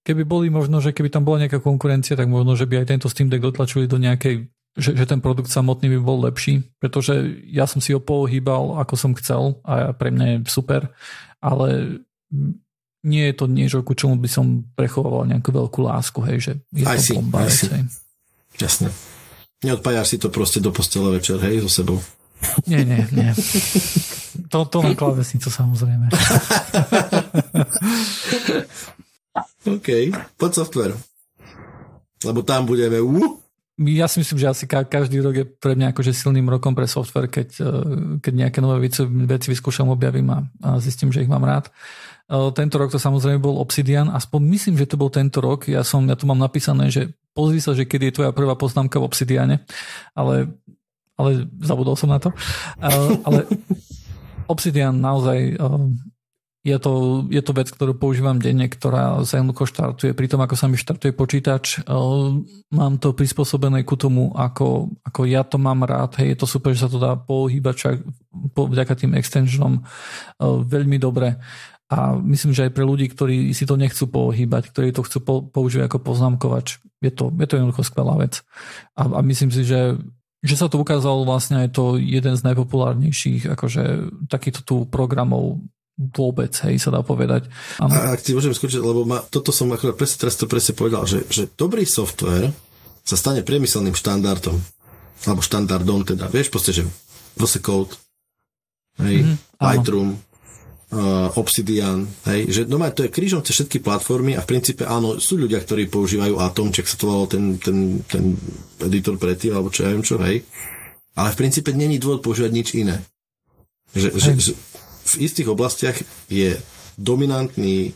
keby 0.05 0.23
boli 0.29 0.53
možno, 0.53 0.83
že 0.83 0.93
keby 0.93 1.09
tam 1.09 1.25
bola 1.25 1.47
nejaká 1.47 1.63
konkurencia, 1.63 2.19
tak 2.19 2.29
možno, 2.29 2.53
že 2.59 2.69
by 2.69 2.85
aj 2.85 2.87
tento 2.97 3.09
Steam 3.09 3.33
Deck 3.33 3.41
dotlačili 3.41 3.89
do 3.89 3.97
nejakej 3.97 4.51
že, 4.79 4.95
že 4.95 5.05
ten 5.07 5.19
produkt 5.19 5.51
samotný 5.51 5.99
by 5.99 6.01
bol 6.03 6.19
lepší, 6.23 6.63
pretože 6.79 7.43
ja 7.51 7.67
som 7.67 7.83
si 7.83 7.91
ho 7.91 8.01
pohýbal 8.01 8.79
ako 8.79 8.95
som 8.95 9.13
chcel 9.19 9.59
a 9.67 9.91
pre 9.91 10.15
mňa 10.15 10.27
je 10.27 10.37
super, 10.47 10.95
ale 11.43 12.01
nie 13.03 13.25
je 13.33 13.35
to 13.35 13.47
niečo, 13.49 13.83
ku 13.83 13.97
čomu 13.97 14.21
by 14.21 14.29
som 14.31 14.63
prechoval 14.77 15.27
nejakú 15.27 15.51
veľkú 15.51 15.81
lásku, 15.83 16.21
hej, 16.29 16.39
že 16.39 16.53
je 16.71 16.85
to 16.85 17.01
si, 17.01 17.15
bomba 17.17 17.49
vec, 17.49 17.59
hej. 17.67 17.85
Jasne. 18.61 18.93
Neodpájaš 19.65 20.17
si 20.17 20.17
to 20.21 20.29
proste 20.29 20.61
do 20.61 20.71
postele 20.71 21.17
večer, 21.17 21.41
hej, 21.41 21.65
so 21.65 21.71
sebou. 21.73 21.99
Nie, 22.65 22.85
nie, 22.85 23.05
nie. 23.13 23.31
To, 24.49 24.65
to 24.65 24.81
len 24.81 24.97
klávesnicu 24.97 25.53
samozrejme. 25.53 26.09
OK, 29.77 29.89
pod 30.41 30.53
software. 30.57 30.97
Lebo 32.25 32.41
tam 32.45 32.65
budeme 32.65 33.01
uh, 33.01 33.41
ja 33.81 34.07
si 34.13 34.21
myslím, 34.21 34.37
že 34.37 34.53
asi 34.53 34.65
každý 34.69 35.25
rok 35.25 35.35
je 35.41 35.47
pre 35.49 35.73
mňa 35.73 35.97
akože 35.97 36.13
silným 36.13 36.45
rokom 36.53 36.77
pre 36.77 36.85
software, 36.85 37.33
keď, 37.33 37.49
e, 37.65 37.73
keď 38.21 38.33
nejaké 38.37 38.59
nové 38.61 38.89
veci, 38.89 39.09
veci 39.09 39.49
vyskúšam, 39.49 39.89
objavím 39.89 40.29
a, 40.37 40.39
a 40.61 40.69
zistím, 40.77 41.09
že 41.09 41.25
ich 41.25 41.33
mám 41.33 41.41
rád. 41.41 41.73
E, 42.29 42.53
tento 42.53 42.77
rok 42.77 42.93
to 42.93 43.01
samozrejme 43.01 43.41
bol 43.41 43.57
Obsidian, 43.57 44.13
aspoň 44.13 44.41
myslím, 44.53 44.75
že 44.77 44.85
to 44.85 45.01
bol 45.01 45.09
tento 45.09 45.41
rok. 45.41 45.65
Ja, 45.65 45.81
som, 45.81 46.05
ja 46.05 46.13
tu 46.13 46.29
mám 46.29 46.37
napísané, 46.37 46.93
že 46.93 47.17
pozri 47.33 47.65
sa, 47.65 47.73
že 47.73 47.89
kedy 47.89 48.13
je 48.13 48.17
tvoja 48.21 48.37
prvá 48.37 48.53
poznámka 48.53 49.01
v 49.01 49.09
Obsidiane, 49.09 49.65
ale, 50.13 50.53
ale 51.17 51.49
zabudol 51.65 51.97
som 51.97 52.13
na 52.13 52.21
to. 52.21 52.37
E, 52.77 52.89
ale 53.25 53.49
Obsidian 54.53 55.01
naozaj 55.01 55.57
je 56.61 56.77
to, 56.77 57.25
je 57.33 57.41
to 57.41 57.53
vec, 57.57 57.73
ktorú 57.73 57.97
používam 57.97 58.37
denne, 58.37 58.69
ktorá 58.69 59.25
sa 59.25 59.41
jednoducho 59.41 59.65
štartuje. 59.65 60.13
Pri 60.13 60.29
tom, 60.29 60.45
ako 60.45 60.55
sa 60.61 60.69
mi 60.69 60.77
štartuje 60.77 61.17
počítač, 61.17 61.81
mám 62.69 63.01
to 63.01 63.17
prispôsobené 63.17 63.81
ku 63.89 63.97
tomu, 63.97 64.29
ako, 64.37 64.93
ako 65.01 65.21
ja 65.25 65.41
to 65.41 65.57
mám 65.57 65.89
rád. 65.89 66.21
Hej, 66.21 66.37
je 66.37 66.39
to 66.45 66.47
super, 66.47 66.77
že 66.77 66.85
sa 66.85 66.93
to 66.93 67.01
dá 67.01 67.17
pohybať 67.17 67.75
čak, 67.81 67.97
vďaka 68.53 68.93
tým 68.93 69.17
extensionom 69.17 69.89
veľmi 70.45 71.01
dobre. 71.01 71.41
A 71.91 72.15
myslím, 72.21 72.53
že 72.53 72.69
aj 72.69 72.77
pre 72.77 72.85
ľudí, 72.85 73.09
ktorí 73.09 73.51
si 73.57 73.65
to 73.65 73.81
nechcú 73.81 74.07
pohybať, 74.07 74.63
ktorí 74.71 74.93
to 74.93 75.03
chcú 75.03 75.19
po, 75.25 75.35
používať 75.43 75.91
ako 75.91 75.99
poznámkovač, 76.07 76.79
je 77.01 77.11
to, 77.11 77.33
je 77.35 77.47
to 77.49 77.57
jednoducho 77.57 77.83
skvelá 77.83 78.15
vec. 78.21 78.45
A, 79.01 79.09
a 79.09 79.21
myslím 79.25 79.49
si, 79.49 79.65
že 79.65 79.97
že 80.41 80.57
sa 80.57 80.73
to 80.73 80.81
ukázalo 80.81 81.29
vlastne 81.29 81.69
aj 81.69 81.77
to 81.77 82.01
jeden 82.01 82.33
z 82.33 82.41
najpopulárnejších 82.49 83.45
akože 83.45 83.85
takýchto 84.25 84.61
tu 84.65 84.77
programov 84.89 85.61
vôbec, 86.01 86.49
hej, 86.65 86.81
sa 86.81 86.89
dá 86.89 87.05
povedať. 87.05 87.45
Ano. 87.77 87.93
A 87.93 88.17
ak 88.17 88.25
ti 88.25 88.33
môžem 88.33 88.57
skočiť, 88.57 88.81
lebo 88.81 89.05
ma, 89.05 89.21
toto 89.21 89.53
som 89.53 89.69
akorát 89.69 89.95
presne, 90.01 90.25
teraz 90.25 90.41
to 90.41 90.49
presne 90.49 90.73
povedal, 90.73 91.05
že, 91.05 91.29
že 91.29 91.53
dobrý 91.53 91.85
software 91.85 92.49
sa 93.05 93.17
stane 93.21 93.45
priemyselným 93.45 93.93
štandardom. 93.93 94.57
Alebo 95.29 95.45
štandardom 95.45 96.09
teda. 96.09 96.33
Vieš, 96.33 96.49
proste, 96.49 96.73
že 96.73 96.89
VS 97.37 97.61
Code, 97.61 97.93
hej, 99.05 99.29
mm-hmm, 99.29 99.37
Lightroom, 99.61 100.17
uh, 100.17 101.29
Obsidian, 101.37 102.09
hej, 102.33 102.41
že 102.49 102.61
no 102.65 102.81
to 102.91 103.05
je 103.07 103.13
krížom 103.13 103.45
cez 103.45 103.61
všetky 103.61 103.85
platformy 103.85 104.35
a 104.35 104.43
v 104.43 104.51
princípe 104.51 104.89
áno, 104.89 105.21
sú 105.21 105.37
ľudia, 105.37 105.61
ktorí 105.61 105.87
používajú 105.93 106.41
Atom, 106.41 106.73
čak 106.73 106.89
sa 106.89 106.97
to 106.97 107.13
volalo 107.13 107.27
ten, 107.29 107.61
ten, 107.61 108.01
ten 108.09 108.35
editor 108.83 109.21
predtým, 109.21 109.55
alebo 109.55 109.69
čo 109.69 109.85
ja 109.87 109.93
viem 109.93 110.05
čo, 110.05 110.17
hej. 110.25 110.43
Ale 111.15 111.29
v 111.35 111.39
princípe 111.39 111.71
není 111.75 112.01
dôvod 112.01 112.25
používať 112.25 112.53
nič 112.55 112.69
iné. 112.79 112.97
Že, 113.91 114.09
že, 114.15 114.31
že, 114.39 114.53
v 115.17 115.27
istých 115.27 115.49
oblastiach 115.51 115.97
je 116.31 116.55
dominantný 117.01 117.91
e, 117.91 117.93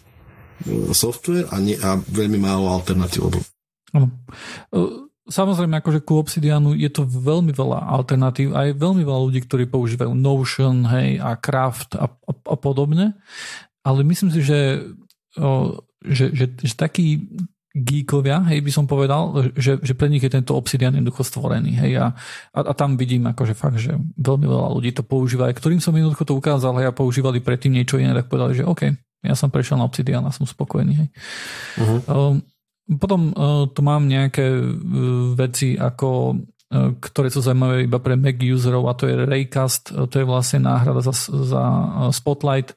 software 0.96 1.46
a, 1.52 1.60
nie, 1.60 1.78
a 1.78 2.00
veľmi 2.00 2.38
málo 2.40 2.72
alternatív. 2.72 3.30
Ano. 3.94 4.08
E, 4.72 5.04
samozrejme, 5.28 5.80
akože 5.80 6.00
ku 6.02 6.20
Obsidianu 6.20 6.76
je 6.76 6.90
to 6.90 7.04
veľmi 7.06 7.52
veľa 7.52 7.84
alternatív 7.84 8.52
a 8.52 8.68
je 8.68 8.72
veľmi 8.76 9.04
veľa 9.04 9.20
ľudí, 9.30 9.40
ktorí 9.44 9.68
používajú 9.68 10.12
Notion, 10.12 10.84
hej, 10.88 11.20
a 11.20 11.36
Craft 11.38 11.96
a, 11.96 12.08
a, 12.08 12.32
a 12.32 12.56
podobne, 12.56 13.16
ale 13.84 14.00
myslím 14.04 14.32
si, 14.32 14.40
že, 14.40 14.88
o, 15.36 15.80
že, 16.00 16.32
že, 16.32 16.52
že 16.56 16.74
taký, 16.76 17.28
geekovia, 17.74 18.46
hej, 18.54 18.62
by 18.62 18.70
som 18.70 18.86
povedal, 18.86 19.50
že, 19.58 19.82
že 19.82 19.98
pre 19.98 20.06
nich 20.06 20.22
je 20.22 20.30
tento 20.30 20.54
Obsidian 20.54 20.94
jednoducho 20.94 21.26
stvorený, 21.26 21.74
hej, 21.82 21.92
a, 21.98 22.14
a, 22.54 22.58
a 22.70 22.72
tam 22.72 22.94
vidím 22.94 23.26
akože 23.26 23.58
fakt, 23.58 23.82
že 23.82 23.98
veľmi 24.14 24.46
veľa 24.46 24.68
ľudí 24.78 24.94
to 24.94 25.02
používa, 25.02 25.50
ktorým 25.50 25.82
som 25.82 25.90
jednoducho 25.90 26.22
to 26.22 26.38
ukázal, 26.38 26.78
hej, 26.78 26.86
a 26.86 26.94
používali 26.94 27.42
predtým 27.42 27.74
niečo 27.74 27.98
iné, 27.98 28.14
tak 28.14 28.30
povedali, 28.30 28.62
že 28.62 28.64
OK, 28.64 28.94
ja 29.26 29.34
som 29.34 29.50
prešiel 29.50 29.82
na 29.82 29.90
Obsidian 29.90 30.22
a 30.22 30.30
som 30.30 30.46
spokojný, 30.46 30.94
hej. 30.94 31.08
Uh-huh. 31.82 31.98
Um, 32.06 32.34
potom 32.94 33.34
uh, 33.34 33.66
tu 33.66 33.80
mám 33.82 34.06
nejaké 34.06 34.54
uh, 34.54 35.34
veci 35.34 35.74
ako 35.74 36.38
ktoré 36.74 37.30
sú 37.30 37.38
zaujímavé 37.44 37.86
iba 37.86 38.02
pre 38.02 38.18
Mac 38.18 38.40
userov 38.40 38.90
a 38.90 38.98
to 38.98 39.06
je 39.06 39.14
Raycast, 39.14 39.94
to 40.10 40.16
je 40.18 40.26
vlastne 40.26 40.66
náhrada 40.66 41.04
za, 41.04 41.14
za 41.30 41.62
Spotlight 42.10 42.74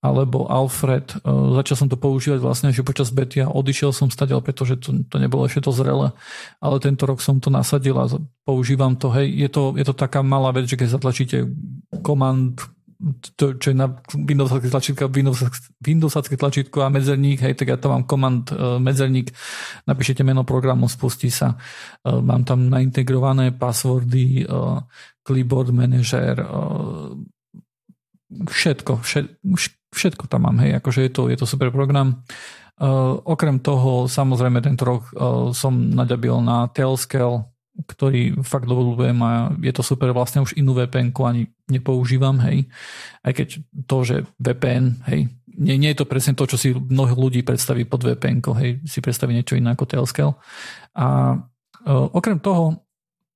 alebo 0.00 0.48
Alfred. 0.48 1.12
Začal 1.28 1.76
som 1.76 1.88
to 1.92 2.00
používať 2.00 2.40
vlastne 2.40 2.72
že 2.72 2.80
počas 2.80 3.12
bety 3.12 3.44
a 3.44 3.52
odišiel 3.52 3.92
som 3.92 4.08
stadiaľ, 4.08 4.40
pretože 4.40 4.80
to, 4.80 4.96
to 5.04 5.16
nebolo 5.20 5.44
ešte 5.44 5.68
to 5.68 5.72
zrele, 5.76 6.16
ale 6.56 6.76
tento 6.80 7.04
rok 7.04 7.20
som 7.20 7.36
to 7.36 7.52
nasadil 7.52 8.00
a 8.00 8.08
používam 8.48 8.96
to. 8.96 9.12
Hej, 9.12 9.28
je 9.28 9.48
to, 9.52 9.62
je 9.76 9.84
to 9.84 9.94
taká 9.94 10.24
malá 10.24 10.56
vec, 10.56 10.64
že 10.64 10.80
keď 10.80 10.88
zatlačíte 10.96 11.36
command 12.00 12.56
to, 13.36 13.56
čo 13.56 13.72
je 13.72 13.76
na 13.76 13.88
Windowsacké 14.12 14.68
tlačítko, 14.68 15.08
Windows, 15.08 15.40
Windowsacké 15.80 16.36
tlačítko 16.36 16.84
a 16.84 16.92
medzerník, 16.92 17.40
hej, 17.40 17.56
tak 17.56 17.72
ja 17.72 17.80
to 17.80 17.88
mám 17.88 18.04
komand 18.04 18.52
uh, 18.52 18.76
medzerník, 18.76 19.32
napíšete 19.88 20.20
meno 20.20 20.44
programu, 20.44 20.84
spustí 20.84 21.32
sa. 21.32 21.56
Uh, 22.04 22.20
mám 22.20 22.44
tam 22.44 22.68
naintegrované 22.68 23.56
passwordy, 23.56 24.44
clipboard 25.24 25.72
manager, 25.72 26.44
uh, 26.44 27.16
všetko, 28.28 29.00
všetko, 29.00 29.79
všetko 29.90 30.30
tam 30.30 30.46
mám, 30.46 30.56
hej, 30.62 30.78
akože 30.78 31.00
je 31.06 31.12
to, 31.12 31.22
je 31.30 31.36
to 31.38 31.46
super 31.46 31.70
program. 31.74 32.22
Uh, 32.80 33.20
okrem 33.28 33.60
toho, 33.60 34.08
samozrejme, 34.08 34.64
tento 34.64 34.88
rok 34.88 35.02
uh, 35.12 35.52
som 35.52 35.76
naďabil 35.76 36.32
na 36.40 36.70
Tailscale, 36.72 37.44
ktorý 37.84 38.40
fakt 38.40 38.66
dlhodobujem 38.66 39.18
a 39.20 39.52
je 39.60 39.72
to 39.72 39.82
super, 39.84 40.12
vlastne 40.12 40.44
už 40.44 40.56
inú 40.56 40.72
vpn 40.76 41.12
ani 41.24 41.48
nepoužívam, 41.68 42.40
hej. 42.44 42.68
Aj 43.20 43.32
keď 43.32 43.62
to, 43.84 43.96
že 44.04 44.16
VPN, 44.40 45.06
hej, 45.12 45.28
nie, 45.60 45.76
nie 45.76 45.92
je 45.92 46.00
to 46.00 46.08
presne 46.08 46.32
to, 46.32 46.48
čo 46.48 46.56
si 46.56 46.72
mnoho 46.72 47.12
ľudí 47.16 47.44
predstaví 47.44 47.84
pod 47.84 48.00
vpn 48.00 48.40
hej, 48.56 48.80
si 48.88 48.98
predstaví 49.04 49.36
niečo 49.36 49.60
iné 49.60 49.76
ako 49.76 49.84
Tailscale. 49.84 50.34
A 50.96 51.36
e, 51.84 51.92
okrem 51.92 52.40
toho 52.40 52.80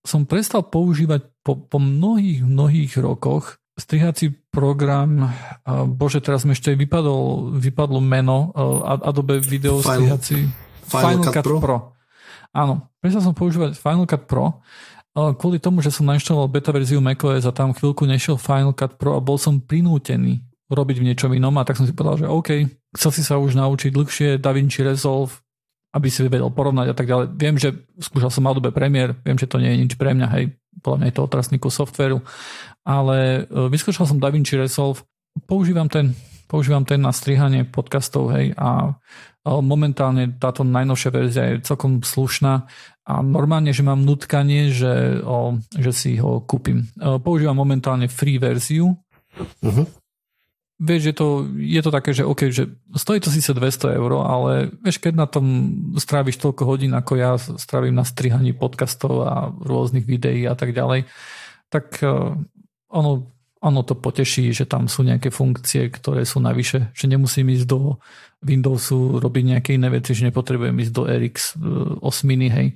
som 0.05 0.28
prestal 0.28 0.64
používať 0.64 1.24
po, 1.44 1.57
po 1.57 1.76
mnohých, 1.80 2.44
mnohých 2.44 2.92
rokoch 3.00 3.61
strihací 3.75 4.31
program, 4.55 5.35
bože, 5.99 6.22
teraz 6.22 6.47
mi 6.47 6.55
ešte 6.55 6.75
vypadol, 6.79 7.55
vypadlo 7.59 7.99
meno, 7.99 8.55
Adobe 8.87 9.43
Video 9.43 9.83
Final, 9.83 10.14
strihací 10.14 10.39
Final, 10.87 11.03
Final 11.03 11.25
Cut, 11.27 11.35
Cut 11.35 11.45
Pro. 11.45 11.59
Pro. 11.59 11.79
Áno, 12.55 12.95
prestal 13.03 13.22
som 13.27 13.35
používať 13.35 13.75
Final 13.75 14.07
Cut 14.07 14.31
Pro, 14.31 14.62
kvôli 15.14 15.59
tomu, 15.59 15.83
že 15.83 15.91
som 15.91 16.07
nainštaloval 16.07 16.51
beta 16.51 16.70
verziu 16.70 17.03
macOS 17.03 17.47
a 17.47 17.55
tam 17.55 17.75
chvíľku 17.75 18.07
nešiel 18.07 18.39
Final 18.39 18.75
Cut 18.79 18.95
Pro 18.95 19.18
a 19.18 19.20
bol 19.22 19.39
som 19.39 19.59
prinútený 19.59 20.47
robiť 20.70 20.97
v 21.03 21.07
niečom 21.11 21.31
inom 21.35 21.55
a 21.59 21.66
tak 21.66 21.79
som 21.79 21.87
si 21.87 21.95
povedal, 21.95 22.25
že 22.25 22.27
OK, 22.31 22.51
chcel 22.95 23.11
si 23.11 23.22
sa 23.27 23.39
už 23.43 23.59
naučiť 23.59 23.91
dlhšie 23.91 24.29
DaVinci 24.39 24.87
Resolve, 24.87 25.43
aby 25.95 26.11
si 26.11 26.27
vedel 26.27 26.51
porovnať 26.51 26.91
a 26.91 26.95
tak 26.95 27.07
ďalej. 27.07 27.27
Viem, 27.39 27.55
že 27.59 27.75
skúšal 28.03 28.31
som 28.31 28.47
Adobe 28.51 28.75
Premiere, 28.75 29.14
viem, 29.22 29.39
že 29.39 29.47
to 29.47 29.62
nie 29.62 29.70
je 29.70 29.79
nič 29.87 29.93
pre 29.95 30.11
mňa, 30.11 30.27
hej, 30.35 30.59
podľa 30.83 30.99
mňa 30.99 31.07
je 31.07 31.14
to 31.14 31.22
otrasný 31.22 31.57
kus 31.62 31.79
softveru, 31.79 32.18
ale 32.85 33.49
e, 33.49 33.68
vyskúšal 33.72 34.07
som 34.07 34.20
DaVinci 34.20 34.55
Resolve, 34.61 35.03
používam 35.49 35.91
ten, 35.91 36.14
používam 36.47 36.85
ten 36.85 37.01
na 37.01 37.11
strihanie 37.11 37.64
podcastov, 37.64 38.30
hej, 38.37 38.55
a 38.55 38.95
Momentálne 39.45 40.41
táto 40.41 40.64
najnovšia 40.64 41.11
verzia 41.12 41.45
je 41.53 41.68
celkom 41.68 42.01
slušná 42.01 42.64
a 43.05 43.12
normálne, 43.20 43.76
že 43.76 43.85
mám 43.85 44.01
nutkanie, 44.01 44.72
že, 44.72 45.20
o, 45.20 45.61
že 45.76 45.93
si 45.93 46.16
ho 46.16 46.41
kúpim. 46.41 46.89
Používam 47.20 47.53
momentálne 47.53 48.09
free 48.09 48.41
verziu. 48.41 48.97
Uh-huh. 49.61 49.85
Vieš, 50.80 51.01
že 51.05 51.12
to, 51.12 51.45
je 51.61 51.80
to 51.85 51.91
také, 51.93 52.16
že 52.16 52.24
OK, 52.24 52.49
že 52.49 52.72
stojí 52.97 53.20
to 53.20 53.28
síce 53.28 53.53
200 53.53 54.01
eur, 54.01 54.24
ale 54.24 54.72
vieš, 54.80 54.97
keď 54.97 55.12
na 55.12 55.28
tom 55.28 55.45
stráviš 56.01 56.41
toľko 56.41 56.64
hodín, 56.64 56.97
ako 56.97 57.12
ja 57.20 57.37
strávim 57.37 57.93
na 57.93 58.09
strihaní 58.09 58.57
podcastov 58.57 59.28
a 59.28 59.53
rôznych 59.53 60.09
videí 60.09 60.49
a 60.49 60.57
tak 60.57 60.72
ďalej, 60.72 61.05
tak 61.68 62.01
ono 62.95 63.34
ono 63.64 63.80
to 63.80 63.97
poteší, 63.97 64.53
že 64.53 64.68
tam 64.68 64.92
sú 64.92 65.01
nejaké 65.09 65.32
funkcie, 65.32 65.88
ktoré 65.88 66.28
sú 66.28 66.36
navyše, 66.36 66.92
že 66.92 67.09
nemusím 67.09 67.49
ísť 67.49 67.64
do 67.64 67.97
Windowsu 68.45 69.16
robiť 69.24 69.45
nejaké 69.57 69.70
iné 69.80 69.88
veci, 69.88 70.12
že 70.12 70.28
nepotrebujem 70.28 70.76
ísť 70.84 70.92
do 70.92 71.03
RX 71.09 71.36
8 71.57 72.05
e, 72.05 72.53
hej, 72.53 72.66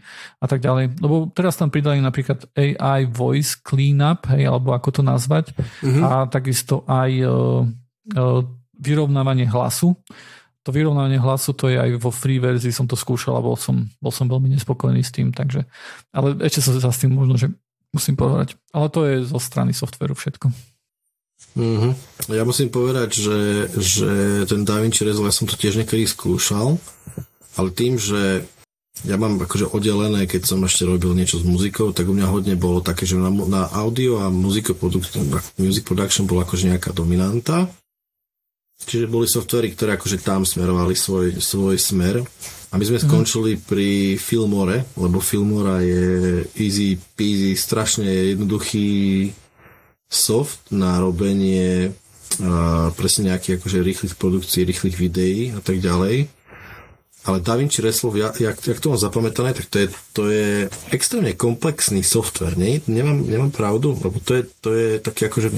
a 0.40 0.46
tak 0.48 0.64
ďalej. 0.64 0.96
Lebo 0.96 1.28
teraz 1.36 1.60
tam 1.60 1.68
pridali 1.68 2.00
napríklad 2.00 2.48
AI 2.56 3.04
Voice 3.04 3.60
Cleanup, 3.60 4.32
hej, 4.32 4.48
alebo 4.48 4.72
ako 4.72 4.88
to 4.88 5.02
nazvať, 5.04 5.52
mm-hmm. 5.84 6.02
a 6.08 6.24
takisto 6.32 6.88
aj 6.88 7.10
uh, 7.20 7.68
uh, 8.16 8.40
vyrovnávanie 8.80 9.44
hlasu. 9.44 9.92
To 10.64 10.72
vyrovnávanie 10.72 11.20
hlasu, 11.20 11.52
to 11.52 11.68
je 11.68 11.76
aj 11.76 12.00
vo 12.00 12.08
free 12.08 12.40
verzii, 12.40 12.72
som 12.72 12.88
to 12.88 12.96
skúšal 12.96 13.36
a 13.36 13.44
bol 13.44 13.60
som, 13.60 13.92
bol 14.00 14.12
som 14.12 14.24
veľmi 14.24 14.56
nespokojný 14.56 15.04
s 15.04 15.12
tým, 15.12 15.36
takže, 15.36 15.68
ale 16.16 16.32
ešte 16.40 16.64
som 16.64 16.80
sa 16.80 16.88
s 16.88 17.00
tým 17.04 17.12
možno, 17.12 17.36
že 17.36 17.52
musím 17.92 18.16
povedať. 18.16 18.56
Ale 18.72 18.88
to 18.92 19.04
je 19.08 19.24
zo 19.24 19.40
strany 19.40 19.72
softveru 19.72 20.12
všetko. 20.12 20.52
Mm-hmm. 21.54 21.92
Ja 22.34 22.42
musím 22.42 22.70
povedať, 22.70 23.18
že, 23.18 23.38
že 23.78 24.10
ten 24.46 24.66
DaVinci 24.66 25.06
Resolve, 25.06 25.30
ja 25.30 25.34
som 25.34 25.46
to 25.46 25.54
tiež 25.54 25.78
niekedy 25.78 26.06
skúšal, 26.06 26.78
ale 27.54 27.68
tým, 27.74 27.98
že 27.98 28.46
ja 29.06 29.14
mám 29.14 29.38
akože 29.38 29.70
oddelené, 29.70 30.26
keď 30.26 30.42
som 30.42 30.66
ešte 30.66 30.82
robil 30.82 31.14
niečo 31.14 31.38
s 31.38 31.46
muzikou, 31.46 31.94
tak 31.94 32.10
u 32.10 32.14
mňa 32.14 32.26
hodne 32.26 32.54
bolo 32.58 32.82
také, 32.82 33.06
že 33.06 33.14
na, 33.14 33.30
na 33.30 33.70
audio 33.70 34.18
a 34.18 34.26
music 34.26 34.74
production, 34.74 35.22
music 35.54 35.86
production 35.86 36.26
bola 36.26 36.42
akože 36.42 36.74
nejaká 36.74 36.90
dominanta. 36.90 37.70
Čiže 38.78 39.10
boli 39.10 39.26
softvery, 39.26 39.74
ktoré 39.74 39.98
akože 39.98 40.22
tam 40.22 40.46
smerovali 40.46 40.94
svoj, 40.94 41.42
svoj 41.42 41.76
smer. 41.76 42.22
A 42.68 42.76
my 42.76 42.84
sme 42.84 43.00
mm. 43.00 43.04
skončili 43.08 43.52
pri 43.56 44.20
Filmore, 44.20 44.84
lebo 45.00 45.24
Filmora 45.24 45.80
je 45.80 46.44
easy 46.60 47.00
peasy, 47.16 47.56
strašne 47.56 48.06
jednoduchý 48.36 49.32
soft 50.08 50.68
na 50.72 51.00
robenie 51.00 51.92
a 52.44 52.88
presne 52.92 53.32
nejakých 53.32 53.58
akože 53.58 53.78
rýchlych 53.80 54.14
produkcií, 54.14 54.68
rýchlych 54.68 54.96
videí 55.00 55.50
a 55.56 55.60
tak 55.64 55.80
ďalej. 55.80 56.28
Ale 57.28 57.44
DaVinci 57.44 57.82
Resolve, 57.82 58.20
ja, 58.20 58.32
jak, 58.32 58.56
jak 58.56 58.80
to 58.80 58.94
mám 58.94 59.00
zapamätané, 59.00 59.52
tak 59.52 59.66
to 59.68 59.76
je, 59.84 59.86
to 60.16 60.22
je 60.32 60.48
extrémne 60.94 61.34
komplexný 61.36 62.00
software, 62.00 62.56
nie? 62.56 62.80
Nemám, 62.88 63.20
nemám 63.26 63.52
pravdu, 63.52 63.92
lebo 64.00 64.16
to 64.22 64.38
je, 64.38 64.42
to 64.64 64.70
je 64.72 64.88
taký 65.02 65.28
akože, 65.28 65.48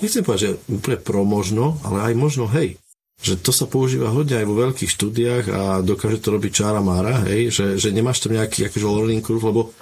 nechcem 0.00 0.24
povedať, 0.24 0.42
že 0.42 0.50
úplne 0.68 0.98
pro 1.00 1.22
možno, 1.22 1.80
ale 1.86 2.12
aj 2.12 2.14
možno 2.16 2.44
hej, 2.50 2.76
že 3.16 3.40
to 3.40 3.48
sa 3.52 3.64
používa 3.64 4.12
hodne 4.12 4.36
aj 4.36 4.46
vo 4.46 4.56
veľkých 4.60 4.90
štúdiách 4.92 5.44
a 5.48 5.60
dokáže 5.80 6.20
to 6.20 6.36
robiť 6.36 6.52
čára 6.52 6.84
mára, 6.84 7.24
hej, 7.24 7.48
že, 7.48 7.66
že 7.80 7.88
nemáš 7.92 8.20
tam 8.20 8.36
nejaký 8.36 8.68
akože 8.68 8.84
learning 8.84 9.24
curve, 9.24 9.44
lebo 9.48 9.72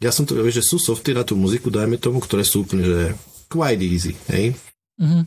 ja 0.00 0.08
som 0.08 0.24
to, 0.24 0.32
vieš, 0.40 0.64
že 0.64 0.68
sú 0.72 0.76
softy 0.80 1.12
na 1.12 1.28
tú 1.28 1.36
muziku, 1.36 1.68
dajme 1.68 2.00
tomu, 2.00 2.24
ktoré 2.24 2.40
sú 2.40 2.64
úplne, 2.64 2.88
že 2.88 3.00
quite 3.52 3.84
easy, 3.84 4.16
hej? 4.32 4.56
Mm-hmm. 4.96 5.22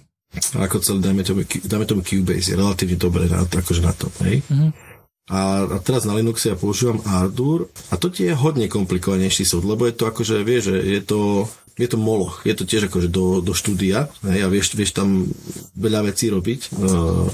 Ako 0.65 0.81
celé, 0.81 0.97
dajme 1.05 1.21
tomu, 1.21 1.45
dajme 1.45 1.85
tomu 1.85 2.01
Cubase, 2.01 2.49
je 2.49 2.57
relatívne 2.57 2.97
dobré 2.97 3.29
na, 3.29 3.45
akože 3.45 3.81
na 3.85 3.93
to, 3.93 4.09
hej? 4.25 4.41
Mm-hmm. 4.49 4.93
A, 5.29 5.69
a 5.71 5.77
teraz 5.79 6.03
na 6.03 6.17
Linuxe 6.19 6.51
ja 6.51 6.57
používam 6.59 6.99
Ardour 7.07 7.71
a 7.93 7.95
to 7.95 8.11
tie 8.11 8.33
je 8.33 8.35
hodne 8.35 8.67
komplikovanejší 8.67 9.47
soft, 9.47 9.63
lebo 9.63 9.87
je 9.87 9.95
to 9.95 10.09
akože, 10.09 10.43
vieš, 10.43 10.73
že 10.73 10.77
je 10.83 11.01
to, 11.05 11.47
je 11.73 11.87
to 11.89 11.97
moloch, 11.97 12.45
je 12.45 12.53
to 12.53 12.69
tiež 12.69 12.89
akože 12.89 13.09
do, 13.09 13.41
do 13.41 13.53
štúdia, 13.57 14.09
hej, 14.25 14.45
a 14.45 14.47
vieš, 14.49 14.77
vieš 14.77 14.93
tam 14.93 15.25
veľa 15.73 16.13
vecí 16.13 16.29
robiť. 16.29 16.61
Uh, 16.77 17.25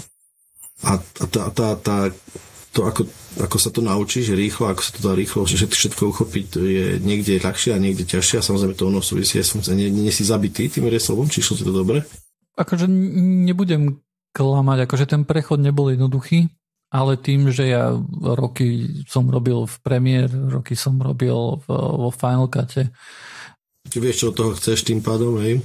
a, 0.87 0.95
a 0.95 1.25
tá, 1.27 1.51
tá, 1.51 1.67
tá, 1.75 1.97
to, 2.71 2.87
ako, 2.87 3.01
ako 3.41 3.57
sa 3.59 3.69
to 3.73 3.83
naučíš 3.83 4.31
rýchlo, 4.31 4.71
ako 4.71 4.81
sa 4.81 4.91
to 4.95 4.99
dá 5.03 5.11
rýchlo 5.17 5.43
že 5.43 5.67
všetko 5.67 6.15
uchopiť, 6.15 6.47
je 6.55 6.85
niekde 7.03 7.41
ľahšie 7.43 7.75
a 7.75 7.81
niekde 7.81 8.07
ťažšie 8.07 8.39
a 8.39 8.45
samozrejme 8.45 8.77
to 8.77 8.87
ono 8.87 9.03
súvisí 9.03 9.41
s 9.41 9.51
funkciou. 9.51 9.75
Nie, 9.75 9.91
nie 9.91 10.13
si 10.13 10.23
zabitý 10.23 10.71
tým 10.71 10.87
reslovom, 10.87 11.27
či 11.27 11.43
šlo 11.43 11.59
ti 11.59 11.65
to 11.67 11.73
dobre? 11.75 12.05
Akože 12.55 12.87
nebudem 12.87 13.99
klamať, 14.31 14.87
akože 14.87 15.05
ten 15.09 15.27
prechod 15.27 15.59
nebol 15.59 15.89
jednoduchý, 15.91 16.47
ale 16.93 17.17
tým, 17.17 17.49
že 17.49 17.69
ja 17.69 17.91
roky 18.21 19.01
som 19.09 19.27
robil 19.27 19.65
v 19.65 19.75
Premiere, 19.81 20.33
roky 20.49 20.77
som 20.77 20.95
robil 21.01 21.59
v, 21.61 21.67
vo 21.73 22.09
Final 22.13 22.47
Cute. 22.47 22.93
Ty 23.87 23.97
vieš, 24.03 24.25
čo 24.25 24.25
od 24.31 24.35
toho 24.35 24.51
chceš 24.59 24.83
tým 24.83 24.99
pádom, 24.99 25.39
hej? 25.39 25.63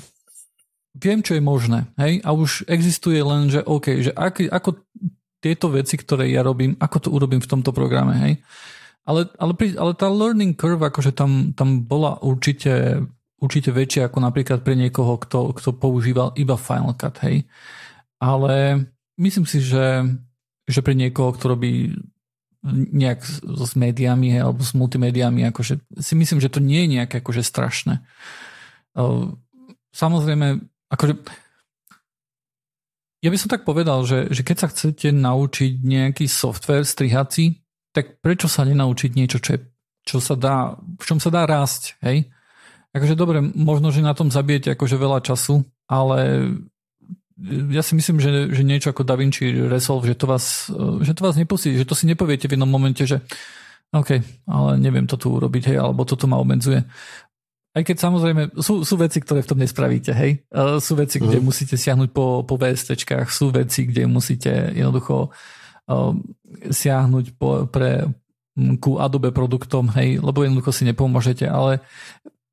Viem, 0.95 1.27
čo 1.27 1.35
je 1.35 1.43
možné, 1.43 1.91
hej? 1.99 2.23
A 2.23 2.31
už 2.31 2.71
existuje 2.71 3.19
len, 3.19 3.51
že 3.51 3.67
OK, 3.67 3.99
že 3.99 4.15
ak, 4.15 4.47
ako 4.47 4.79
tieto 5.43 5.67
veci, 5.75 5.99
ktoré 5.99 6.31
ja 6.31 6.47
robím, 6.47 6.79
ako 6.79 6.97
to 7.03 7.09
urobím 7.11 7.43
v 7.43 7.51
tomto 7.51 7.75
programe, 7.75 8.15
hej. 8.17 8.35
Ale, 9.05 9.29
ale, 9.37 9.53
ale 9.77 9.93
tá 9.93 10.09
learning 10.09 10.57
curve, 10.57 10.81
akože 10.81 11.13
tam, 11.13 11.53
tam 11.53 11.85
bola 11.85 12.17
určite, 12.25 13.05
určite 13.37 13.69
väčšia 13.75 14.09
ako 14.09 14.23
napríklad 14.23 14.65
pre 14.65 14.79
niekoho, 14.79 15.21
kto, 15.21 15.53
kto 15.53 15.77
používal 15.77 16.33
iba 16.41 16.57
Final 16.57 16.97
Cut, 16.97 17.21
hej. 17.27 17.45
Ale 18.23 18.87
myslím 19.21 19.45
si, 19.45 19.61
že, 19.61 20.09
že 20.65 20.81
pre 20.81 20.97
niekoho, 20.97 21.37
kto 21.37 21.53
robí 21.53 21.93
nejak 22.73 23.21
s 23.45 23.73
médiami 23.77 24.41
alebo 24.41 24.65
s 24.65 24.73
multimédiami, 24.73 25.45
akože 25.53 25.85
si 26.01 26.15
myslím, 26.17 26.41
že 26.41 26.49
to 26.49 26.65
nie 26.65 26.89
je 26.89 26.89
nejaké 26.97 27.21
akože 27.21 27.45
strašné. 27.45 28.01
Samozrejme, 29.93 30.65
akože 30.89 31.15
ja 33.25 33.29
by 33.33 33.37
som 33.41 33.49
tak 33.53 33.65
povedal, 33.65 34.05
že, 34.05 34.33
že 34.33 34.45
keď 34.45 34.57
sa 34.57 34.69
chcete 34.73 35.09
naučiť 35.13 35.81
nejaký 35.81 36.29
software 36.29 36.85
strihací, 36.85 37.61
tak 37.93 38.21
prečo 38.21 38.53
sa 38.53 38.69
nenaučiť 38.69 39.17
niečo, 39.17 39.41
čo, 39.41 39.57
je, 39.57 39.61
čo 40.05 40.21
sa 40.21 40.37
dá, 40.37 40.77
v 40.77 41.05
čom 41.05 41.17
sa 41.17 41.33
dá 41.33 41.49
rásť, 41.49 41.97
hej? 42.05 42.29
Akože 42.93 43.17
dobre, 43.17 43.41
možno, 43.41 43.91
že 43.91 44.05
na 44.05 44.13
tom 44.13 44.29
zabijete 44.29 44.77
akože 44.77 45.01
veľa 45.01 45.25
času, 45.25 45.65
ale 45.89 46.53
ja 47.71 47.83
si 47.83 47.99
myslím, 47.99 48.23
že, 48.23 48.55
že 48.55 48.63
niečo 48.63 48.95
ako 48.95 49.03
DaVinci 49.03 49.67
Resolve, 49.67 50.07
že 50.07 50.15
to 50.15 50.27
vás, 50.31 50.71
že 51.03 51.13
to 51.19 51.23
vás 51.27 51.35
nepustí, 51.35 51.75
že 51.75 51.89
to 51.89 51.99
si 51.99 52.07
nepoviete 52.07 52.47
v 52.47 52.55
jednom 52.55 52.71
momente, 52.71 53.03
že 53.03 53.27
OK, 53.95 54.23
ale 54.51 54.71
neviem 54.79 55.07
to 55.07 55.15
tu 55.15 55.31
urobiť, 55.31 55.75
hej, 55.75 55.79
alebo 55.79 56.03
toto 56.03 56.27
ma 56.27 56.39
obmedzuje. 56.39 56.83
Aj 57.75 57.83
keď 57.83 57.97
samozrejme 57.99 58.43
sú, 58.59 58.87
sú 58.87 58.95
veci, 58.99 59.19
ktoré 59.19 59.43
v 59.43 59.51
tom 59.51 59.59
nespravíte, 59.59 60.15
hej. 60.15 60.47
Uh, 60.51 60.79
sú 60.79 60.95
veci, 60.95 61.19
kde 61.19 61.39
uh-huh. 61.39 61.47
musíte 61.47 61.75
siahnuť 61.75 62.15
po, 62.15 62.47
po 62.47 62.55
VSTčkách, 62.55 63.31
sú 63.31 63.51
veci, 63.51 63.87
kde 63.87 64.07
musíte 64.07 64.51
jednoducho 64.75 65.31
uh, 65.91 66.15
siahnuť 66.71 67.35
po, 67.35 67.67
pre, 67.67 68.07
ku 68.79 69.03
Adobe 69.03 69.35
produktom, 69.35 69.91
hej, 69.99 70.23
lebo 70.23 70.47
jednoducho 70.47 70.71
si 70.71 70.87
nepomôžete, 70.87 71.51
ale 71.51 71.83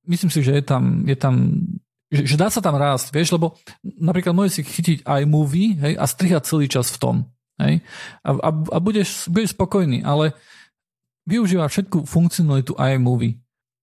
myslím 0.10 0.34
si, 0.34 0.42
že 0.42 0.58
je 0.58 0.64
tam, 0.66 1.06
je 1.06 1.14
tam 1.14 1.62
že, 2.12 2.22
že 2.28 2.36
dá 2.36 2.52
sa 2.54 2.60
tam 2.60 2.76
rásť, 2.78 3.10
vieš, 3.16 3.34
lebo 3.34 3.58
napríklad 3.82 4.36
môžeš 4.38 4.54
si 4.54 4.62
chytiť 4.62 4.98
iMovie 5.08 5.80
hej, 5.82 5.94
a 5.98 6.06
strihať 6.06 6.44
celý 6.46 6.70
čas 6.70 6.94
v 6.94 6.98
tom. 7.02 7.16
Hej, 7.58 7.82
a, 8.22 8.30
a, 8.38 8.50
a 8.54 8.78
budeš, 8.78 9.26
budeš 9.32 9.58
spokojný, 9.58 10.06
ale 10.06 10.38
využíva 11.26 11.66
všetku 11.66 12.06
funkcionalitu 12.06 12.78
iMovie 12.78 13.41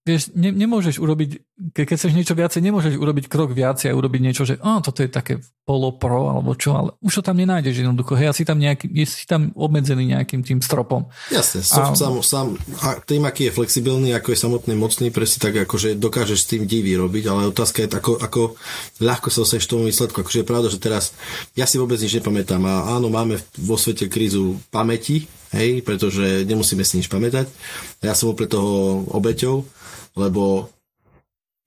vieš, 0.09 0.23
ne, 0.33 0.49
nemôžeš 0.49 0.97
urobiť, 0.97 1.31
ke, 1.77 1.85
keď 1.85 1.97
chceš 2.01 2.17
niečo 2.17 2.33
viacej, 2.33 2.65
nemôžeš 2.65 2.97
urobiť 2.97 3.29
krok 3.29 3.53
viacej 3.53 3.93
a 3.93 3.97
urobiť 3.99 4.21
niečo, 4.25 4.49
že 4.49 4.57
oh, 4.65 4.81
toto 4.81 5.05
je 5.05 5.13
také 5.13 5.45
polopro 5.69 6.33
alebo 6.33 6.57
čo, 6.57 6.73
ale 6.73 6.97
už 7.05 7.21
to 7.21 7.23
tam 7.29 7.37
nenájdeš 7.37 7.85
jednoducho. 7.85 8.17
Hej, 8.17 8.33
asi 8.33 8.43
tam 8.49 8.57
nejaký, 8.57 8.89
si 9.05 9.29
tam 9.29 9.53
obmedzený 9.53 10.17
nejakým 10.17 10.41
tým 10.41 10.65
stropom. 10.65 11.13
Jasne, 11.29 11.61
a... 11.61 11.93
sám, 11.93 12.25
sám, 12.25 12.47
a 12.81 13.05
tým, 13.05 13.29
aký 13.29 13.53
je 13.53 13.57
flexibilný, 13.61 14.17
ako 14.17 14.33
je 14.33 14.39
samotný 14.41 14.75
mocný, 14.81 15.13
presne 15.13 15.39
tak, 15.45 15.61
akože 15.69 16.01
dokážeš 16.01 16.39
s 16.41 16.49
tým 16.49 16.65
divy 16.65 16.97
robiť, 16.97 17.25
ale 17.29 17.53
otázka 17.53 17.85
je, 17.85 17.89
ako, 17.93 18.13
ako 18.17 18.41
ľahko 19.05 19.29
sa 19.29 19.45
oseješ 19.45 19.69
tomu 19.69 19.93
výsledku. 19.93 20.25
Akože 20.25 20.41
je 20.41 20.49
pravda, 20.49 20.73
že 20.73 20.81
teraz 20.81 21.13
ja 21.53 21.69
si 21.69 21.77
vôbec 21.77 22.01
nič 22.01 22.17
nepamätám 22.17 22.65
a 22.65 22.97
áno, 22.97 23.13
máme 23.13 23.37
vo 23.61 23.77
svete 23.77 24.09
krízu 24.09 24.57
pamäti, 24.73 25.29
hej, 25.53 25.85
pretože 25.85 26.49
nemusíme 26.49 26.85
si 26.85 27.01
nič 27.01 27.13
pamätať. 27.13 27.49
Ja 28.01 28.17
som 28.17 28.33
pre 28.33 28.49
toho 28.49 29.05
obeťou, 29.13 29.65
lebo 30.19 30.75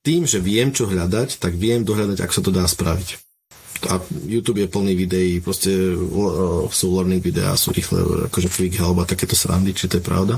tým, 0.04 0.28
že 0.28 0.44
viem, 0.44 0.76
čo 0.76 0.92
hľadať, 0.92 1.40
tak 1.40 1.56
viem 1.56 1.88
dohľadať, 1.88 2.20
ako 2.20 2.34
sa 2.34 2.44
to 2.44 2.52
dá 2.52 2.66
spraviť. 2.68 3.10
A 3.90 3.98
YouTube 4.30 4.62
je 4.62 4.70
plný 4.70 4.94
videí, 4.94 5.42
proste 5.42 5.74
sú 6.70 6.86
learning 6.94 7.24
videá, 7.24 7.58
sú 7.58 7.74
rýchle, 7.74 8.30
akože 8.30 8.52
quick 8.52 8.78
help 8.78 9.02
a 9.02 9.10
takéto 9.10 9.34
srandy, 9.34 9.74
či 9.74 9.90
to 9.90 9.98
je 9.98 10.06
pravda. 10.06 10.38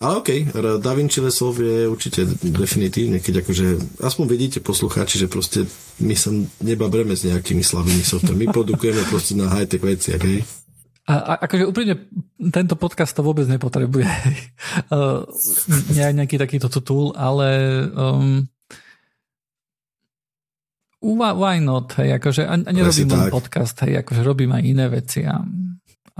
Ale 0.00 0.24
OK, 0.24 0.56
Da 0.80 0.96
Vinci 0.96 1.20
Resolve 1.20 1.60
je 1.60 1.84
určite 1.84 2.24
definitívne, 2.40 3.20
keď 3.20 3.44
akože, 3.44 4.00
aspoň 4.00 4.24
vidíte 4.32 4.58
poslucháči, 4.64 5.20
že 5.20 5.28
proste 5.28 5.68
my 6.00 6.16
sa 6.16 6.32
nebabreme 6.64 7.12
s 7.12 7.28
nejakými 7.28 7.60
slabými 7.60 8.00
softvermi, 8.00 8.48
my 8.48 8.54
produkujeme 8.54 9.04
proste 9.12 9.36
na 9.36 9.52
high-tech 9.52 9.84
veciach, 9.84 10.22
hej. 10.24 10.40
A, 11.08 11.14
a 11.16 11.32
akože 11.48 11.64
úprimne 11.64 11.94
tento 12.52 12.76
podcast 12.76 13.16
to 13.16 13.24
vôbec 13.24 13.48
nepotrebuje. 13.48 14.06
uh, 14.94 15.24
nejaký 15.96 16.36
takýto 16.36 16.68
tool, 16.68 17.16
ale 17.16 17.48
um, 17.96 18.44
why 21.00 21.56
not, 21.58 21.96
hej, 21.96 22.20
akože 22.20 22.44
a, 22.44 22.54
a 22.60 22.70
nerobím 22.70 23.08
len 23.08 23.32
podcast, 23.32 23.76
hej, 23.88 24.04
akože 24.04 24.20
robím 24.20 24.52
aj 24.52 24.62
iné 24.62 24.86
veci 24.92 25.24
a, 25.24 25.40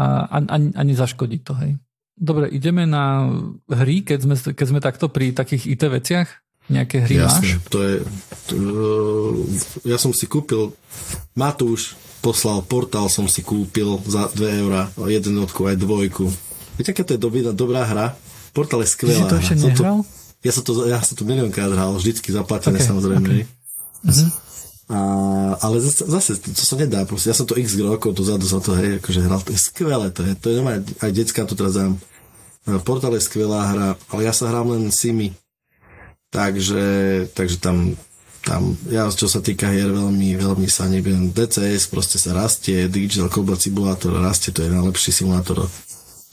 a, 0.01 0.07
a, 0.27 0.57
a, 0.57 0.83
nezaškodí 0.83 1.45
to, 1.45 1.53
hej. 1.61 1.77
Dobre, 2.21 2.49
ideme 2.53 2.85
na 2.85 3.29
hry, 3.69 4.05
keď 4.05 4.19
sme, 4.25 4.37
keď 4.37 4.67
sme 4.69 4.81
takto 4.81 5.09
pri 5.09 5.33
takých 5.33 5.73
IT 5.77 5.83
veciach? 5.89 6.29
Nejaké 6.71 7.03
hry 7.03 7.17
Jasne, 7.19 7.57
máš? 7.57 7.69
to 7.73 7.79
je... 7.83 7.95
To, 8.47 8.55
ja 9.89 9.99
som 9.99 10.13
si 10.15 10.29
kúpil 10.29 10.71
Matúš 11.35 11.97
poslal 12.21 12.61
portál, 12.65 13.09
som 13.09 13.25
si 13.27 13.41
kúpil 13.41 13.99
za 14.05 14.29
2 14.33 14.61
eurá, 14.65 14.93
jednotku 14.97 15.67
aj 15.67 15.77
dvojku. 15.81 16.29
Viete, 16.77 16.93
aká 16.93 17.03
to 17.05 17.17
je 17.17 17.21
dobrá, 17.21 17.51
dobrá 17.53 17.83
hra? 17.85 18.07
Portál 18.53 18.85
je 18.85 18.93
skvelá. 18.93 19.25
Ty 19.25 19.25
si 19.25 19.33
to 19.33 19.37
ešte 19.41 19.55
nehral? 19.57 19.99
To, 20.01 20.21
ja 20.41 20.53
som 20.53 20.63
to, 20.65 20.73
ja 20.89 20.99
som 21.05 21.15
to 21.17 21.25
miliónkrát 21.29 21.69
hral, 21.69 21.97
vždycky 21.97 22.33
zaplatené 22.33 22.81
okay, 22.81 22.89
samozrejme. 22.89 23.27
Okay. 23.29 23.45
Uh-huh. 24.01 24.31
A, 24.91 24.99
ale 25.63 25.79
zase, 25.85 26.03
zase 26.09 26.31
to, 26.41 26.51
sa 26.57 26.75
nedá, 26.75 27.07
proste, 27.07 27.31
ja 27.31 27.37
som 27.37 27.47
to 27.47 27.55
x 27.55 27.79
rokov 27.79 28.11
dozadu 28.17 28.43
za 28.43 28.59
to, 28.59 28.75
hej, 28.75 28.99
akože 28.99 29.21
hral, 29.23 29.39
to 29.39 29.55
je 29.55 29.61
skvelé, 29.61 30.11
to 30.11 30.27
je, 30.27 30.33
to 30.35 30.51
je 30.51 30.55
normálne, 30.59 30.83
aj 30.99 31.11
detská 31.15 31.47
to 31.47 31.55
teraz 31.55 31.79
dám. 31.79 31.95
Portál 32.83 33.15
je 33.15 33.23
skvelá 33.23 33.71
hra, 33.71 33.89
ale 34.11 34.21
ja 34.27 34.35
sa 34.35 34.51
hrám 34.51 34.75
len 34.75 34.91
Simi, 34.91 35.31
takže, 36.35 36.83
takže 37.39 37.63
tam 37.63 37.95
tam, 38.41 38.73
ja 38.89 39.05
čo 39.13 39.29
sa 39.29 39.45
týka 39.45 39.69
hier, 39.69 39.93
veľmi, 39.93 40.37
veľmi 40.37 40.69
sa 40.69 40.89
neviem. 40.89 41.29
DCS 41.31 41.93
proste 41.93 42.17
sa 42.17 42.33
rastie, 42.33 42.89
Digital 42.89 43.29
Combat 43.29 43.61
Simulator 43.61 44.17
rastie, 44.17 44.51
to 44.51 44.65
je 44.65 44.73
najlepší 44.73 45.13
simulátor 45.13 45.69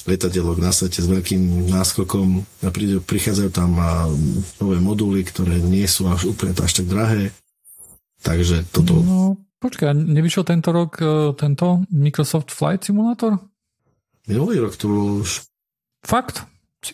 lietadielok 0.07 0.57
na 0.63 0.71
svete 0.71 1.03
s 1.03 1.07
veľkým 1.07 1.67
náskokom. 1.67 2.47
A 2.63 2.71
prichádzajú 3.03 3.49
tam 3.51 3.75
a 3.75 4.07
nové 4.63 4.79
moduly, 4.79 5.27
ktoré 5.27 5.59
nie 5.59 5.83
sú 5.83 6.07
až 6.07 6.31
úplne 6.31 6.55
až 6.55 6.79
tak 6.79 6.87
drahé. 6.87 7.35
Takže 8.23 8.63
toto... 8.71 9.03
No, 9.03 9.35
počkaj, 9.59 9.93
nevyšiel 9.93 10.47
tento 10.47 10.71
rok 10.71 10.97
e, 11.03 11.35
tento 11.35 11.83
Microsoft 11.91 12.55
Flight 12.55 12.87
Simulator? 12.87 13.35
Minulý 14.25 14.63
rok 14.63 14.79
tu 14.79 14.87
už. 15.21 15.43
Fakt? 16.07 16.47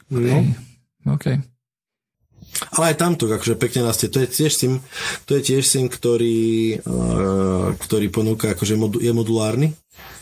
No. 0.10 0.42
OK. 1.06 1.53
Ale 2.74 2.94
aj 2.94 3.00
tamto, 3.02 3.26
akože 3.26 3.58
pekne 3.58 3.86
rastie. 3.86 4.10
To 4.10 4.22
je 4.22 4.30
tiež 4.30 4.52
sim, 4.54 4.80
to 5.26 5.38
je 5.38 5.42
tiež 5.42 5.64
sim, 5.66 5.90
ktorý, 5.90 6.80
uh, 6.86 7.74
ktorý 7.78 8.08
ponúka, 8.14 8.54
akože 8.54 8.78
je 8.78 9.12
modulárny. 9.14 9.74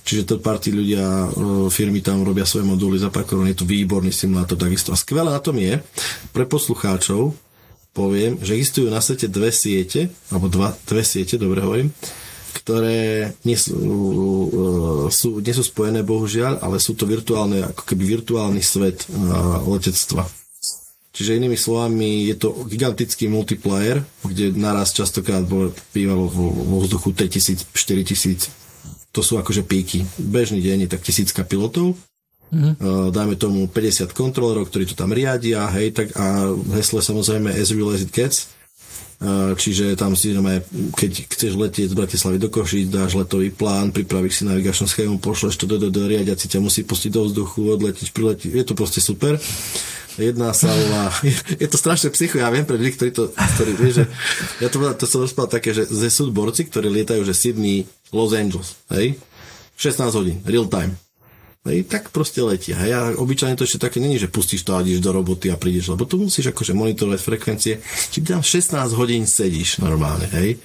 Čiže 0.01 0.25
third 0.25 0.41
party 0.41 0.73
ľudia, 0.73 1.05
uh, 1.29 1.67
firmy 1.69 2.01
tam 2.01 2.25
robia 2.25 2.47
svoje 2.47 2.65
moduly 2.65 2.97
za 2.97 3.13
pár 3.13 3.27
korun. 3.27 3.47
Je 3.51 3.57
to 3.57 3.69
výborný 3.69 4.09
simulátor 4.09 4.57
takisto. 4.57 4.91
A 4.91 4.99
skvelé 4.99 5.29
na 5.29 5.41
tom 5.43 5.59
je, 5.59 5.79
pre 6.33 6.47
poslucháčov 6.47 7.35
poviem, 7.91 8.39
že 8.39 8.55
existujú 8.55 8.87
na 8.87 9.03
svete 9.03 9.27
dve 9.27 9.51
siete, 9.51 10.07
alebo 10.31 10.47
dva, 10.47 10.71
dve 10.87 11.03
siete, 11.03 11.35
dobre 11.35 11.59
hovorím, 11.59 11.91
ktoré 12.51 13.31
nie 13.43 13.59
sú, 13.59 13.75
uh, 13.75 15.05
sú, 15.11 15.43
nie 15.43 15.53
sú 15.53 15.63
spojené 15.63 16.01
bohužiaľ, 16.01 16.63
ale 16.63 16.79
sú 16.79 16.95
to 16.95 17.03
virtuálne, 17.03 17.63
ako 17.75 17.83
keby 17.83 18.03
virtuálny 18.19 18.63
svet 18.63 19.07
uh, 19.11 19.59
letectva 19.67 20.40
Čiže 21.11 21.35
inými 21.35 21.59
slovami, 21.59 22.31
je 22.31 22.35
to 22.39 22.55
gigantický 22.71 23.27
multiplayer, 23.27 23.99
kde 24.23 24.55
naraz 24.55 24.95
častokrát 24.95 25.43
bývalo 25.91 26.31
vo, 26.31 26.47
vo 26.47 26.77
vzduchu 26.79 27.11
3000, 27.11 27.67
4000. 27.75 28.47
To 29.11 29.19
sú 29.19 29.35
akože 29.35 29.67
píky. 29.67 30.07
Bežný 30.15 30.63
deň 30.63 30.87
je 30.87 30.89
tak 30.89 31.03
tisícka 31.03 31.43
pilotov. 31.43 31.99
Mm-hmm. 32.51 32.73
Uh, 32.79 33.07
dajme 33.11 33.35
tomu 33.35 33.67
50 33.67 34.11
kontrolerov, 34.15 34.71
ktorí 34.71 34.87
to 34.87 34.95
tam 34.95 35.11
riadia, 35.11 35.67
hej, 35.71 35.95
tak 35.95 36.11
a 36.15 36.51
heslo 36.75 36.99
samozrejme 36.99 37.47
as 37.47 37.71
real 37.71 37.91
as 37.91 38.03
it 38.03 38.11
gets. 38.11 38.51
Čiže 39.53 39.93
tam 39.93 40.17
si 40.17 40.33
aj, 40.33 40.65
keď 40.97 41.11
chceš 41.29 41.53
letieť 41.53 41.93
z 41.93 41.97
Bratislavy 41.97 42.41
do 42.41 42.49
Košic, 42.49 42.89
dáš 42.89 43.13
letový 43.13 43.53
plán, 43.53 43.93
pripravíš 43.93 44.41
si 44.41 44.43
navigačnú 44.49 44.89
schému, 44.89 45.21
pošleš 45.21 45.61
to 45.61 45.69
do, 45.69 45.77
do, 45.77 45.93
do 45.93 46.09
riadiaci 46.09 46.49
ťa 46.49 46.57
musí 46.57 46.81
pustiť 46.81 47.13
do 47.13 47.29
vzduchu, 47.29 47.69
odletiť, 47.77 48.09
priletieť. 48.17 48.49
Je 48.49 48.65
to 48.65 48.73
proste 48.73 48.97
super. 48.97 49.37
Jedná 50.17 50.57
sa 50.57 50.73
o... 50.73 50.85
Je 51.61 51.69
to 51.69 51.77
strašne 51.77 52.09
psycho, 52.17 52.41
ja 52.41 52.49
viem 52.49 52.65
pre 52.65 52.81
ľudí, 52.81 52.97
ktorí 52.97 53.13
to... 53.13 53.29
Ktorí, 53.29 53.71
vie, 53.77 53.91
že, 54.01 54.03
ja 54.57 54.73
to, 54.73 54.81
to 54.97 55.05
som 55.05 55.21
rozprával 55.21 55.53
také, 55.53 55.69
že 55.77 55.85
sú 56.09 56.33
borci, 56.33 56.65
ktorí 56.65 56.89
lietajú, 56.89 57.21
že 57.21 57.37
Sydney, 57.37 57.85
Los 58.09 58.33
Angeles, 58.33 58.73
hej? 58.89 59.21
16 59.77 60.17
hodín, 60.17 60.37
real 60.49 60.65
time. 60.65 60.97
Hej, 61.61 61.85
tak 61.85 62.09
proste 62.09 62.41
letia. 62.41 62.73
Hej, 62.73 62.91
a 62.97 63.01
obyčajne 63.21 63.53
to 63.53 63.69
ešte 63.69 63.85
také 63.85 64.01
není, 64.01 64.17
že 64.17 64.33
pustíš 64.33 64.65
to 64.65 64.73
a 64.73 64.81
ideš 64.81 65.05
do 65.05 65.13
roboty 65.13 65.53
a 65.53 65.61
prídeš, 65.61 65.93
lebo 65.93 66.09
tu 66.09 66.17
musíš 66.17 66.49
akože 66.49 66.73
monitorovať 66.73 67.19
frekvencie. 67.21 67.73
Či 67.83 68.25
tam 68.25 68.41
16 68.41 68.73
hodín 68.97 69.29
sedíš 69.29 69.77
normálne, 69.77 70.25
hej. 70.33 70.57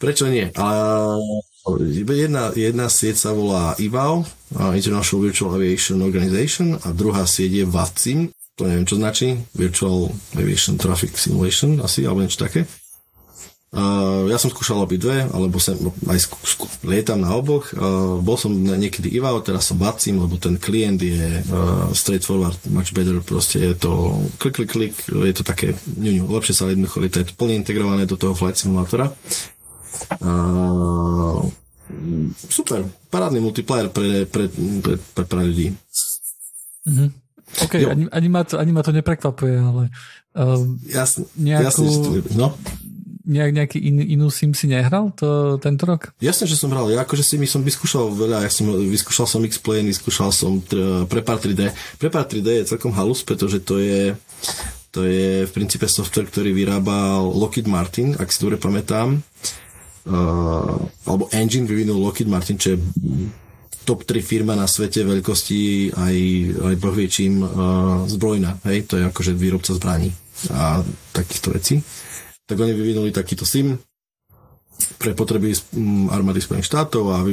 Prečo 0.00 0.32
nie? 0.32 0.48
Ale 0.56 1.20
Jedna, 2.06 2.54
jedna 2.54 2.86
sieť 2.86 3.26
sa 3.26 3.34
volá 3.34 3.74
IVAO, 3.82 4.22
International 4.70 5.18
Virtual 5.18 5.50
Aviation 5.58 5.98
Organization, 5.98 6.78
a 6.78 6.94
druhá 6.94 7.26
sieť 7.26 7.50
je 7.58 7.64
VACIM, 7.66 8.30
to 8.54 8.70
neviem, 8.70 8.86
čo 8.86 8.94
značí, 8.94 9.34
Virtual 9.50 10.14
Aviation 10.38 10.78
Traffic 10.78 11.18
Simulation, 11.18 11.82
asi, 11.82 12.06
alebo 12.06 12.22
niečo 12.22 12.38
také. 12.38 12.70
Uh, 13.76 14.24
ja 14.32 14.40
som 14.40 14.48
skúšal 14.48 14.88
dve, 14.88 15.28
alebo 15.28 15.60
sem, 15.60 15.76
aj 16.08 16.24
skú, 16.24 16.36
skú, 16.48 16.64
lietam 16.88 17.20
na 17.20 17.36
oboch. 17.36 17.76
Uh, 17.76 18.16
bol 18.24 18.40
som 18.40 18.48
niekedy 18.56 19.12
IVAO, 19.12 19.44
teraz 19.44 19.68
som 19.68 19.76
Vacim, 19.76 20.16
lebo 20.16 20.40
ten 20.40 20.56
klient 20.56 20.96
je 21.04 21.44
uh, 21.44 21.92
straightforward, 21.92 22.56
much 22.72 22.96
better, 22.96 23.20
proste 23.20 23.60
je 23.60 23.76
to 23.76 24.16
klik, 24.40 24.56
klik, 24.56 24.70
klik, 24.72 24.94
je 25.04 25.34
to 25.36 25.44
také 25.44 25.76
ňu, 25.92 26.08
ňu, 26.08 26.22
lepšie 26.24 26.56
sa 26.56 26.72
jednoducho 26.72 27.04
je 27.04 27.28
to 27.28 27.36
plne 27.36 27.60
integrované 27.60 28.08
do 28.08 28.16
toho 28.16 28.32
flight 28.32 28.56
simulátora. 28.56 29.12
Uh, 30.24 31.44
super, 32.48 32.80
parádny 33.12 33.44
multiplayer 33.44 33.92
pre, 33.92 34.24
pre, 34.24 34.48
pre, 34.48 34.96
pre, 34.96 35.24
pre 35.28 35.40
ľudí. 35.44 35.76
Mm-hmm. 36.88 37.08
OK, 37.68 37.74
ani, 37.84 38.04
ani, 38.08 38.28
ma 38.32 38.40
to, 38.40 38.56
ani 38.56 38.72
ma 38.72 38.80
to 38.80 38.96
neprekvapuje, 38.96 39.56
ale 39.60 39.92
uh, 40.32 40.64
jasne, 40.88 41.28
nejakú, 41.36 41.84
jasne, 41.84 42.24
no? 42.40 42.56
Nejak, 43.26 43.52
nejaký 43.52 43.78
in, 43.82 43.98
inú 44.00 44.30
sim 44.30 44.54
si 44.54 44.70
nehral 44.70 45.10
to, 45.18 45.58
tento 45.58 45.84
rok? 45.84 46.14
Jasne, 46.22 46.46
že 46.46 46.54
som 46.56 46.70
hral. 46.70 46.88
Ja 46.94 47.02
akože 47.02 47.26
si 47.26 47.36
my 47.36 47.44
som 47.50 47.60
vyskúšal 47.66 48.14
veľa. 48.14 48.46
Ja 48.46 48.50
som, 48.50 48.70
vyskúšal 48.70 49.26
som 49.26 49.42
X-Plane, 49.42 49.90
vyskúšal 49.90 50.30
som 50.30 50.62
tr- 50.62 51.04
Prepar 51.10 51.42
3D. 51.42 51.74
Prepar 51.98 52.24
3D 52.24 52.62
je 52.62 52.70
celkom 52.70 52.94
halus, 52.94 53.26
pretože 53.26 53.58
to 53.60 53.82
je 53.82 54.14
to 54.94 55.04
je 55.04 55.44
v 55.44 55.52
princípe 55.52 55.84
software, 55.84 56.24
ktorý 56.24 56.56
vyrábal 56.56 57.28
Lockheed 57.28 57.68
Martin, 57.68 58.16
ak 58.16 58.32
si 58.32 58.40
dobre 58.40 58.56
pamätám. 58.56 59.20
Uh, 60.06 60.88
alebo 61.04 61.28
engine 61.36 61.68
vyvinul 61.68 62.00
Lockheed 62.00 62.30
Martin, 62.30 62.56
čo 62.56 62.72
je 62.72 62.80
top 63.84 64.08
3 64.08 64.24
firma 64.24 64.56
na 64.56 64.64
svete 64.64 65.04
veľkosti 65.04 65.92
aj, 65.92 66.16
aj 66.64 66.74
bohvie 66.80 67.12
čím 67.12 67.44
uh, 67.44 68.08
zbrojná. 68.08 68.56
Hej? 68.64 68.88
To 68.88 68.96
je 68.96 69.04
akože 69.04 69.36
výrobca 69.36 69.76
zbraní 69.76 70.16
a 70.48 70.80
takýchto 71.12 71.52
vecí 71.52 71.84
tak 72.46 72.56
oni 72.56 72.72
vyvinuli 72.72 73.10
takýto 73.10 73.42
sim 73.42 73.76
pre 74.96 75.16
potreby 75.16 75.56
armády 76.12 76.40
Spojených 76.40 76.68
štátov 76.68 77.04
a 77.12 77.24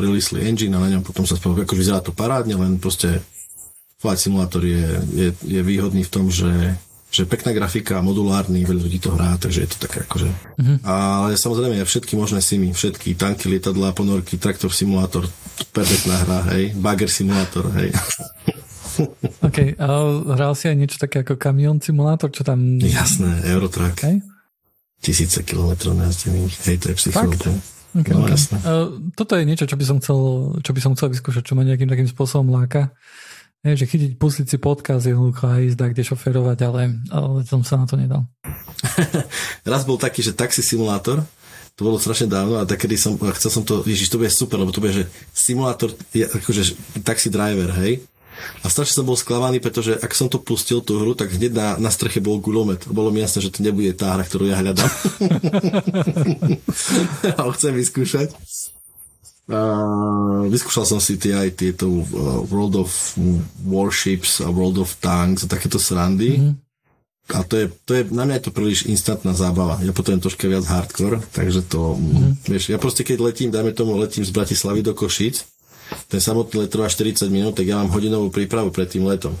releasli 0.00 0.42
engine 0.48 0.74
a 0.76 0.82
na 0.82 0.90
ňom 0.96 1.04
potom 1.04 1.28
sa 1.28 1.36
spolu, 1.36 1.62
akože 1.62 1.80
vyzerá 1.80 2.00
to 2.00 2.12
parádne, 2.12 2.56
len 2.56 2.80
proste 2.80 3.20
flight 4.00 4.20
simulátor 4.20 4.64
je, 4.64 4.84
je, 5.12 5.28
je 5.44 5.60
výhodný 5.60 6.04
v 6.04 6.12
tom, 6.12 6.28
že 6.28 6.76
že 7.06 7.22
pekná 7.24 7.54
grafika, 7.54 8.02
modulárny, 8.04 8.66
veľa 8.66 8.82
ľudí 8.82 9.00
to 9.00 9.14
hrá, 9.14 9.38
takže 9.40 9.64
je 9.64 9.70
to 9.72 9.78
také 9.88 10.04
akože... 10.04 10.28
Uh-huh. 10.28 10.76
Ale 10.84 11.38
samozrejme 11.38 11.80
všetky 11.86 12.12
možné 12.12 12.44
simy, 12.44 12.74
všetky 12.76 13.16
tanky, 13.16 13.48
lietadlá, 13.48 13.96
ponorky, 13.96 14.36
traktor 14.36 14.68
simulátor, 14.68 15.24
perfektná 15.72 16.26
hra, 16.26 16.38
hej, 16.52 16.76
bagger 16.76 17.08
simulátor, 17.08 17.72
hej. 17.78 17.94
OK, 19.48 19.78
a 19.80 19.86
hral 20.34 20.52
si 20.58 20.68
aj 20.68 20.76
niečo 20.76 20.98
také 21.00 21.24
ako 21.24 21.40
kamion 21.40 21.80
simulátor, 21.80 22.28
čo 22.28 22.44
tam... 22.44 22.76
Jasné, 22.82 23.48
Eurotrack. 23.48 23.96
Okay 23.96 24.35
tisíce 25.00 25.42
kilometrov 25.42 25.94
najazdených. 25.94 26.54
Hej, 26.66 26.76
to 26.82 26.86
je 26.92 26.96
psychológia. 26.98 27.52
Okay, 27.96 28.12
no, 28.12 28.28
okay. 28.28 28.36
Uh, 28.36 29.08
toto 29.16 29.40
je 29.40 29.48
niečo, 29.48 29.64
čo 29.64 29.76
by 29.80 29.84
som 29.88 29.96
chcel, 30.04 30.18
čo 30.60 30.70
by 30.76 30.80
som 30.84 30.92
chcel 30.92 31.08
vyskúšať, 31.16 31.42
čo 31.48 31.56
ma 31.56 31.64
nejakým 31.64 31.88
takým 31.88 32.08
spôsobom 32.08 32.52
láka. 32.52 32.92
Je, 33.64 33.72
že 33.72 33.88
chytiť, 33.88 34.20
pustiť 34.20 34.46
si 34.46 34.56
podcast 34.60 35.08
jednoducho 35.08 35.48
a 35.48 35.64
ísť 35.64 35.80
kde 35.80 36.02
šoferovať, 36.04 36.58
ale, 36.68 36.82
ale 37.08 37.42
som 37.48 37.64
sa 37.64 37.80
na 37.80 37.88
to 37.88 37.96
nedal. 37.96 38.28
Raz 39.66 39.82
bol 39.88 39.96
taký, 39.96 40.20
že 40.22 40.36
taxi 40.36 40.60
simulátor, 40.60 41.24
to 41.74 41.80
bolo 41.82 41.98
strašne 41.98 42.30
dávno 42.30 42.62
a 42.62 42.68
takedy 42.68 42.94
som, 42.94 43.16
chcel 43.18 43.50
som 43.50 43.62
to, 43.66 43.82
ježiš, 43.82 44.12
to 44.12 44.20
bude 44.20 44.30
super, 44.30 44.60
lebo 44.60 44.70
to 44.70 44.78
bude, 44.78 44.94
že 44.94 45.04
simulátor, 45.32 45.92
akože 46.14 46.78
taxi 47.02 47.32
driver, 47.32 47.74
hej, 47.80 48.06
a 48.62 48.66
strašne 48.68 49.02
som 49.02 49.08
bol 49.08 49.16
sklamaný, 49.16 49.62
pretože 49.62 49.96
ak 49.96 50.12
som 50.12 50.28
to 50.28 50.42
pustil 50.42 50.82
tú 50.82 51.00
hru, 51.00 51.14
tak 51.16 51.32
hneď 51.32 51.52
na, 51.52 51.68
na 51.80 51.90
streche 51.92 52.20
bol 52.20 52.42
gulomet. 52.42 52.84
Bolo 52.88 53.14
mi 53.14 53.22
jasné, 53.22 53.44
že 53.44 53.52
to 53.54 53.64
nebude 53.64 53.94
tá 53.96 54.16
hra, 54.16 54.24
ktorú 54.26 54.50
ja 54.50 54.60
hľadám. 54.60 54.90
a 57.36 57.40
ho 57.46 57.50
chcem 57.54 57.72
vyskúšať. 57.72 58.34
Uh, 59.46 60.50
vyskúšal 60.50 60.82
som 60.82 60.98
si 60.98 61.14
tie 61.22 61.30
aj 61.38 61.54
tieto 61.54 61.86
uh, 61.86 62.02
World 62.50 62.82
of 62.82 62.90
Warships 63.62 64.42
a 64.42 64.50
World 64.50 64.82
of 64.82 64.98
Tanks 64.98 65.46
a 65.46 65.50
takéto 65.50 65.78
srandy. 65.78 66.42
Mm-hmm. 66.42 66.54
A 67.26 67.42
to 67.42 67.54
je, 67.58 67.66
to 67.86 67.90
je, 67.94 68.02
na 68.14 68.22
mňa 68.22 68.38
je 68.38 68.44
to 68.46 68.54
príliš 68.54 68.86
instantná 68.86 69.34
zábava. 69.34 69.82
Ja 69.82 69.90
potrebujem 69.90 70.22
troška 70.22 70.46
viac 70.46 70.66
hardcore, 70.66 71.18
takže 71.34 71.62
to, 71.66 71.98
mm-hmm. 71.98 72.42
vieš, 72.46 72.70
ja 72.70 72.78
proste 72.78 73.02
keď 73.02 73.18
letím, 73.22 73.50
dajme 73.50 73.74
tomu, 73.74 73.98
letím 73.98 74.22
z 74.22 74.30
Bratislavy 74.30 74.82
do 74.82 74.94
Košic, 74.94 75.42
ten 76.06 76.20
samotný 76.20 76.66
let 76.66 76.70
trvá 76.70 76.88
40 76.88 77.28
minút, 77.28 77.56
tak 77.58 77.66
ja 77.66 77.78
mám 77.78 77.92
hodinovú 77.92 78.30
prípravu 78.30 78.70
pred 78.70 78.88
tým 78.90 79.06
letom. 79.06 79.34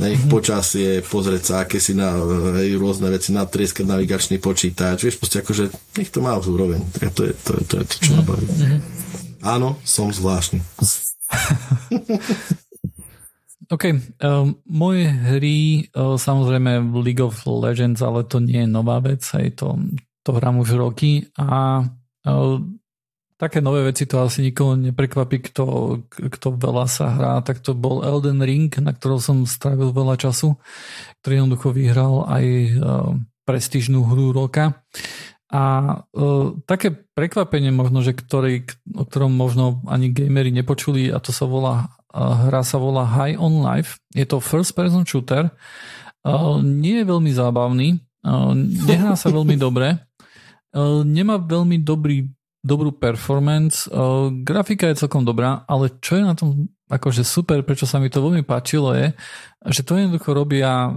Nej, 0.00 0.16
mm-hmm. 0.16 0.32
počasie, 0.32 1.04
pozrieť 1.04 1.42
sa, 1.44 1.54
aké 1.62 1.76
si 1.76 1.92
na 1.92 2.16
hej, 2.56 2.80
rôzne 2.80 3.12
veci, 3.12 3.30
natrieskať 3.30 3.84
navigačný 3.84 4.40
počítač, 4.40 5.04
vieš, 5.04 5.20
proste 5.20 5.44
akože 5.44 5.68
nech 6.00 6.08
to 6.08 6.24
má 6.24 6.32
úroveň. 6.40 6.80
Tak 6.96 7.12
to 7.12 7.28
je 7.28 7.32
to, 7.36 7.50
je, 7.60 7.64
to, 7.68 7.74
je 7.78 7.84
to 7.86 7.96
čo 8.00 8.10
ma 8.16 8.22
baví. 8.24 8.46
Mm-hmm. 8.48 8.80
Áno, 9.44 9.76
som 9.84 10.08
zvláštny. 10.08 10.64
OK, 13.74 13.84
um, 14.20 14.58
moje 14.68 15.06
hry, 15.08 15.88
uh, 15.96 16.16
samozrejme 16.20 16.92
League 17.00 17.24
of 17.24 17.44
Legends, 17.48 18.00
ale 18.04 18.24
to 18.24 18.40
nie 18.40 18.64
je 18.64 18.68
nová 18.68 19.00
vec, 19.00 19.24
hej, 19.36 19.56
to, 19.56 19.76
to 20.24 20.36
hrám 20.36 20.60
už 20.60 20.76
roky 20.76 21.28
a 21.36 21.80
uh, 21.84 22.58
také 23.42 23.58
nové 23.58 23.82
veci 23.82 24.06
to 24.06 24.22
asi 24.22 24.38
nikoho 24.38 24.78
neprekvapí, 24.78 25.50
kto, 25.50 25.98
kto 26.06 26.54
veľa 26.54 26.86
sa 26.86 27.10
hrá, 27.10 27.34
tak 27.42 27.58
to 27.58 27.74
bol 27.74 28.06
Elden 28.06 28.38
Ring, 28.38 28.70
na 28.78 28.94
ktorom 28.94 29.18
som 29.18 29.36
strávil 29.50 29.90
veľa 29.90 30.14
času, 30.14 30.54
ktorý 31.18 31.42
jednoducho 31.42 31.74
vyhral 31.74 32.22
aj 32.30 32.44
uh, 32.46 32.70
prestížnú 33.42 34.06
hru 34.06 34.30
roka. 34.30 34.86
A 35.50 35.62
uh, 36.14 36.54
také 36.70 36.94
prekvapenie 36.94 37.74
možno, 37.74 38.06
že 38.06 38.14
ktorý, 38.14 38.62
o 38.94 39.02
ktorom 39.10 39.34
možno 39.34 39.82
ani 39.90 40.14
gamery 40.14 40.54
nepočuli 40.54 41.10
a 41.10 41.18
to 41.18 41.34
sa 41.34 41.50
volá, 41.50 41.90
uh, 42.14 42.46
hra 42.46 42.62
sa 42.62 42.78
volá 42.78 43.10
High 43.10 43.42
on 43.42 43.58
Life. 43.58 43.98
Je 44.14 44.22
to 44.22 44.38
first 44.38 44.78
person 44.78 45.02
shooter. 45.02 45.50
Uh, 46.22 46.62
nie 46.62 47.02
je 47.02 47.10
veľmi 47.10 47.34
zábavný, 47.34 47.98
uh, 48.22 48.54
nehrá 48.86 49.18
sa 49.18 49.34
veľmi 49.34 49.58
dobre, 49.66 49.98
uh, 49.98 51.02
nemá 51.02 51.42
veľmi 51.42 51.82
dobrý 51.82 52.30
dobrú 52.62 52.94
performance. 52.94 53.90
Uh, 53.90 54.30
grafika 54.30 54.86
je 54.88 55.02
celkom 55.02 55.26
dobrá, 55.26 55.66
ale 55.66 55.90
čo 55.98 56.16
je 56.16 56.24
na 56.24 56.38
tom 56.38 56.70
akože 56.86 57.26
super, 57.26 57.60
prečo 57.66 57.84
sa 57.84 57.98
mi 57.98 58.06
to 58.06 58.22
veľmi 58.22 58.46
páčilo 58.46 58.94
je, 58.94 59.10
že 59.66 59.82
to 59.82 59.98
jednoducho 59.98 60.30
robia 60.30 60.94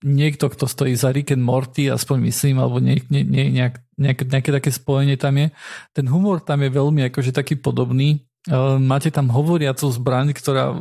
niekto, 0.00 0.48
kto 0.48 0.64
stojí 0.64 0.94
za 0.96 1.12
Rick 1.12 1.34
and 1.34 1.44
Morty, 1.44 1.90
aspoň 1.90 2.16
myslím, 2.30 2.56
alebo 2.62 2.80
nie, 2.80 3.02
nie, 3.12 3.26
nie, 3.26 3.52
nejak, 3.52 3.82
nejaké, 3.98 4.22
nejaké 4.24 4.50
také 4.54 4.70
spojenie 4.72 5.18
tam 5.20 5.36
je. 5.36 5.52
Ten 5.92 6.06
humor 6.08 6.40
tam 6.40 6.64
je 6.64 6.70
veľmi 6.72 7.04
akože 7.12 7.34
taký 7.34 7.58
podobný. 7.58 8.24
Uh, 8.48 8.80
máte 8.80 9.12
tam 9.12 9.28
hovoriacu 9.28 9.90
zbraň, 9.92 10.32
ktorá 10.32 10.72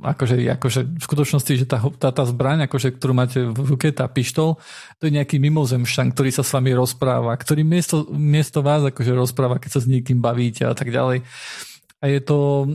akože, 0.00 0.40
akože 0.56 0.80
v 0.96 1.04
skutočnosti, 1.04 1.52
že 1.60 1.66
tá, 1.68 1.78
tá, 2.00 2.08
tá 2.10 2.24
zbraň, 2.24 2.66
akože, 2.66 2.96
ktorú 2.96 3.12
máte 3.12 3.44
v 3.44 3.76
ruke, 3.76 3.92
tá 3.92 4.08
pištol, 4.08 4.56
to 4.96 5.02
je 5.06 5.12
nejaký 5.14 5.36
mimozemšťan, 5.36 6.16
ktorý 6.16 6.30
sa 6.32 6.42
s 6.42 6.50
vami 6.56 6.72
rozpráva, 6.72 7.36
ktorý 7.36 7.62
miesto, 7.62 8.08
miesto 8.10 8.64
vás 8.64 8.80
akože 8.80 9.12
rozpráva, 9.12 9.60
keď 9.60 9.70
sa 9.78 9.80
s 9.84 9.90
niekým 9.90 10.18
bavíte 10.18 10.64
a 10.64 10.72
tak 10.72 10.88
ďalej. 10.88 11.22
A 12.00 12.04
je 12.08 12.20
to, 12.24 12.68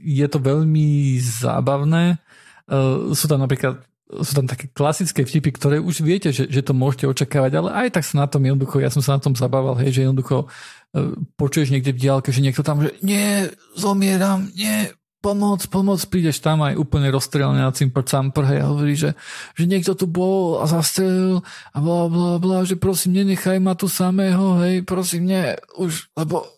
je 0.00 0.26
to 0.26 0.38
veľmi 0.40 1.20
zábavné. 1.20 2.16
Uh, 2.64 3.12
sú 3.12 3.28
tam 3.28 3.44
napríklad 3.44 3.84
sú 4.10 4.34
tam 4.34 4.42
také 4.42 4.66
klasické 4.74 5.22
vtipy, 5.22 5.54
ktoré 5.54 5.76
už 5.78 6.02
viete, 6.02 6.34
že, 6.34 6.50
že 6.50 6.66
to 6.66 6.74
môžete 6.74 7.06
očakávať, 7.06 7.62
ale 7.62 7.70
aj 7.86 7.88
tak 7.94 8.02
sa 8.02 8.18
na 8.18 8.26
tom 8.26 8.42
jednoducho, 8.42 8.82
ja 8.82 8.90
som 8.90 8.98
sa 8.98 9.14
na 9.14 9.22
tom 9.22 9.38
zabával, 9.38 9.78
hej, 9.78 9.94
že 9.94 10.02
jednoducho 10.02 10.50
uh, 10.50 11.14
počuješ 11.38 11.70
niekde 11.70 11.94
v 11.94 12.02
diálke, 12.02 12.34
že 12.34 12.42
niekto 12.42 12.66
tam, 12.66 12.82
že 12.82 12.90
nie, 13.06 13.46
zomieram, 13.78 14.50
nie, 14.58 14.90
pomoc, 15.20 15.60
pomoc, 15.68 16.00
prídeš 16.08 16.40
tam 16.40 16.64
aj 16.64 16.80
úplne 16.80 17.12
rozstrelený 17.12 17.60
na 17.60 17.72
cimpr 17.72 18.04
campr, 18.04 18.44
hej, 18.48 18.58
a 18.64 18.70
hovorí, 18.72 18.96
že, 18.96 19.12
že 19.54 19.64
niekto 19.68 19.92
tu 19.92 20.08
bol 20.08 20.60
a 20.60 20.64
zastrelil 20.64 21.44
a 21.72 21.78
bla, 21.78 22.08
bla, 22.08 22.32
bla, 22.40 22.58
že 22.64 22.80
prosím, 22.80 23.20
nenechaj 23.20 23.60
ma 23.60 23.76
tu 23.76 23.86
samého, 23.86 24.60
hej, 24.64 24.82
prosím, 24.88 25.28
nie, 25.28 25.56
už, 25.76 26.08
lebo 26.16 26.48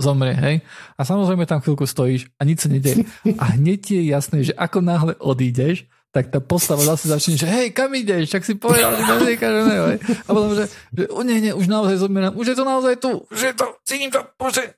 zomrie, 0.00 0.34
hej. 0.34 0.56
A 0.96 1.04
samozrejme 1.06 1.46
tam 1.46 1.62
chvíľku 1.62 1.86
stojíš 1.86 2.32
a 2.40 2.42
nič 2.42 2.64
sa 2.64 2.68
nedieje. 2.72 3.04
A 3.36 3.54
hneď 3.54 4.00
je 4.00 4.02
jasné, 4.08 4.38
že 4.42 4.56
ako 4.56 4.80
náhle 4.80 5.12
odídeš, 5.20 5.86
tak 6.10 6.34
tá 6.34 6.42
postava 6.42 6.82
zase 6.82 7.06
začne, 7.06 7.38
že 7.38 7.46
hej, 7.46 7.70
kam 7.70 7.94
ideš, 7.94 8.34
tak 8.34 8.42
si 8.42 8.58
povedal, 8.58 8.98
že 8.98 9.06
to 9.06 9.14
nekážeme, 9.22 9.74
hej. 9.94 9.98
A 10.26 10.30
potom, 10.34 10.50
že, 10.58 10.66
že 10.90 11.04
o, 11.06 11.22
nie, 11.22 11.38
nie, 11.38 11.52
už 11.54 11.70
naozaj 11.70 12.02
zomieram, 12.02 12.34
už 12.34 12.50
je 12.50 12.56
to 12.58 12.64
naozaj 12.66 12.94
tu, 12.98 13.22
že 13.30 13.54
to, 13.54 13.78
cítim 13.86 14.10
to, 14.10 14.18
bože. 14.34 14.74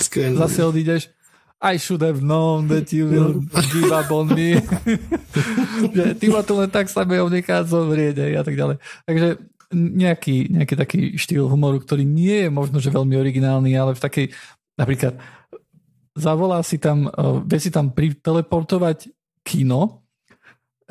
Skvělý. 0.00 0.36
Zase 0.36 0.64
odídeš, 0.64 1.10
I 1.64 1.78
should 1.78 2.02
have 2.02 2.20
known 2.20 2.68
that 2.68 2.92
you 2.92 3.08
will 3.08 3.40
give 3.72 3.88
up 3.88 4.10
on 4.10 4.28
me. 4.34 4.60
že 5.96 6.14
ty 6.14 6.28
ma 6.28 6.44
to 6.44 6.60
len 6.60 6.68
tak 6.68 6.92
samého 6.92 7.24
necháť 7.32 7.72
zomrieť 7.72 8.36
a 8.36 8.42
tak 8.44 8.52
ďalej. 8.52 8.76
Takže 9.08 9.28
nejaký, 9.72 10.52
nejaký 10.52 10.74
taký 10.76 11.00
štýl 11.16 11.48
humoru, 11.48 11.80
ktorý 11.80 12.04
nie 12.04 12.46
je 12.46 12.50
možno, 12.52 12.84
že 12.84 12.92
veľmi 12.92 13.16
originálny, 13.16 13.72
ale 13.80 13.96
v 13.96 14.04
takej, 14.04 14.26
napríklad 14.76 15.16
zavolá 16.12 16.60
si 16.62 16.76
tam, 16.76 17.08
uh, 17.08 17.40
vie 17.42 17.58
si 17.58 17.72
tam 17.72 17.90
teleportovať 17.96 19.08
kino 19.40 20.04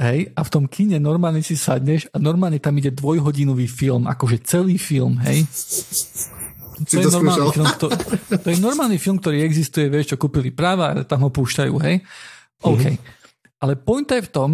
hej, 0.01 0.33
a 0.33 0.41
v 0.41 0.49
tom 0.49 0.65
kine 0.65 0.97
normálne 0.97 1.45
si 1.45 1.53
sadneš 1.53 2.09
a 2.11 2.17
normálne 2.17 2.57
tam 2.57 2.75
ide 2.81 2.89
dvojhodinový 2.91 3.69
film, 3.69 4.09
akože 4.09 4.41
celý 4.43 4.81
film, 4.81 5.21
hej. 5.21 5.45
To 6.73 6.99
je, 6.99 7.07
normálny 7.07 7.47
film, 7.53 7.69
to, 7.77 7.87
to 8.41 8.47
je 8.49 8.57
normálny 8.57 8.97
film, 8.97 9.17
ktorý 9.21 9.45
existuje, 9.45 9.87
vieš, 9.87 10.15
čo 10.15 10.17
kúpili 10.17 10.49
práva 10.49 10.91
a 10.91 11.05
tam 11.05 11.25
ho 11.25 11.29
púšťajú, 11.29 11.73
hej. 11.85 12.01
OK. 12.65 12.83
Mm-hmm. 12.83 13.61
Ale 13.63 13.73
pointa 13.79 14.19
je 14.19 14.27
v 14.27 14.31
tom, 14.33 14.49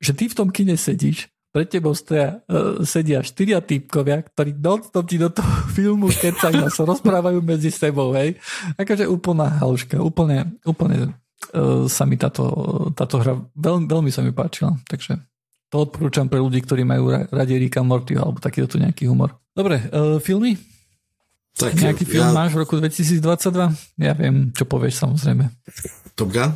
že 0.00 0.12
ty 0.12 0.28
v 0.28 0.36
tom 0.36 0.48
kine 0.48 0.76
sedíš, 0.76 1.28
pred 1.50 1.66
tebou 1.66 1.92
stoja, 1.98 2.40
uh, 2.46 2.78
sedia 2.86 3.26
štyria 3.26 3.58
týpkovia, 3.58 4.22
ktorí 4.22 4.54
non-stop 4.54 5.04
ti 5.06 5.18
do 5.18 5.30
toho 5.34 5.50
filmu 5.76 6.06
kecajú 6.10 6.62
a 6.62 6.70
sa 6.70 6.86
rozprávajú 6.86 7.42
medzi 7.42 7.74
sebou, 7.74 8.14
hej. 8.14 8.38
Akože 8.78 9.10
úplná 9.10 9.58
haluška, 9.58 9.98
úplne, 9.98 10.54
úplne 10.62 11.10
uh, 11.54 11.90
sa 11.90 12.06
mi 12.06 12.14
táto, 12.14 12.46
táto 12.94 13.18
hra 13.18 13.34
veľmi, 13.58 13.90
veľmi 13.90 14.10
sa 14.14 14.22
mi 14.22 14.30
páčila, 14.30 14.78
takže 14.86 15.18
to 15.70 15.86
odporúčam 15.86 16.26
pre 16.26 16.42
ľudí, 16.42 16.62
ktorí 16.66 16.82
majú 16.82 17.30
radi 17.30 17.54
Rika 17.54 17.82
Mortyho 17.82 18.26
alebo 18.26 18.42
takýto 18.42 18.78
nejaký 18.78 19.06
humor. 19.06 19.38
Dobre, 19.54 19.86
uh, 19.90 20.18
filmy? 20.22 20.58
Tak, 21.58 21.76
Nejaký 21.76 22.04
film 22.06 22.30
ja... 22.30 22.36
máš 22.36 22.54
v 22.54 22.62
roku 22.62 22.78
2022? 22.78 23.22
Ja 24.00 24.12
viem, 24.16 24.54
čo 24.54 24.64
povieš 24.64 25.02
samozrejme. 25.02 25.50
Top 26.14 26.30
Gun? 26.30 26.54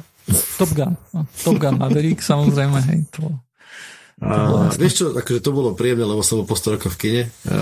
Top 0.56 0.72
Gun. 0.72 0.96
No, 1.12 1.28
Top 1.44 1.56
Gun 1.60 1.76
Maverick 1.76 2.24
samozrejme. 2.32 2.78
Hej, 2.88 3.00
to, 3.12 3.28
to 4.22 4.54
a, 4.54 4.70
vieš 4.78 4.94
čo, 5.02 5.06
akože 5.10 5.42
to 5.42 5.50
bolo 5.50 5.74
príjemné, 5.74 6.06
lebo 6.06 6.22
som 6.22 6.40
bol 6.40 6.48
po 6.48 6.56
100 6.56 6.78
rokov 6.78 6.94
v 6.96 7.00
kine. 7.02 7.22
A 7.50 7.58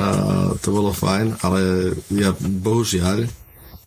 to 0.60 0.68
bolo 0.70 0.92
fajn, 0.92 1.40
ale 1.42 1.92
ja 2.12 2.36
bohužiaľ 2.38 3.26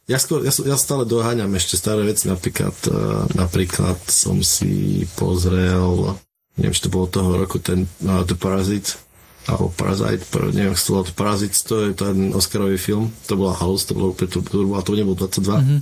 ja, 0.05 0.21
skôr, 0.21 0.45
ja, 0.45 0.53
ja 0.53 0.77
stále 0.77 1.01
doháňam 1.01 1.49
ešte 1.57 1.81
staré 1.81 2.05
veci, 2.05 2.29
napríklad, 2.29 2.77
uh, 2.93 3.25
napríklad 3.33 3.97
som 4.05 4.37
si 4.45 5.01
pozrel, 5.17 6.13
neviem, 6.61 6.73
či 6.77 6.85
to 6.85 6.93
bolo 6.93 7.09
toho 7.09 7.41
roku, 7.41 7.57
ten 7.57 7.89
uh, 8.05 8.21
The 8.21 8.37
Parasite, 8.37 9.01
alebo 9.45 9.69
Parasite, 9.77 10.25
neviem, 10.57 10.73
ak 10.73 10.81
to 10.81 10.91
bolo 10.97 11.05
Parasite, 11.13 11.57
to 11.69 11.75
je 11.85 11.89
ten 11.93 12.33
Oscarový 12.33 12.81
film, 12.81 13.13
to 13.29 13.37
bola 13.37 13.53
halus, 13.53 13.85
to 13.85 13.93
bolo 13.93 14.17
úplne, 14.17 14.29
to, 14.29 14.41
to, 14.41 14.65
to 14.65 14.91
nebol 14.97 15.13
22. 15.13 15.45
Mm-hmm. 15.45 15.79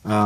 A, 0.00 0.16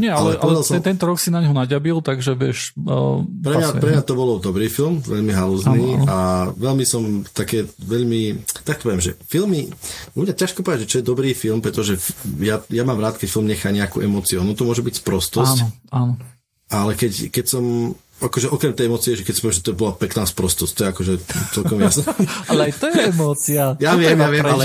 Nie, 0.00 0.16
ale, 0.16 0.40
ale, 0.40 0.56
ale 0.56 0.64
som, 0.64 0.80
tento 0.80 1.04
rok 1.04 1.20
si 1.20 1.28
na 1.28 1.44
ňo 1.44 1.52
naďabil, 1.52 2.00
takže 2.00 2.32
vieš... 2.32 2.72
Uh, 2.80 3.20
pre, 3.44 3.52
mňa, 3.52 3.68
pre 3.76 3.90
mňa 3.92 4.04
to 4.08 4.16
bolo 4.16 4.40
dobrý 4.40 4.72
film, 4.72 5.04
veľmi 5.04 5.32
halúzný 5.36 6.00
a 6.08 6.48
veľmi 6.56 6.84
som 6.88 7.20
také 7.36 7.68
veľmi... 7.84 8.40
Tak 8.64 8.80
to 8.80 8.88
poviem, 8.88 9.04
že 9.04 9.20
filmy... 9.28 9.68
Ľudia 10.16 10.32
ťažko 10.32 10.64
povedať, 10.64 10.88
že 10.88 10.90
čo 10.96 10.98
je 11.04 11.10
dobrý 11.12 11.36
film, 11.36 11.60
pretože 11.60 12.00
ja, 12.40 12.64
ja 12.72 12.82
mám 12.88 12.96
rád, 12.96 13.20
keď 13.20 13.28
film 13.28 13.44
nechá 13.44 13.68
nejakú 13.68 14.00
emóciu. 14.00 14.40
No 14.40 14.56
to 14.56 14.64
môže 14.64 14.80
byť 14.80 15.04
sprostosť. 15.04 15.68
Áno, 15.68 15.72
áno. 15.92 16.12
Ale 16.72 16.96
keď, 16.96 17.28
keď 17.28 17.44
som 17.44 17.64
akože 18.20 18.52
okrem 18.52 18.76
tej 18.76 18.92
emócie, 18.92 19.16
že 19.16 19.24
keď 19.24 19.34
si 19.34 19.42
že 19.48 19.64
to 19.64 19.72
bola 19.72 19.96
pekná 19.96 20.28
sprostosť, 20.28 20.72
to 20.76 20.80
je 20.84 20.88
akože 20.92 21.14
celkom 21.56 21.78
jasné. 21.80 22.04
ale 22.52 22.60
aj 22.68 22.72
to 22.76 22.86
je 22.92 23.00
emócia. 23.08 23.64
Ja 23.80 23.96
to 23.96 24.04
viem, 24.04 24.20
ja 24.20 24.28
viem, 24.28 24.46
ale... 24.46 24.64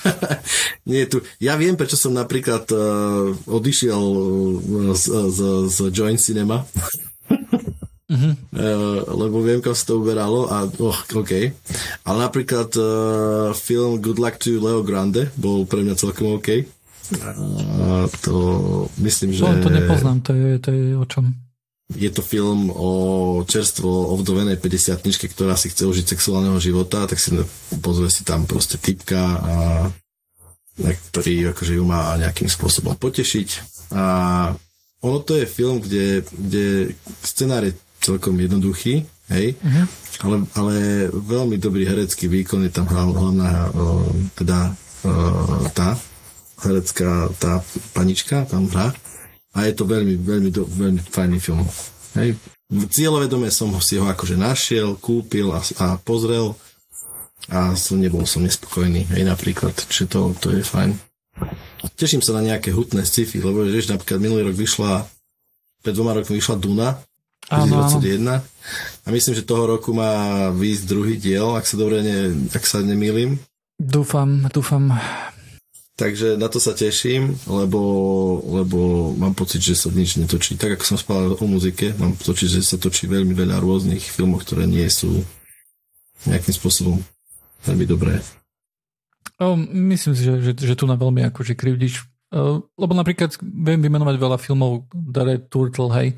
Nie 0.90 1.08
tu. 1.08 1.24
Ja 1.40 1.56
viem, 1.56 1.74
prečo 1.74 1.96
som 1.96 2.12
napríklad 2.12 2.68
uh, 2.70 3.32
odišiel 3.48 4.00
uh, 4.00 4.92
z, 4.92 5.04
z, 5.32 5.38
z 5.72 5.76
Joint 5.90 6.20
Cinema. 6.20 6.68
Uh-huh. 7.32 7.72
Uh, 8.10 9.06
lebo 9.06 9.38
viem, 9.38 9.62
kam 9.62 9.70
sa 9.70 9.86
to 9.86 10.02
uberalo 10.02 10.50
a 10.50 10.66
oh, 10.66 10.98
OK. 11.14 11.54
Ale 12.02 12.18
napríklad 12.18 12.74
uh, 12.74 13.54
film 13.54 14.02
Good 14.02 14.18
Luck 14.18 14.34
to 14.42 14.58
Leo 14.58 14.82
Grande 14.82 15.30
bol 15.38 15.62
pre 15.62 15.86
mňa 15.86 15.94
celkom 15.94 16.34
OK. 16.34 16.66
Uh, 17.14 18.10
to 18.26 18.34
myslím, 18.98 19.30
že... 19.30 19.46
To, 19.46 19.62
to 19.62 19.70
nepoznám, 19.70 20.26
to 20.26 20.34
je, 20.34 20.58
to 20.58 20.74
je 20.74 20.98
o 20.98 21.06
čom? 21.06 21.30
Je 21.90 22.10
to 22.14 22.22
film 22.22 22.70
o 22.70 22.90
čerstvo 23.42 24.14
ovdovenej 24.14 24.62
50 24.62 25.02
ktorá 25.34 25.58
si 25.58 25.74
chce 25.74 25.90
užiť 25.90 26.06
sexuálneho 26.14 26.58
života, 26.62 27.06
tak 27.10 27.18
si 27.18 27.34
pozrie 27.82 28.10
si 28.12 28.22
tam 28.22 28.46
proste 28.46 28.78
typka, 28.78 29.18
a, 29.18 29.38
ktorý 31.10 31.50
akože 31.50 31.72
ju 31.76 31.84
má 31.84 32.14
nejakým 32.14 32.46
spôsobom 32.46 32.94
potešiť. 32.94 33.48
A 33.94 34.04
ono 35.02 35.18
to 35.24 35.34
je 35.34 35.48
film, 35.48 35.80
kde, 35.82 36.22
kde 36.30 36.94
scenár 37.24 37.66
je 37.66 37.74
celkom 38.00 38.36
jednoduchý, 38.38 39.04
hej, 39.28 39.56
uh-huh. 39.56 39.86
ale, 40.24 40.36
ale 40.56 40.74
veľmi 41.10 41.56
dobrý 41.60 41.84
herecký 41.84 42.28
výkon 42.28 42.64
je 42.68 42.72
tam 42.72 42.88
hlavná 42.88 43.72
teda 44.36 44.72
tá 45.72 45.96
herecká 46.60 47.32
tá 47.40 47.64
panička 47.96 48.44
tam 48.44 48.68
hrá 48.68 48.92
a 49.54 49.66
je 49.66 49.72
to 49.74 49.84
veľmi, 49.86 50.14
veľmi, 50.20 50.50
veľmi 50.54 51.00
fajný 51.10 51.38
film. 51.42 51.66
Hej. 52.14 52.38
Cieľovedome 52.70 53.50
som 53.50 53.74
si 53.82 53.98
ho 53.98 54.06
akože 54.06 54.38
našiel, 54.38 54.94
kúpil 55.02 55.50
a, 55.50 55.58
a 55.82 55.98
pozrel 55.98 56.54
a 57.50 57.74
som 57.74 57.98
nebol 57.98 58.22
som 58.30 58.46
nespokojný. 58.46 59.10
Hej, 59.10 59.26
napríklad, 59.26 59.74
čiže 59.74 60.06
to, 60.06 60.20
to 60.38 60.54
je 60.54 60.62
fajn. 60.62 60.94
Teším 61.98 62.22
sa 62.22 62.36
na 62.36 62.46
nejaké 62.46 62.70
hutné 62.70 63.02
sci-fi, 63.02 63.42
lebo 63.42 63.66
vieš, 63.66 63.90
napríklad 63.90 64.20
minulý 64.22 64.52
rok 64.52 64.56
vyšla, 64.60 65.02
pred 65.80 65.94
dvoma 65.96 66.14
rokmi 66.14 66.38
vyšla 66.38 66.56
Duna, 66.60 67.00
2021. 67.48 68.38
A 69.02 69.08
myslím, 69.10 69.34
že 69.34 69.48
toho 69.48 69.64
roku 69.66 69.90
má 69.90 70.48
výjsť 70.54 70.84
druhý 70.86 71.16
diel, 71.18 71.56
ak 71.58 71.66
sa 71.66 71.74
dobre 71.80 72.04
ne, 72.04 72.16
ak 72.54 72.62
sa 72.62 72.84
nemýlim. 72.84 73.40
Dúfam, 73.80 74.46
dúfam. 74.52 74.92
Takže 76.00 76.40
na 76.40 76.48
to 76.48 76.56
sa 76.56 76.72
teším, 76.72 77.36
lebo, 77.44 77.80
lebo 78.48 79.12
mám 79.20 79.36
pocit, 79.36 79.60
že 79.60 79.76
sa 79.76 79.92
nič 79.92 80.16
netočí. 80.16 80.56
Tak 80.56 80.80
ako 80.80 80.84
som 80.88 80.96
spával 80.96 81.36
o 81.36 81.44
muzike, 81.44 81.92
mám 82.00 82.16
pocit, 82.16 82.48
že 82.48 82.64
sa 82.64 82.80
točí 82.80 83.04
veľmi 83.04 83.36
veľa 83.36 83.60
rôznych 83.60 84.00
filmov, 84.00 84.48
ktoré 84.48 84.64
nie 84.64 84.88
sú 84.88 85.20
nejakým 86.24 86.56
spôsobom 86.56 87.04
veľmi 87.68 87.84
dobré. 87.84 88.24
O, 89.36 89.60
myslím 89.92 90.16
si, 90.16 90.24
že, 90.24 90.40
že, 90.40 90.52
že 90.56 90.72
tu 90.72 90.88
na 90.88 90.96
veľmi 90.96 91.20
akože 91.28 91.52
krivdiš. 91.52 92.08
Lebo 92.78 92.92
napríklad 92.94 93.34
viem 93.42 93.82
vymenovať 93.82 94.16
veľa 94.16 94.38
filmov, 94.38 94.86
Dare 94.94 95.42
Turtle, 95.50 95.90
hej 95.98 96.08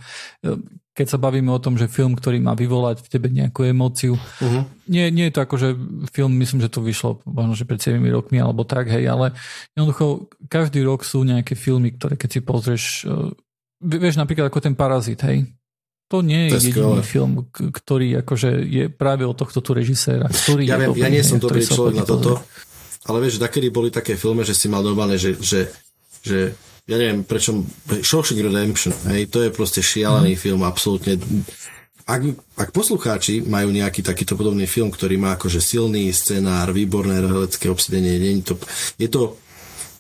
keď 0.93 1.07
sa 1.09 1.17
bavíme 1.17 1.49
o 1.49 1.61
tom, 1.61 1.81
že 1.81 1.89
film, 1.89 2.13
ktorý 2.13 2.37
má 2.45 2.53
vyvolať 2.53 3.01
v 3.01 3.09
tebe 3.09 3.33
nejakú 3.33 3.65
emóciu, 3.65 4.13
uh-huh. 4.21 4.63
nie, 4.93 5.09
nie 5.09 5.29
je 5.29 5.33
to 5.33 5.41
ako, 5.41 5.57
že 5.57 5.69
film, 6.13 6.37
myslím, 6.37 6.61
že 6.61 6.69
to 6.69 6.85
vyšlo 6.85 7.25
možno, 7.25 7.57
že 7.57 7.65
pred 7.65 7.81
7 7.81 7.97
rokmi 8.13 8.37
alebo 8.37 8.69
tak, 8.69 8.93
hej, 8.93 9.09
ale 9.09 9.33
jednoducho 9.73 10.29
každý 10.53 10.85
rok 10.85 11.01
sú 11.01 11.25
nejaké 11.25 11.57
filmy, 11.57 11.97
ktoré 11.97 12.21
keď 12.21 12.29
si 12.29 12.41
pozrieš, 12.45 12.85
uh, 13.09 13.33
vieš 13.81 14.21
napríklad 14.21 14.53
ako 14.53 14.61
ten 14.61 14.77
Parazit, 14.77 15.25
hej, 15.25 15.49
to 16.13 16.21
nie 16.21 16.53
je, 16.53 16.61
to 16.61 16.61
jediný 16.61 17.01
skvelé. 17.01 17.09
film, 17.09 17.33
ktorý 17.49 18.09
akože 18.21 18.51
je 18.69 18.85
práve 18.93 19.25
od 19.25 19.33
tohto 19.33 19.65
tu 19.65 19.73
režiséra. 19.73 20.29
Ktorý 20.29 20.69
ja, 20.69 20.77
viem, 20.77 20.93
ja 20.93 21.09
nie 21.09 21.25
som 21.25 21.41
dobrý 21.41 21.65
človek 21.65 21.97
na 21.97 22.05
toto, 22.05 22.37
ale 23.09 23.19
vieš, 23.19 23.43
takedy 23.43 23.73
boli 23.73 23.91
také 23.91 24.15
filmy, 24.15 24.47
že 24.47 24.55
si 24.55 24.71
mal 24.71 24.85
normálne, 24.85 25.19
že, 25.19 25.35
že, 25.41 25.73
že 26.23 26.55
ja 26.87 26.97
neviem, 26.99 27.23
prečo 27.23 27.63
Shawshank 27.87 28.43
Redemption, 28.43 28.91
hej, 29.15 29.31
to 29.31 29.43
je 29.43 29.55
proste 29.55 29.79
šialený 29.79 30.35
mm. 30.35 30.41
film, 30.41 30.63
absolútne 30.67 31.19
ak, 32.03 32.23
ak 32.59 32.69
poslucháči 32.75 33.47
majú 33.47 33.71
nejaký 33.71 34.03
takýto 34.03 34.35
podobný 34.35 34.67
film, 34.67 34.91
ktorý 34.91 35.15
má 35.23 35.39
akože 35.39 35.63
silný 35.63 36.11
scenár, 36.11 36.75
výborné 36.75 37.23
helecké 37.23 37.71
obsadenie, 37.71 38.19
nie 38.19 38.43
je 38.43 38.53
to, 38.53 38.55
je 38.99 39.09
to 39.09 39.23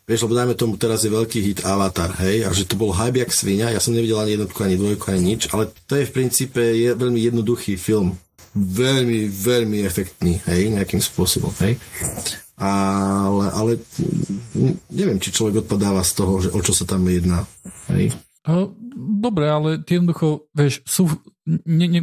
vieš, 0.02 0.26
lebo 0.26 0.34
dajme 0.34 0.54
tomu, 0.58 0.74
teraz 0.74 1.06
je 1.06 1.14
veľký 1.14 1.38
hit 1.38 1.58
Avatar, 1.62 2.10
hej, 2.26 2.42
a 2.42 2.50
že 2.50 2.66
to 2.66 2.74
bol 2.74 2.90
hype 2.90 3.22
jak 3.22 3.30
svinia, 3.30 3.70
ja 3.70 3.78
som 3.78 3.94
nevidel 3.94 4.18
ani 4.18 4.34
jednotku, 4.34 4.58
ani 4.66 4.74
dvojku, 4.74 5.04
ani 5.14 5.22
nič, 5.22 5.54
ale 5.54 5.70
to 5.86 5.94
je 5.94 6.08
v 6.10 6.14
princípe 6.14 6.58
je 6.58 6.90
veľmi 6.98 7.22
jednoduchý 7.22 7.78
film. 7.78 8.18
Veľmi, 8.52 9.32
veľmi 9.32 9.80
efektný, 9.80 10.44
hej, 10.44 10.68
nejakým 10.76 11.00
spôsobom, 11.00 11.54
hej 11.64 11.80
ale, 12.62 13.46
ale 13.50 13.72
neviem, 14.94 15.18
či 15.18 15.34
človek 15.34 15.66
odpadáva 15.66 16.06
z 16.06 16.12
toho, 16.14 16.38
že 16.38 16.48
o 16.54 16.60
čo 16.62 16.70
sa 16.70 16.86
tam 16.86 17.02
jedná. 17.10 17.42
Hej? 17.90 18.14
Dobre, 18.94 19.50
ale 19.50 19.68
jednoducho, 19.82 20.46
vieš, 20.54 20.86
sú... 20.86 21.10
Ne, 21.46 21.90
ne, 21.90 22.00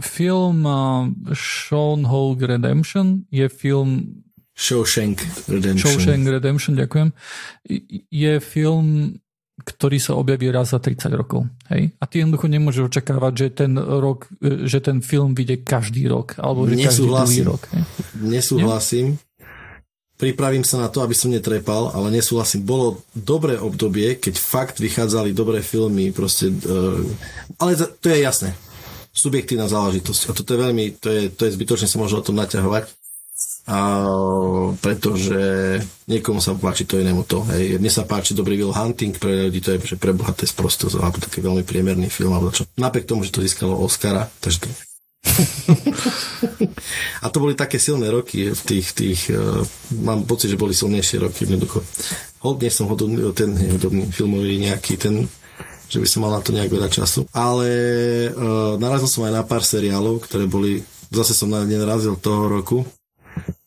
film 0.00 0.64
uh, 0.64 1.08
Sean 1.36 2.08
Hawk 2.08 2.40
Redemption 2.40 3.28
je 3.28 3.48
film 3.52 4.20
Shawshank 4.56 5.48
Redemption. 5.48 5.96
Shawshank 5.96 6.24
Redemption, 6.28 6.76
ďakujem. 6.76 7.08
Je 8.12 8.32
film, 8.44 9.16
ktorý 9.64 9.96
sa 9.96 10.16
objaví 10.20 10.52
raz 10.52 10.76
za 10.76 10.80
30 10.80 11.08
rokov. 11.16 11.48
Hej? 11.72 11.96
A 11.96 12.04
ty 12.04 12.20
jednoducho 12.20 12.48
nemôžeš 12.48 12.92
očakávať, 12.92 13.32
že 13.36 13.46
ten 13.64 13.72
rok, 13.80 14.28
že 14.40 14.84
ten 14.84 15.00
film 15.00 15.32
vyjde 15.32 15.64
každý 15.64 16.08
rok, 16.12 16.36
alebo 16.36 16.68
že 16.68 16.76
každý 16.76 17.08
druhý 17.08 17.40
rok. 17.44 17.62
Hej? 17.72 17.82
Nesúhlasím. 18.20 19.16
Pripravím 20.20 20.68
sa 20.68 20.76
na 20.76 20.92
to, 20.92 21.00
aby 21.00 21.16
som 21.16 21.32
netrepal, 21.32 21.96
ale 21.96 22.12
nesúhlasím. 22.12 22.60
Bolo 22.68 23.00
dobré 23.16 23.56
obdobie, 23.56 24.20
keď 24.20 24.36
fakt 24.36 24.76
vychádzali 24.76 25.32
dobré 25.32 25.64
filmy, 25.64 26.12
proste, 26.12 26.52
uh, 26.52 27.00
ale 27.56 27.72
to 27.80 28.06
je 28.12 28.20
jasné. 28.20 28.52
Subjektívna 29.16 29.64
záležitosť. 29.64 30.28
A 30.28 30.36
toto 30.36 30.52
je 30.52 30.60
veľmi, 30.60 30.84
to 31.00 31.08
je, 31.08 31.22
to 31.32 31.48
je 31.48 31.56
zbytočne 31.56 31.88
sa 31.88 31.96
môže 31.96 32.20
o 32.20 32.22
tom 32.22 32.36
naťahovať. 32.36 32.92
A, 33.70 33.80
pretože 34.84 35.40
niekomu 36.04 36.44
sa 36.44 36.52
páči 36.52 36.84
to 36.84 37.00
inému 37.00 37.24
to. 37.24 37.40
Hej. 37.48 37.80
Mne 37.80 37.88
sa 37.88 38.04
páči 38.04 38.36
Dobrý 38.36 38.60
Will 38.60 38.76
Hunting, 38.76 39.16
pre 39.16 39.48
ľudí 39.48 39.64
to 39.64 39.72
je 39.72 39.94
že 39.94 39.96
pre 39.96 40.12
bohaté 40.12 40.44
sprostosť, 40.44 41.00
alebo 41.00 41.16
taký 41.16 41.40
veľmi 41.40 41.64
priemerný 41.64 42.12
film, 42.12 42.36
alebo 42.36 42.52
čo. 42.52 42.68
Napriek 42.76 43.08
tomu, 43.08 43.24
že 43.24 43.32
to 43.32 43.40
získalo 43.40 43.78
Oscara, 43.80 44.28
takže 44.44 44.68
a 47.22 47.26
to 47.28 47.42
boli 47.42 47.54
také 47.58 47.78
silné 47.78 48.08
roky 48.08 48.50
v 48.50 48.62
tých, 48.66 48.86
tých 48.92 49.20
uh, 49.32 49.62
mám 50.02 50.24
pocit, 50.24 50.52
že 50.52 50.60
boli 50.60 50.76
silnejšie 50.76 51.22
roky 51.22 51.44
jednoducho. 51.44 51.84
Hodne 52.40 52.72
som 52.72 52.88
hodný, 52.88 53.20
ten 53.36 53.52
hodný 53.54 54.08
filmový 54.08 54.60
nejaký, 54.60 54.96
ten 54.96 55.28
že 55.90 55.98
by 55.98 56.06
som 56.06 56.22
mal 56.22 56.38
na 56.38 56.40
to 56.40 56.54
nejak 56.54 56.70
veľa 56.70 56.86
času. 56.86 57.26
Ale 57.34 57.68
uh, 58.30 58.78
narazil 58.78 59.10
som 59.10 59.26
aj 59.26 59.34
na 59.34 59.42
pár 59.42 59.66
seriálov, 59.66 60.22
ktoré 60.22 60.46
boli, 60.46 60.86
zase 61.10 61.34
som 61.34 61.50
na 61.50 61.66
ne 61.66 61.74
narazil 61.74 62.14
toho 62.14 62.46
roku 62.46 62.86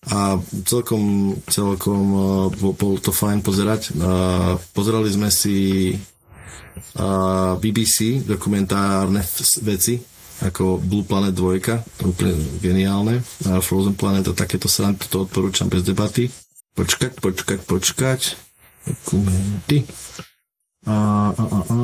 a 0.07 0.39
celkom, 0.63 1.35
celkom 1.51 2.03
uh, 2.15 2.47
bol 2.51 2.95
to 2.99 3.11
fajn 3.11 3.43
pozerať. 3.43 3.91
Uh, 3.91 4.55
pozerali 4.71 5.11
sme 5.11 5.27
si 5.27 5.91
uh, 6.95 7.59
BBC 7.59 8.23
dokumentárne 8.23 9.19
veci, 9.63 9.99
ako 10.41 10.81
Blue 10.81 11.05
Planet 11.05 11.35
2, 11.35 12.01
to 12.01 12.09
úplne 12.09 12.33
geniálne. 12.57 13.21
A 13.45 13.61
Frozen 13.61 13.93
Planet 13.93 14.25
a 14.31 14.33
takéto 14.33 14.65
sa 14.65 14.89
to 14.95 15.29
odporúčam 15.29 15.69
bez 15.69 15.85
debaty. 15.85 16.33
Počkať, 16.73 17.21
počkať, 17.21 17.59
počkať. 17.69 18.21
Dokumenty. 18.83 19.85
A, 20.83 20.95
a, 21.31 21.43
a, 21.43 21.59
a, 21.69 21.75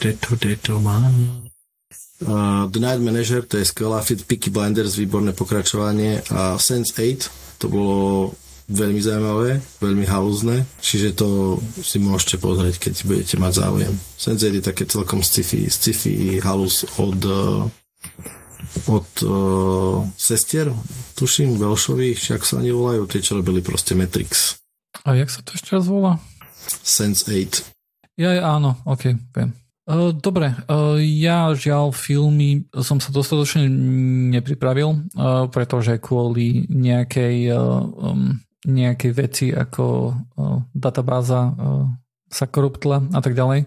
kde 0.00 0.10
to, 0.18 0.28
kde 0.34 0.56
to 0.58 0.74
mám? 0.80 1.12
Uh, 2.18 2.66
The 2.66 2.82
Night 2.82 2.98
Manager, 2.98 3.46
to 3.46 3.62
je 3.62 3.70
skvelá 3.70 4.02
fit, 4.02 4.18
Peaky 4.26 4.50
Blinders, 4.50 4.98
výborné 4.98 5.30
pokračovanie 5.38 6.18
a 6.34 6.58
Sense8, 6.58 7.30
to 7.62 7.70
bolo 7.70 8.34
veľmi 8.68 9.00
zaujímavé, 9.00 9.64
veľmi 9.80 10.04
halúzne, 10.04 10.68
čiže 10.84 11.16
to 11.16 11.56
si 11.80 11.96
môžete 11.96 12.36
pozrieť, 12.36 12.76
keď 12.78 12.94
budete 13.08 13.36
mať 13.40 13.52
záujem. 13.64 13.94
Sense8 14.20 14.44
je 14.60 14.62
také 14.62 14.84
celkom 14.84 15.24
sci-fi, 15.24 15.72
sci-fi 15.72 16.36
halúz 16.44 16.84
od 17.00 17.20
uh, 17.24 17.64
od 18.86 19.08
uh, 19.24 20.04
sestier, 20.16 20.70
tuším, 21.16 21.56
Velšových, 21.56 22.36
ak 22.36 22.42
sa 22.44 22.60
oni 22.60 22.70
volajú, 22.70 23.08
tie, 23.08 23.24
čo 23.24 23.40
robili 23.40 23.64
proste 23.64 23.96
Matrix. 23.96 24.60
A 25.08 25.16
jak 25.16 25.32
sa 25.32 25.40
to 25.40 25.56
ešte 25.56 25.72
raz 25.72 25.88
volá? 25.88 26.20
Sense8. 26.84 27.64
Ja, 28.18 28.34
áno, 28.44 28.76
ok, 28.84 29.14
viem. 29.34 29.50
Uh, 29.88 30.12
dobre, 30.12 30.52
uh, 30.68 31.00
ja 31.00 31.48
žiaľ 31.56 31.96
filmy 31.96 32.68
som 32.76 33.00
sa 33.00 33.08
dostatočne 33.08 33.64
nepripravil, 34.36 34.88
uh, 35.16 35.48
pretože 35.48 35.96
kvôli 35.96 36.68
nejakej, 36.68 37.56
um, 37.56 38.36
nejakej 38.68 39.12
veci 39.16 39.46
ako 39.48 40.12
databáza 40.76 41.56
sa 42.28 42.44
koruptla 42.44 43.08
a 43.16 43.20
tak 43.24 43.32
ďalej, 43.32 43.64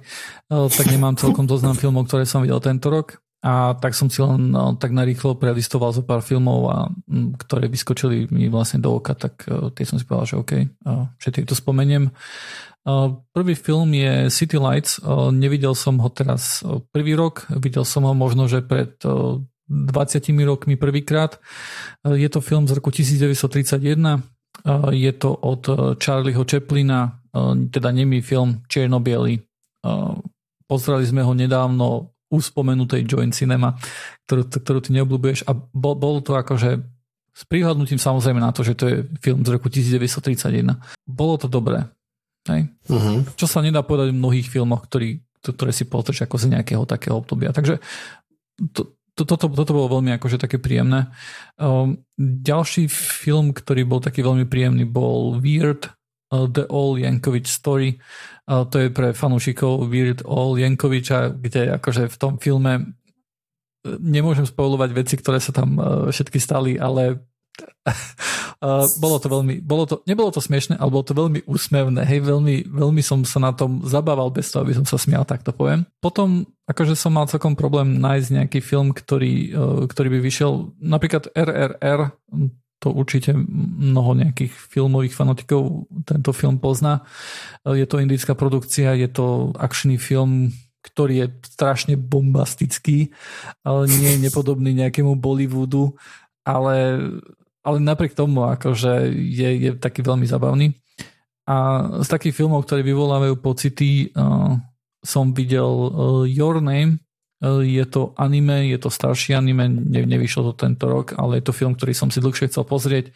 tak 0.47 0.85
nemám 0.85 1.17
celkom 1.17 1.49
zoznam 1.49 1.73
filmov, 1.73 2.05
ktoré 2.05 2.29
som 2.29 2.45
videl 2.45 2.61
tento 2.61 2.93
rok. 2.93 3.17
A 3.41 3.73
tak 3.73 3.97
som 3.97 4.05
si 4.05 4.21
len 4.21 4.53
no, 4.53 4.77
tak 4.77 4.93
narýchlo 4.93 5.33
prelistoval 5.33 5.89
zo 5.97 6.05
pár 6.05 6.21
filmov, 6.21 6.59
a, 6.69 6.93
m, 7.09 7.33
ktoré 7.33 7.65
vyskočili 7.65 8.29
mi 8.29 8.45
vlastne 8.53 8.77
do 8.77 8.93
oka, 8.93 9.17
tak 9.17 9.49
uh, 9.49 9.73
tie 9.73 9.81
som 9.81 9.97
si 9.97 10.05
povedal, 10.05 10.29
že 10.29 10.37
OK, 10.37 10.51
uh, 10.85 11.09
všetky 11.17 11.49
to 11.49 11.57
spomeniem. 11.57 12.13
Prvý 13.33 13.53
film 13.53 13.93
je 13.93 14.33
City 14.33 14.57
Lights. 14.57 14.97
Nevidel 15.29 15.77
som 15.77 16.01
ho 16.01 16.09
teraz 16.09 16.65
prvý 16.89 17.13
rok, 17.13 17.45
videl 17.61 17.85
som 17.85 18.09
ho 18.09 18.13
možno, 18.17 18.49
že 18.49 18.65
pred 18.65 18.97
20 18.97 19.69
rokmi 20.41 20.81
prvýkrát. 20.81 21.37
Je 22.01 22.25
to 22.25 22.41
film 22.41 22.65
z 22.65 22.73
roku 22.73 22.89
1931. 22.89 24.25
Je 24.93 25.11
to 25.17 25.29
od 25.33 25.63
Charlieho 25.97 26.45
Chaplina, 26.45 27.17
teda 27.69 27.89
nemý 27.89 28.21
film 28.21 28.61
Černobiely. 28.69 29.41
Pozreli 30.69 31.05
sme 31.07 31.25
ho 31.25 31.33
nedávno 31.33 32.13
u 32.31 32.38
spomenutej 32.39 33.03
Joint 33.03 33.35
Cinema, 33.35 33.75
ktorú, 34.23 34.47
ktorú 34.47 34.79
ty 34.79 34.95
neobľúbuješ 34.95 35.43
a 35.43 35.51
bol, 35.51 35.99
bol 35.99 36.23
to 36.23 36.39
akože 36.39 36.79
s 37.31 37.43
prihľadnutím 37.47 37.99
samozrejme 37.99 38.39
na 38.39 38.51
to, 38.51 38.63
že 38.63 38.75
to 38.75 38.85
je 38.88 38.95
film 39.23 39.43
z 39.43 39.49
roku 39.55 39.67
1931. 39.71 40.79
Bolo 41.07 41.35
to 41.39 41.47
dobré. 41.51 41.88
Hej? 42.47 42.71
Uh-huh. 42.88 43.23
Čo 43.35 43.47
sa 43.47 43.59
nedá 43.63 43.83
povedať 43.83 44.11
v 44.11 44.19
mnohých 44.19 44.47
filmoch, 44.47 44.88
ktorý, 44.88 45.19
ktoré 45.43 45.71
si 45.71 45.88
pozrieš 45.88 46.27
ako 46.27 46.35
z 46.39 46.55
nejakého 46.55 46.83
takého 46.83 47.19
obdobia. 47.19 47.55
Takže 47.55 47.79
to, 48.75 48.95
toto, 49.15 49.51
toto 49.51 49.71
bolo 49.75 49.99
veľmi 49.99 50.15
akože 50.15 50.39
také 50.39 50.57
príjemné. 50.57 51.11
Um, 51.59 52.03
ďalší 52.19 52.88
film, 52.91 53.51
ktorý 53.51 53.83
bol 53.83 53.99
taký 53.99 54.23
veľmi 54.23 54.47
príjemný, 54.47 54.88
bol 54.88 55.39
Weird 55.39 55.91
uh, 56.31 56.47
The 56.47 56.67
All 56.71 56.95
Yankovic 56.95 57.47
Story. 57.47 57.99
Uh, 58.47 58.63
to 58.67 58.88
je 58.88 58.88
pre 58.88 59.11
fanúšikov 59.11 59.88
Weird 59.91 60.23
All 60.23 60.55
Yankoviča, 60.55 61.35
kde 61.35 61.75
akože 61.75 62.07
v 62.07 62.17
tom 62.19 62.39
filme 62.39 62.73
uh, 62.79 63.97
nemôžem 63.99 64.47
spojovať 64.47 64.89
veci, 64.95 65.15
ktoré 65.19 65.43
sa 65.43 65.51
tam 65.51 65.75
všetky 66.11 66.39
stali, 66.39 66.79
ale 66.79 67.30
Uh, 68.61 68.85
bolo 69.01 69.17
to 69.17 69.25
veľmi, 69.25 69.57
bolo 69.57 69.89
to, 69.89 70.05
nebolo 70.05 70.29
to 70.29 70.37
smiešne, 70.37 70.77
ale 70.77 70.93
bolo 70.93 71.01
to 71.01 71.17
veľmi 71.17 71.49
úsmevné, 71.49 72.05
hej, 72.05 72.21
veľmi, 72.21 72.69
veľmi 72.69 73.01
som 73.01 73.25
sa 73.25 73.41
na 73.41 73.57
tom 73.57 73.81
zabával 73.81 74.29
bez 74.29 74.53
toho, 74.53 74.61
aby 74.61 74.77
som 74.77 74.85
sa 74.85 75.01
smial, 75.01 75.25
tak 75.25 75.41
to 75.41 75.49
poviem. 75.49 75.89
Potom, 75.97 76.45
akože 76.69 76.93
som 76.93 77.17
mal 77.17 77.25
celkom 77.25 77.57
problém 77.57 77.97
nájsť 77.97 78.37
nejaký 78.37 78.59
film, 78.61 78.93
ktorý, 78.93 79.33
uh, 79.49 79.81
ktorý 79.89 80.13
by 80.13 80.19
vyšiel, 80.21 80.77
napríklad 80.77 81.33
RRR, 81.33 82.13
to 82.77 82.93
určite 82.93 83.33
mnoho 83.81 84.13
nejakých 84.13 84.53
filmových 84.53 85.17
fanatikov 85.17 85.89
tento 86.05 86.29
film 86.29 86.61
pozná. 86.61 87.01
Uh, 87.65 87.73
je 87.73 87.89
to 87.89 87.97
indická 87.97 88.37
produkcia, 88.37 88.93
je 88.93 89.09
to 89.09 89.57
akčný 89.57 89.97
film, 89.97 90.53
ktorý 90.81 91.13
je 91.25 91.27
strašne 91.45 91.93
bombastický, 91.93 93.13
ale 93.61 93.85
nie 93.85 94.17
je 94.17 94.23
nepodobný 94.29 94.73
nejakému 94.73 95.13
Bollywoodu, 95.17 95.93
ale 96.43 96.97
ale 97.61 97.77
napriek 97.77 98.18
tomu 98.18 98.45
akože 98.45 99.13
je, 99.13 99.49
je 99.69 99.72
taký 99.77 100.01
veľmi 100.01 100.26
zabavný. 100.26 100.73
A 101.45 101.85
z 102.01 102.07
takých 102.09 102.38
filmov, 102.38 102.65
ktoré 102.65 102.81
vyvolávajú 102.81 103.38
pocity, 103.41 104.09
uh, 104.13 104.57
som 105.01 105.34
videl 105.34 105.65
uh, 105.65 106.26
Your 106.26 106.61
Name, 106.61 107.01
uh, 107.41 107.61
je 107.61 107.85
to 107.85 108.18
anime, 108.18 108.69
je 108.69 108.77
to 108.81 108.89
starší 108.89 109.38
anime, 109.38 109.69
ne, 109.69 110.01
nevyšlo 110.05 110.53
to 110.53 110.53
tento 110.57 110.89
rok, 110.89 111.18
ale 111.18 111.41
je 111.41 111.49
to 111.49 111.57
film, 111.57 111.73
ktorý 111.77 111.93
som 111.93 112.09
si 112.09 112.22
dlhšie 112.22 112.49
chcel 112.49 112.65
pozrieť 112.65 113.13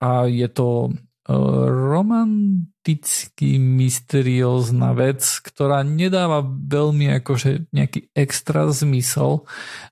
a 0.00 0.28
je 0.28 0.48
to 0.52 0.92
romanticky 1.26 3.58
mysteriózna 3.58 4.94
vec, 4.94 5.26
ktorá 5.42 5.82
nedáva 5.82 6.38
veľmi 6.46 7.10
akože 7.18 7.66
nejaký 7.74 8.14
extra 8.14 8.70
zmysel, 8.70 9.42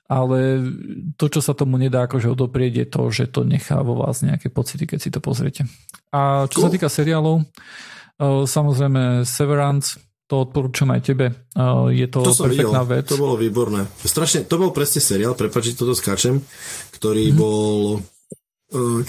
ale 0.06 0.62
to, 1.18 1.26
čo 1.26 1.42
sa 1.42 1.58
tomu 1.58 1.74
nedá 1.74 2.06
akože 2.06 2.30
odoprieť, 2.30 2.72
je 2.78 2.86
to, 2.86 3.02
že 3.10 3.34
to 3.34 3.42
nechá 3.42 3.82
vo 3.82 3.98
vás 3.98 4.22
nejaké 4.22 4.46
pocity, 4.46 4.86
keď 4.86 4.98
si 5.02 5.10
to 5.10 5.18
pozriete. 5.18 5.66
A 6.14 6.46
čo 6.46 6.62
cool. 6.62 6.70
sa 6.70 6.70
týka 6.70 6.86
seriálov, 6.86 7.42
samozrejme 8.46 9.26
Severance, 9.26 9.98
to 10.30 10.46
odporúčam 10.46 10.94
aj 10.94 11.02
tebe. 11.02 11.34
Je 11.92 12.06
to, 12.08 12.24
to 12.24 12.46
perfektná 12.46 12.86
videl. 12.86 12.94
vec. 12.94 13.10
To 13.10 13.18
bolo 13.18 13.34
výborné. 13.34 13.90
Strašne, 14.06 14.46
to 14.46 14.56
bol 14.56 14.70
presne 14.70 15.02
seriál, 15.02 15.34
prepáč, 15.34 15.74
toto 15.74 15.98
skáčem, 15.98 16.38
ktorý 16.94 17.34
mm. 17.34 17.36
bol 17.36 17.98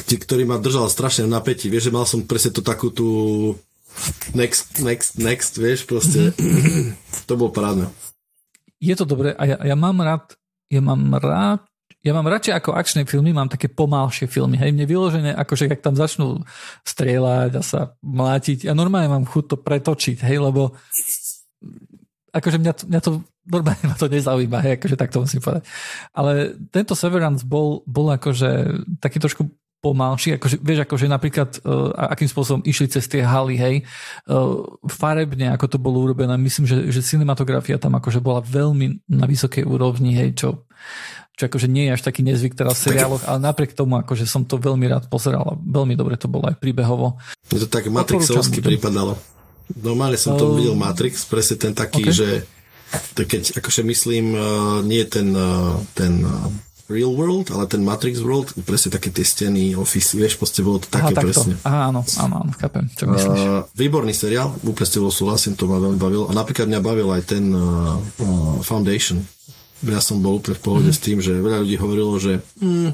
ktorý 0.06 0.46
ma 0.46 0.62
držal 0.62 0.88
strašne 0.88 1.26
v 1.26 1.34
napätí. 1.34 1.68
Vieš, 1.68 1.90
že 1.90 1.96
mal 1.96 2.06
som 2.06 2.22
presne 2.24 2.54
to 2.54 2.62
takú 2.62 2.94
tú 2.94 3.08
next, 4.38 4.80
next, 4.86 5.18
next, 5.18 5.58
vieš, 5.58 5.90
proste. 5.90 6.32
To 7.26 7.34
bolo 7.34 7.50
parádne. 7.50 7.90
Je 8.78 8.94
to 8.94 9.08
dobré 9.08 9.34
a 9.34 9.44
ja, 9.50 9.58
ja 9.66 9.74
mám 9.74 9.98
rád, 9.98 10.38
ja 10.70 10.78
mám 10.78 11.02
rád 11.18 11.66
ja 12.06 12.14
mám 12.14 12.30
radšej 12.30 12.54
ako 12.54 12.78
akčné 12.78 13.02
filmy, 13.10 13.34
mám 13.34 13.50
také 13.50 13.66
pomalšie 13.66 14.30
filmy. 14.30 14.62
Hej, 14.62 14.78
mne 14.78 14.86
vyložené, 14.86 15.34
akože 15.34 15.74
ak 15.74 15.82
tam 15.82 15.98
začnú 15.98 16.46
strieľať 16.86 17.58
a 17.58 17.62
sa 17.66 17.98
mlátiť, 18.06 18.70
ja 18.70 18.78
normálne 18.78 19.10
mám 19.10 19.26
chuť 19.26 19.44
to 19.50 19.58
pretočiť, 19.58 20.22
hej, 20.22 20.38
lebo 20.38 20.78
akože 22.36 22.58
mňa, 22.60 22.74
mňa 22.92 23.02
to 23.02 23.24
normálne 23.48 23.86
ma 23.88 23.96
to 23.96 24.12
nezaujíma, 24.12 24.60
hej, 24.60 24.74
akože 24.76 24.96
tak 25.00 25.10
to 25.16 25.24
musím 25.24 25.40
povedať. 25.40 25.64
Ale 26.12 26.60
tento 26.70 26.94
Severance 26.98 27.48
bol, 27.48 27.80
bol 27.88 28.12
akože 28.12 28.84
taký 29.00 29.24
trošku 29.24 29.48
pomalší, 29.80 30.42
akože, 30.42 30.58
vieš, 30.66 30.82
akože 30.90 31.06
napríklad 31.06 31.62
uh, 31.62 31.94
akým 32.10 32.26
spôsobom 32.26 32.66
išli 32.66 32.90
cez 32.90 33.06
tie 33.06 33.22
haly, 33.22 33.54
hej, 33.54 33.76
uh, 34.26 34.66
farebne, 34.90 35.54
ako 35.54 35.66
to 35.70 35.78
bolo 35.78 36.02
urobené, 36.02 36.34
myslím, 36.42 36.66
že, 36.66 36.90
že 36.90 37.06
cinematografia 37.06 37.78
tam 37.78 37.94
akože 37.94 38.18
bola 38.18 38.42
veľmi 38.42 39.06
na 39.14 39.30
vysokej 39.30 39.62
úrovni, 39.62 40.18
hej, 40.18 40.42
čo, 40.42 40.66
čo 41.38 41.44
akože 41.46 41.70
nie 41.70 41.86
je 41.86 41.94
až 41.94 42.02
taký 42.02 42.26
nezvyk 42.26 42.58
teraz 42.58 42.82
v 42.82 42.98
seriáloch, 42.98 43.30
ale 43.30 43.46
napriek 43.46 43.78
tomu 43.78 44.02
akože 44.02 44.26
som 44.26 44.42
to 44.42 44.58
veľmi 44.58 44.90
rád 44.90 45.06
pozeral 45.06 45.54
a 45.54 45.60
veľmi 45.60 45.94
dobre 45.94 46.18
to 46.18 46.26
bolo 46.26 46.50
aj 46.50 46.58
príbehovo. 46.58 47.22
Je 47.54 47.62
to 47.62 47.70
tak 47.70 47.86
Matrixovsky 47.86 48.66
pripadalo. 48.66 49.35
Normálne 49.74 50.20
som 50.20 50.38
to 50.38 50.52
uh, 50.52 50.54
videl 50.54 50.78
Matrix, 50.78 51.26
presne 51.26 51.58
ten 51.58 51.74
taký, 51.74 52.06
okay. 52.06 52.14
že 52.14 52.30
to 53.18 53.26
keď 53.26 53.58
akože 53.58 53.82
myslím, 53.82 54.38
uh, 54.38 54.80
nie 54.86 55.02
ten, 55.10 55.34
uh, 55.34 55.82
ten 55.98 56.22
uh, 56.22 56.48
real 56.86 57.18
world, 57.18 57.50
ale 57.50 57.66
ten 57.66 57.82
Matrix 57.82 58.22
world, 58.22 58.54
presne 58.62 58.94
také 58.94 59.10
tie 59.10 59.26
steny, 59.26 59.74
office, 59.74 60.14
vieš, 60.14 60.38
proste 60.38 60.62
bolo 60.62 60.78
to 60.78 60.88
také 60.94 61.18
Aha, 61.18 61.26
presne. 61.26 61.54
Aha, 61.66 61.90
áno, 61.90 62.06
áno, 62.22 62.36
áno, 62.46 62.52
chápem, 62.62 62.86
čo 62.94 63.10
myslíš. 63.10 63.42
Uh, 63.42 63.66
výborný 63.74 64.14
seriál, 64.14 64.54
úplne 64.62 64.86
s 64.86 64.94
tebou 64.94 65.10
súhlasím, 65.10 65.58
to 65.58 65.66
ma 65.66 65.82
veľmi 65.82 65.98
bavil. 65.98 66.30
A 66.30 66.32
napríklad 66.38 66.70
mňa 66.70 66.82
bavil 66.86 67.10
aj 67.10 67.24
ten 67.26 67.50
uh, 67.50 67.98
uh, 67.98 68.62
Foundation. 68.62 69.18
ja 69.82 70.02
som 70.02 70.22
bol 70.22 70.38
úplne 70.38 70.62
v 70.62 70.64
pohode 70.64 70.90
mm. 70.94 70.96
s 70.96 71.00
tým, 71.02 71.18
že 71.26 71.34
veľa 71.34 71.66
ľudí 71.66 71.76
hovorilo, 71.82 72.14
že 72.22 72.46
mm, 72.62 72.90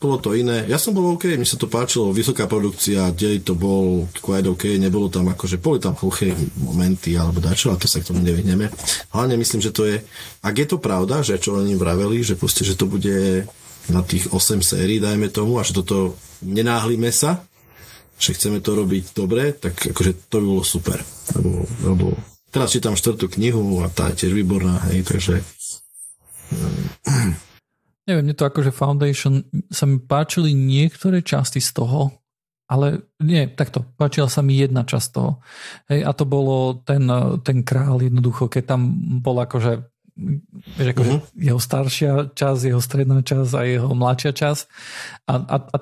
bolo 0.00 0.16
to 0.16 0.32
iné. 0.32 0.64
Ja 0.64 0.80
som 0.80 0.96
bol 0.96 1.12
OK, 1.12 1.28
mi 1.36 1.44
sa 1.44 1.60
to 1.60 1.68
páčilo, 1.68 2.08
vysoká 2.16 2.48
produkcia, 2.48 3.12
dej 3.12 3.44
to 3.44 3.52
bol 3.52 4.08
quite 4.24 4.48
OK, 4.48 4.80
nebolo 4.80 5.12
tam 5.12 5.28
akože, 5.28 5.60
boli 5.60 5.76
tam 5.76 5.92
hluché 5.92 6.32
momenty 6.56 7.20
alebo 7.20 7.36
dačo, 7.44 7.68
a 7.68 7.76
to 7.76 7.84
sa 7.84 8.00
k 8.00 8.08
tomu 8.08 8.24
nevyhneme. 8.24 8.72
Hlavne 9.12 9.36
myslím, 9.36 9.60
že 9.60 9.76
to 9.76 9.84
je, 9.84 10.00
ak 10.40 10.54
je 10.56 10.66
to 10.72 10.80
pravda, 10.80 11.20
že 11.20 11.36
čo 11.36 11.60
oni 11.60 11.76
vraveli, 11.76 12.24
že 12.24 12.40
proste, 12.40 12.64
že 12.64 12.80
to 12.80 12.88
bude 12.88 13.44
na 13.92 14.00
tých 14.00 14.32
8 14.32 14.64
sérií, 14.64 15.04
dajme 15.04 15.28
tomu, 15.28 15.60
a 15.60 15.66
že 15.68 15.76
toto 15.76 16.16
nenáhlime 16.40 17.12
sa, 17.12 17.44
že 18.16 18.32
chceme 18.32 18.64
to 18.64 18.72
robiť 18.72 19.12
dobre, 19.12 19.52
tak 19.52 19.76
akože 19.92 20.32
to 20.32 20.40
by 20.40 20.46
bolo 20.48 20.64
super. 20.64 20.96
Lebo, 21.36 21.68
lebo 21.84 22.06
teraz 22.48 22.72
čítam 22.72 22.96
štvrtú 22.96 23.28
knihu 23.36 23.84
a 23.84 23.92
tá 23.92 24.08
je 24.16 24.24
tiež 24.24 24.32
výborná, 24.32 24.80
hej, 24.88 25.04
takže 25.04 25.44
Neviem, 28.10 28.26
mne 28.26 28.34
to 28.34 28.42
akože 28.50 28.74
Foundation 28.74 29.46
sa 29.70 29.86
mi 29.86 30.02
páčili 30.02 30.50
niektoré 30.50 31.22
časti 31.22 31.62
z 31.62 31.70
toho, 31.78 32.10
ale 32.66 33.06
nie, 33.22 33.46
takto, 33.54 33.86
páčila 33.94 34.26
sa 34.26 34.42
mi 34.42 34.58
jedna 34.58 34.82
časť 34.82 35.08
toho. 35.14 35.38
Hej, 35.86 36.02
a 36.02 36.10
to 36.10 36.26
bolo 36.26 36.82
ten, 36.82 37.06
ten 37.46 37.62
král 37.62 38.02
jednoducho, 38.02 38.50
keď 38.50 38.74
tam 38.74 38.82
bol 39.22 39.38
akože 39.38 39.86
vieš, 40.76 40.88
akože 40.94 41.12
uh-huh. 41.14 41.26
jeho 41.38 41.60
staršia 41.62 42.12
časť, 42.34 42.60
jeho 42.66 42.82
stredná 42.82 43.22
časť 43.22 43.52
a 43.54 43.62
jeho 43.62 43.90
mladšia 43.94 44.32
časť. 44.34 44.62
A, 45.30 45.34
a, 45.38 45.56
a 45.70 45.76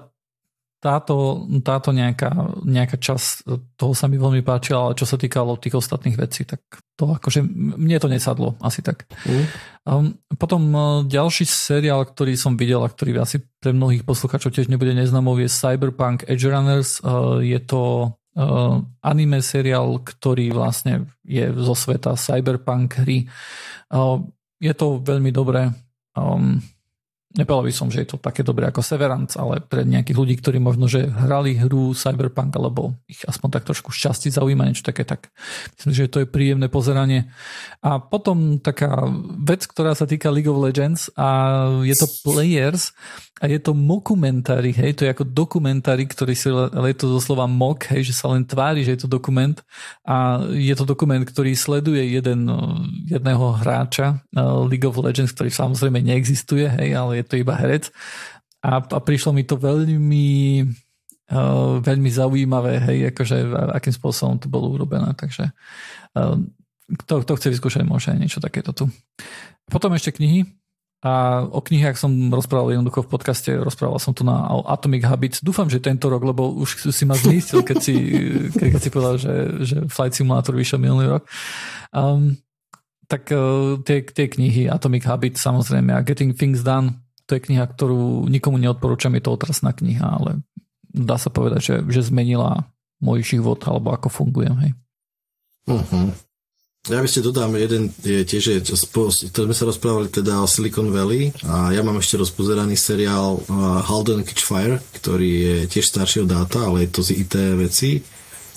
táto, 0.78 1.42
táto 1.66 1.90
nejaká, 1.90 2.30
nejaká 2.62 3.02
časť 3.02 3.50
toho 3.74 3.92
sa 3.98 4.06
mi 4.06 4.14
veľmi 4.14 4.46
páčila, 4.46 4.90
ale 4.90 4.94
čo 4.94 5.10
sa 5.10 5.18
týkalo 5.18 5.58
tých 5.58 5.74
ostatných 5.74 6.14
vecí, 6.14 6.46
tak 6.46 6.62
to 6.94 7.18
akože 7.18 7.42
mne 7.50 7.98
to 7.98 8.06
nesadlo, 8.06 8.54
asi 8.62 8.78
tak. 8.86 9.10
Mm. 9.26 9.44
Um, 9.82 10.06
potom 10.38 10.62
uh, 10.70 10.82
ďalší 11.02 11.50
seriál, 11.50 12.06
ktorý 12.06 12.38
som 12.38 12.54
videl 12.54 12.78
a 12.86 12.90
ktorý 12.90 13.18
asi 13.18 13.42
pre 13.58 13.74
mnohých 13.74 14.06
poslucháčov 14.06 14.54
tiež 14.54 14.70
nebude 14.70 14.94
neznámov, 14.94 15.42
je 15.42 15.50
Cyberpunk 15.50 16.30
Edge 16.30 16.46
Runners. 16.46 17.02
Uh, 17.02 17.42
je 17.42 17.58
to 17.58 18.14
uh, 18.38 18.78
anime 19.02 19.42
seriál, 19.42 19.98
ktorý 19.98 20.54
vlastne 20.54 21.10
je 21.26 21.50
zo 21.58 21.74
sveta 21.74 22.14
Cyberpunk 22.14 23.02
hry. 23.02 23.26
Uh, 23.90 24.22
je 24.62 24.70
to 24.78 25.02
veľmi 25.02 25.34
dobré. 25.34 25.74
Um, 26.14 26.62
Nepovedal 27.28 27.68
by 27.68 27.72
som, 27.76 27.92
že 27.92 28.08
je 28.08 28.08
to 28.08 28.16
také 28.16 28.40
dobré 28.40 28.72
ako 28.72 28.80
Severance, 28.80 29.36
ale 29.36 29.60
pre 29.60 29.84
nejakých 29.84 30.16
ľudí, 30.16 30.34
ktorí 30.40 30.56
možno, 30.64 30.88
že 30.88 31.12
hrali 31.12 31.60
hru 31.60 31.92
Cyberpunk, 31.92 32.56
alebo 32.56 32.96
ich 33.04 33.20
aspoň 33.28 33.48
tak 33.52 33.68
trošku 33.68 33.92
šťastí 33.92 34.32
zaujíma 34.32 34.64
niečo 34.64 34.80
také, 34.80 35.04
tak 35.04 35.28
myslím, 35.76 35.92
že 35.92 36.08
to 36.08 36.24
je 36.24 36.32
príjemné 36.32 36.72
pozeranie. 36.72 37.28
A 37.84 38.00
potom 38.00 38.56
taká 38.56 39.04
vec, 39.44 39.68
ktorá 39.68 39.92
sa 39.92 40.08
týka 40.08 40.32
League 40.32 40.48
of 40.48 40.56
Legends 40.56 41.12
a 41.20 41.28
je 41.84 41.92
to 42.00 42.08
Players 42.24 42.96
a 43.38 43.44
je 43.46 43.58
to 43.62 43.70
mokumentári, 43.70 44.74
hej, 44.74 44.98
to 44.98 45.06
je 45.06 45.14
ako 45.14 45.22
dokumentári, 45.22 46.10
ktorý 46.10 46.34
si, 46.34 46.50
ale 46.50 46.90
je 46.90 46.98
to 46.98 47.06
doslova 47.06 47.46
mok, 47.46 47.86
hej, 47.94 48.10
že 48.10 48.14
sa 48.18 48.34
len 48.34 48.42
tvári, 48.42 48.82
že 48.82 48.98
je 48.98 49.00
to 49.06 49.10
dokument. 49.10 49.54
A 50.02 50.42
je 50.50 50.74
to 50.74 50.82
dokument, 50.82 51.22
ktorý 51.22 51.54
sleduje 51.54 52.02
jeden, 52.18 52.50
jedného 53.06 53.54
hráča 53.62 54.26
League 54.66 54.86
of 54.86 54.98
Legends, 54.98 55.30
ktorý 55.30 55.54
samozrejme 55.54 56.02
neexistuje, 56.02 56.66
hej, 56.66 56.98
ale 56.98 57.22
je 57.22 57.24
to 57.30 57.38
iba 57.38 57.54
herec. 57.54 57.94
A, 58.58 58.82
a 58.82 58.98
prišlo 58.98 59.30
mi 59.30 59.46
to 59.46 59.54
veľmi 59.54 60.28
uh, 61.30 61.78
veľmi 61.78 62.10
zaujímavé, 62.10 62.82
hej, 62.90 62.98
akože 63.14 63.36
akým 63.78 63.94
spôsobom 63.94 64.36
to 64.42 64.50
bolo 64.50 64.74
urobené, 64.74 65.14
takže 65.14 65.54
uh, 66.18 66.36
kto, 66.88 67.22
kto 67.22 67.32
chce 67.36 67.48
vyskúšať, 67.52 67.82
môže 67.84 68.10
aj 68.10 68.18
niečo 68.18 68.40
takéto 68.40 68.72
tu. 68.72 68.88
Potom 69.68 69.92
ešte 69.92 70.16
knihy, 70.16 70.48
a 70.98 71.46
o 71.46 71.62
knihách 71.62 71.94
som 71.94 72.10
rozprával 72.34 72.74
jednoducho 72.74 73.06
v 73.06 73.12
podcaste, 73.14 73.50
rozprával 73.54 74.02
som 74.02 74.10
tu 74.10 74.26
na 74.26 74.50
Atomic 74.66 75.06
Habits. 75.06 75.46
Dúfam, 75.46 75.70
že 75.70 75.78
tento 75.78 76.10
rok, 76.10 76.26
lebo 76.26 76.50
už 76.50 76.90
si 76.90 77.06
ma 77.06 77.14
znistil, 77.14 77.62
keď 77.62 77.78
si, 77.78 77.94
keď 78.50 78.80
si 78.82 78.90
povedal, 78.90 79.16
že, 79.22 79.34
že 79.62 79.76
Flight 79.86 80.18
Simulator 80.18 80.58
vyšiel 80.58 80.82
minulý 80.82 81.06
rok. 81.18 81.22
Um, 81.94 82.34
tak 83.06 83.30
uh, 83.30 83.78
tie, 83.86 84.02
tie 84.02 84.26
knihy 84.26 84.66
Atomic 84.66 85.06
Habits 85.06 85.38
samozrejme 85.38 85.94
a 85.94 86.02
Getting 86.02 86.34
Things 86.34 86.66
Done, 86.66 86.98
to 87.30 87.38
je 87.38 87.46
kniha, 87.46 87.62
ktorú 87.62 88.26
nikomu 88.26 88.58
neodporúčam, 88.58 89.14
je 89.14 89.22
to 89.22 89.38
otrasná 89.38 89.70
kniha, 89.70 90.02
ale 90.02 90.42
dá 90.90 91.14
sa 91.14 91.30
povedať, 91.30 91.60
že, 91.62 91.76
že 91.94 92.10
zmenila 92.10 92.66
môj 92.98 93.22
život 93.22 93.62
alebo 93.70 93.94
ako 93.94 94.10
fungujem. 94.10 94.56
Hej. 94.66 94.72
Uh-huh. 95.70 96.10
Ja 96.86 97.02
by 97.02 97.10
ste 97.10 97.26
dodám 97.26 97.58
jeden, 97.58 97.90
je 98.06 98.22
tiež, 98.22 98.44
je, 98.54 98.58
to 98.62 99.40
sme 99.44 99.52
sa 99.52 99.66
rozprávali 99.66 100.08
teda 100.14 100.40
o 100.40 100.46
Silicon 100.46 100.94
Valley 100.94 101.34
a 101.42 101.74
ja 101.74 101.82
mám 101.82 101.98
ešte 101.98 102.16
rozpozeraný 102.16 102.78
seriál 102.78 103.42
uh, 103.42 103.82
Halden 103.82 104.22
Catch 104.22 104.46
Fire, 104.46 104.78
ktorý 104.94 105.30
je 105.42 105.56
tiež 105.68 105.84
staršieho 105.90 106.24
dáta, 106.24 106.64
ale 106.64 106.86
je 106.86 106.90
to 106.94 107.00
z 107.02 107.10
IT 107.26 107.34
veci. 107.58 107.90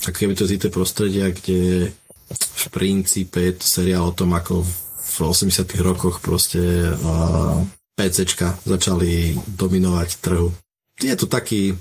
Tak 0.05 0.21
keby 0.21 0.37
to 0.37 0.45
z 0.45 0.61
IT 0.61 0.69
prostredia, 0.69 1.33
kde 1.33 1.91
v 2.37 2.65
princípe 2.71 3.41
je 3.41 3.53
to 3.57 3.65
seriál 3.65 4.13
o 4.13 4.15
tom, 4.15 4.31
ako 4.37 4.63
v 5.01 5.15
80 5.27 5.67
rokoch 5.83 6.23
proste 6.23 6.61
uh, 6.93 7.59
PCčka 7.99 8.63
začali 8.63 9.35
dominovať 9.43 10.09
trhu. 10.23 10.55
Je 11.03 11.11
to 11.19 11.27
taký, 11.27 11.75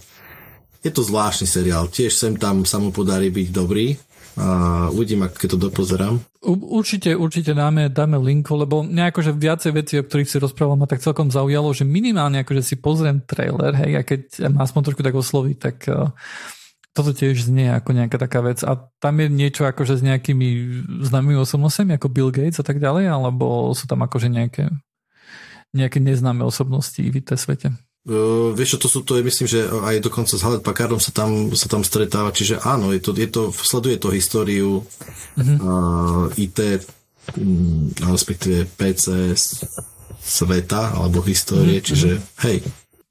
je 0.83 0.91
to 0.91 1.07
zvláštny 1.07 1.47
seriál. 1.47 1.87
Tiež 1.87 2.11
sem 2.17 2.35
tam 2.35 2.67
sa 2.67 2.83
mu 2.83 2.91
podarí 2.91 3.31
byť 3.31 3.49
dobrý, 3.55 3.95
a 4.41 4.49
uvidím, 4.89 5.29
keď 5.29 5.49
to 5.55 5.59
dopozerám. 5.69 6.17
Určite, 6.49 7.12
určite 7.12 7.53
dáme, 7.53 7.93
dáme 7.93 8.17
link, 8.17 8.49
lebo 8.49 8.81
nejako, 8.81 9.21
že 9.21 9.37
viacej 9.37 9.73
veci, 9.77 9.95
o 10.01 10.07
ktorých 10.07 10.31
si 10.33 10.41
rozprával, 10.41 10.81
ma 10.81 10.89
tak 10.89 11.05
celkom 11.05 11.29
zaujalo, 11.29 11.77
že 11.77 11.85
minimálne 11.85 12.41
akože 12.41 12.65
si 12.65 12.75
pozriem 12.81 13.21
trailer, 13.21 13.77
hej, 13.77 13.93
a 14.01 14.03
keď 14.03 14.49
ma 14.49 14.65
aspoň 14.65 14.81
trošku 14.89 15.05
tak 15.05 15.12
osloví, 15.12 15.53
tak 15.61 15.85
uh, 15.93 16.09
toto 16.91 17.12
tiež 17.15 17.47
znie 17.47 17.71
ako 17.71 17.93
nejaká 17.95 18.17
taká 18.19 18.41
vec. 18.41 18.65
A 18.67 18.89
tam 18.99 19.21
je 19.21 19.29
niečo 19.31 19.69
akože 19.69 20.01
s 20.01 20.03
nejakými 20.03 20.49
známymi 21.07 21.39
osobnostiami, 21.39 21.95
ako 21.95 22.09
Bill 22.11 22.31
Gates 22.35 22.59
a 22.59 22.67
tak 22.67 22.81
ďalej, 22.83 23.12
alebo 23.12 23.71
sú 23.77 23.85
tam 23.87 24.03
akože 24.03 24.27
nejaké, 24.33 24.73
nejaké 25.77 26.03
neznáme 26.03 26.43
osobnosti 26.43 26.99
v 26.99 27.21
tej 27.21 27.39
svete? 27.39 27.69
Uh, 28.09 28.56
vieš 28.56 28.77
čo, 28.77 28.78
to 28.81 28.89
sú 28.89 29.01
to, 29.05 29.20
je, 29.20 29.22
myslím, 29.28 29.44
že 29.44 29.60
aj 29.68 30.01
dokonca 30.01 30.32
s 30.32 30.40
Hewlett 30.40 30.64
Packardom 30.64 30.97
sa 30.97 31.12
tam, 31.12 31.52
sa 31.52 31.68
tam 31.68 31.85
stretáva, 31.85 32.32
čiže 32.32 32.56
áno, 32.64 32.97
je 32.97 33.01
to, 33.05 33.12
je 33.12 33.28
to, 33.28 33.52
sleduje 33.52 34.01
to 34.01 34.09
históriu 34.09 34.81
uh-huh. 34.81 35.56
uh, 35.60 36.40
IT, 36.40 36.81
um, 37.36 37.93
respektíve 38.01 38.64
PC 38.72 39.36
sveta, 40.16 40.97
alebo 40.97 41.20
histórie, 41.20 41.85
uh-huh. 41.85 41.89
čiže 41.93 42.10
hej. 42.48 42.64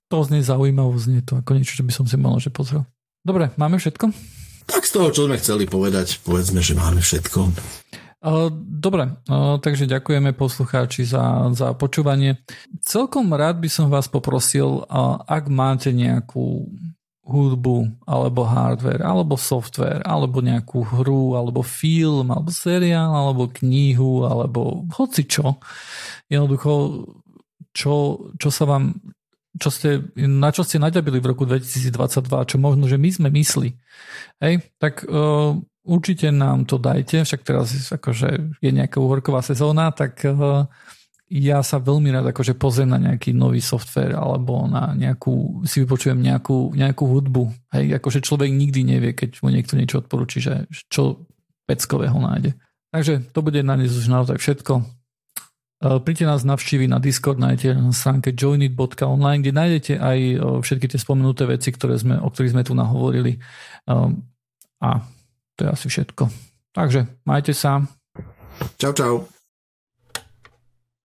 To 0.10 0.26
znie 0.26 0.42
zaujímavé, 0.42 0.98
znie 0.98 1.22
to 1.22 1.38
ako 1.38 1.54
niečo, 1.54 1.78
čo 1.78 1.86
by 1.86 1.94
som 1.94 2.10
si 2.10 2.18
mal 2.18 2.42
že 2.42 2.50
pozrel. 2.50 2.82
Dobre, 3.22 3.54
máme 3.62 3.78
všetko? 3.78 4.10
Tak 4.66 4.90
z 4.90 4.92
toho, 4.98 5.14
čo 5.14 5.30
sme 5.30 5.38
chceli 5.38 5.70
povedať, 5.70 6.18
povedzme, 6.26 6.66
že 6.66 6.74
máme 6.74 6.98
všetko. 6.98 7.54
Dobre, 8.20 9.16
takže 9.64 9.88
ďakujeme 9.88 10.36
poslucháči 10.36 11.08
za, 11.08 11.56
za 11.56 11.72
počúvanie. 11.72 12.44
Celkom 12.84 13.32
rád 13.32 13.64
by 13.64 13.70
som 13.72 13.88
vás 13.88 14.12
poprosil, 14.12 14.84
ak 15.24 15.48
máte 15.48 15.96
nejakú 15.96 16.68
hudbu, 17.30 18.04
alebo 18.04 18.44
hardware, 18.44 19.06
alebo 19.06 19.40
software, 19.40 20.02
alebo 20.04 20.44
nejakú 20.44 20.84
hru, 20.84 21.38
alebo 21.40 21.64
film, 21.64 22.34
alebo 22.34 22.52
seriál, 22.52 23.14
alebo 23.14 23.48
knihu, 23.64 24.28
alebo 24.28 24.84
hoci 24.98 25.24
čo. 25.24 25.62
Jednoducho, 26.28 27.06
čo, 27.72 27.94
čo 28.36 28.50
sa 28.50 28.66
vám 28.68 28.98
čo 29.60 29.70
ste, 29.74 29.90
na 30.16 30.54
čo 30.54 30.62
ste 30.62 30.78
naďabili 30.78 31.18
v 31.20 31.30
roku 31.34 31.44
2022, 31.44 31.92
čo 32.48 32.58
možno, 32.62 32.86
že 32.86 33.02
my 33.02 33.10
sme 33.10 33.30
mysli, 33.34 33.76
hej, 34.40 34.62
tak 34.78 35.04
uh, 35.10 35.58
určite 35.86 36.32
nám 36.32 36.66
to 36.66 36.82
dajte, 36.82 37.24
však 37.24 37.42
teraz 37.44 37.72
akože 37.92 38.60
je 38.60 38.72
nejaká 38.72 39.00
úhorková 39.00 39.44
sezóna, 39.46 39.92
tak 39.96 40.22
uh, 40.26 40.66
ja 41.30 41.62
sa 41.62 41.78
veľmi 41.78 42.10
rád 42.10 42.34
akože 42.34 42.58
pozriem 42.58 42.90
na 42.90 42.98
nejaký 42.98 43.38
nový 43.38 43.62
software 43.62 44.18
alebo 44.18 44.66
na 44.66 44.98
nejakú, 44.98 45.62
si 45.62 45.86
vypočujem 45.86 46.18
nejakú, 46.18 46.74
nejakú 46.74 47.06
hudbu. 47.06 47.54
Hej, 47.70 48.02
akože 48.02 48.26
človek 48.26 48.50
nikdy 48.50 48.82
nevie, 48.82 49.14
keď 49.14 49.46
mu 49.46 49.54
niekto 49.54 49.78
niečo 49.78 50.02
odporúči, 50.02 50.42
že 50.42 50.66
čo 50.90 51.30
peckového 51.70 52.18
nájde. 52.18 52.58
Takže 52.90 53.30
to 53.30 53.46
bude 53.46 53.62
na 53.62 53.78
dnes 53.78 53.94
už 53.94 54.10
naozaj 54.10 54.42
všetko. 54.42 54.82
Príďte 55.80 56.26
nás 56.26 56.42
navštíviť 56.42 56.90
na 56.90 56.98
Discord, 56.98 57.38
nájdete 57.38 57.78
na 57.78 57.94
stránke 57.94 58.34
joinit.online, 58.34 59.46
kde 59.46 59.54
nájdete 59.54 59.94
aj 60.02 60.20
všetky 60.66 60.92
tie 60.92 61.00
spomenuté 61.00 61.46
veci, 61.46 61.70
ktoré 61.70 61.96
sme, 62.02 62.18
o 62.18 62.28
ktorých 62.34 62.58
sme 62.58 62.66
tu 62.66 62.74
nahovorili. 62.74 63.38
A 64.82 64.90
to 65.60 65.68
je 65.68 65.70
asi 65.76 65.88
všetko. 65.92 66.24
Takže 66.72 67.28
majte 67.28 67.52
sa. 67.52 67.84
Čau, 68.80 68.96
čau. 68.96 69.39